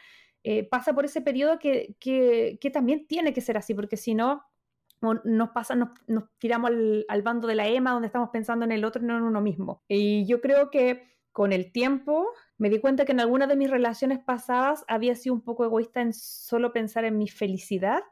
eh, 0.45 0.65
pasa 0.65 0.95
por 0.95 1.05
ese 1.05 1.21
periodo 1.21 1.59
que, 1.59 1.97
que, 2.01 2.59
que 2.63 2.71
también 2.71 3.07
tiene 3.07 3.35
que 3.35 3.43
ser 3.43 3.59
así, 3.59 3.75
porque 3.75 3.99
si 3.99 4.15
no, 4.15 4.43
nos 5.25 5.51
pasa, 5.51 5.75
nos, 5.75 5.91
tiramos 6.39 6.71
al, 6.71 7.23
bando 7.23 7.47
de 7.47 7.55
la 7.55 7.69
EMA 7.69 7.93
donde 7.93 8.07
estamos 8.07 8.31
pensando 8.31 8.65
en 8.65 8.73
el 8.73 8.85
otro 8.85 9.03
y 9.03 9.07
no 9.07 9.17
en 9.17 9.25
uno 9.25 9.41
mismo. 9.41 9.83
Y 9.89 10.27
yo 10.27 10.41
creo 10.41 10.71
que 10.71 11.18
con 11.39 11.53
el 11.53 11.71
tiempo 11.71 12.33
me 12.57 12.69
di 12.69 12.81
cuenta 12.81 13.05
que 13.05 13.13
en 13.13 13.21
algunas 13.21 13.49
de 13.49 13.55
mis 13.55 13.71
relaciones 13.71 14.19
pasadas 14.19 14.85
había 14.89 15.15
sido 15.15 15.37
un 15.37 15.41
poco 15.41 15.65
egoísta 15.65 16.01
en 16.01 16.13
solo 16.13 16.73
pensar 16.73 17.05
en 17.05 17.17
mi 17.17 17.29
felicidad, 17.29 18.03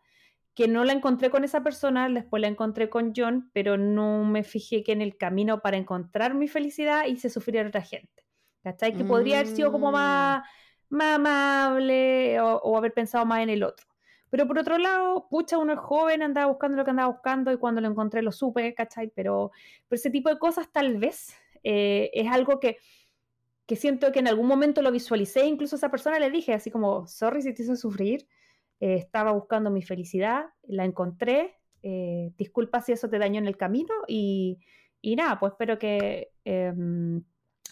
que 0.54 0.68
no 0.68 0.84
la 0.84 0.92
encontré 0.92 1.28
con 1.28 1.42
esa 1.42 1.64
persona, 1.64 2.08
después 2.08 2.40
la 2.40 2.46
encontré 2.46 2.88
con 2.88 3.14
John, 3.16 3.50
pero 3.52 3.76
no 3.76 4.22
me 4.22 4.44
fijé 4.44 4.84
que 4.84 4.92
en 4.92 5.02
el 5.02 5.16
camino 5.16 5.60
para 5.60 5.76
encontrar 5.76 6.34
mi 6.34 6.46
felicidad 6.46 7.06
hice 7.06 7.28
sufrir 7.28 7.58
a 7.58 7.66
otra 7.66 7.82
gente. 7.82 8.24
¿Cachai? 8.62 8.96
Que 8.96 9.02
podría 9.02 9.40
haber 9.40 9.48
sido 9.48 9.72
como 9.72 9.90
más, 9.90 10.44
más 10.88 11.16
amable 11.16 12.38
o, 12.38 12.58
o 12.58 12.76
haber 12.76 12.94
pensado 12.94 13.26
más 13.26 13.40
en 13.40 13.50
el 13.50 13.64
otro. 13.64 13.88
Pero 14.30 14.46
por 14.46 14.56
otro 14.56 14.78
lado, 14.78 15.26
pucha, 15.28 15.58
uno 15.58 15.72
es 15.72 15.80
joven, 15.80 16.22
andaba 16.22 16.46
buscando 16.46 16.76
lo 16.76 16.84
que 16.84 16.90
andaba 16.90 17.10
buscando 17.10 17.50
y 17.50 17.56
cuando 17.56 17.80
lo 17.80 17.88
encontré 17.88 18.22
lo 18.22 18.30
supe, 18.30 18.72
¿cachai? 18.72 19.08
Pero, 19.08 19.50
pero 19.88 19.96
ese 19.98 20.10
tipo 20.10 20.28
de 20.28 20.38
cosas 20.38 20.70
tal 20.70 20.96
vez 20.98 21.36
eh, 21.64 22.10
es 22.14 22.30
algo 22.30 22.60
que, 22.60 22.78
que 23.66 23.76
siento 23.76 24.12
que 24.12 24.20
en 24.20 24.28
algún 24.28 24.46
momento 24.46 24.80
lo 24.82 24.92
visualicé, 24.92 25.44
incluso 25.46 25.76
a 25.76 25.78
esa 25.78 25.90
persona 25.90 26.18
le 26.18 26.30
dije 26.30 26.54
así 26.54 26.70
como, 26.70 27.06
sorry 27.06 27.42
si 27.42 27.52
te 27.52 27.62
hice 27.62 27.76
sufrir, 27.76 28.26
eh, 28.80 28.94
estaba 28.94 29.32
buscando 29.32 29.70
mi 29.70 29.82
felicidad, 29.82 30.46
la 30.62 30.84
encontré, 30.84 31.56
eh, 31.82 32.32
disculpa 32.36 32.80
si 32.80 32.92
eso 32.92 33.08
te 33.08 33.18
dañó 33.18 33.38
en 33.38 33.46
el 33.46 33.56
camino 33.56 33.94
y, 34.06 34.58
y 35.00 35.16
nada, 35.16 35.38
pues 35.38 35.52
espero 35.52 35.78
que 35.78 36.30
em, 36.44 37.22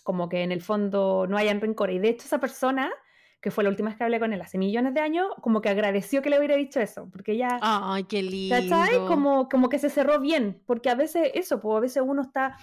como 0.02 0.28
que 0.28 0.42
en 0.42 0.52
el 0.52 0.62
fondo 0.62 1.26
no 1.28 1.36
hayan 1.36 1.60
rencor. 1.60 1.90
Y 1.90 1.98
de 1.98 2.10
hecho 2.10 2.26
esa 2.26 2.40
persona 2.40 2.92
que 3.40 3.50
fue 3.50 3.62
la 3.62 3.70
última 3.70 3.90
vez 3.90 3.98
que 3.98 4.04
hablé 4.04 4.18
con 4.18 4.32
él 4.32 4.40
hace 4.40 4.56
millones 4.56 4.94
de 4.94 5.00
años, 5.00 5.26
como 5.42 5.60
que 5.60 5.68
agradeció 5.68 6.22
que 6.22 6.30
le 6.30 6.38
hubiera 6.38 6.56
dicho 6.56 6.80
eso, 6.80 7.10
porque 7.12 7.36
ya... 7.36 7.58
¡Ay, 7.60 8.04
qué 8.04 8.22
lindo! 8.22 8.56
¿Cachai? 8.56 9.04
Como, 9.06 9.50
como 9.50 9.68
que 9.68 9.78
se 9.78 9.90
cerró 9.90 10.18
bien, 10.18 10.62
porque 10.64 10.88
a 10.88 10.94
veces 10.94 11.30
eso, 11.34 11.60
pues 11.60 11.76
a 11.76 11.80
veces 11.80 12.02
uno 12.06 12.22
está 12.22 12.56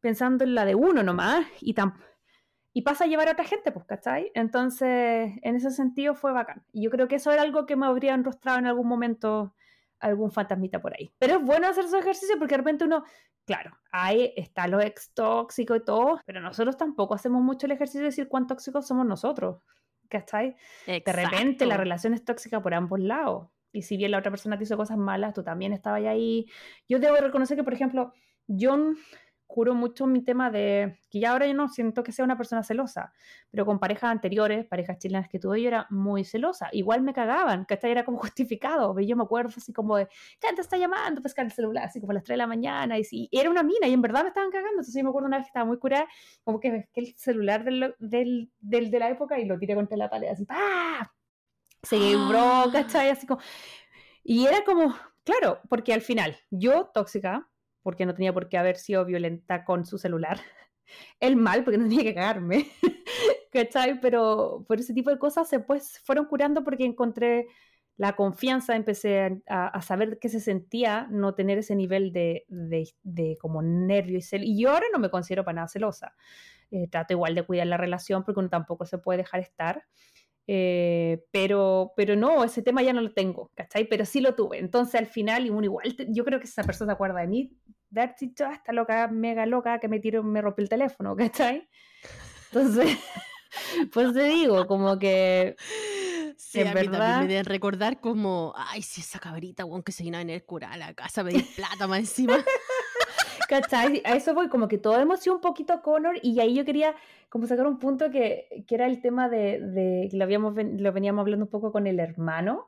pensando 0.00 0.42
en 0.42 0.56
la 0.56 0.64
de 0.64 0.74
uno 0.74 1.04
nomás 1.04 1.46
y, 1.60 1.74
tan, 1.74 1.94
y 2.74 2.82
pasa 2.82 3.04
a 3.04 3.06
llevar 3.06 3.28
a 3.28 3.32
otra 3.32 3.44
gente, 3.44 3.72
pues, 3.72 3.86
¿cachai? 3.86 4.30
Entonces, 4.34 5.32
en 5.40 5.56
ese 5.56 5.70
sentido 5.70 6.14
fue 6.14 6.32
bacán. 6.32 6.62
Y 6.72 6.82
yo 6.82 6.90
creo 6.90 7.08
que 7.08 7.14
eso 7.14 7.32
era 7.32 7.42
algo 7.42 7.64
que 7.64 7.76
me 7.76 7.86
habría 7.86 8.12
enrostrado 8.12 8.58
en 8.58 8.66
algún 8.66 8.88
momento 8.88 9.54
algún 10.00 10.30
fantasmita 10.30 10.82
por 10.82 10.92
ahí. 10.92 11.14
Pero 11.18 11.36
es 11.36 11.42
bueno 11.42 11.68
hacer 11.68 11.84
esos 11.84 12.00
ejercicios 12.00 12.36
porque 12.38 12.54
de 12.54 12.58
repente 12.58 12.84
uno, 12.84 13.04
claro, 13.46 13.78
ahí 13.90 14.34
está 14.36 14.68
lo 14.68 14.82
ex 14.82 15.14
tóxico 15.14 15.74
y 15.76 15.84
todo, 15.84 16.20
pero 16.26 16.42
nosotros 16.42 16.76
tampoco 16.76 17.14
hacemos 17.14 17.42
mucho 17.42 17.64
el 17.64 17.72
ejercicio 17.72 18.00
de 18.00 18.06
decir 18.06 18.28
cuán 18.28 18.46
tóxicos 18.46 18.86
somos 18.86 19.06
nosotros. 19.06 19.62
¿cachai? 20.08 20.56
De 20.86 21.12
repente 21.12 21.66
la 21.66 21.76
relación 21.76 22.14
es 22.14 22.24
tóxica 22.24 22.62
por 22.62 22.74
ambos 22.74 23.00
lados. 23.00 23.48
Y 23.72 23.82
si 23.82 23.96
bien 23.96 24.12
la 24.12 24.18
otra 24.18 24.30
persona 24.30 24.56
te 24.56 24.64
hizo 24.64 24.76
cosas 24.76 24.96
malas, 24.96 25.34
tú 25.34 25.42
también 25.42 25.72
estabas 25.72 26.04
ahí. 26.04 26.46
Yo 26.88 27.00
debo 27.00 27.16
reconocer 27.16 27.56
que, 27.56 27.64
por 27.64 27.74
ejemplo, 27.74 28.12
John 28.46 28.96
curo 29.46 29.74
mucho 29.74 30.06
mi 30.06 30.22
tema 30.22 30.50
de 30.50 30.98
que 31.10 31.20
ya 31.20 31.32
ahora 31.32 31.46
yo 31.46 31.54
no 31.54 31.68
siento 31.68 32.02
que 32.02 32.12
sea 32.12 32.24
una 32.24 32.36
persona 32.36 32.62
celosa, 32.62 33.12
pero 33.50 33.64
con 33.64 33.78
parejas 33.78 34.10
anteriores, 34.10 34.66
parejas 34.66 34.98
chilenas 34.98 35.28
que 35.28 35.38
tuve 35.38 35.62
yo 35.62 35.68
era 35.68 35.86
muy 35.90 36.24
celosa. 36.24 36.68
Igual 36.72 37.02
me 37.02 37.12
cagaban, 37.12 37.66
que 37.66 37.78
Era 37.82 38.04
como 38.04 38.18
justificado. 38.24 38.98
Yo 39.00 39.16
me 39.16 39.22
acuerdo 39.22 39.52
así 39.56 39.72
como 39.72 39.96
de, 39.96 40.08
¿quién 40.40 40.54
te 40.54 40.62
está 40.62 40.76
llamando? 40.76 41.22
Pescar 41.22 41.44
el 41.44 41.52
celular, 41.52 41.84
así 41.84 42.00
como 42.00 42.12
a 42.12 42.14
las 42.14 42.24
3 42.24 42.34
de 42.34 42.38
la 42.38 42.46
mañana. 42.46 42.98
Y, 42.98 43.04
si, 43.04 43.28
era 43.30 43.50
una 43.50 43.62
mina 43.62 43.86
y 43.86 43.92
en 43.92 44.02
verdad 44.02 44.22
me 44.22 44.28
estaban 44.28 44.50
cagando. 44.50 44.72
Entonces 44.72 44.94
yo 44.94 45.02
me 45.04 45.10
acuerdo 45.10 45.28
una 45.28 45.38
vez 45.38 45.46
que 45.46 45.50
estaba 45.50 45.66
muy 45.66 45.78
curada, 45.78 46.06
como 46.42 46.60
que, 46.60 46.88
el 46.94 47.14
celular 47.16 47.64
del, 47.64 47.94
del, 47.98 48.50
del, 48.60 48.90
de 48.90 48.98
la 48.98 49.10
época 49.10 49.38
y 49.38 49.44
lo 49.44 49.58
tiré 49.58 49.74
contra 49.74 49.96
la 49.96 50.10
pared, 50.10 50.28
así, 50.28 50.44
¡pah! 50.44 51.12
Se 51.82 51.98
quebró, 51.98 52.38
¡Ah! 52.42 52.70
¿cachai? 52.72 53.10
Así 53.10 53.26
como... 53.26 53.40
Y 54.22 54.46
era 54.46 54.64
como, 54.64 54.94
claro, 55.22 55.60
porque 55.68 55.92
al 55.92 56.00
final, 56.00 56.36
yo 56.50 56.90
tóxica, 56.94 57.46
porque 57.84 58.06
no 58.06 58.14
tenía 58.14 58.32
por 58.32 58.48
qué 58.48 58.58
haber 58.58 58.76
sido 58.76 59.04
violenta 59.04 59.64
con 59.64 59.84
su 59.84 59.98
celular. 59.98 60.40
El 61.20 61.36
mal, 61.36 61.62
porque 61.62 61.78
no 61.78 61.84
tenía 61.84 62.02
que 62.02 62.14
cagarme. 62.14 62.66
¿Cachai? 63.52 64.00
Pero 64.00 64.64
por 64.66 64.80
ese 64.80 64.92
tipo 64.92 65.10
de 65.10 65.18
cosas 65.18 65.48
se 65.48 65.60
pues, 65.60 66.00
fueron 66.02 66.24
curando 66.24 66.64
porque 66.64 66.84
encontré 66.84 67.46
la 67.96 68.16
confianza, 68.16 68.74
empecé 68.74 69.42
a, 69.46 69.80
saber 69.80 70.18
qué 70.18 70.28
se 70.28 70.40
sentía 70.40 71.06
no 71.10 71.34
tener 71.34 71.58
ese 71.58 71.76
nivel 71.76 72.12
de, 72.12 72.44
de, 72.48 73.38
como 73.38 73.62
nervio 73.62 74.18
y 74.18 74.22
cel. 74.22 74.42
Y 74.42 74.60
yo 74.60 74.70
ahora 74.70 74.86
no 74.92 74.98
me 74.98 75.10
considero 75.10 75.44
para 75.44 75.56
nada 75.56 75.68
celosa. 75.68 76.14
Eh, 76.72 76.88
trato 76.88 77.12
igual 77.12 77.36
de 77.36 77.44
cuidar 77.44 77.68
la 77.68 77.76
relación 77.76 78.24
porque 78.24 78.40
uno 78.40 78.48
tampoco 78.48 78.84
se 78.84 78.98
puede 78.98 79.18
dejar 79.18 79.40
estar. 79.40 79.84
Eh, 80.46 81.24
pero, 81.30 81.92
pero 81.96 82.16
no, 82.16 82.44
ese 82.44 82.62
tema 82.62 82.82
ya 82.82 82.92
no 82.92 83.00
lo 83.00 83.12
tengo, 83.12 83.50
¿cachai? 83.54 83.88
Pero 83.88 84.04
sí 84.04 84.20
lo 84.20 84.34
tuve. 84.34 84.58
Entonces 84.58 84.96
al 84.96 85.06
final, 85.06 85.46
y 85.46 85.50
uno 85.50 85.64
igual, 85.64 85.96
yo 86.08 86.24
creo 86.24 86.38
que 86.38 86.46
esa 86.46 86.64
persona 86.64 86.92
se 86.92 86.94
acuerda 86.94 87.20
de 87.20 87.26
mí, 87.28 87.52
de 87.90 88.00
haber 88.02 88.14
dicho, 88.18 88.46
esta 88.46 88.72
loca, 88.72 89.08
mega 89.08 89.46
loca, 89.46 89.78
que 89.78 89.88
me 89.88 90.00
tiró, 90.00 90.22
me 90.22 90.42
rompió 90.42 90.62
el 90.62 90.68
teléfono, 90.68 91.16
¿cachai? 91.16 91.68
Entonces, 92.52 92.98
pues 93.92 94.12
te 94.12 94.24
digo, 94.24 94.66
como 94.66 94.98
que... 94.98 95.56
Sí, 96.36 96.60
en 96.60 96.68
a 96.68 96.74
verdad... 96.74 96.90
mí 96.90 96.98
también 96.98 97.20
me 97.20 97.28
deben 97.28 97.44
recordar 97.46 98.00
como, 98.00 98.52
ay, 98.56 98.82
si 98.82 99.00
esa 99.00 99.18
cabrita, 99.18 99.64
weón, 99.64 99.82
que 99.82 99.92
se 99.92 100.02
vino 100.02 100.16
a 100.16 100.20
venir 100.20 100.44
cura 100.44 100.72
a 100.72 100.76
la 100.76 100.92
casa, 100.94 101.24
me 101.24 101.32
di 101.32 101.42
plata 101.42 101.86
más 101.86 102.00
encima. 102.00 102.44
¿Cachai? 103.54 104.02
A 104.04 104.16
eso 104.16 104.34
voy, 104.34 104.48
como 104.48 104.66
que 104.66 104.78
todo 104.78 105.16
sido 105.16 105.36
un 105.36 105.40
poquito 105.40 105.80
Connor 105.80 106.16
y 106.22 106.40
ahí 106.40 106.56
yo 106.56 106.64
quería 106.64 106.96
como 107.28 107.46
sacar 107.46 107.68
un 107.68 107.78
punto 107.78 108.10
que, 108.10 108.64
que 108.66 108.74
era 108.74 108.86
el 108.86 109.00
tema 109.00 109.28
de, 109.28 109.60
de 109.60 110.08
lo, 110.12 110.24
habíamos, 110.24 110.56
lo 110.56 110.92
veníamos 110.92 111.20
hablando 111.20 111.44
un 111.44 111.50
poco 111.50 111.70
con 111.70 111.86
el 111.86 112.00
hermano, 112.00 112.66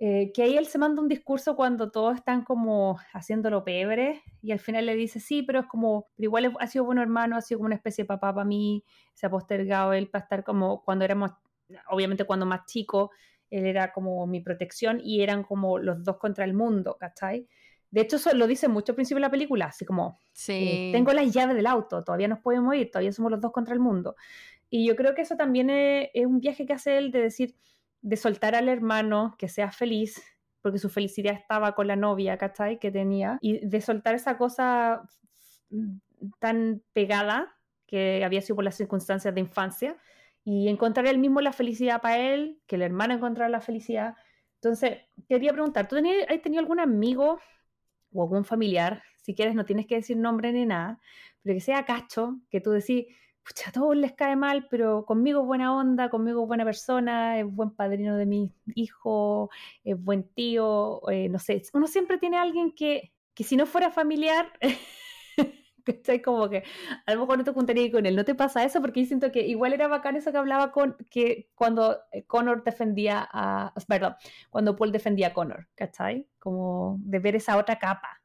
eh, 0.00 0.32
que 0.34 0.42
ahí 0.42 0.56
él 0.56 0.66
se 0.66 0.78
manda 0.78 1.00
un 1.00 1.06
discurso 1.06 1.54
cuando 1.54 1.92
todos 1.92 2.16
están 2.16 2.42
como 2.42 2.98
haciéndolo 3.12 3.62
pebre 3.62 4.24
y 4.42 4.50
al 4.50 4.58
final 4.58 4.86
le 4.86 4.96
dice, 4.96 5.20
sí, 5.20 5.44
pero 5.44 5.60
es 5.60 5.66
como, 5.66 6.08
pero 6.16 6.26
igual 6.26 6.52
ha 6.58 6.66
sido 6.66 6.84
bueno 6.84 7.00
hermano, 7.00 7.36
ha 7.36 7.40
sido 7.40 7.58
como 7.58 7.66
una 7.66 7.76
especie 7.76 8.02
de 8.02 8.08
papá 8.08 8.34
para 8.34 8.44
mí, 8.44 8.84
se 9.12 9.26
ha 9.26 9.30
postergado 9.30 9.92
él 9.92 10.08
para 10.10 10.24
estar 10.24 10.42
como 10.42 10.82
cuando 10.82 11.04
éramos, 11.04 11.30
obviamente 11.90 12.24
cuando 12.24 12.44
más 12.44 12.66
chico, 12.66 13.12
él 13.50 13.66
era 13.66 13.92
como 13.92 14.26
mi 14.26 14.40
protección 14.40 15.00
y 15.00 15.22
eran 15.22 15.44
como 15.44 15.78
los 15.78 16.02
dos 16.02 16.16
contra 16.16 16.44
el 16.44 16.54
mundo, 16.54 16.96
¿cachai? 16.98 17.46
De 17.94 18.00
hecho, 18.00 18.16
eso 18.16 18.34
lo 18.34 18.48
dice 18.48 18.66
mucho 18.66 18.90
al 18.90 18.96
principio 18.96 19.18
de 19.18 19.28
la 19.28 19.30
película, 19.30 19.66
así 19.66 19.84
como, 19.84 20.18
eh, 20.48 20.90
tengo 20.92 21.12
las 21.12 21.32
llaves 21.32 21.54
del 21.54 21.68
auto, 21.68 22.02
todavía 22.02 22.26
nos 22.26 22.40
podemos 22.40 22.74
ir, 22.74 22.90
todavía 22.90 23.12
somos 23.12 23.30
los 23.30 23.40
dos 23.40 23.52
contra 23.52 23.72
el 23.72 23.78
mundo. 23.78 24.16
Y 24.68 24.84
yo 24.84 24.96
creo 24.96 25.14
que 25.14 25.22
eso 25.22 25.36
también 25.36 25.70
es, 25.70 26.08
un 26.26 26.40
viaje 26.40 26.66
que 26.66 26.72
hace 26.72 26.98
él 26.98 27.12
de 27.12 27.20
decir, 27.20 27.54
de 28.02 28.16
soltar 28.16 28.56
al 28.56 28.68
hermano, 28.68 29.36
que 29.38 29.46
sea 29.46 29.70
feliz, 29.70 30.20
porque 30.60 30.80
su 30.80 30.88
felicidad 30.88 31.34
estaba 31.34 31.76
con 31.76 31.86
la 31.86 31.94
novia, 31.94 32.36
¿cachai? 32.36 32.80
Que 32.80 32.90
tenía, 32.90 33.38
y 33.40 33.64
de 33.64 33.80
soltar 33.80 34.16
esa 34.16 34.36
cosa 34.38 35.08
tan 36.40 36.82
pegada 36.94 37.54
que 37.86 38.24
había 38.24 38.42
sido 38.42 38.56
por 38.56 38.64
las 38.64 38.74
circunstancias 38.74 39.32
de 39.32 39.40
infancia, 39.40 39.96
y 40.42 40.66
encontrar 40.66 41.06
él 41.06 41.18
mismo 41.18 41.40
la 41.40 41.52
felicidad 41.52 42.02
para 42.02 42.18
él, 42.18 42.60
que 42.66 42.74
el 42.74 42.82
hermano 42.82 43.14
encontrara 43.14 43.48
la 43.48 43.60
felicidad. 43.60 44.16
Entonces, 44.56 44.98
quería 45.28 45.52
preguntar, 45.52 45.86
¿tú 45.86 45.94
tenías, 45.94 46.28
has 46.28 46.42
tenido 46.42 46.60
algún 46.60 46.80
amigo 46.80 47.38
o 48.14 48.22
algún 48.22 48.44
familiar, 48.44 49.02
si 49.22 49.34
quieres 49.34 49.54
no 49.54 49.64
tienes 49.64 49.86
que 49.86 49.96
decir 49.96 50.16
nombre 50.16 50.52
ni 50.52 50.64
nada, 50.64 51.00
pero 51.42 51.54
que 51.54 51.60
sea 51.60 51.84
cacho, 51.84 52.38
que 52.50 52.60
tú 52.60 52.70
decís, 52.70 53.06
pucha, 53.42 53.68
a 53.68 53.72
todos 53.72 53.96
les 53.96 54.12
cae 54.12 54.36
mal, 54.36 54.66
pero 54.70 55.04
conmigo 55.04 55.42
es 55.42 55.46
buena 55.46 55.76
onda, 55.76 56.08
conmigo 56.08 56.42
es 56.42 56.48
buena 56.48 56.64
persona, 56.64 57.38
es 57.38 57.46
buen 57.46 57.70
padrino 57.70 58.16
de 58.16 58.26
mi 58.26 58.50
hijo, 58.74 59.50
es 59.84 60.02
buen 60.02 60.24
tío, 60.24 61.02
eh, 61.10 61.28
no 61.28 61.38
sé, 61.38 61.62
uno 61.74 61.86
siempre 61.86 62.18
tiene 62.18 62.38
alguien 62.38 62.72
que, 62.72 63.12
que 63.34 63.44
si 63.44 63.56
no 63.56 63.66
fuera 63.66 63.90
familiar, 63.90 64.50
¿Cachai? 65.84 66.22
Como 66.22 66.48
que 66.48 66.64
a 67.06 67.14
lo 67.14 67.20
mejor 67.20 67.38
no 67.38 67.44
te 67.44 67.52
juntaría 67.52 67.90
con 67.92 68.06
él. 68.06 68.16
¿No 68.16 68.24
te 68.24 68.34
pasa 68.34 68.64
eso? 68.64 68.80
Porque 68.80 69.02
yo 69.02 69.06
siento 69.06 69.30
que 69.30 69.46
igual 69.46 69.72
era 69.72 69.88
bacán 69.88 70.16
eso 70.16 70.32
que 70.32 70.38
hablaba 70.38 70.72
con 70.72 70.96
que 71.10 71.50
cuando 71.54 72.00
eh, 72.12 72.24
Connor 72.24 72.64
defendía 72.64 73.28
a. 73.30 73.72
Perdón, 73.86 74.16
cuando 74.50 74.76
Paul 74.76 74.92
defendía 74.92 75.28
a 75.28 75.34
Connor, 75.34 75.68
¿cachai? 75.74 76.26
Como 76.38 76.96
de 77.00 77.18
ver 77.18 77.36
esa 77.36 77.56
otra 77.56 77.78
capa 77.78 78.22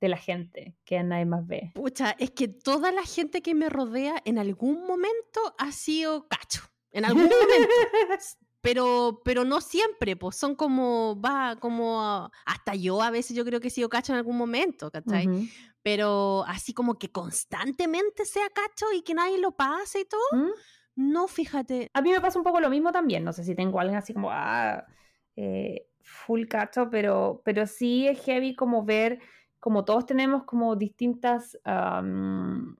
de 0.00 0.08
la 0.08 0.16
gente 0.16 0.76
que 0.84 1.02
nadie 1.02 1.24
más 1.24 1.46
ve. 1.46 1.70
Pucha, 1.74 2.16
es 2.18 2.32
que 2.32 2.48
toda 2.48 2.90
la 2.90 3.02
gente 3.02 3.40
que 3.40 3.54
me 3.54 3.68
rodea 3.68 4.20
en 4.24 4.38
algún 4.38 4.84
momento 4.86 5.54
ha 5.58 5.70
sido 5.70 6.28
cacho. 6.28 6.62
En 6.90 7.04
algún 7.04 7.22
momento. 7.24 7.74
pero, 8.62 9.20
pero 9.24 9.44
no 9.44 9.60
siempre, 9.60 10.16
pues 10.16 10.36
son 10.36 10.54
como, 10.54 11.20
va, 11.20 11.56
como, 11.56 12.30
hasta 12.46 12.74
yo 12.76 13.02
a 13.02 13.10
veces 13.10 13.36
yo 13.36 13.44
creo 13.44 13.60
que 13.60 13.68
he 13.68 13.72
sido 13.72 13.88
cacho 13.88 14.12
en 14.12 14.18
algún 14.18 14.38
momento, 14.38 14.90
¿cachai? 14.90 15.50
Pero 15.82 16.44
así 16.46 16.72
como 16.72 16.94
que 16.94 17.10
constantemente 17.10 18.24
sea 18.24 18.48
cacho 18.50 18.86
y 18.96 19.02
que 19.02 19.14
nadie 19.14 19.38
lo 19.38 19.50
pase 19.50 20.02
y 20.02 20.04
todo, 20.04 20.20
¿Mm? 20.32 20.50
no, 20.94 21.26
fíjate. 21.26 21.90
A 21.92 22.02
mí 22.02 22.12
me 22.12 22.20
pasa 22.20 22.38
un 22.38 22.44
poco 22.44 22.60
lo 22.60 22.70
mismo 22.70 22.92
también, 22.92 23.24
no 23.24 23.32
sé 23.32 23.42
si 23.42 23.56
tengo 23.56 23.80
alguien 23.80 23.98
así 23.98 24.14
como, 24.14 24.30
ah, 24.30 24.86
eh, 25.34 25.88
full 26.00 26.46
cacho, 26.46 26.88
pero, 26.88 27.42
pero 27.44 27.66
sí 27.66 28.06
es 28.06 28.20
heavy 28.20 28.54
como 28.54 28.84
ver 28.84 29.18
como 29.58 29.84
todos 29.84 30.06
tenemos 30.06 30.42
como 30.42 30.74
distintas 30.74 31.56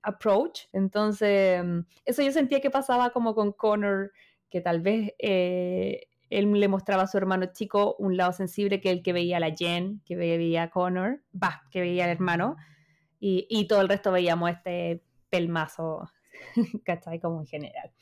approach, 0.03 0.63
entonces 0.73 1.63
eso 2.05 2.23
yo 2.23 2.33
sentía 2.33 2.61
que 2.61 2.71
pasaba 2.71 3.11
como 3.11 3.37
con 3.37 3.53
Connor, 3.53 4.11
que 4.53 4.61
tal 4.61 4.81
vez 4.83 5.15
eh, 5.19 6.07
él 6.31 6.53
le 6.53 6.69
mostraba 6.69 7.03
a 7.03 7.07
su 7.09 7.17
hermano 7.17 7.47
chico 7.53 7.97
un 7.99 8.17
lado 8.17 8.33
sensible 8.33 8.81
que 8.81 8.91
el 8.91 9.03
que 9.03 9.13
veía 9.13 9.39
a 9.39 9.41
la 9.41 9.55
Jen, 9.55 10.03
que 10.05 10.15
veía 10.15 10.65
a 10.65 10.71
Connor, 10.71 11.23
va, 11.35 11.63
que 11.71 11.81
veía 11.81 12.05
al 12.05 12.11
hermano, 12.11 12.57
y, 13.19 13.47
y 13.51 13.67
todo 13.67 13.81
el 13.81 13.89
resto 13.89 14.13
veíamos 14.13 14.51
este 14.51 15.03
pelmazo 15.31 16.09
¿cachai? 16.85 17.21
Como 17.21 17.41
en 17.41 17.47
general. 17.47 17.93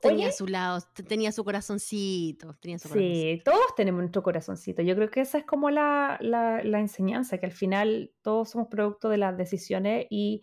Tenía 0.00 0.32
su 0.32 0.46
lado, 0.46 0.80
tenía 1.06 1.32
su 1.32 1.44
corazoncito. 1.44 2.54
Tenía 2.60 2.78
su 2.78 2.88
sí, 2.88 3.42
todos 3.44 3.74
tenemos 3.76 4.00
nuestro 4.00 4.22
corazoncito. 4.22 4.82
Yo 4.82 4.94
creo 4.94 5.10
que 5.10 5.20
esa 5.20 5.38
es 5.38 5.44
como 5.44 5.70
la, 5.70 6.18
la, 6.20 6.78
enseñanza, 6.78 7.38
que 7.38 7.46
al 7.46 7.52
final 7.52 8.12
todos 8.22 8.50
somos 8.50 8.68
producto 8.68 9.08
de 9.08 9.18
las 9.18 9.36
decisiones 9.36 10.06
y... 10.10 10.42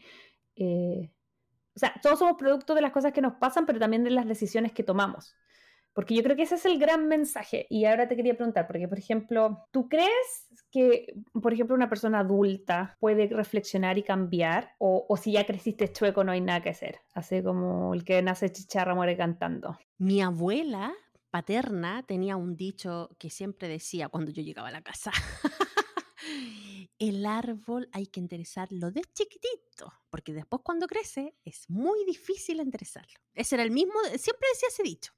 Eh, 0.55 1.11
o 1.75 1.79
sea, 1.79 1.91
todos 2.03 2.19
somos 2.19 2.35
producto 2.37 2.75
de 2.75 2.81
las 2.81 2.91
cosas 2.91 3.13
que 3.13 3.21
nos 3.21 3.33
pasan, 3.33 3.65
pero 3.65 3.79
también 3.79 4.03
de 4.03 4.11
las 4.11 4.27
decisiones 4.27 4.73
que 4.73 4.83
tomamos. 4.83 5.35
Porque 5.93 6.15
yo 6.15 6.23
creo 6.23 6.35
que 6.35 6.43
ese 6.43 6.55
es 6.55 6.65
el 6.65 6.79
gran 6.79 7.07
mensaje. 7.07 7.67
Y 7.69 7.85
ahora 7.85 8.07
te 8.07 8.15
quería 8.15 8.35
preguntar, 8.35 8.67
porque 8.67 8.87
por 8.87 8.97
ejemplo, 8.97 9.65
¿tú 9.71 9.87
crees 9.87 10.47
que, 10.71 11.13
por 11.41 11.53
ejemplo, 11.53 11.75
una 11.75 11.89
persona 11.89 12.19
adulta 12.19 12.97
puede 12.99 13.27
reflexionar 13.27 13.97
y 13.97 14.03
cambiar? 14.03 14.73
O, 14.79 15.05
o 15.07 15.17
si 15.17 15.33
ya 15.33 15.45
creciste 15.45 15.91
chueco 15.91 16.23
no 16.23 16.31
hay 16.31 16.41
nada 16.41 16.61
que 16.61 16.69
hacer? 16.69 16.99
Así 17.13 17.43
como 17.43 17.93
el 17.93 18.03
que 18.03 18.21
nace 18.21 18.51
chicharra 18.51 18.95
muere 18.95 19.15
cantando. 19.15 19.77
Mi 19.97 20.21
abuela 20.21 20.93
paterna 21.29 22.03
tenía 22.03 22.37
un 22.37 22.55
dicho 22.55 23.09
que 23.19 23.29
siempre 23.29 23.67
decía 23.67 24.09
cuando 24.09 24.31
yo 24.31 24.41
llegaba 24.41 24.69
a 24.69 24.71
la 24.71 24.81
casa. 24.81 25.11
el 26.99 27.25
árbol 27.25 27.89
hay 27.91 28.07
que 28.07 28.19
enderezarlo 28.19 28.91
de 28.91 29.01
chiquitito, 29.13 29.91
porque 30.09 30.33
después 30.33 30.61
cuando 30.63 30.87
crece 30.87 31.35
es 31.43 31.69
muy 31.69 32.05
difícil 32.05 32.59
enderezarlo. 32.59 33.19
Ese 33.33 33.55
era 33.55 33.63
el 33.63 33.71
mismo, 33.71 33.93
siempre 34.15 34.47
decía 34.53 34.69
ese 34.69 34.83
dicho 34.83 35.11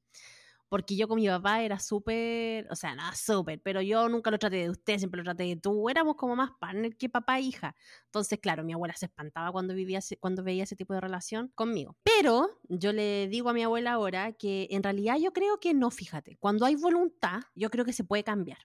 porque 0.69 0.95
yo 0.95 1.07
con 1.07 1.17
mi 1.17 1.27
papá 1.27 1.63
era 1.63 1.79
súper, 1.79 2.67
o 2.71 2.75
sea, 2.75 2.95
nada 2.95 3.13
súper, 3.15 3.61
pero 3.61 3.81
yo 3.81 4.09
nunca 4.09 4.31
lo 4.31 4.39
traté 4.39 4.57
de 4.57 4.69
usted, 4.69 4.97
siempre 4.97 5.19
lo 5.19 5.23
traté 5.23 5.43
de 5.43 5.55
tú, 5.55 5.89
éramos 5.89 6.15
como 6.15 6.35
más 6.35 6.51
partner 6.59 6.95
que 6.97 7.09
papá 7.09 7.39
e 7.39 7.41
hija. 7.41 7.75
Entonces, 8.05 8.39
claro, 8.39 8.63
mi 8.63 8.73
abuela 8.73 8.95
se 8.95 9.05
espantaba 9.05 9.51
cuando, 9.51 9.73
vivía, 9.73 9.99
cuando 10.19 10.43
veía 10.43 10.63
ese 10.63 10.75
tipo 10.75 10.93
de 10.93 11.01
relación 11.01 11.51
conmigo. 11.55 11.97
Pero 12.03 12.49
yo 12.69 12.93
le 12.93 13.27
digo 13.27 13.49
a 13.49 13.53
mi 13.53 13.63
abuela 13.63 13.93
ahora 13.93 14.33
que 14.33 14.67
en 14.71 14.83
realidad 14.83 15.17
yo 15.17 15.33
creo 15.33 15.59
que 15.59 15.73
no, 15.73 15.91
fíjate, 15.91 16.37
cuando 16.37 16.65
hay 16.65 16.75
voluntad, 16.75 17.41
yo 17.55 17.69
creo 17.69 17.85
que 17.85 17.93
se 17.93 18.03
puede 18.03 18.23
cambiar. 18.23 18.59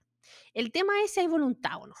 El 0.53 0.71
tema 0.71 0.93
es 1.03 1.11
si 1.11 1.19
hay 1.19 1.27
voluntad 1.27 1.81
o 1.81 1.87
no. 1.87 1.95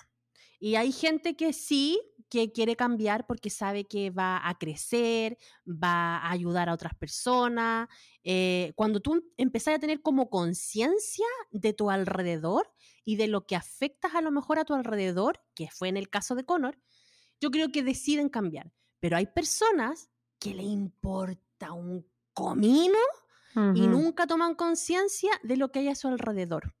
Y 0.59 0.75
hay 0.75 0.91
gente 0.91 1.35
que 1.35 1.53
sí, 1.53 1.99
que 2.31 2.53
quiere 2.53 2.77
cambiar 2.77 3.27
porque 3.27 3.49
sabe 3.49 3.85
que 3.85 4.09
va 4.09 4.47
a 4.47 4.57
crecer, 4.57 5.37
va 5.67 6.15
a 6.15 6.31
ayudar 6.31 6.69
a 6.69 6.73
otras 6.73 6.95
personas. 6.95 7.89
Eh, 8.23 8.71
cuando 8.77 9.01
tú 9.01 9.29
empezás 9.35 9.75
a 9.75 9.79
tener 9.79 10.01
como 10.01 10.29
conciencia 10.29 11.25
de 11.51 11.73
tu 11.73 11.89
alrededor 11.89 12.71
y 13.03 13.17
de 13.17 13.27
lo 13.27 13.45
que 13.45 13.57
afectas 13.57 14.15
a 14.15 14.21
lo 14.21 14.31
mejor 14.31 14.59
a 14.59 14.63
tu 14.63 14.73
alrededor, 14.73 15.41
que 15.53 15.67
fue 15.71 15.89
en 15.89 15.97
el 15.97 16.09
caso 16.09 16.33
de 16.35 16.45
Connor, 16.45 16.79
yo 17.41 17.51
creo 17.51 17.69
que 17.69 17.83
deciden 17.83 18.29
cambiar. 18.29 18.71
Pero 19.01 19.17
hay 19.17 19.25
personas 19.25 20.09
que 20.39 20.53
le 20.53 20.63
importa 20.63 21.73
un 21.73 22.07
comino 22.31 22.97
y 23.75 23.87
nunca 23.87 24.25
toman 24.25 24.55
conciencia 24.55 25.31
de 25.43 25.57
lo 25.57 25.69
que 25.73 25.79
hay 25.79 25.89
a 25.89 25.95
su 25.95 26.07
alrededor 26.07 26.73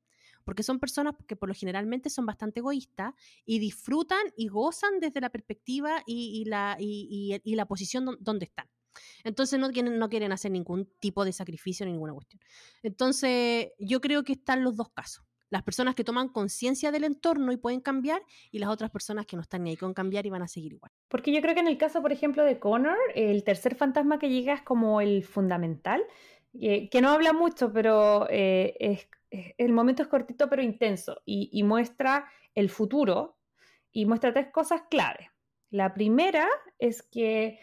porque 0.43 0.63
son 0.63 0.79
personas 0.79 1.15
que 1.27 1.35
por 1.35 1.49
lo 1.49 1.55
generalmente 1.55 2.09
son 2.09 2.25
bastante 2.25 2.59
egoístas 2.59 3.13
y 3.45 3.59
disfrutan 3.59 4.21
y 4.35 4.47
gozan 4.47 4.99
desde 4.99 5.21
la 5.21 5.29
perspectiva 5.29 6.03
y, 6.05 6.45
la, 6.45 6.77
y, 6.79 7.39
la 7.43 7.65
posición 7.65 8.17
donde 8.19 8.45
están. 8.45 8.67
Entonces 9.23 9.59
no 9.59 9.71
quieren, 9.71 9.97
no 9.99 10.09
quieren 10.09 10.31
hacer 10.31 10.51
ningún 10.51 10.89
tipo 10.99 11.23
de 11.23 11.31
sacrificio 11.31 11.85
ni 11.85 11.93
ninguna 11.93 12.13
cuestión. 12.13 12.41
Entonces 12.83 13.69
yo 13.79 14.01
creo 14.01 14.23
que 14.23 14.33
están 14.33 14.63
los 14.63 14.75
dos 14.75 14.89
casos. 14.89 15.23
Las 15.49 15.63
personas 15.63 15.95
que 15.95 16.05
toman 16.05 16.29
conciencia 16.29 16.91
del 16.91 17.03
entorno 17.03 17.51
y 17.51 17.57
pueden 17.57 17.81
cambiar 17.81 18.21
y 18.51 18.59
las 18.59 18.69
otras 18.69 18.89
personas 18.89 19.25
que 19.25 19.35
no 19.35 19.41
están 19.41 19.63
ni 19.63 19.71
ahí 19.71 19.77
con 19.77 19.93
cambiar 19.93 20.25
y 20.25 20.29
van 20.29 20.41
a 20.41 20.47
seguir 20.47 20.73
igual. 20.73 20.91
Porque 21.09 21.33
yo 21.33 21.41
creo 21.41 21.53
que 21.53 21.59
en 21.59 21.67
el 21.67 21.77
caso, 21.77 22.01
por 22.01 22.13
ejemplo, 22.13 22.45
de 22.45 22.57
Connor, 22.57 22.97
el 23.15 23.43
tercer 23.43 23.75
fantasma 23.75 24.17
que 24.17 24.29
llega 24.29 24.53
es 24.53 24.61
como 24.61 25.01
el 25.01 25.25
fundamental, 25.25 26.01
eh, 26.59 26.89
que 26.89 27.01
no 27.01 27.09
habla 27.09 27.33
mucho, 27.33 27.71
pero 27.73 28.27
eh, 28.29 28.75
es 28.79 29.09
el 29.31 29.71
momento 29.71 30.03
es 30.03 30.09
cortito 30.09 30.49
pero 30.49 30.61
intenso 30.61 31.21
y, 31.25 31.63
muestra 31.63 32.29
el 32.53 32.69
futuro 32.69 33.37
y 33.91 34.05
muestra 34.05 34.33
tres 34.33 34.47
cosas 34.51 34.83
clave. 34.89 35.31
La 35.69 35.93
primera 35.93 36.47
es 36.79 37.01
que 37.01 37.59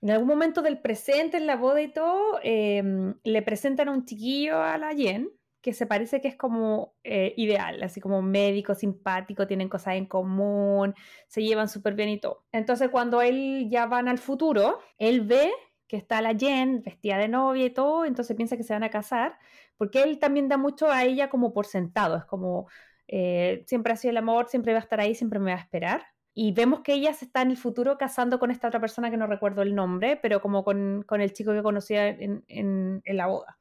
en 0.00 0.10
algún 0.10 0.28
momento 0.28 0.62
del 0.62 0.80
presente, 0.80 1.36
en 1.36 1.46
la 1.46 1.56
boda 1.56 1.82
y 1.82 1.92
todo, 1.92 2.40
em, 2.42 3.14
le 3.22 3.42
presentan 3.42 3.88
a 3.88 3.92
un 3.92 4.06
chiquillo 4.06 4.62
a 4.62 4.78
la 4.78 4.94
Jen 4.94 5.30
que 5.60 5.74
se 5.74 5.86
parece 5.86 6.22
que 6.22 6.28
es 6.28 6.36
como 6.36 6.94
eh, 7.04 7.34
ideal, 7.36 7.82
así 7.82 8.00
como 8.00 8.22
médico, 8.22 8.74
simpático, 8.74 9.46
tienen 9.46 9.68
cosas 9.68 9.96
en 9.96 10.06
común, 10.06 10.94
se 11.28 11.42
llevan 11.42 11.68
súper 11.68 11.94
bien 11.94 12.08
y 12.08 12.18
todo. 12.18 12.46
Entonces 12.52 12.88
cuando 12.88 13.20
él 13.20 13.68
ya 13.70 13.86
van 13.86 14.08
al 14.08 14.18
futuro, 14.18 14.78
él 14.98 15.20
ve 15.22 15.50
que 15.86 15.96
está 15.96 16.22
la 16.22 16.34
Jen 16.34 16.82
vestida 16.82 17.18
de 17.18 17.28
novia 17.28 17.66
y 17.66 17.70
todo, 17.70 18.04
entonces 18.04 18.36
piensa 18.36 18.56
que 18.56 18.62
se 18.62 18.72
van 18.72 18.84
a 18.84 18.90
casar, 18.90 19.38
porque 19.80 20.02
él 20.02 20.18
también 20.18 20.46
da 20.46 20.58
mucho 20.58 20.90
a 20.90 21.04
ella 21.04 21.30
como 21.30 21.54
por 21.54 21.64
sentado, 21.64 22.18
es 22.18 22.26
como 22.26 22.68
eh, 23.08 23.64
siempre 23.66 23.94
ha 23.94 23.96
sido 23.96 24.10
el 24.10 24.18
amor, 24.18 24.46
siempre 24.48 24.74
va 24.74 24.78
a 24.80 24.82
estar 24.82 25.00
ahí, 25.00 25.14
siempre 25.14 25.38
me 25.38 25.52
va 25.52 25.56
a 25.56 25.62
esperar. 25.62 26.04
Y 26.34 26.52
vemos 26.52 26.80
que 26.82 26.92
ella 26.92 27.14
se 27.14 27.24
está 27.24 27.40
en 27.40 27.50
el 27.50 27.56
futuro 27.56 27.96
casando 27.96 28.38
con 28.38 28.50
esta 28.50 28.68
otra 28.68 28.78
persona 28.78 29.10
que 29.10 29.16
no 29.16 29.26
recuerdo 29.26 29.62
el 29.62 29.74
nombre, 29.74 30.18
pero 30.20 30.42
como 30.42 30.64
con, 30.64 31.06
el 31.08 31.32
chico 31.32 31.52
que 31.52 31.62
conocía 31.62 32.08
en, 32.08 32.44
en 32.46 33.16
la 33.16 33.26
boda. 33.26 33.58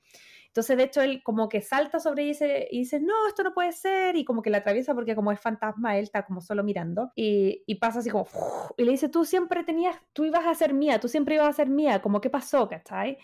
Entonces, 0.49 0.77
de 0.77 0.83
hecho, 0.83 1.01
él 1.01 1.21
como 1.23 1.47
que 1.47 1.61
salta 1.61 1.99
sobre 1.99 2.23
ella 2.23 2.65
y 2.71 2.79
dice, 2.79 2.99
no, 2.99 3.27
esto 3.27 3.43
no 3.43 3.53
puede 3.53 3.71
ser, 3.71 4.15
y 4.15 4.25
como 4.25 4.41
que 4.41 4.49
la 4.49 4.57
atraviesa 4.57 4.95
porque 4.95 5.15
como 5.15 5.31
es 5.31 5.39
fantasma, 5.39 5.97
él 5.97 6.03
está 6.03 6.25
como 6.25 6.41
solo 6.41 6.63
mirando, 6.63 7.11
y, 7.15 7.63
pasa 7.75 7.99
así 7.99 8.09
como, 8.09 8.27
y 8.75 8.83
le 8.83 8.91
dice, 8.91 9.09
tú 9.09 9.25
siempre 9.25 9.63
tenías, 9.63 9.95
tú 10.11 10.25
ibas 10.25 10.45
a 10.47 10.55
ser 10.55 10.73
mía, 10.73 10.99
tú 10.99 11.07
siempre 11.07 11.35
ibas 11.35 11.49
a 11.49 11.53
ser 11.53 11.69
mía, 11.69 12.01
como, 12.01 12.19
¿qué 12.19 12.31
pasó, 12.31 12.67
cachai? 12.67 13.19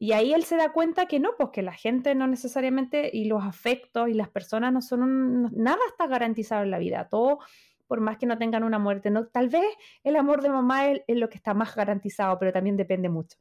Y 0.00 0.12
ahí 0.12 0.32
él 0.32 0.44
se 0.44 0.56
da 0.56 0.72
cuenta 0.72 1.06
que 1.06 1.18
no, 1.18 1.30
pues 1.36 1.50
que 1.52 1.62
la 1.62 1.72
gente 1.72 2.14
no 2.14 2.26
necesariamente, 2.26 3.10
y 3.12 3.24
los 3.24 3.42
afectos 3.42 4.08
y 4.08 4.14
las 4.14 4.28
personas 4.28 4.72
no 4.72 4.80
son, 4.80 5.50
nada 5.56 5.80
está 5.88 6.06
garantizado 6.06 6.62
en 6.62 6.70
la 6.70 6.78
vida, 6.78 7.08
todo 7.08 7.40
por 7.88 8.00
más 8.00 8.18
que 8.18 8.26
no 8.26 8.38
tengan 8.38 8.62
una 8.62 8.78
muerte. 8.78 9.10
No, 9.10 9.26
tal 9.26 9.48
vez 9.48 9.64
el 10.04 10.14
amor 10.14 10.42
de 10.42 10.50
mamá 10.50 10.88
es, 10.88 11.02
lo 11.08 11.28
que 11.28 11.36
está 11.36 11.54
más 11.54 11.74
garantizado, 11.74 12.38
pero 12.38 12.52
también 12.52 12.76
depende 12.76 13.08
mucho. 13.08 13.38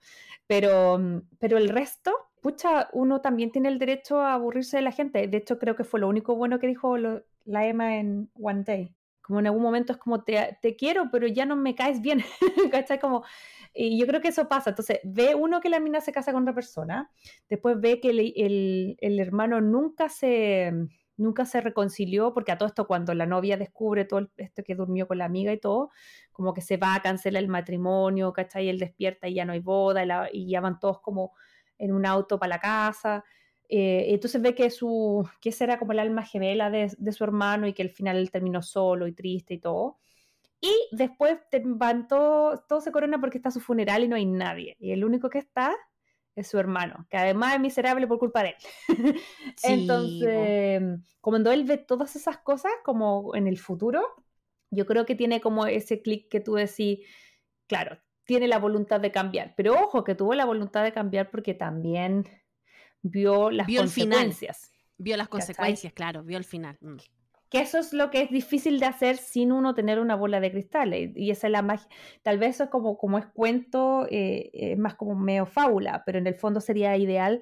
Pero, 0.47 0.99
pero 1.37 1.57
el 1.57 1.69
resto, 1.69 2.11
pucha, 2.41 2.89
uno 2.93 3.21
también 3.21 3.51
tiene 3.51 3.67
el 3.67 3.77
derecho 3.77 4.21
a 4.21 4.33
aburrirse 4.33 4.77
de 4.77 4.83
la 4.83 4.91
gente. 4.91 5.27
De 5.27 5.37
hecho, 5.37 5.59
creo 5.59 5.75
que 5.75 5.83
fue 5.83 5.99
lo 5.99 6.07
único 6.07 6.35
bueno 6.35 6.59
que 6.59 6.67
dijo 6.67 6.97
la 6.97 7.67
Emma 7.67 7.97
en 7.97 8.31
One 8.41 8.63
Day. 8.63 8.95
Como 9.27 9.39
en 9.39 9.47
algún 9.47 9.61
momento 9.61 9.93
es 9.93 9.99
como, 9.99 10.23
te, 10.23 10.57
te 10.61 10.75
quiero, 10.75 11.11
pero 11.11 11.27
ya 11.27 11.45
no 11.45 11.55
me 11.55 11.75
caes 11.75 12.01
bien. 12.01 12.23
¿Cachai? 12.71 12.99
Como, 12.99 13.23
y 13.73 13.99
yo 13.99 14.07
creo 14.07 14.21
que 14.21 14.29
eso 14.29 14.47
pasa. 14.47 14.71
Entonces, 14.71 14.99
ve 15.03 15.35
uno 15.35 15.61
que 15.61 15.69
la 15.69 15.79
mina 15.79 16.01
se 16.01 16.11
casa 16.11 16.33
con 16.33 16.43
otra 16.43 16.55
persona, 16.55 17.11
después 17.49 17.79
ve 17.79 17.99
que 17.99 18.09
el, 18.09 18.97
el 18.99 19.19
hermano 19.19 19.61
nunca 19.61 20.09
se 20.09 20.73
nunca 21.17 21.45
se 21.45 21.61
reconcilió, 21.61 22.33
porque 22.33 22.51
a 22.51 22.57
todo 22.57 22.67
esto 22.67 22.87
cuando 22.87 23.13
la 23.13 23.25
novia 23.25 23.57
descubre 23.57 24.05
todo 24.05 24.29
esto 24.37 24.63
que 24.63 24.75
durmió 24.75 25.07
con 25.07 25.17
la 25.17 25.25
amiga 25.25 25.51
y 25.51 25.59
todo, 25.59 25.89
como 26.31 26.53
que 26.53 26.61
se 26.61 26.77
va 26.77 26.95
a 26.95 27.01
cancelar 27.01 27.43
el 27.43 27.49
matrimonio, 27.49 28.31
¿cachai? 28.33 28.69
Él 28.69 28.79
despierta 28.79 29.27
y 29.27 29.33
ya 29.33 29.45
no 29.45 29.53
hay 29.53 29.59
boda 29.59 30.29
y, 30.31 30.47
ya 30.47 30.61
van 30.61 30.79
todos 30.79 31.01
como 31.01 31.33
en 31.77 31.91
un 31.91 32.05
auto 32.05 32.39
para 32.39 32.51
la 32.51 32.59
casa. 32.59 33.25
Eh, 33.69 34.05
entonces 34.09 34.41
ve 34.41 34.55
que, 34.55 34.69
su, 34.69 35.27
que 35.41 35.49
esa 35.49 35.65
era 35.65 35.79
como 35.79 35.91
el 35.91 35.99
alma 35.99 36.23
gemela 36.23 36.69
de, 36.69 36.89
su 37.11 37.23
hermano 37.23 37.67
y 37.67 37.73
que 37.73 37.83
al 37.83 37.89
final 37.89 38.17
él 38.17 38.31
terminó 38.31 38.61
solo 38.61 39.07
y 39.07 39.13
triste 39.13 39.55
y 39.55 39.59
todo. 39.59 39.97
Y 40.61 40.73
después 40.91 41.37
te 41.51 41.61
van 41.63 42.07
todo, 42.07 42.63
todo 42.67 42.81
se 42.81 42.91
corona 42.91 43.19
porque 43.19 43.37
está 43.37 43.51
su 43.51 43.59
funeral 43.59 44.03
y 44.03 44.07
no 44.07 44.15
hay 44.15 44.25
nadie. 44.25 44.75
Y 44.79 44.91
el 44.91 45.03
único 45.05 45.29
que 45.29 45.39
está 45.39 45.75
es 46.35 46.47
su 46.47 46.59
hermano, 46.59 47.07
que 47.09 47.17
además 47.17 47.55
es 47.55 47.59
miserable 47.59 48.07
por 48.07 48.19
culpa 48.19 48.43
de 48.43 48.49
él. 48.49 48.55
Entonces, 49.63 50.81
cuando 51.19 51.51
él 51.51 51.63
ve 51.63 51.77
todas 51.77 52.15
esas 52.15 52.37
cosas 52.39 52.71
como 52.83 53.35
en 53.35 53.47
el 53.47 53.57
futuro, 53.57 54.01
yo 54.69 54.85
creo 54.85 55.05
que 55.05 55.15
tiene 55.15 55.41
como 55.41 55.65
ese 55.65 56.01
clic 56.01 56.29
que 56.29 56.39
tú 56.39 56.53
decís, 56.53 56.99
claro, 57.67 57.97
tiene 58.23 58.47
la 58.47 58.59
voluntad 58.59 58.99
de 58.99 59.11
cambiar, 59.11 59.53
pero 59.55 59.73
ojo 59.73 60.03
que 60.03 60.15
tuvo 60.15 60.33
la 60.33 60.45
voluntad 60.45 60.83
de 60.83 60.91
cambiar 60.91 61.31
porque 61.31 61.53
también 61.53 62.25
vio 63.01 63.49
las 63.49 63.67
consecuencias. 63.67 64.71
Vio 64.97 65.17
las 65.17 65.27
consecuencias, 65.27 65.93
claro, 65.93 66.23
vio 66.23 66.37
el 66.37 66.43
final. 66.43 66.77
Mm. 66.81 66.97
Que 67.49 67.61
eso 67.61 67.77
es 67.77 67.93
lo 67.93 68.09
que 68.09 68.21
es 68.23 68.29
difícil 68.29 68.79
de 68.79 68.87
hacer 68.87 69.17
sin 69.17 69.53
uno 69.53 69.73
tener 69.73 69.99
una 69.99 70.15
bola 70.15 70.41
de 70.41 70.51
cristal. 70.51 70.93
Y 70.93 71.31
esa 71.31 71.47
es 71.47 71.51
la 71.51 71.61
magia. 71.61 71.87
Tal 72.21 72.39
vez 72.39 72.55
eso 72.55 72.65
es 72.65 72.69
como, 72.69 72.97
como 72.97 73.17
es 73.17 73.25
cuento, 73.27 74.05
eh, 74.09 74.49
es 74.53 74.77
más 74.77 74.95
como 74.95 75.15
medio 75.15 75.45
fábula, 75.45 76.03
pero 76.05 76.17
en 76.17 76.27
el 76.27 76.35
fondo 76.35 76.59
sería 76.59 76.97
ideal 76.97 77.41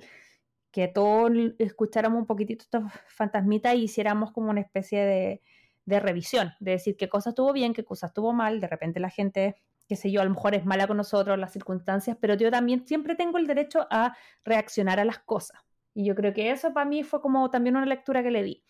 que 0.71 0.87
todos 0.87 1.31
escucháramos 1.57 2.19
un 2.19 2.27
poquitito 2.27 2.63
estos 2.63 2.83
fantasmitas 3.07 3.75
y 3.75 3.83
hiciéramos 3.83 4.31
como 4.31 4.51
una 4.51 4.61
especie 4.61 5.03
de, 5.03 5.41
de 5.85 5.99
revisión, 5.99 6.51
de 6.59 6.71
decir 6.71 6.97
qué 6.97 7.09
cosa 7.09 7.29
estuvo 7.29 7.53
bien, 7.53 7.73
qué 7.73 7.83
cosa 7.83 8.07
estuvo 8.07 8.33
mal. 8.33 8.59
De 8.59 8.67
repente 8.67 8.99
la 8.99 9.09
gente 9.09 9.55
qué 9.87 9.95
sé 9.95 10.11
yo, 10.11 10.21
a 10.21 10.23
lo 10.23 10.31
mejor 10.31 10.55
es 10.55 10.65
mala 10.65 10.87
con 10.87 10.97
nosotros, 10.97 11.37
las 11.37 11.53
circunstancias, 11.53 12.17
pero 12.19 12.33
yo 12.33 12.49
también 12.51 12.85
siempre 12.87 13.15
tengo 13.15 13.37
el 13.37 13.47
derecho 13.47 13.87
a 13.89 14.15
reaccionar 14.43 14.99
a 14.99 15.05
las 15.05 15.19
cosas. 15.19 15.59
Y 15.93 16.05
yo 16.05 16.15
creo 16.15 16.33
que 16.33 16.51
eso 16.51 16.73
para 16.73 16.85
mí 16.85 17.03
fue 17.03 17.21
como 17.21 17.49
también 17.49 17.77
una 17.77 17.85
lectura 17.85 18.21
que 18.21 18.31
le 18.31 18.43
di. 18.43 18.63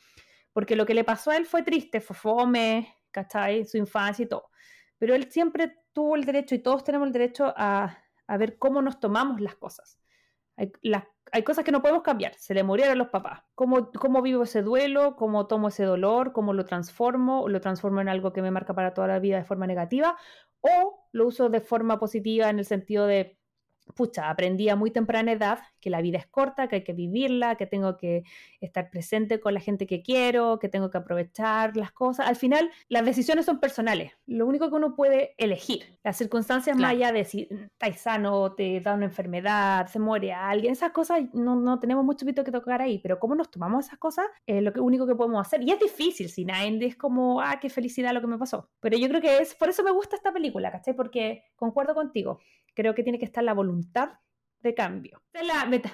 Porque 0.53 0.75
lo 0.75 0.85
que 0.85 0.93
le 0.93 1.03
pasó 1.03 1.31
a 1.31 1.37
él 1.37 1.45
fue 1.45 1.63
triste, 1.63 1.99
fue 1.99 2.15
fome, 2.15 2.95
¿cachai? 3.11 3.65
Su 3.65 3.77
infancia 3.77 4.23
y 4.23 4.27
todo. 4.27 4.49
Pero 4.97 5.15
él 5.15 5.29
siempre 5.31 5.79
tuvo 5.91 6.15
el 6.15 6.25
derecho, 6.25 6.55
y 6.55 6.59
todos 6.59 6.83
tenemos 6.83 7.07
el 7.07 7.13
derecho 7.13 7.53
a, 7.57 7.97
a 8.27 8.37
ver 8.37 8.57
cómo 8.57 8.81
nos 8.81 8.99
tomamos 8.99 9.41
las 9.41 9.55
cosas. 9.55 9.99
Hay, 10.57 10.71
hay, 11.31 11.43
cosas 11.43 11.65
que 11.65 11.71
no 11.71 11.81
podemos 11.81 12.03
cambiar. 12.03 12.33
Se 12.35 12.53
le 12.53 12.63
murieron 12.63 12.97
los 12.97 13.09
papás. 13.09 13.41
¿Cómo, 13.55 13.91
¿Cómo 13.91 14.21
vivo 14.21 14.43
ese 14.43 14.61
duelo? 14.61 15.15
¿Cómo 15.17 15.47
tomo 15.47 15.67
ese 15.67 15.83
dolor? 15.83 16.31
¿Cómo 16.31 16.53
lo 16.53 16.63
transformo? 16.65 17.49
¿Lo 17.49 17.59
transformo 17.59 17.99
en 18.01 18.09
algo 18.09 18.31
que 18.31 18.41
me 18.41 18.51
marca 18.51 18.73
para 18.73 18.93
toda 18.93 19.07
la 19.07 19.19
vida 19.19 19.37
de 19.37 19.43
forma 19.43 19.67
negativa? 19.67 20.17
¿O 20.61 21.04
lo 21.15 21.27
uso 21.27 21.47
de 21.47 21.61
forma 21.61 21.97
positiva 21.97 22.49
en 22.49 22.59
el 22.59 22.65
sentido 22.65 23.07
de 23.07 23.37
pucha, 23.93 24.29
aprendí 24.29 24.69
a 24.69 24.75
muy 24.75 24.91
temprana 24.91 25.31
edad 25.31 25.59
que 25.79 25.89
la 25.89 26.01
vida 26.01 26.17
es 26.17 26.25
corta, 26.25 26.67
que 26.67 26.77
hay 26.77 26.83
que 26.83 26.93
vivirla, 26.93 27.55
que 27.55 27.67
tengo 27.67 27.97
que 27.97 28.23
estar 28.59 28.89
presente 28.89 29.39
con 29.39 29.53
la 29.53 29.59
gente 29.59 29.85
que 29.85 30.01
quiero, 30.01 30.57
que 30.59 30.69
tengo 30.69 30.89
que 30.89 30.97
aprovechar 30.97 31.77
las 31.77 31.91
cosas. 31.91 32.27
Al 32.27 32.35
final, 32.35 32.71
las 32.89 33.05
decisiones 33.05 33.45
son 33.45 33.59
personales. 33.59 34.13
Lo 34.25 34.47
único 34.47 34.69
que 34.69 34.75
uno 34.75 34.95
puede 34.95 35.35
elegir, 35.37 35.99
las 36.03 36.17
circunstancias 36.17 36.75
más 36.75 36.91
allá 36.91 37.11
de 37.11 37.25
si 37.25 37.47
estás 37.51 37.99
sano, 38.01 38.53
te 38.53 38.81
da 38.81 38.93
una 38.93 39.05
enfermedad, 39.05 39.87
se 39.87 39.99
muere 39.99 40.33
alguien, 40.33 40.73
esas 40.73 40.91
cosas 40.91 41.23
no, 41.33 41.55
no 41.55 41.79
tenemos 41.79 42.03
mucho 42.03 42.25
pito 42.25 42.43
que 42.43 42.51
tocar 42.51 42.81
ahí, 42.81 42.99
pero 42.99 43.19
cómo 43.19 43.35
nos 43.35 43.51
tomamos 43.51 43.85
esas 43.85 43.99
cosas 43.99 44.25
es 44.45 44.61
lo 44.61 44.71
único 44.83 45.05
que 45.05 45.15
podemos 45.15 45.45
hacer. 45.45 45.61
Y 45.61 45.71
es 45.71 45.79
difícil, 45.79 46.29
si 46.29 46.45
nadie 46.45 46.85
es 46.85 46.95
como, 46.95 47.41
ah, 47.41 47.59
qué 47.59 47.69
felicidad 47.69 48.13
lo 48.13 48.21
que 48.21 48.27
me 48.27 48.37
pasó. 48.37 48.69
Pero 48.79 48.97
yo 48.97 49.07
creo 49.07 49.21
que 49.21 49.37
es, 49.37 49.55
por 49.55 49.69
eso 49.69 49.83
me 49.83 49.91
gusta 49.91 50.15
esta 50.15 50.33
película, 50.33 50.71
¿cachai? 50.71 50.95
Porque 50.95 51.43
concuerdo 51.55 51.93
contigo 51.93 52.39
creo 52.75 52.93
que 52.93 53.03
tiene 53.03 53.17
que 53.17 53.25
estar 53.25 53.43
la 53.43 53.53
voluntad 53.53 54.19
de 54.61 54.75
cambio. 54.75 55.21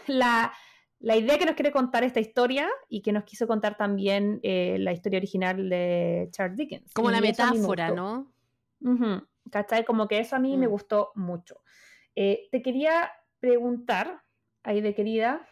La, 0.08 0.52
la, 1.00 1.18
idea 1.18 1.38
que 1.38 1.46
nos 1.46 1.56
quiere 1.56 1.72
contar 1.72 2.04
esta 2.04 2.20
historia 2.20 2.70
y 2.90 3.02
que 3.02 3.12
nos 3.12 3.24
quiso 3.24 3.48
contar 3.48 3.78
también 3.78 4.40
eh, 4.44 4.78
la 4.80 4.92
historia 4.92 5.18
original 5.18 5.70
de 5.70 6.30
Charles 6.32 6.58
Dickens. 6.58 6.94
Como 6.94 7.12
la 7.12 7.22
metáfora, 7.22 7.92
¿no? 7.92 8.34
¿Cachai? 9.50 9.86
Como 9.86 10.08
que 10.08 10.20
eso 10.20 10.36
a 10.36 10.40
mí 10.40 10.58
me 10.58 10.68
mm. 10.68 10.72
gustó 10.72 11.12
mucho. 11.16 11.62
Eh, 12.16 12.48
te 12.52 12.62
quería 12.62 13.12
preguntar, 13.40 14.24
ahí 14.64 14.82
de 14.82 14.94
querida, 14.94 15.48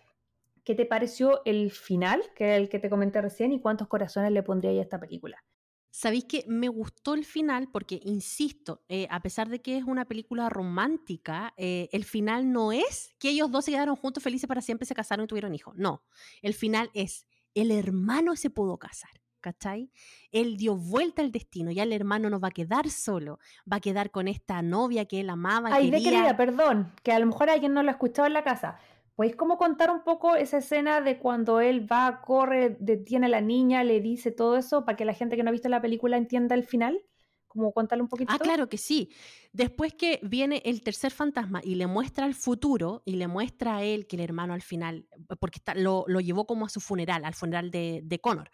¿qué 0.64 0.76
te 0.76 0.86
pareció 0.86 1.42
el 1.46 1.72
final, 1.72 2.22
que 2.36 2.56
es 2.56 2.62
el 2.62 2.70
que 2.70 2.80
te 2.80 2.90
comenté 2.90 3.22
recién, 3.22 3.52
y 3.52 3.60
cuántos 3.60 3.88
corazones 3.88 4.32
le 4.32 4.44
pondría 4.44 4.72
a 4.72 4.82
esta 4.82 5.00
película? 5.00 5.44
Sabéis 5.92 6.26
que 6.26 6.46
me 6.48 6.68
gustó 6.68 7.14
el 7.14 7.26
final 7.26 7.70
porque, 7.72 8.00
insisto, 8.04 8.84
eh, 8.90 9.08
a 9.10 9.22
pesar 9.22 9.50
de 9.50 9.62
que 9.62 9.78
es 9.78 9.84
una 9.84 10.06
película 10.06 10.50
romántica, 10.50 11.54
eh, 11.58 11.90
el 11.92 12.06
final 12.06 12.52
no 12.52 12.72
es 12.72 13.16
que 13.20 13.30
ellos 13.30 13.50
dos 13.52 13.66
se 13.66 13.72
quedaron 13.72 13.96
juntos 13.96 14.24
felices 14.24 14.48
para 14.48 14.62
siempre, 14.62 14.86
se 14.86 14.96
casaron 14.96 15.26
y 15.26 15.28
tuvieron 15.28 15.56
hijos. 15.56 15.76
No, 15.78 16.04
el 16.42 16.54
final 16.54 16.92
es 16.94 17.26
el 17.56 17.72
hermano 17.72 18.36
se 18.36 18.50
pudo 18.50 18.78
casar. 18.78 19.12
¿Cachai? 19.42 19.90
Él 20.34 20.58
dio 20.58 20.76
vuelta 20.76 21.22
al 21.22 21.32
destino, 21.32 21.72
ya 21.72 21.84
el 21.84 21.94
hermano 21.94 22.30
no 22.30 22.42
va 22.42 22.50
a 22.50 22.52
quedar 22.52 22.90
solo, 22.90 23.40
va 23.72 23.78
a 23.78 23.80
quedar 23.80 24.12
con 24.12 24.28
esta 24.28 24.62
novia 24.62 25.06
que 25.06 25.22
él 25.22 25.30
amaba. 25.30 25.70
Ay, 25.72 25.90
de 25.90 26.04
querida, 26.04 26.36
perdón, 26.36 26.92
que 27.04 27.14
a 27.14 27.20
lo 27.20 27.26
mejor 27.26 27.50
alguien 27.50 27.74
no 27.74 27.82
lo 27.82 27.88
ha 27.88 27.94
escuchado 27.94 28.28
en 28.28 28.34
la 28.34 28.44
casa. 28.44 28.80
¿Podéis 29.20 29.36
como 29.36 29.58
contar 29.58 29.92
un 29.92 30.02
poco 30.02 30.38
esa 30.38 30.60
escena 30.60 31.02
de 31.02 31.20
cuando 31.20 31.60
él 31.60 31.86
va, 31.92 32.22
corre, 32.22 32.78
detiene 32.80 33.26
a 33.26 33.30
la 33.30 33.42
niña, 33.42 33.84
le 33.84 34.00
dice 34.00 34.32
todo 34.32 34.56
eso 34.56 34.86
para 34.86 34.96
que 34.96 35.04
la 35.04 35.14
gente 35.14 35.36
que 35.36 35.44
no 35.44 35.50
ha 35.50 35.52
visto 35.52 35.68
la 35.68 35.82
película 35.82 36.16
entienda 36.16 36.56
el 36.56 36.64
final? 36.64 37.04
Como 37.46 37.74
contarle 37.74 38.04
un 38.04 38.08
poquito. 38.08 38.32
Ah, 38.34 38.40
claro 38.40 38.70
que 38.70 38.78
sí. 38.78 39.10
Después 39.52 39.94
que 39.94 40.22
viene 40.24 40.62
el 40.64 40.82
tercer 40.84 41.12
fantasma 41.12 41.60
y 41.62 41.76
le 41.76 41.86
muestra 41.86 42.26
el 42.28 42.34
futuro 42.34 43.04
y 43.04 43.18
le 43.18 43.28
muestra 43.28 43.76
a 43.76 43.84
él 43.84 44.08
que 44.08 44.16
el 44.16 44.22
hermano 44.22 44.54
al 44.54 44.62
final, 44.62 45.06
porque 45.42 45.60
lo, 45.76 46.06
llevó 46.22 46.48
como 46.48 46.66
a 46.66 46.70
su 46.70 46.80
funeral, 46.80 47.26
al 47.26 47.34
funeral 47.34 47.72
de, 47.72 48.00
de 48.06 48.20
Connor. 48.20 48.50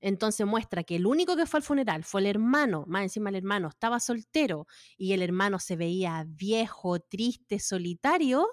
Entonces 0.00 0.46
muestra 0.46 0.82
que 0.82 0.96
el 0.96 1.04
único 1.04 1.36
que 1.36 1.44
fue 1.44 1.58
al 1.58 1.62
funeral 1.62 2.04
fue 2.04 2.22
el 2.22 2.28
hermano, 2.28 2.86
más 2.86 3.02
encima 3.02 3.28
el 3.28 3.36
hermano 3.36 3.68
estaba 3.68 4.00
soltero 4.00 4.66
y 4.96 5.12
el 5.12 5.20
hermano 5.20 5.58
se 5.58 5.76
veía 5.76 6.24
viejo, 6.26 7.00
triste, 7.00 7.58
solitario 7.58 8.48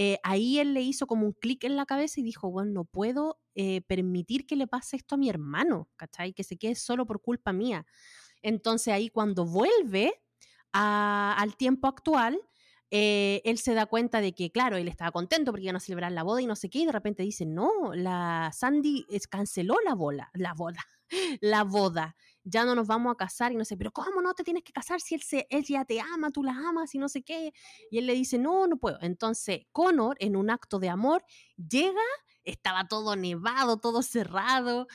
eh, 0.00 0.20
ahí 0.22 0.60
él 0.60 0.74
le 0.74 0.80
hizo 0.80 1.08
como 1.08 1.26
un 1.26 1.32
clic 1.32 1.64
en 1.64 1.74
la 1.74 1.84
cabeza 1.84 2.20
y 2.20 2.22
dijo, 2.22 2.52
bueno, 2.52 2.70
no 2.70 2.84
puedo 2.84 3.40
eh, 3.56 3.80
permitir 3.80 4.46
que 4.46 4.54
le 4.54 4.68
pase 4.68 4.94
esto 4.94 5.16
a 5.16 5.18
mi 5.18 5.28
hermano, 5.28 5.88
¿cachai? 5.96 6.32
Que 6.32 6.44
se 6.44 6.56
quede 6.56 6.76
solo 6.76 7.04
por 7.04 7.20
culpa 7.20 7.52
mía. 7.52 7.84
Entonces 8.40 8.94
ahí 8.94 9.08
cuando 9.08 9.44
vuelve 9.44 10.14
al 10.70 11.56
tiempo 11.56 11.88
actual, 11.88 12.38
eh, 12.92 13.42
él 13.44 13.58
se 13.58 13.74
da 13.74 13.86
cuenta 13.86 14.20
de 14.20 14.34
que, 14.34 14.52
claro, 14.52 14.76
él 14.76 14.86
estaba 14.86 15.10
contento 15.10 15.50
porque 15.50 15.64
iban 15.64 15.74
a 15.74 15.80
celebrar 15.80 16.12
la 16.12 16.22
boda 16.22 16.42
y 16.42 16.46
no 16.46 16.54
sé 16.54 16.70
qué, 16.70 16.78
y 16.78 16.86
de 16.86 16.92
repente 16.92 17.24
dice, 17.24 17.44
no, 17.44 17.92
la 17.92 18.52
Sandy 18.54 19.04
canceló 19.28 19.78
la 19.84 19.96
boda, 19.96 20.30
la 20.34 20.54
boda, 20.54 20.84
la 21.40 21.64
boda 21.64 22.14
ya 22.48 22.64
no 22.64 22.74
nos 22.74 22.86
vamos 22.86 23.12
a 23.12 23.16
casar 23.16 23.52
y 23.52 23.56
no 23.56 23.64
sé, 23.64 23.76
pero 23.76 23.92
¿cómo 23.92 24.22
no 24.22 24.34
te 24.34 24.44
tienes 24.44 24.62
que 24.62 24.72
casar 24.72 25.00
si 25.00 25.14
él, 25.14 25.22
se, 25.22 25.46
él 25.50 25.64
ya 25.64 25.84
te 25.84 26.00
ama, 26.00 26.30
tú 26.30 26.42
la 26.42 26.52
amas 26.52 26.94
y 26.94 26.98
no 26.98 27.08
sé 27.08 27.22
qué? 27.22 27.52
Y 27.90 27.98
él 27.98 28.06
le 28.06 28.14
dice, 28.14 28.38
no, 28.38 28.66
no 28.66 28.76
puedo. 28.76 28.98
Entonces, 29.02 29.66
Connor, 29.72 30.16
en 30.20 30.36
un 30.36 30.50
acto 30.50 30.78
de 30.78 30.88
amor, 30.88 31.24
llega, 31.56 32.00
estaba 32.44 32.88
todo 32.88 33.16
nevado, 33.16 33.78
todo 33.78 34.02
cerrado, 34.02 34.86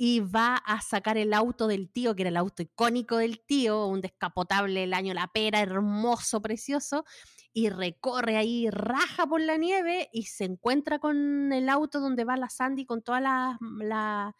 y 0.00 0.20
va 0.20 0.54
a 0.54 0.80
sacar 0.80 1.18
el 1.18 1.34
auto 1.34 1.66
del 1.66 1.90
tío, 1.90 2.14
que 2.14 2.22
era 2.22 2.30
el 2.30 2.36
auto 2.36 2.62
icónico 2.62 3.16
del 3.16 3.40
tío, 3.40 3.86
un 3.86 4.00
descapotable 4.00 4.84
el 4.84 4.94
año 4.94 5.12
La 5.12 5.26
Pera, 5.26 5.60
hermoso, 5.60 6.40
precioso, 6.40 7.04
y 7.52 7.68
recorre 7.70 8.36
ahí, 8.36 8.70
raja 8.70 9.26
por 9.26 9.40
la 9.40 9.56
nieve 9.56 10.08
y 10.12 10.24
se 10.24 10.44
encuentra 10.44 11.00
con 11.00 11.52
el 11.52 11.68
auto 11.68 11.98
donde 11.98 12.24
va 12.24 12.36
la 12.36 12.48
Sandy 12.48 12.86
con 12.86 13.02
todas 13.02 13.20
las... 13.20 13.56
La, 13.80 14.36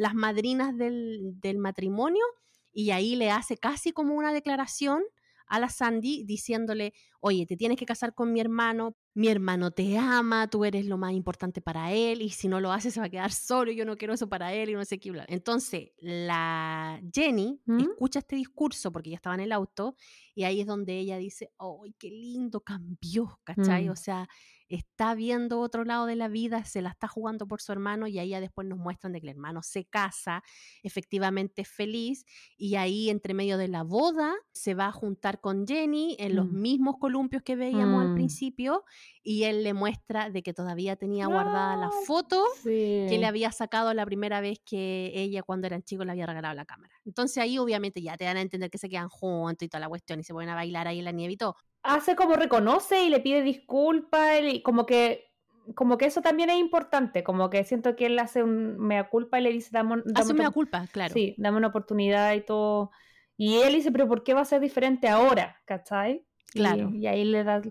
las 0.00 0.14
madrinas 0.14 0.76
del, 0.78 1.38
del 1.40 1.58
matrimonio 1.58 2.24
y 2.72 2.90
ahí 2.90 3.16
le 3.16 3.30
hace 3.30 3.58
casi 3.58 3.92
como 3.92 4.14
una 4.14 4.32
declaración 4.32 5.02
a 5.46 5.58
la 5.58 5.68
Sandy 5.68 6.24
diciéndole, 6.24 6.94
oye, 7.20 7.44
te 7.44 7.56
tienes 7.56 7.76
que 7.76 7.84
casar 7.84 8.14
con 8.14 8.32
mi 8.32 8.40
hermano, 8.40 8.96
mi 9.14 9.28
hermano 9.28 9.72
te 9.72 9.98
ama, 9.98 10.48
tú 10.48 10.64
eres 10.64 10.86
lo 10.86 10.96
más 10.96 11.12
importante 11.12 11.60
para 11.60 11.92
él 11.92 12.22
y 12.22 12.30
si 12.30 12.46
no 12.48 12.60
lo 12.60 12.72
haces 12.72 12.94
se 12.94 13.00
va 13.00 13.06
a 13.06 13.10
quedar 13.10 13.32
solo, 13.32 13.72
yo 13.72 13.84
no 13.84 13.96
quiero 13.96 14.14
eso 14.14 14.28
para 14.28 14.54
él 14.54 14.70
y 14.70 14.74
no 14.74 14.84
sé 14.84 14.98
qué. 14.98 15.12
Entonces, 15.26 15.90
la 15.98 17.02
Jenny 17.12 17.60
¿Mm? 17.66 17.80
escucha 17.80 18.20
este 18.20 18.36
discurso 18.36 18.92
porque 18.92 19.10
ya 19.10 19.16
estaba 19.16 19.34
en 19.34 19.42
el 19.42 19.52
auto 19.52 19.96
y 20.34 20.44
ahí 20.44 20.60
es 20.60 20.66
donde 20.66 20.96
ella 20.96 21.18
dice, 21.18 21.52
¡ay, 21.58 21.94
qué 21.98 22.08
lindo 22.08 22.60
cambió! 22.60 23.38
¿Cachai? 23.44 23.88
O 23.88 23.92
mm. 23.92 23.96
sea, 23.96 24.28
está 24.70 25.14
viendo 25.14 25.60
otro 25.60 25.84
lado 25.84 26.06
de 26.06 26.16
la 26.16 26.28
vida, 26.28 26.64
se 26.64 26.80
la 26.80 26.90
está 26.90 27.08
jugando 27.08 27.46
por 27.46 27.60
su 27.60 27.72
hermano 27.72 28.06
y 28.06 28.18
ahí 28.18 28.30
ya 28.30 28.40
después 28.40 28.66
nos 28.66 28.78
muestran 28.78 29.12
de 29.12 29.20
que 29.20 29.26
el 29.26 29.34
hermano 29.34 29.62
se 29.62 29.84
casa, 29.84 30.42
efectivamente 30.82 31.62
es 31.62 31.68
feliz 31.68 32.24
y 32.56 32.76
ahí 32.76 33.10
entre 33.10 33.34
medio 33.34 33.58
de 33.58 33.68
la 33.68 33.82
boda 33.82 34.34
se 34.52 34.74
va 34.74 34.86
a 34.86 34.92
juntar 34.92 35.40
con 35.40 35.66
Jenny 35.66 36.16
en 36.18 36.36
los 36.36 36.46
mm. 36.46 36.60
mismos 36.60 36.94
columpios 36.98 37.42
que 37.42 37.56
veíamos 37.56 38.06
al 38.06 38.14
principio 38.14 38.84
y 39.22 39.42
él 39.44 39.64
le 39.64 39.74
muestra 39.74 40.30
de 40.30 40.42
que 40.42 40.54
todavía 40.54 40.96
tenía 40.96 41.26
guardada 41.26 41.76
la 41.76 41.90
foto 42.06 42.44
que 42.62 43.16
le 43.18 43.26
había 43.26 43.50
sacado 43.52 43.92
la 43.92 44.06
primera 44.06 44.40
vez 44.40 44.60
que 44.64 45.10
ella 45.14 45.42
cuando 45.42 45.66
eran 45.66 45.82
chicos 45.82 46.06
le 46.06 46.12
había 46.12 46.26
regalado 46.26 46.54
la 46.54 46.64
cámara. 46.64 46.94
Entonces 47.04 47.38
ahí 47.38 47.58
obviamente 47.58 48.00
ya 48.02 48.16
te 48.16 48.24
dan 48.24 48.36
a 48.36 48.40
entender 48.40 48.70
que 48.70 48.78
se 48.78 48.88
quedan 48.88 49.08
juntos 49.08 49.66
y 49.66 49.68
toda 49.68 49.80
la 49.80 49.88
cuestión 49.88 50.20
y 50.20 50.22
se 50.22 50.32
ponen 50.32 50.50
a 50.50 50.54
bailar 50.54 50.86
ahí 50.86 51.00
en 51.00 51.04
la 51.04 51.12
nieve 51.12 51.34
y 51.34 51.36
todo. 51.36 51.56
Hace 51.82 52.14
como 52.16 52.34
reconoce 52.34 53.04
y 53.04 53.08
le 53.08 53.20
pide 53.20 53.42
disculpas 53.42 54.40
y 54.42 54.62
como 54.62 54.86
que 54.86 55.26
como 55.74 55.98
que 55.98 56.06
eso 56.06 56.20
también 56.20 56.50
es 56.50 56.58
importante, 56.58 57.22
como 57.22 57.48
que 57.48 57.62
siento 57.64 57.94
que 57.94 58.06
él 58.06 58.18
hace 58.18 58.42
un 58.42 58.76
mea 58.78 59.08
culpa 59.08 59.38
y 59.38 59.42
le 59.44 59.52
dice, 59.52 59.68
dame, 59.72 60.02
hace 60.14 60.32
un 60.32 60.38
mea 60.38 60.50
culpa, 60.50 60.86
claro. 60.90 61.12
Sí, 61.12 61.34
dame 61.38 61.58
una 61.58 61.68
oportunidad 61.68 62.34
y 62.34 62.40
todo 62.40 62.90
Y 63.36 63.58
él 63.58 63.74
dice, 63.74 63.92
pero 63.92 64.08
¿por 64.08 64.24
qué 64.24 64.34
va 64.34 64.40
a 64.40 64.44
ser 64.44 64.60
diferente 64.60 65.08
ahora? 65.08 65.60
¿Cachai? 65.66 66.24
Claro. 66.52 66.90
Y, 66.92 66.98
y 66.98 67.06
ahí 67.06 67.24
le 67.24 67.44
da 67.44 67.62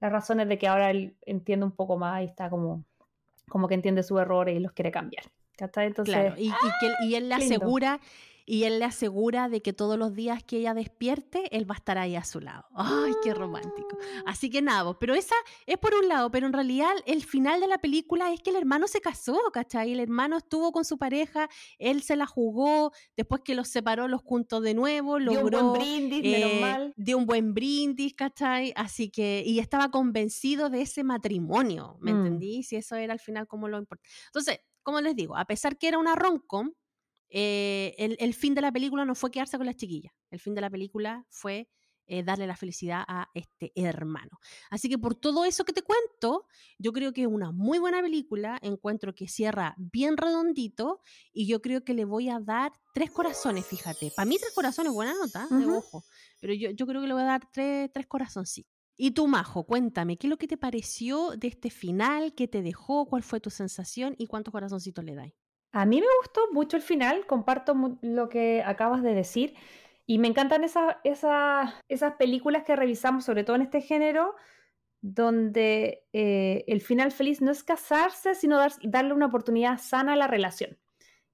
las 0.00 0.12
razones 0.12 0.48
de 0.48 0.58
que 0.58 0.68
ahora 0.68 0.90
él 0.90 1.16
entiende 1.22 1.64
un 1.64 1.72
poco 1.72 1.96
más 1.96 2.20
y 2.22 2.26
está 2.26 2.50
como, 2.50 2.84
como 3.48 3.68
que 3.68 3.74
entiende 3.74 4.02
su 4.02 4.18
error 4.18 4.48
y 4.48 4.58
los 4.58 4.72
quiere 4.72 4.90
cambiar. 4.90 5.24
¿Cachai? 5.56 5.86
Entonces, 5.86 6.14
Claro, 6.14 6.34
y, 6.38 6.48
y 6.48 6.50
que 6.50 6.86
él- 6.86 6.94
y 7.08 7.14
él 7.14 7.28
le 7.28 7.38
lindo. 7.38 7.66
Y 8.52 8.64
él 8.64 8.80
le 8.80 8.84
asegura 8.84 9.48
de 9.48 9.62
que 9.62 9.72
todos 9.72 9.96
los 9.96 10.12
días 10.12 10.42
que 10.42 10.56
ella 10.56 10.74
despierte, 10.74 11.56
él 11.56 11.70
va 11.70 11.76
a 11.76 11.78
estar 11.78 11.98
ahí 11.98 12.16
a 12.16 12.24
su 12.24 12.40
lado. 12.40 12.64
¡Ay, 12.74 13.12
qué 13.22 13.32
romántico! 13.32 13.96
Así 14.26 14.50
que 14.50 14.60
nada, 14.60 14.98
pero 14.98 15.14
esa 15.14 15.36
es 15.66 15.78
por 15.78 15.94
un 15.94 16.08
lado, 16.08 16.32
pero 16.32 16.48
en 16.48 16.52
realidad 16.52 16.90
el 17.06 17.22
final 17.22 17.60
de 17.60 17.68
la 17.68 17.78
película 17.78 18.32
es 18.32 18.40
que 18.42 18.50
el 18.50 18.56
hermano 18.56 18.88
se 18.88 19.00
casó, 19.00 19.38
¿cachai? 19.52 19.92
El 19.92 20.00
hermano 20.00 20.36
estuvo 20.38 20.72
con 20.72 20.84
su 20.84 20.98
pareja, 20.98 21.48
él 21.78 22.02
se 22.02 22.16
la 22.16 22.26
jugó, 22.26 22.90
después 23.16 23.42
que 23.44 23.54
los 23.54 23.68
separó, 23.68 24.08
los 24.08 24.20
juntó 24.20 24.60
de 24.60 24.74
nuevo, 24.74 25.18
dio 25.20 25.30
un 25.30 25.36
logró... 25.36 25.70
buen 25.70 25.80
brindis, 25.80 26.22
menos 26.22 26.50
eh, 26.50 26.60
mal. 26.60 26.94
dio 26.96 27.18
un 27.18 27.26
buen 27.26 27.54
brindis, 27.54 28.14
¿cachai? 28.14 28.72
Así 28.74 29.10
que, 29.10 29.44
y 29.46 29.60
estaba 29.60 29.92
convencido 29.92 30.70
de 30.70 30.82
ese 30.82 31.04
matrimonio, 31.04 31.98
¿me 32.00 32.12
Mm. 32.12 32.16
entendí? 32.16 32.62
Si 32.64 32.74
eso 32.74 32.96
era 32.96 33.12
al 33.12 33.20
final 33.20 33.46
como 33.46 33.68
lo 33.68 33.78
importante. 33.78 34.10
Entonces, 34.26 34.58
como 34.82 35.00
les 35.00 35.14
digo, 35.14 35.36
a 35.36 35.44
pesar 35.44 35.78
que 35.78 35.86
era 35.88 35.98
una 35.98 36.16
rom-com, 36.16 36.72
eh, 37.30 37.94
el, 37.98 38.16
el 38.20 38.34
fin 38.34 38.54
de 38.54 38.60
la 38.60 38.72
película 38.72 39.04
no 39.04 39.14
fue 39.14 39.30
quedarse 39.30 39.56
con 39.56 39.66
las 39.66 39.76
chiquillas. 39.76 40.12
El 40.30 40.40
fin 40.40 40.54
de 40.54 40.60
la 40.60 40.70
película 40.70 41.24
fue 41.28 41.68
eh, 42.12 42.24
darle 42.24 42.48
la 42.48 42.56
felicidad 42.56 43.04
a 43.06 43.28
este 43.34 43.70
hermano. 43.76 44.40
Así 44.68 44.88
que 44.88 44.98
por 44.98 45.14
todo 45.14 45.44
eso 45.44 45.64
que 45.64 45.72
te 45.72 45.82
cuento, 45.82 46.46
yo 46.76 46.92
creo 46.92 47.12
que 47.12 47.22
es 47.22 47.28
una 47.28 47.52
muy 47.52 47.78
buena 47.78 48.02
película. 48.02 48.58
Encuentro 48.62 49.14
que 49.14 49.28
cierra 49.28 49.76
bien 49.78 50.16
redondito 50.16 51.02
y 51.32 51.46
yo 51.46 51.62
creo 51.62 51.84
que 51.84 51.94
le 51.94 52.04
voy 52.04 52.28
a 52.28 52.40
dar 52.40 52.72
tres 52.94 53.12
corazones, 53.12 53.64
fíjate. 53.64 54.10
Para 54.10 54.26
mí 54.26 54.38
tres 54.40 54.52
corazones, 54.52 54.92
buena 54.92 55.14
nota, 55.14 55.46
de 55.50 55.66
Ujú. 55.66 55.76
ojo. 55.76 56.04
Pero 56.40 56.52
yo, 56.54 56.70
yo 56.70 56.84
creo 56.84 57.00
que 57.00 57.06
le 57.06 57.14
voy 57.14 57.22
a 57.22 57.26
dar 57.26 57.48
tres, 57.52 57.92
tres 57.92 58.08
corazoncitos. 58.08 58.72
Y 58.96 59.12
tú, 59.12 59.28
Majo, 59.28 59.64
cuéntame, 59.64 60.18
¿qué 60.18 60.26
es 60.26 60.30
lo 60.30 60.36
que 60.36 60.48
te 60.48 60.56
pareció 60.58 61.30
de 61.36 61.46
este 61.46 61.70
final? 61.70 62.34
¿Qué 62.34 62.48
te 62.48 62.60
dejó? 62.60 63.06
¿Cuál 63.06 63.22
fue 63.22 63.38
tu 63.38 63.50
sensación? 63.50 64.16
¿Y 64.18 64.26
cuántos 64.26 64.50
corazoncitos 64.50 65.04
le 65.04 65.14
dais? 65.14 65.34
A 65.72 65.86
mí 65.86 66.00
me 66.00 66.06
gustó 66.20 66.40
mucho 66.52 66.76
el 66.76 66.82
final, 66.82 67.26
comparto 67.26 67.74
lo 68.02 68.28
que 68.28 68.62
acabas 68.64 69.02
de 69.02 69.14
decir 69.14 69.54
y 70.06 70.18
me 70.18 70.26
encantan 70.28 70.64
esas, 70.64 70.96
películas 72.18 72.64
que 72.64 72.74
revisamos, 72.74 73.24
sobre 73.24 73.44
todo 73.44 73.56
en 73.56 73.62
este 73.62 73.80
género, 73.80 74.34
donde 75.02 76.04
eh, 76.12 76.64
el 76.66 76.80
final 76.80 77.12
feliz 77.12 77.40
no 77.42 77.52
es 77.52 77.62
casarse, 77.64 78.34
sino 78.34 78.58
dar- 78.58 78.72
darle 78.82 79.14
una 79.14 79.26
oportunidad 79.26 79.78
sana 79.78 80.14
a 80.14 80.16
la 80.16 80.26
relación. 80.26 80.78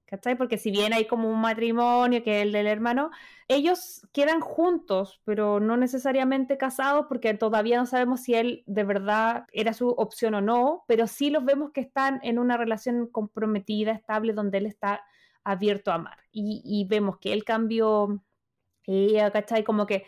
¿Cachai? 0.07 0.37
Porque 0.37 0.57
si 0.57 0.71
bien 0.71 0.93
hay 0.93 1.05
como 1.05 1.29
un 1.29 1.41
matrimonio, 1.41 2.23
que 2.23 2.37
es 2.37 2.43
el 2.43 2.53
del 2.53 2.65
hermano, 2.65 3.11
ellos 3.49 4.07
quedan 4.13 4.39
juntos, 4.39 5.21
pero 5.25 5.59
no 5.59 5.75
necesariamente 5.75 6.57
casados, 6.57 7.07
porque 7.09 7.33
todavía 7.33 7.77
no 7.77 7.85
sabemos 7.85 8.21
si 8.21 8.33
él 8.33 8.63
de 8.67 8.85
verdad 8.85 9.47
era 9.51 9.73
su 9.73 9.89
opción 9.89 10.33
o 10.35 10.41
no, 10.41 10.85
pero 10.87 11.07
sí 11.07 11.29
los 11.29 11.43
vemos 11.43 11.71
que 11.71 11.81
están 11.81 12.21
en 12.23 12.39
una 12.39 12.55
relación 12.55 13.07
comprometida, 13.07 13.91
estable, 13.91 14.31
donde 14.31 14.59
él 14.59 14.65
está 14.67 15.03
abierto 15.43 15.91
a 15.91 15.95
amar. 15.95 16.17
Y, 16.31 16.61
y 16.63 16.85
vemos 16.87 17.17
que 17.19 17.33
él 17.33 17.43
cambió, 17.43 18.23
ella, 18.85 19.31
¿cachai? 19.31 19.65
Como 19.65 19.85
que, 19.85 20.05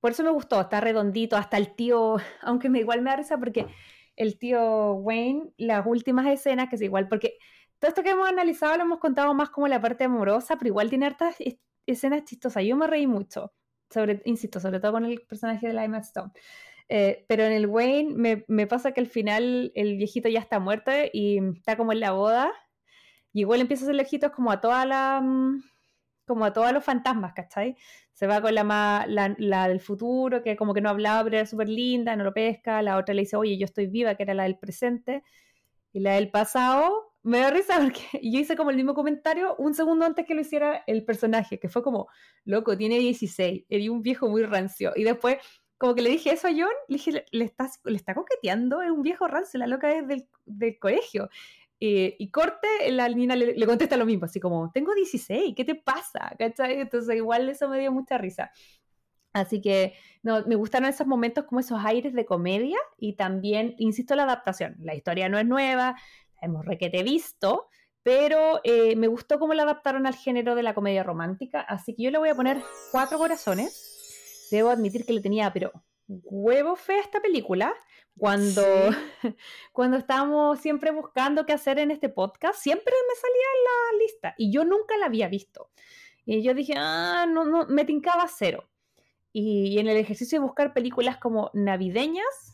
por 0.00 0.12
eso 0.12 0.24
me 0.24 0.30
gustó, 0.30 0.62
está 0.62 0.80
redondito, 0.80 1.36
hasta 1.36 1.58
el 1.58 1.74
tío, 1.74 2.16
aunque 2.40 2.70
me 2.70 2.80
igual 2.80 3.02
me 3.02 3.10
da 3.10 3.16
risa 3.16 3.38
porque 3.38 3.66
el 4.16 4.38
tío 4.38 4.94
Wayne, 4.94 5.52
las 5.58 5.86
últimas 5.86 6.26
escenas, 6.26 6.68
que 6.70 6.76
es 6.76 6.82
igual, 6.82 7.08
porque 7.08 7.38
todo 7.82 7.88
esto 7.90 8.04
que 8.04 8.10
hemos 8.10 8.28
analizado 8.28 8.76
lo 8.76 8.84
hemos 8.84 9.00
contado 9.00 9.34
más 9.34 9.50
como 9.50 9.66
la 9.68 9.80
parte 9.82 10.04
amorosa, 10.04 10.56
pero 10.56 10.68
igual 10.68 10.88
tiene 10.88 11.06
hartas 11.06 11.36
es- 11.40 11.58
escenas 11.86 12.24
chistosas. 12.24 12.64
Yo 12.64 12.76
me 12.76 12.86
reí 12.86 13.08
mucho, 13.08 13.52
insisto, 14.24 14.60
sobre 14.60 14.78
todo 14.80 14.92
con 14.92 15.04
el 15.04 15.22
personaje 15.22 15.66
de 15.66 15.72
la 15.74 15.84
Emma 15.84 15.98
Stone. 15.98 16.30
Eh, 16.88 17.24
pero 17.28 17.44
en 17.44 17.52
el 17.52 17.66
Wayne 17.66 18.44
me, 18.48 18.66
pasa 18.68 18.92
que 18.92 19.00
al 19.00 19.08
final 19.08 19.72
el 19.74 19.96
viejito 19.98 20.28
ya 20.28 20.40
está 20.40 20.60
muerto 20.60 20.92
y 21.12 21.40
está 21.56 21.76
como 21.76 21.92
en 21.92 22.00
la 22.00 22.12
boda. 22.12 22.52
Y 23.32 23.40
igual 23.40 23.60
empieza 23.62 23.84
a 23.86 23.90
hacer 23.90 24.00
ojitos 24.00 24.32
como 24.32 24.50
a 24.52 24.60
toda 24.60 24.84
la. 24.86 25.20
mm, 25.22 25.62
como 26.26 26.44
a 26.46 26.52
todos 26.52 26.72
los 26.72 26.84
fantasmas, 26.84 27.34
¿cachai? 27.34 27.76
Se 28.14 28.26
va 28.28 28.40
con 28.42 28.54
la, 28.54 28.64
ma- 28.64 29.06
la 29.08 29.68
del 29.68 29.80
futuro, 29.80 30.42
que 30.42 30.56
como 30.56 30.74
que 30.74 30.80
no 30.82 30.90
hablaba, 30.90 31.24
pero 31.24 31.36
era 31.38 31.46
súper 31.46 31.68
linda, 31.68 32.16
no 32.16 32.24
lo 32.24 32.34
pesca. 32.34 32.82
La 32.82 32.96
otra 32.98 33.14
le 33.14 33.22
dice, 33.22 33.36
oye, 33.36 33.58
yo 33.58 33.64
estoy 33.66 33.86
viva, 33.88 34.14
que 34.16 34.22
era 34.24 34.34
la 34.34 34.44
del 34.44 34.58
presente. 34.58 35.22
Y 35.92 36.00
la 36.00 36.14
del 36.14 36.30
pasado, 36.30 37.11
me 37.22 37.38
da 37.38 37.50
risa 37.50 37.78
porque 37.80 38.02
yo 38.22 38.40
hice 38.40 38.56
como 38.56 38.70
el 38.70 38.76
mismo 38.76 38.94
comentario 38.94 39.54
un 39.56 39.74
segundo 39.74 40.04
antes 40.04 40.26
que 40.26 40.34
lo 40.34 40.40
hiciera 40.40 40.82
el 40.86 41.04
personaje, 41.04 41.58
que 41.58 41.68
fue 41.68 41.82
como, 41.82 42.08
loco, 42.44 42.76
tiene 42.76 42.98
16, 42.98 43.64
era 43.68 43.92
un 43.92 44.02
viejo 44.02 44.28
muy 44.28 44.42
rancio. 44.42 44.92
Y 44.96 45.04
después, 45.04 45.36
como 45.78 45.94
que 45.94 46.02
le 46.02 46.10
dije 46.10 46.32
eso 46.32 46.48
a 46.48 46.52
John, 46.52 46.72
le 46.88 46.96
dije, 46.96 47.12
le, 47.12 47.24
le 47.32 47.44
está, 47.44 48.14
coqueteando, 48.14 48.82
es 48.82 48.90
un 48.90 49.02
viejo 49.02 49.26
rancio, 49.28 49.58
la 49.58 49.66
loca 49.66 49.90
es 49.92 50.04
del, 50.46 50.78
colegio. 50.78 51.28
Eh, 51.80 52.14
y 52.18 52.30
corte, 52.30 52.68
la 52.92 53.08
niña 53.08 53.34
le, 53.34 53.66
contesta 53.66 53.96
lo 53.96 54.06
mismo, 54.06 54.26
así 54.26 54.38
como, 54.38 54.70
tengo 54.72 54.94
16, 54.94 55.54
¿qué 55.56 55.64
te 55.64 55.74
pasa? 55.74 56.32
¿Cachai? 56.38 56.80
Entonces 56.80 57.16
igual 57.16 57.48
eso 57.48 57.68
me 57.68 57.80
dio 57.80 57.90
mucha 57.90 58.18
risa. 58.18 58.52
Así 59.32 59.60
que 59.60 59.94
no, 60.22 60.44
me 60.46 60.56
gustaron 60.56 60.88
esos 60.88 61.06
momentos 61.06 61.44
como 61.44 61.60
esos 61.60 61.82
aires 61.84 62.12
de 62.12 62.26
comedia 62.26 62.76
y 62.98 63.14
también, 63.14 63.74
insisto, 63.78 64.14
la 64.14 64.24
adaptación. 64.24 64.76
La 64.80 64.94
historia 64.94 65.28
no 65.28 65.38
es 65.38 65.46
nueva, 65.46 65.96
hemos 66.42 66.64
requete 66.66 67.02
visto, 67.02 67.68
pero 68.02 68.60
eh, 68.64 68.96
me 68.96 69.06
gustó 69.06 69.38
cómo 69.38 69.54
la 69.54 69.62
adaptaron 69.62 70.06
al 70.06 70.14
género 70.14 70.54
de 70.54 70.62
la 70.62 70.74
comedia 70.74 71.02
romántica, 71.02 71.60
así 71.60 71.94
que 71.94 72.02
yo 72.02 72.10
le 72.10 72.18
voy 72.18 72.28
a 72.28 72.34
poner 72.34 72.60
cuatro 72.90 73.18
corazones. 73.18 74.48
Debo 74.50 74.68
admitir 74.68 75.06
que 75.06 75.14
le 75.14 75.20
tenía, 75.22 75.52
pero 75.52 75.72
huevo 76.08 76.76
fe 76.76 76.94
a 76.94 77.00
esta 77.00 77.20
película. 77.20 77.74
Cuando, 78.18 78.62
cuando 79.72 79.96
estábamos 79.96 80.58
siempre 80.60 80.90
buscando 80.90 81.46
qué 81.46 81.54
hacer 81.54 81.78
en 81.78 81.90
este 81.90 82.10
podcast, 82.10 82.60
siempre 82.60 82.92
me 83.08 83.14
salía 83.14 83.46
en 83.56 83.64
la 83.64 84.04
lista 84.04 84.34
y 84.36 84.52
yo 84.52 84.64
nunca 84.64 84.98
la 84.98 85.06
había 85.06 85.28
visto. 85.28 85.70
Y 86.26 86.42
yo 86.42 86.54
dije, 86.54 86.74
ah, 86.76 87.26
no, 87.28 87.44
no, 87.44 87.66
me 87.66 87.84
tincaba 87.84 88.28
cero. 88.28 88.68
Y 89.32 89.78
en 89.78 89.88
el 89.88 89.96
ejercicio 89.96 90.38
de 90.38 90.44
buscar 90.44 90.74
películas 90.74 91.16
como 91.16 91.50
navideñas, 91.54 92.51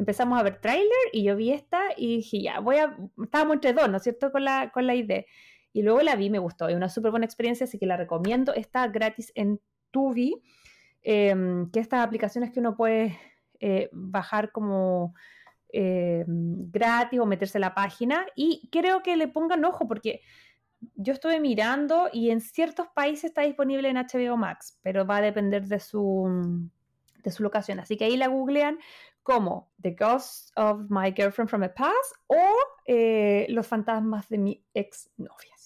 empezamos 0.00 0.40
a 0.40 0.42
ver 0.42 0.60
tráiler 0.60 0.90
y 1.12 1.22
yo 1.24 1.36
vi 1.36 1.52
esta 1.52 1.80
y 1.96 2.16
dije, 2.16 2.40
ya, 2.40 2.60
voy 2.60 2.76
a... 2.76 2.96
Estábamos 3.22 3.56
entre 3.56 3.74
dos, 3.74 3.88
¿no 3.90 3.98
es 3.98 4.02
cierto? 4.02 4.32
Con 4.32 4.44
la, 4.44 4.70
con 4.72 4.86
la 4.86 4.94
idea. 4.94 5.24
Y 5.74 5.82
luego 5.82 6.00
la 6.00 6.16
vi, 6.16 6.30
me 6.30 6.38
gustó, 6.38 6.68
es 6.68 6.74
una 6.74 6.88
súper 6.88 7.10
buena 7.10 7.26
experiencia, 7.26 7.64
así 7.64 7.78
que 7.78 7.86
la 7.86 7.98
recomiendo. 7.98 8.54
Está 8.54 8.88
gratis 8.88 9.30
en 9.34 9.60
Tubi, 9.90 10.42
eh, 11.02 11.34
que 11.72 11.80
estas 11.80 12.04
aplicaciones 12.04 12.50
que 12.50 12.60
uno 12.60 12.76
puede 12.76 13.18
eh, 13.60 13.90
bajar 13.92 14.52
como 14.52 15.14
eh, 15.70 16.24
gratis 16.26 17.20
o 17.20 17.26
meterse 17.26 17.58
a 17.58 17.60
la 17.60 17.74
página. 17.74 18.26
Y 18.34 18.70
creo 18.72 19.02
que 19.02 19.18
le 19.18 19.28
pongan 19.28 19.64
ojo 19.66 19.86
porque 19.86 20.22
yo 20.94 21.12
estuve 21.12 21.40
mirando 21.40 22.08
y 22.10 22.30
en 22.30 22.40
ciertos 22.40 22.88
países 22.94 23.24
está 23.24 23.42
disponible 23.42 23.90
en 23.90 23.96
HBO 23.96 24.38
Max, 24.38 24.78
pero 24.82 25.06
va 25.06 25.18
a 25.18 25.20
depender 25.22 25.66
de 25.66 25.78
su, 25.78 26.70
de 27.22 27.30
su 27.30 27.42
locación. 27.42 27.80
Así 27.80 27.96
que 27.96 28.04
ahí 28.04 28.16
la 28.16 28.28
googlean 28.28 28.78
como 29.22 29.72
The 29.82 29.92
Ghost 29.92 30.52
of 30.56 30.90
My 30.90 31.12
Girlfriend 31.16 31.48
from 31.50 31.62
the 31.62 31.68
Past 31.68 32.14
o 32.26 32.56
eh, 32.86 33.46
Los 33.50 33.66
fantasmas 33.66 34.28
de 34.28 34.38
mi 34.38 34.64
ex 34.74 35.10
novias. 35.16 35.59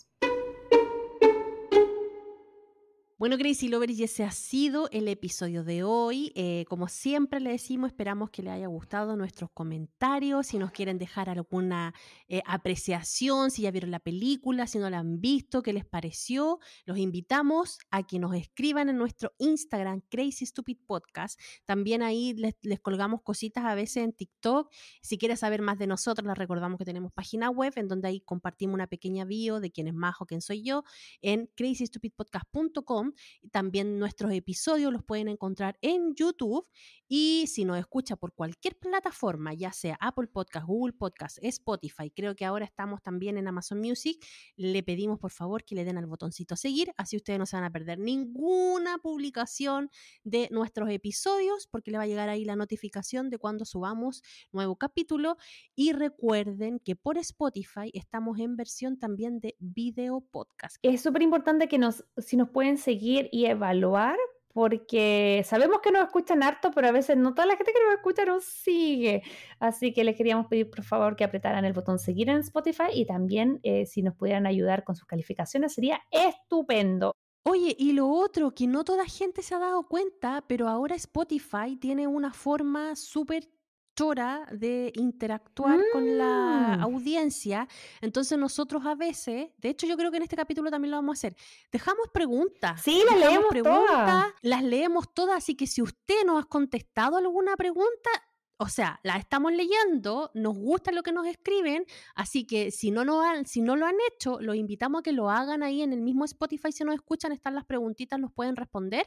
Bueno, 3.16 3.38
Crazy 3.38 3.68
Lover, 3.68 3.92
y 3.92 4.02
ese 4.02 4.24
ha 4.24 4.32
sido 4.32 4.88
el 4.90 5.06
episodio 5.06 5.62
de 5.62 5.84
hoy. 5.84 6.32
Eh, 6.34 6.64
como 6.68 6.88
siempre 6.88 7.38
le 7.38 7.50
decimos, 7.50 7.92
esperamos 7.92 8.30
que 8.30 8.42
les 8.42 8.54
haya 8.54 8.66
gustado 8.66 9.16
nuestros 9.16 9.50
comentarios. 9.54 10.48
Si 10.48 10.58
nos 10.58 10.72
quieren 10.72 10.98
dejar 10.98 11.30
alguna 11.30 11.94
eh, 12.26 12.42
apreciación, 12.44 13.52
si 13.52 13.62
ya 13.62 13.70
vieron 13.70 13.92
la 13.92 14.00
película, 14.00 14.66
si 14.66 14.80
no 14.80 14.90
la 14.90 14.98
han 14.98 15.20
visto, 15.20 15.62
qué 15.62 15.72
les 15.72 15.84
pareció, 15.86 16.58
los 16.86 16.98
invitamos 16.98 17.78
a 17.92 18.02
que 18.02 18.18
nos 18.18 18.34
escriban 18.34 18.88
en 18.88 18.98
nuestro 18.98 19.32
Instagram, 19.38 20.00
Crazy 20.10 20.44
Stupid 20.44 20.78
Podcast. 20.84 21.38
También 21.66 22.02
ahí 22.02 22.34
les, 22.34 22.56
les 22.62 22.80
colgamos 22.80 23.22
cositas 23.22 23.64
a 23.64 23.76
veces 23.76 23.98
en 23.98 24.12
TikTok. 24.12 24.72
Si 25.02 25.18
quieres 25.18 25.38
saber 25.38 25.62
más 25.62 25.78
de 25.78 25.86
nosotros, 25.86 26.26
les 26.26 26.36
recordamos 26.36 26.78
que 26.78 26.84
tenemos 26.84 27.12
página 27.12 27.48
web 27.48 27.74
en 27.76 27.86
donde 27.86 28.08
ahí 28.08 28.20
compartimos 28.22 28.74
una 28.74 28.88
pequeña 28.88 29.24
bio 29.24 29.60
de 29.60 29.70
quién 29.70 29.86
es 29.86 29.94
Majo, 29.94 30.26
quién 30.26 30.40
soy 30.40 30.64
yo, 30.64 30.82
en 31.22 31.48
crazystupidpodcast.com. 31.54 33.03
También 33.50 33.98
nuestros 33.98 34.32
episodios 34.32 34.92
los 34.92 35.04
pueden 35.04 35.28
encontrar 35.28 35.78
en 35.82 36.14
YouTube 36.14 36.66
y 37.08 37.46
si 37.48 37.64
nos 37.64 37.78
escucha 37.78 38.16
por 38.16 38.34
cualquier 38.34 38.78
plataforma, 38.78 39.52
ya 39.52 39.72
sea 39.72 39.96
Apple 40.00 40.26
Podcast, 40.26 40.66
Google 40.66 40.94
Podcast, 40.94 41.38
Spotify, 41.42 42.10
creo 42.10 42.34
que 42.34 42.44
ahora 42.44 42.64
estamos 42.64 43.02
también 43.02 43.36
en 43.36 43.46
Amazon 43.46 43.78
Music, 43.78 44.16
le 44.56 44.82
pedimos 44.82 45.18
por 45.18 45.30
favor 45.30 45.64
que 45.64 45.74
le 45.74 45.84
den 45.84 45.98
al 45.98 46.06
botoncito 46.06 46.56
seguir, 46.56 46.92
así 46.96 47.16
ustedes 47.16 47.38
no 47.38 47.46
se 47.46 47.56
van 47.56 47.64
a 47.64 47.70
perder 47.70 47.98
ninguna 47.98 48.98
publicación 48.98 49.90
de 50.24 50.48
nuestros 50.50 50.90
episodios 50.90 51.66
porque 51.70 51.90
le 51.90 51.98
va 51.98 52.04
a 52.04 52.06
llegar 52.06 52.28
ahí 52.28 52.44
la 52.44 52.56
notificación 52.56 53.30
de 53.30 53.38
cuando 53.38 53.64
subamos 53.64 54.22
nuevo 54.52 54.76
capítulo 54.76 55.36
y 55.74 55.92
recuerden 55.92 56.80
que 56.80 56.96
por 56.96 57.18
Spotify 57.18 57.90
estamos 57.92 58.38
en 58.38 58.56
versión 58.56 58.98
también 58.98 59.40
de 59.40 59.56
video 59.58 60.20
podcast. 60.20 60.76
Es 60.82 61.02
súper 61.02 61.22
importante 61.22 61.68
que 61.68 61.78
nos, 61.78 62.04
si 62.16 62.36
nos 62.36 62.48
pueden 62.48 62.78
seguir 62.78 62.93
seguir 62.94 63.28
y 63.32 63.46
evaluar 63.46 64.16
porque 64.52 65.42
sabemos 65.44 65.80
que 65.80 65.90
nos 65.90 66.04
escuchan 66.04 66.44
harto, 66.44 66.70
pero 66.70 66.86
a 66.86 66.92
veces 66.92 67.16
no 67.16 67.34
toda 67.34 67.46
la 67.46 67.56
gente 67.56 67.72
que 67.72 67.84
nos 67.84 67.94
escucha 67.94 68.24
nos 68.24 68.44
sigue. 68.44 69.24
Así 69.58 69.92
que 69.92 70.04
les 70.04 70.16
queríamos 70.16 70.46
pedir 70.46 70.70
por 70.70 70.84
favor 70.84 71.16
que 71.16 71.24
apretaran 71.24 71.64
el 71.64 71.72
botón 71.72 71.98
seguir 71.98 72.30
en 72.30 72.36
Spotify 72.36 72.90
y 72.94 73.04
también 73.04 73.58
eh, 73.64 73.84
si 73.84 74.02
nos 74.02 74.14
pudieran 74.14 74.46
ayudar 74.46 74.84
con 74.84 74.94
sus 74.94 75.06
calificaciones 75.06 75.74
sería 75.74 76.00
estupendo. 76.12 77.16
Oye, 77.42 77.74
y 77.76 77.92
lo 77.92 78.08
otro 78.08 78.54
que 78.54 78.68
no 78.68 78.84
toda 78.84 79.06
gente 79.06 79.42
se 79.42 79.56
ha 79.56 79.58
dado 79.58 79.88
cuenta, 79.88 80.44
pero 80.46 80.68
ahora 80.68 80.94
Spotify 80.94 81.76
tiene 81.78 82.06
una 82.06 82.32
forma 82.32 82.94
súper 82.94 83.48
chora 83.94 84.46
de 84.52 84.92
interactuar 84.96 85.78
con 85.92 86.18
la 86.18 86.76
Mm. 86.78 86.82
audiencia. 86.82 87.68
Entonces 88.00 88.36
nosotros 88.38 88.84
a 88.86 88.94
veces, 88.94 89.50
de 89.58 89.68
hecho 89.68 89.86
yo 89.86 89.96
creo 89.96 90.10
que 90.10 90.16
en 90.16 90.22
este 90.24 90.36
capítulo 90.36 90.70
también 90.70 90.90
lo 90.90 90.96
vamos 90.98 91.16
a 91.16 91.18
hacer, 91.18 91.36
dejamos 91.70 92.08
preguntas. 92.12 92.80
Sí, 92.82 93.02
las 93.08 93.18
leemos 93.18 93.48
todas. 93.62 94.26
las 94.42 94.62
leemos 94.62 95.12
todas, 95.14 95.36
así 95.38 95.54
que 95.54 95.66
si 95.66 95.80
usted 95.82 96.24
nos 96.26 96.42
ha 96.42 96.46
contestado 96.46 97.16
alguna 97.16 97.56
pregunta, 97.56 98.10
o 98.56 98.68
sea, 98.68 99.00
la 99.02 99.16
estamos 99.16 99.52
leyendo, 99.52 100.30
nos 100.34 100.54
gusta 100.54 100.92
lo 100.92 101.02
que 101.02 101.12
nos 101.12 101.26
escriben, 101.26 101.84
así 102.14 102.46
que 102.46 102.70
si 102.70 102.92
no, 102.92 103.04
no 103.04 103.22
han, 103.22 103.46
si 103.46 103.60
no 103.60 103.74
lo 103.74 103.84
han 103.86 103.96
hecho, 104.12 104.38
los 104.40 104.54
invitamos 104.54 105.00
a 105.00 105.02
que 105.02 105.12
lo 105.12 105.28
hagan 105.28 105.62
ahí 105.64 105.82
en 105.82 105.92
el 105.92 106.00
mismo 106.00 106.24
Spotify, 106.24 106.70
si 106.70 106.84
nos 106.84 106.94
escuchan, 106.94 107.32
están 107.32 107.54
las 107.56 107.64
preguntitas, 107.64 108.18
nos 108.20 108.32
pueden 108.32 108.54
responder. 108.56 109.06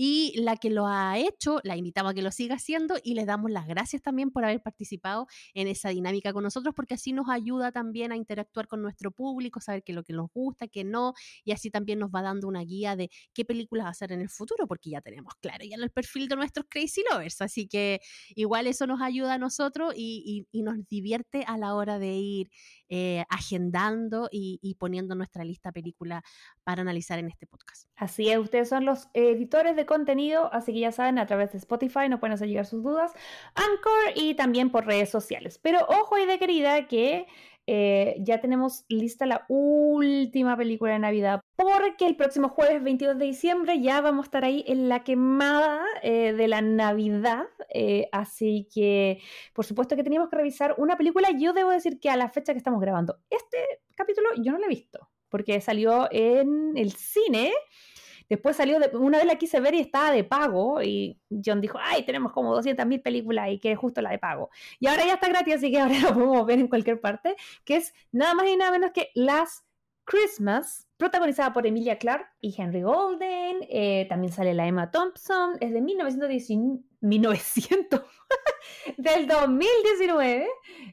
Y 0.00 0.40
la 0.40 0.56
que 0.56 0.70
lo 0.70 0.86
ha 0.86 1.18
hecho, 1.18 1.58
la 1.64 1.76
invitamos 1.76 2.12
a 2.12 2.14
que 2.14 2.22
lo 2.22 2.30
siga 2.30 2.54
haciendo 2.54 2.94
y 3.02 3.14
les 3.14 3.26
damos 3.26 3.50
las 3.50 3.66
gracias 3.66 4.00
también 4.00 4.30
por 4.30 4.44
haber 4.44 4.62
participado 4.62 5.26
en 5.54 5.66
esa 5.66 5.88
dinámica 5.88 6.32
con 6.32 6.44
nosotros, 6.44 6.72
porque 6.74 6.94
así 6.94 7.12
nos 7.12 7.28
ayuda 7.28 7.72
también 7.72 8.12
a 8.12 8.16
interactuar 8.16 8.68
con 8.68 8.80
nuestro 8.80 9.10
público, 9.10 9.60
saber 9.60 9.82
qué 9.82 9.90
es 9.92 9.96
lo 9.96 10.04
que 10.04 10.12
nos 10.12 10.30
gusta, 10.32 10.68
qué 10.68 10.84
no, 10.84 11.14
y 11.44 11.50
así 11.50 11.70
también 11.70 11.98
nos 11.98 12.10
va 12.10 12.22
dando 12.22 12.46
una 12.46 12.62
guía 12.62 12.94
de 12.94 13.10
qué 13.34 13.44
películas 13.44 13.86
hacer 13.86 14.12
en 14.12 14.20
el 14.20 14.30
futuro, 14.30 14.68
porque 14.68 14.90
ya 14.90 15.00
tenemos 15.00 15.34
claro 15.40 15.64
ya 15.64 15.76
el 15.76 15.90
perfil 15.90 16.28
de 16.28 16.36
nuestros 16.36 16.66
Crazy 16.70 17.02
Lovers, 17.10 17.40
así 17.42 17.66
que 17.66 18.00
igual 18.36 18.68
eso 18.78 18.86
nos 18.86 19.02
ayuda 19.02 19.34
a 19.34 19.38
nosotros 19.38 19.92
y, 19.96 20.46
nos 20.52 20.86
divierte 20.88 21.44
a 21.46 21.56
la 21.56 21.74
hora 21.74 21.98
de 21.98 22.14
ir 22.14 22.50
eh, 22.88 23.24
agendando 23.28 24.28
y, 24.30 24.58
y 24.62 24.74
poniendo 24.74 25.14
nuestra 25.14 25.44
lista 25.44 25.72
película 25.72 26.22
para 26.62 26.82
analizar 26.82 27.18
en 27.18 27.28
este 27.28 27.46
podcast. 27.46 27.88
Así 27.96 28.28
es, 28.28 28.38
ustedes 28.38 28.68
son 28.68 28.84
los 28.84 29.08
editores 29.14 29.74
de 29.74 29.86
contenido, 29.86 30.52
así 30.52 30.72
que 30.72 30.80
ya 30.80 30.92
saben, 30.92 31.18
a 31.18 31.26
través 31.26 31.52
de 31.52 31.58
Spotify 31.58 32.08
nos 32.08 32.20
pueden 32.20 32.34
hacer 32.34 32.48
llegar 32.48 32.66
sus 32.66 32.82
dudas, 32.82 33.12
Anchor 33.54 34.12
y 34.14 34.34
también 34.34 34.70
por 34.70 34.86
redes 34.86 35.10
sociales. 35.10 35.58
Pero 35.58 35.80
ojo 35.88 36.18
y 36.18 36.26
de 36.26 36.38
querida 36.38 36.86
que 36.86 37.26
eh, 37.66 38.16
ya 38.20 38.40
tenemos 38.40 38.84
lista 38.88 39.26
la 39.26 39.44
última 39.48 40.56
película 40.56 40.92
de 40.92 40.98
Navidad, 41.00 41.42
porque 41.58 42.06
el 42.06 42.14
próximo 42.14 42.50
jueves 42.50 42.84
22 42.84 43.18
de 43.18 43.24
diciembre 43.24 43.80
ya 43.80 44.00
vamos 44.00 44.22
a 44.22 44.28
estar 44.28 44.44
ahí 44.44 44.64
en 44.68 44.88
la 44.88 45.02
quemada 45.02 45.84
eh, 46.04 46.32
de 46.32 46.46
la 46.46 46.62
Navidad, 46.62 47.46
eh, 47.74 48.08
así 48.12 48.68
que 48.72 49.20
por 49.54 49.64
supuesto 49.64 49.96
que 49.96 50.04
teníamos 50.04 50.28
que 50.28 50.36
revisar 50.36 50.76
una 50.78 50.96
película. 50.96 51.30
Yo 51.36 51.52
debo 51.52 51.70
decir 51.70 51.98
que 51.98 52.10
a 52.10 52.16
la 52.16 52.30
fecha 52.30 52.52
que 52.52 52.58
estamos 52.58 52.80
grabando 52.80 53.18
este 53.28 53.58
capítulo 53.96 54.28
yo 54.40 54.52
no 54.52 54.58
lo 54.58 54.66
he 54.66 54.68
visto, 54.68 55.10
porque 55.28 55.60
salió 55.60 56.06
en 56.12 56.76
el 56.76 56.92
cine. 56.92 57.52
Después 58.28 58.56
salió, 58.56 58.78
de, 58.78 58.96
una 58.96 59.18
vez 59.18 59.26
la 59.26 59.34
quise 59.34 59.58
ver 59.58 59.74
y 59.74 59.80
estaba 59.80 60.12
de 60.12 60.22
pago 60.22 60.80
y 60.80 61.18
John 61.44 61.60
dijo, 61.60 61.78
ay, 61.82 62.04
tenemos 62.04 62.30
como 62.30 62.54
200.000 62.56 63.02
películas 63.02 63.50
y 63.50 63.58
que 63.58 63.72
es 63.72 63.78
justo 63.78 64.00
la 64.00 64.10
de 64.10 64.18
pago. 64.20 64.50
Y 64.78 64.86
ahora 64.86 65.04
ya 65.06 65.14
está 65.14 65.28
gratis, 65.28 65.56
así 65.56 65.72
que 65.72 65.80
ahora 65.80 65.98
lo 66.02 66.14
podemos 66.14 66.46
ver 66.46 66.60
en 66.60 66.68
cualquier 66.68 67.00
parte, 67.00 67.34
que 67.64 67.76
es 67.76 67.92
nada 68.12 68.34
más 68.34 68.46
y 68.46 68.56
nada 68.56 68.70
menos 68.70 68.92
que 68.92 69.10
Last 69.14 69.64
Christmas, 70.04 70.87
protagonizada 70.98 71.52
por 71.52 71.66
Emilia 71.66 71.96
Clarke 71.96 72.28
y 72.40 72.54
Henry 72.60 72.82
Golden. 72.82 73.60
eh, 73.70 74.06
también 74.08 74.32
sale 74.32 74.52
la 74.52 74.66
Emma 74.66 74.90
Thompson, 74.90 75.56
es 75.60 75.72
de 75.72 75.80
1919, 75.80 76.84
1900, 77.00 78.02
del 78.98 79.26
2019. 79.28 80.46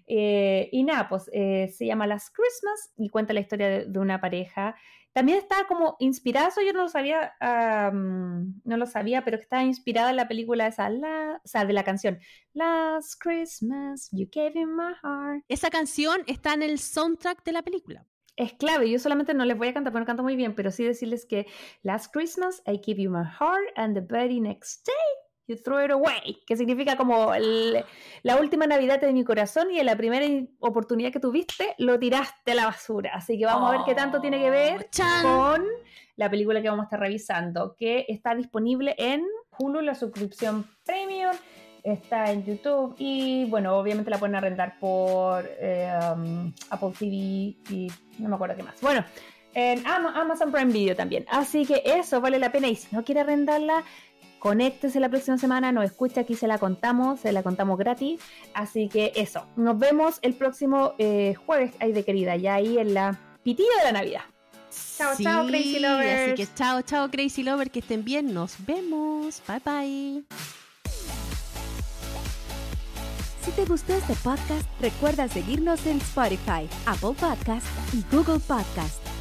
eh, 0.08 0.70
y 0.72 0.84
nada, 0.84 1.10
pues 1.10 1.30
eh, 1.34 1.74
se 1.76 1.88
llama 1.88 2.08
Last 2.08 2.34
Christmas 2.34 2.94
y 2.96 3.10
cuenta 3.10 3.34
la 3.34 3.40
historia 3.40 3.86
de, 3.86 4.00
una 4.00 4.22
pareja 4.22 4.76
también 5.14 5.38
está 5.38 5.66
como 5.66 5.96
inspirada, 6.00 6.50
eso 6.50 6.62
yo 6.62 6.74
no 6.74 6.82
lo 6.82 6.90
sabía, 6.90 7.34
no 7.42 8.78
lo 8.78 8.86
sabía, 8.86 9.24
pero 9.24 9.38
que 9.38 9.44
estaba 9.44 9.64
inspirada 9.64 10.10
en 10.10 10.18
la 10.18 10.28
película 10.28 10.68
esa, 10.68 10.90
la, 10.90 11.40
o 11.42 11.48
sea, 11.48 11.64
de 11.64 11.72
la 11.72 11.86
canción 11.86 12.20
Last 12.52 13.14
Christmas, 13.22 14.10
You 14.12 14.28
Gave 14.30 14.52
Me 14.54 14.66
My 14.66 14.94
Heart. 15.02 15.46
Esa 15.48 15.70
canción 15.70 16.22
está 16.28 16.54
en 16.54 16.64
el 16.64 16.80
soundtrack 16.80 17.46
de 17.46 17.54
la 17.54 17.62
película. 17.62 18.06
Es 18.36 18.54
clave, 18.54 18.90
yo 18.90 19.00
solamente 19.00 19.34
no 19.34 19.46
les 19.46 19.58
voy 19.58 19.70
a 19.70 19.74
cantar, 19.74 19.94
porque 19.94 20.02
no 20.02 20.06
canto 20.08 20.24
muy 20.24 20.36
bien, 20.36 20.56
pero 20.56 20.72
sí 20.72 20.84
decirles 20.84 21.26
que 21.26 21.48
Last 21.84 22.12
Christmas, 22.14 22.62
I 22.66 22.82
give 22.84 23.02
you 23.02 23.10
my 23.10 23.24
heart, 23.24 23.70
and 23.76 23.96
the 23.96 24.02
very 24.02 24.42
next 24.42 24.86
day, 24.86 24.94
you 25.48 25.56
throw 25.56 25.84
it 25.84 25.92
away, 25.92 26.40
que 26.46 26.58
significa 26.58 26.98
como 26.98 27.34
el- 27.34 27.86
la 28.24 28.36
última 28.38 28.68
Navidad 28.68 29.00
de 29.00 29.14
mi 29.14 29.24
corazón 29.24 29.72
y 29.72 29.80
en 29.80 29.86
la 29.86 29.96
primera 29.96 30.26
oportunidad 30.60 31.12
que 31.14 31.20
tuviste, 31.20 31.76
lo 31.78 31.98
tiraste 32.00 32.52
a 32.52 32.56
la 32.56 32.66
basura. 32.66 33.12
Así 33.14 33.38
que 33.38 33.46
vamos 33.46 33.70
a 33.70 33.78
ver 33.78 33.82
qué 33.86 33.96
tanto 33.96 34.20
tiene 34.20 34.40
que 34.40 34.50
ver 34.50 34.90
chan. 34.90 35.24
con 35.24 35.66
la 36.18 36.30
película 36.30 36.62
que 36.62 36.70
vamos 36.70 36.84
a 36.84 36.88
estar 36.88 37.00
revisando, 37.00 37.76
que 37.78 38.06
está 38.10 38.34
disponible 38.36 38.96
en 38.98 39.26
Hulu, 39.58 39.82
la 39.82 39.96
suscripción 39.96 40.66
premium, 40.86 41.32
está 41.86 42.32
en 42.32 42.44
YouTube 42.44 42.96
y 42.98 43.46
bueno, 43.46 43.78
obviamente 43.78 44.10
la 44.10 44.18
pueden 44.18 44.36
arrendar 44.36 44.78
por 44.80 45.46
eh, 45.60 45.90
um, 46.14 46.52
Apple 46.70 46.92
TV 46.98 47.06
y 47.70 47.88
no 48.20 48.28
me 48.30 48.36
acuerdo 48.36 48.56
qué 48.58 48.64
más. 48.64 48.82
Bueno, 48.82 49.06
en 49.54 49.86
Ama- 49.88 50.20
Amazon 50.20 50.52
Prime 50.52 50.74
Video 50.74 50.96
también. 50.96 51.26
Así 51.30 51.66
que 51.66 51.82
eso 51.86 52.20
vale 52.20 52.40
la 52.40 52.52
pena 52.52 52.68
y 52.68 52.76
si 52.76 52.94
no 52.96 53.04
quiere 53.04 53.22
arrendarla, 53.22 53.84
conéctese 54.40 55.00
la 55.00 55.10
próxima 55.10 55.38
semana, 55.38 55.72
nos 55.72 55.86
escucha, 55.86 56.22
aquí 56.22 56.36
se 56.36 56.48
la 56.48 56.58
contamos, 56.58 57.20
se 57.22 57.32
la 57.32 57.42
contamos 57.44 57.78
gratis. 57.78 58.20
Así 58.54 58.90
que 58.90 59.12
eso, 59.16 59.46
nos 59.56 59.78
vemos 59.80 60.20
el 60.24 60.34
próximo 60.34 60.94
eh, 60.98 61.36
jueves, 61.46 61.74
ahí 61.80 61.92
de 61.94 62.04
querida, 62.04 62.36
ya 62.36 62.56
ahí 62.56 62.78
en 62.78 62.94
la 62.94 63.20
pitilla 63.44 63.70
de 63.80 63.84
la 63.86 63.92
Navidad. 64.00 64.22
Chao, 64.98 65.14
chao, 65.22 65.48
Crazy 65.48 65.80
Lovers. 65.80 66.22
Así 66.34 66.34
que 66.36 66.54
chao, 66.54 66.82
chao, 66.82 67.10
Crazy 67.10 67.44
Lover, 67.44 67.72
que 67.72 67.80
estén 67.80 68.04
bien. 68.04 68.34
Nos 68.34 68.56
vemos. 68.66 69.42
Bye, 69.48 69.62
bye. 69.64 70.65
Si 73.46 73.52
te 73.52 73.64
gustó 73.66 73.94
este 73.94 74.16
podcast, 74.16 74.66
recuerda 74.82 75.28
seguirnos 75.28 75.86
en 75.86 75.98
Spotify, 75.98 76.68
Apple 76.88 77.14
Podcast 77.14 77.68
y 77.94 78.04
Google 78.12 78.40
Podcast. 78.40 79.15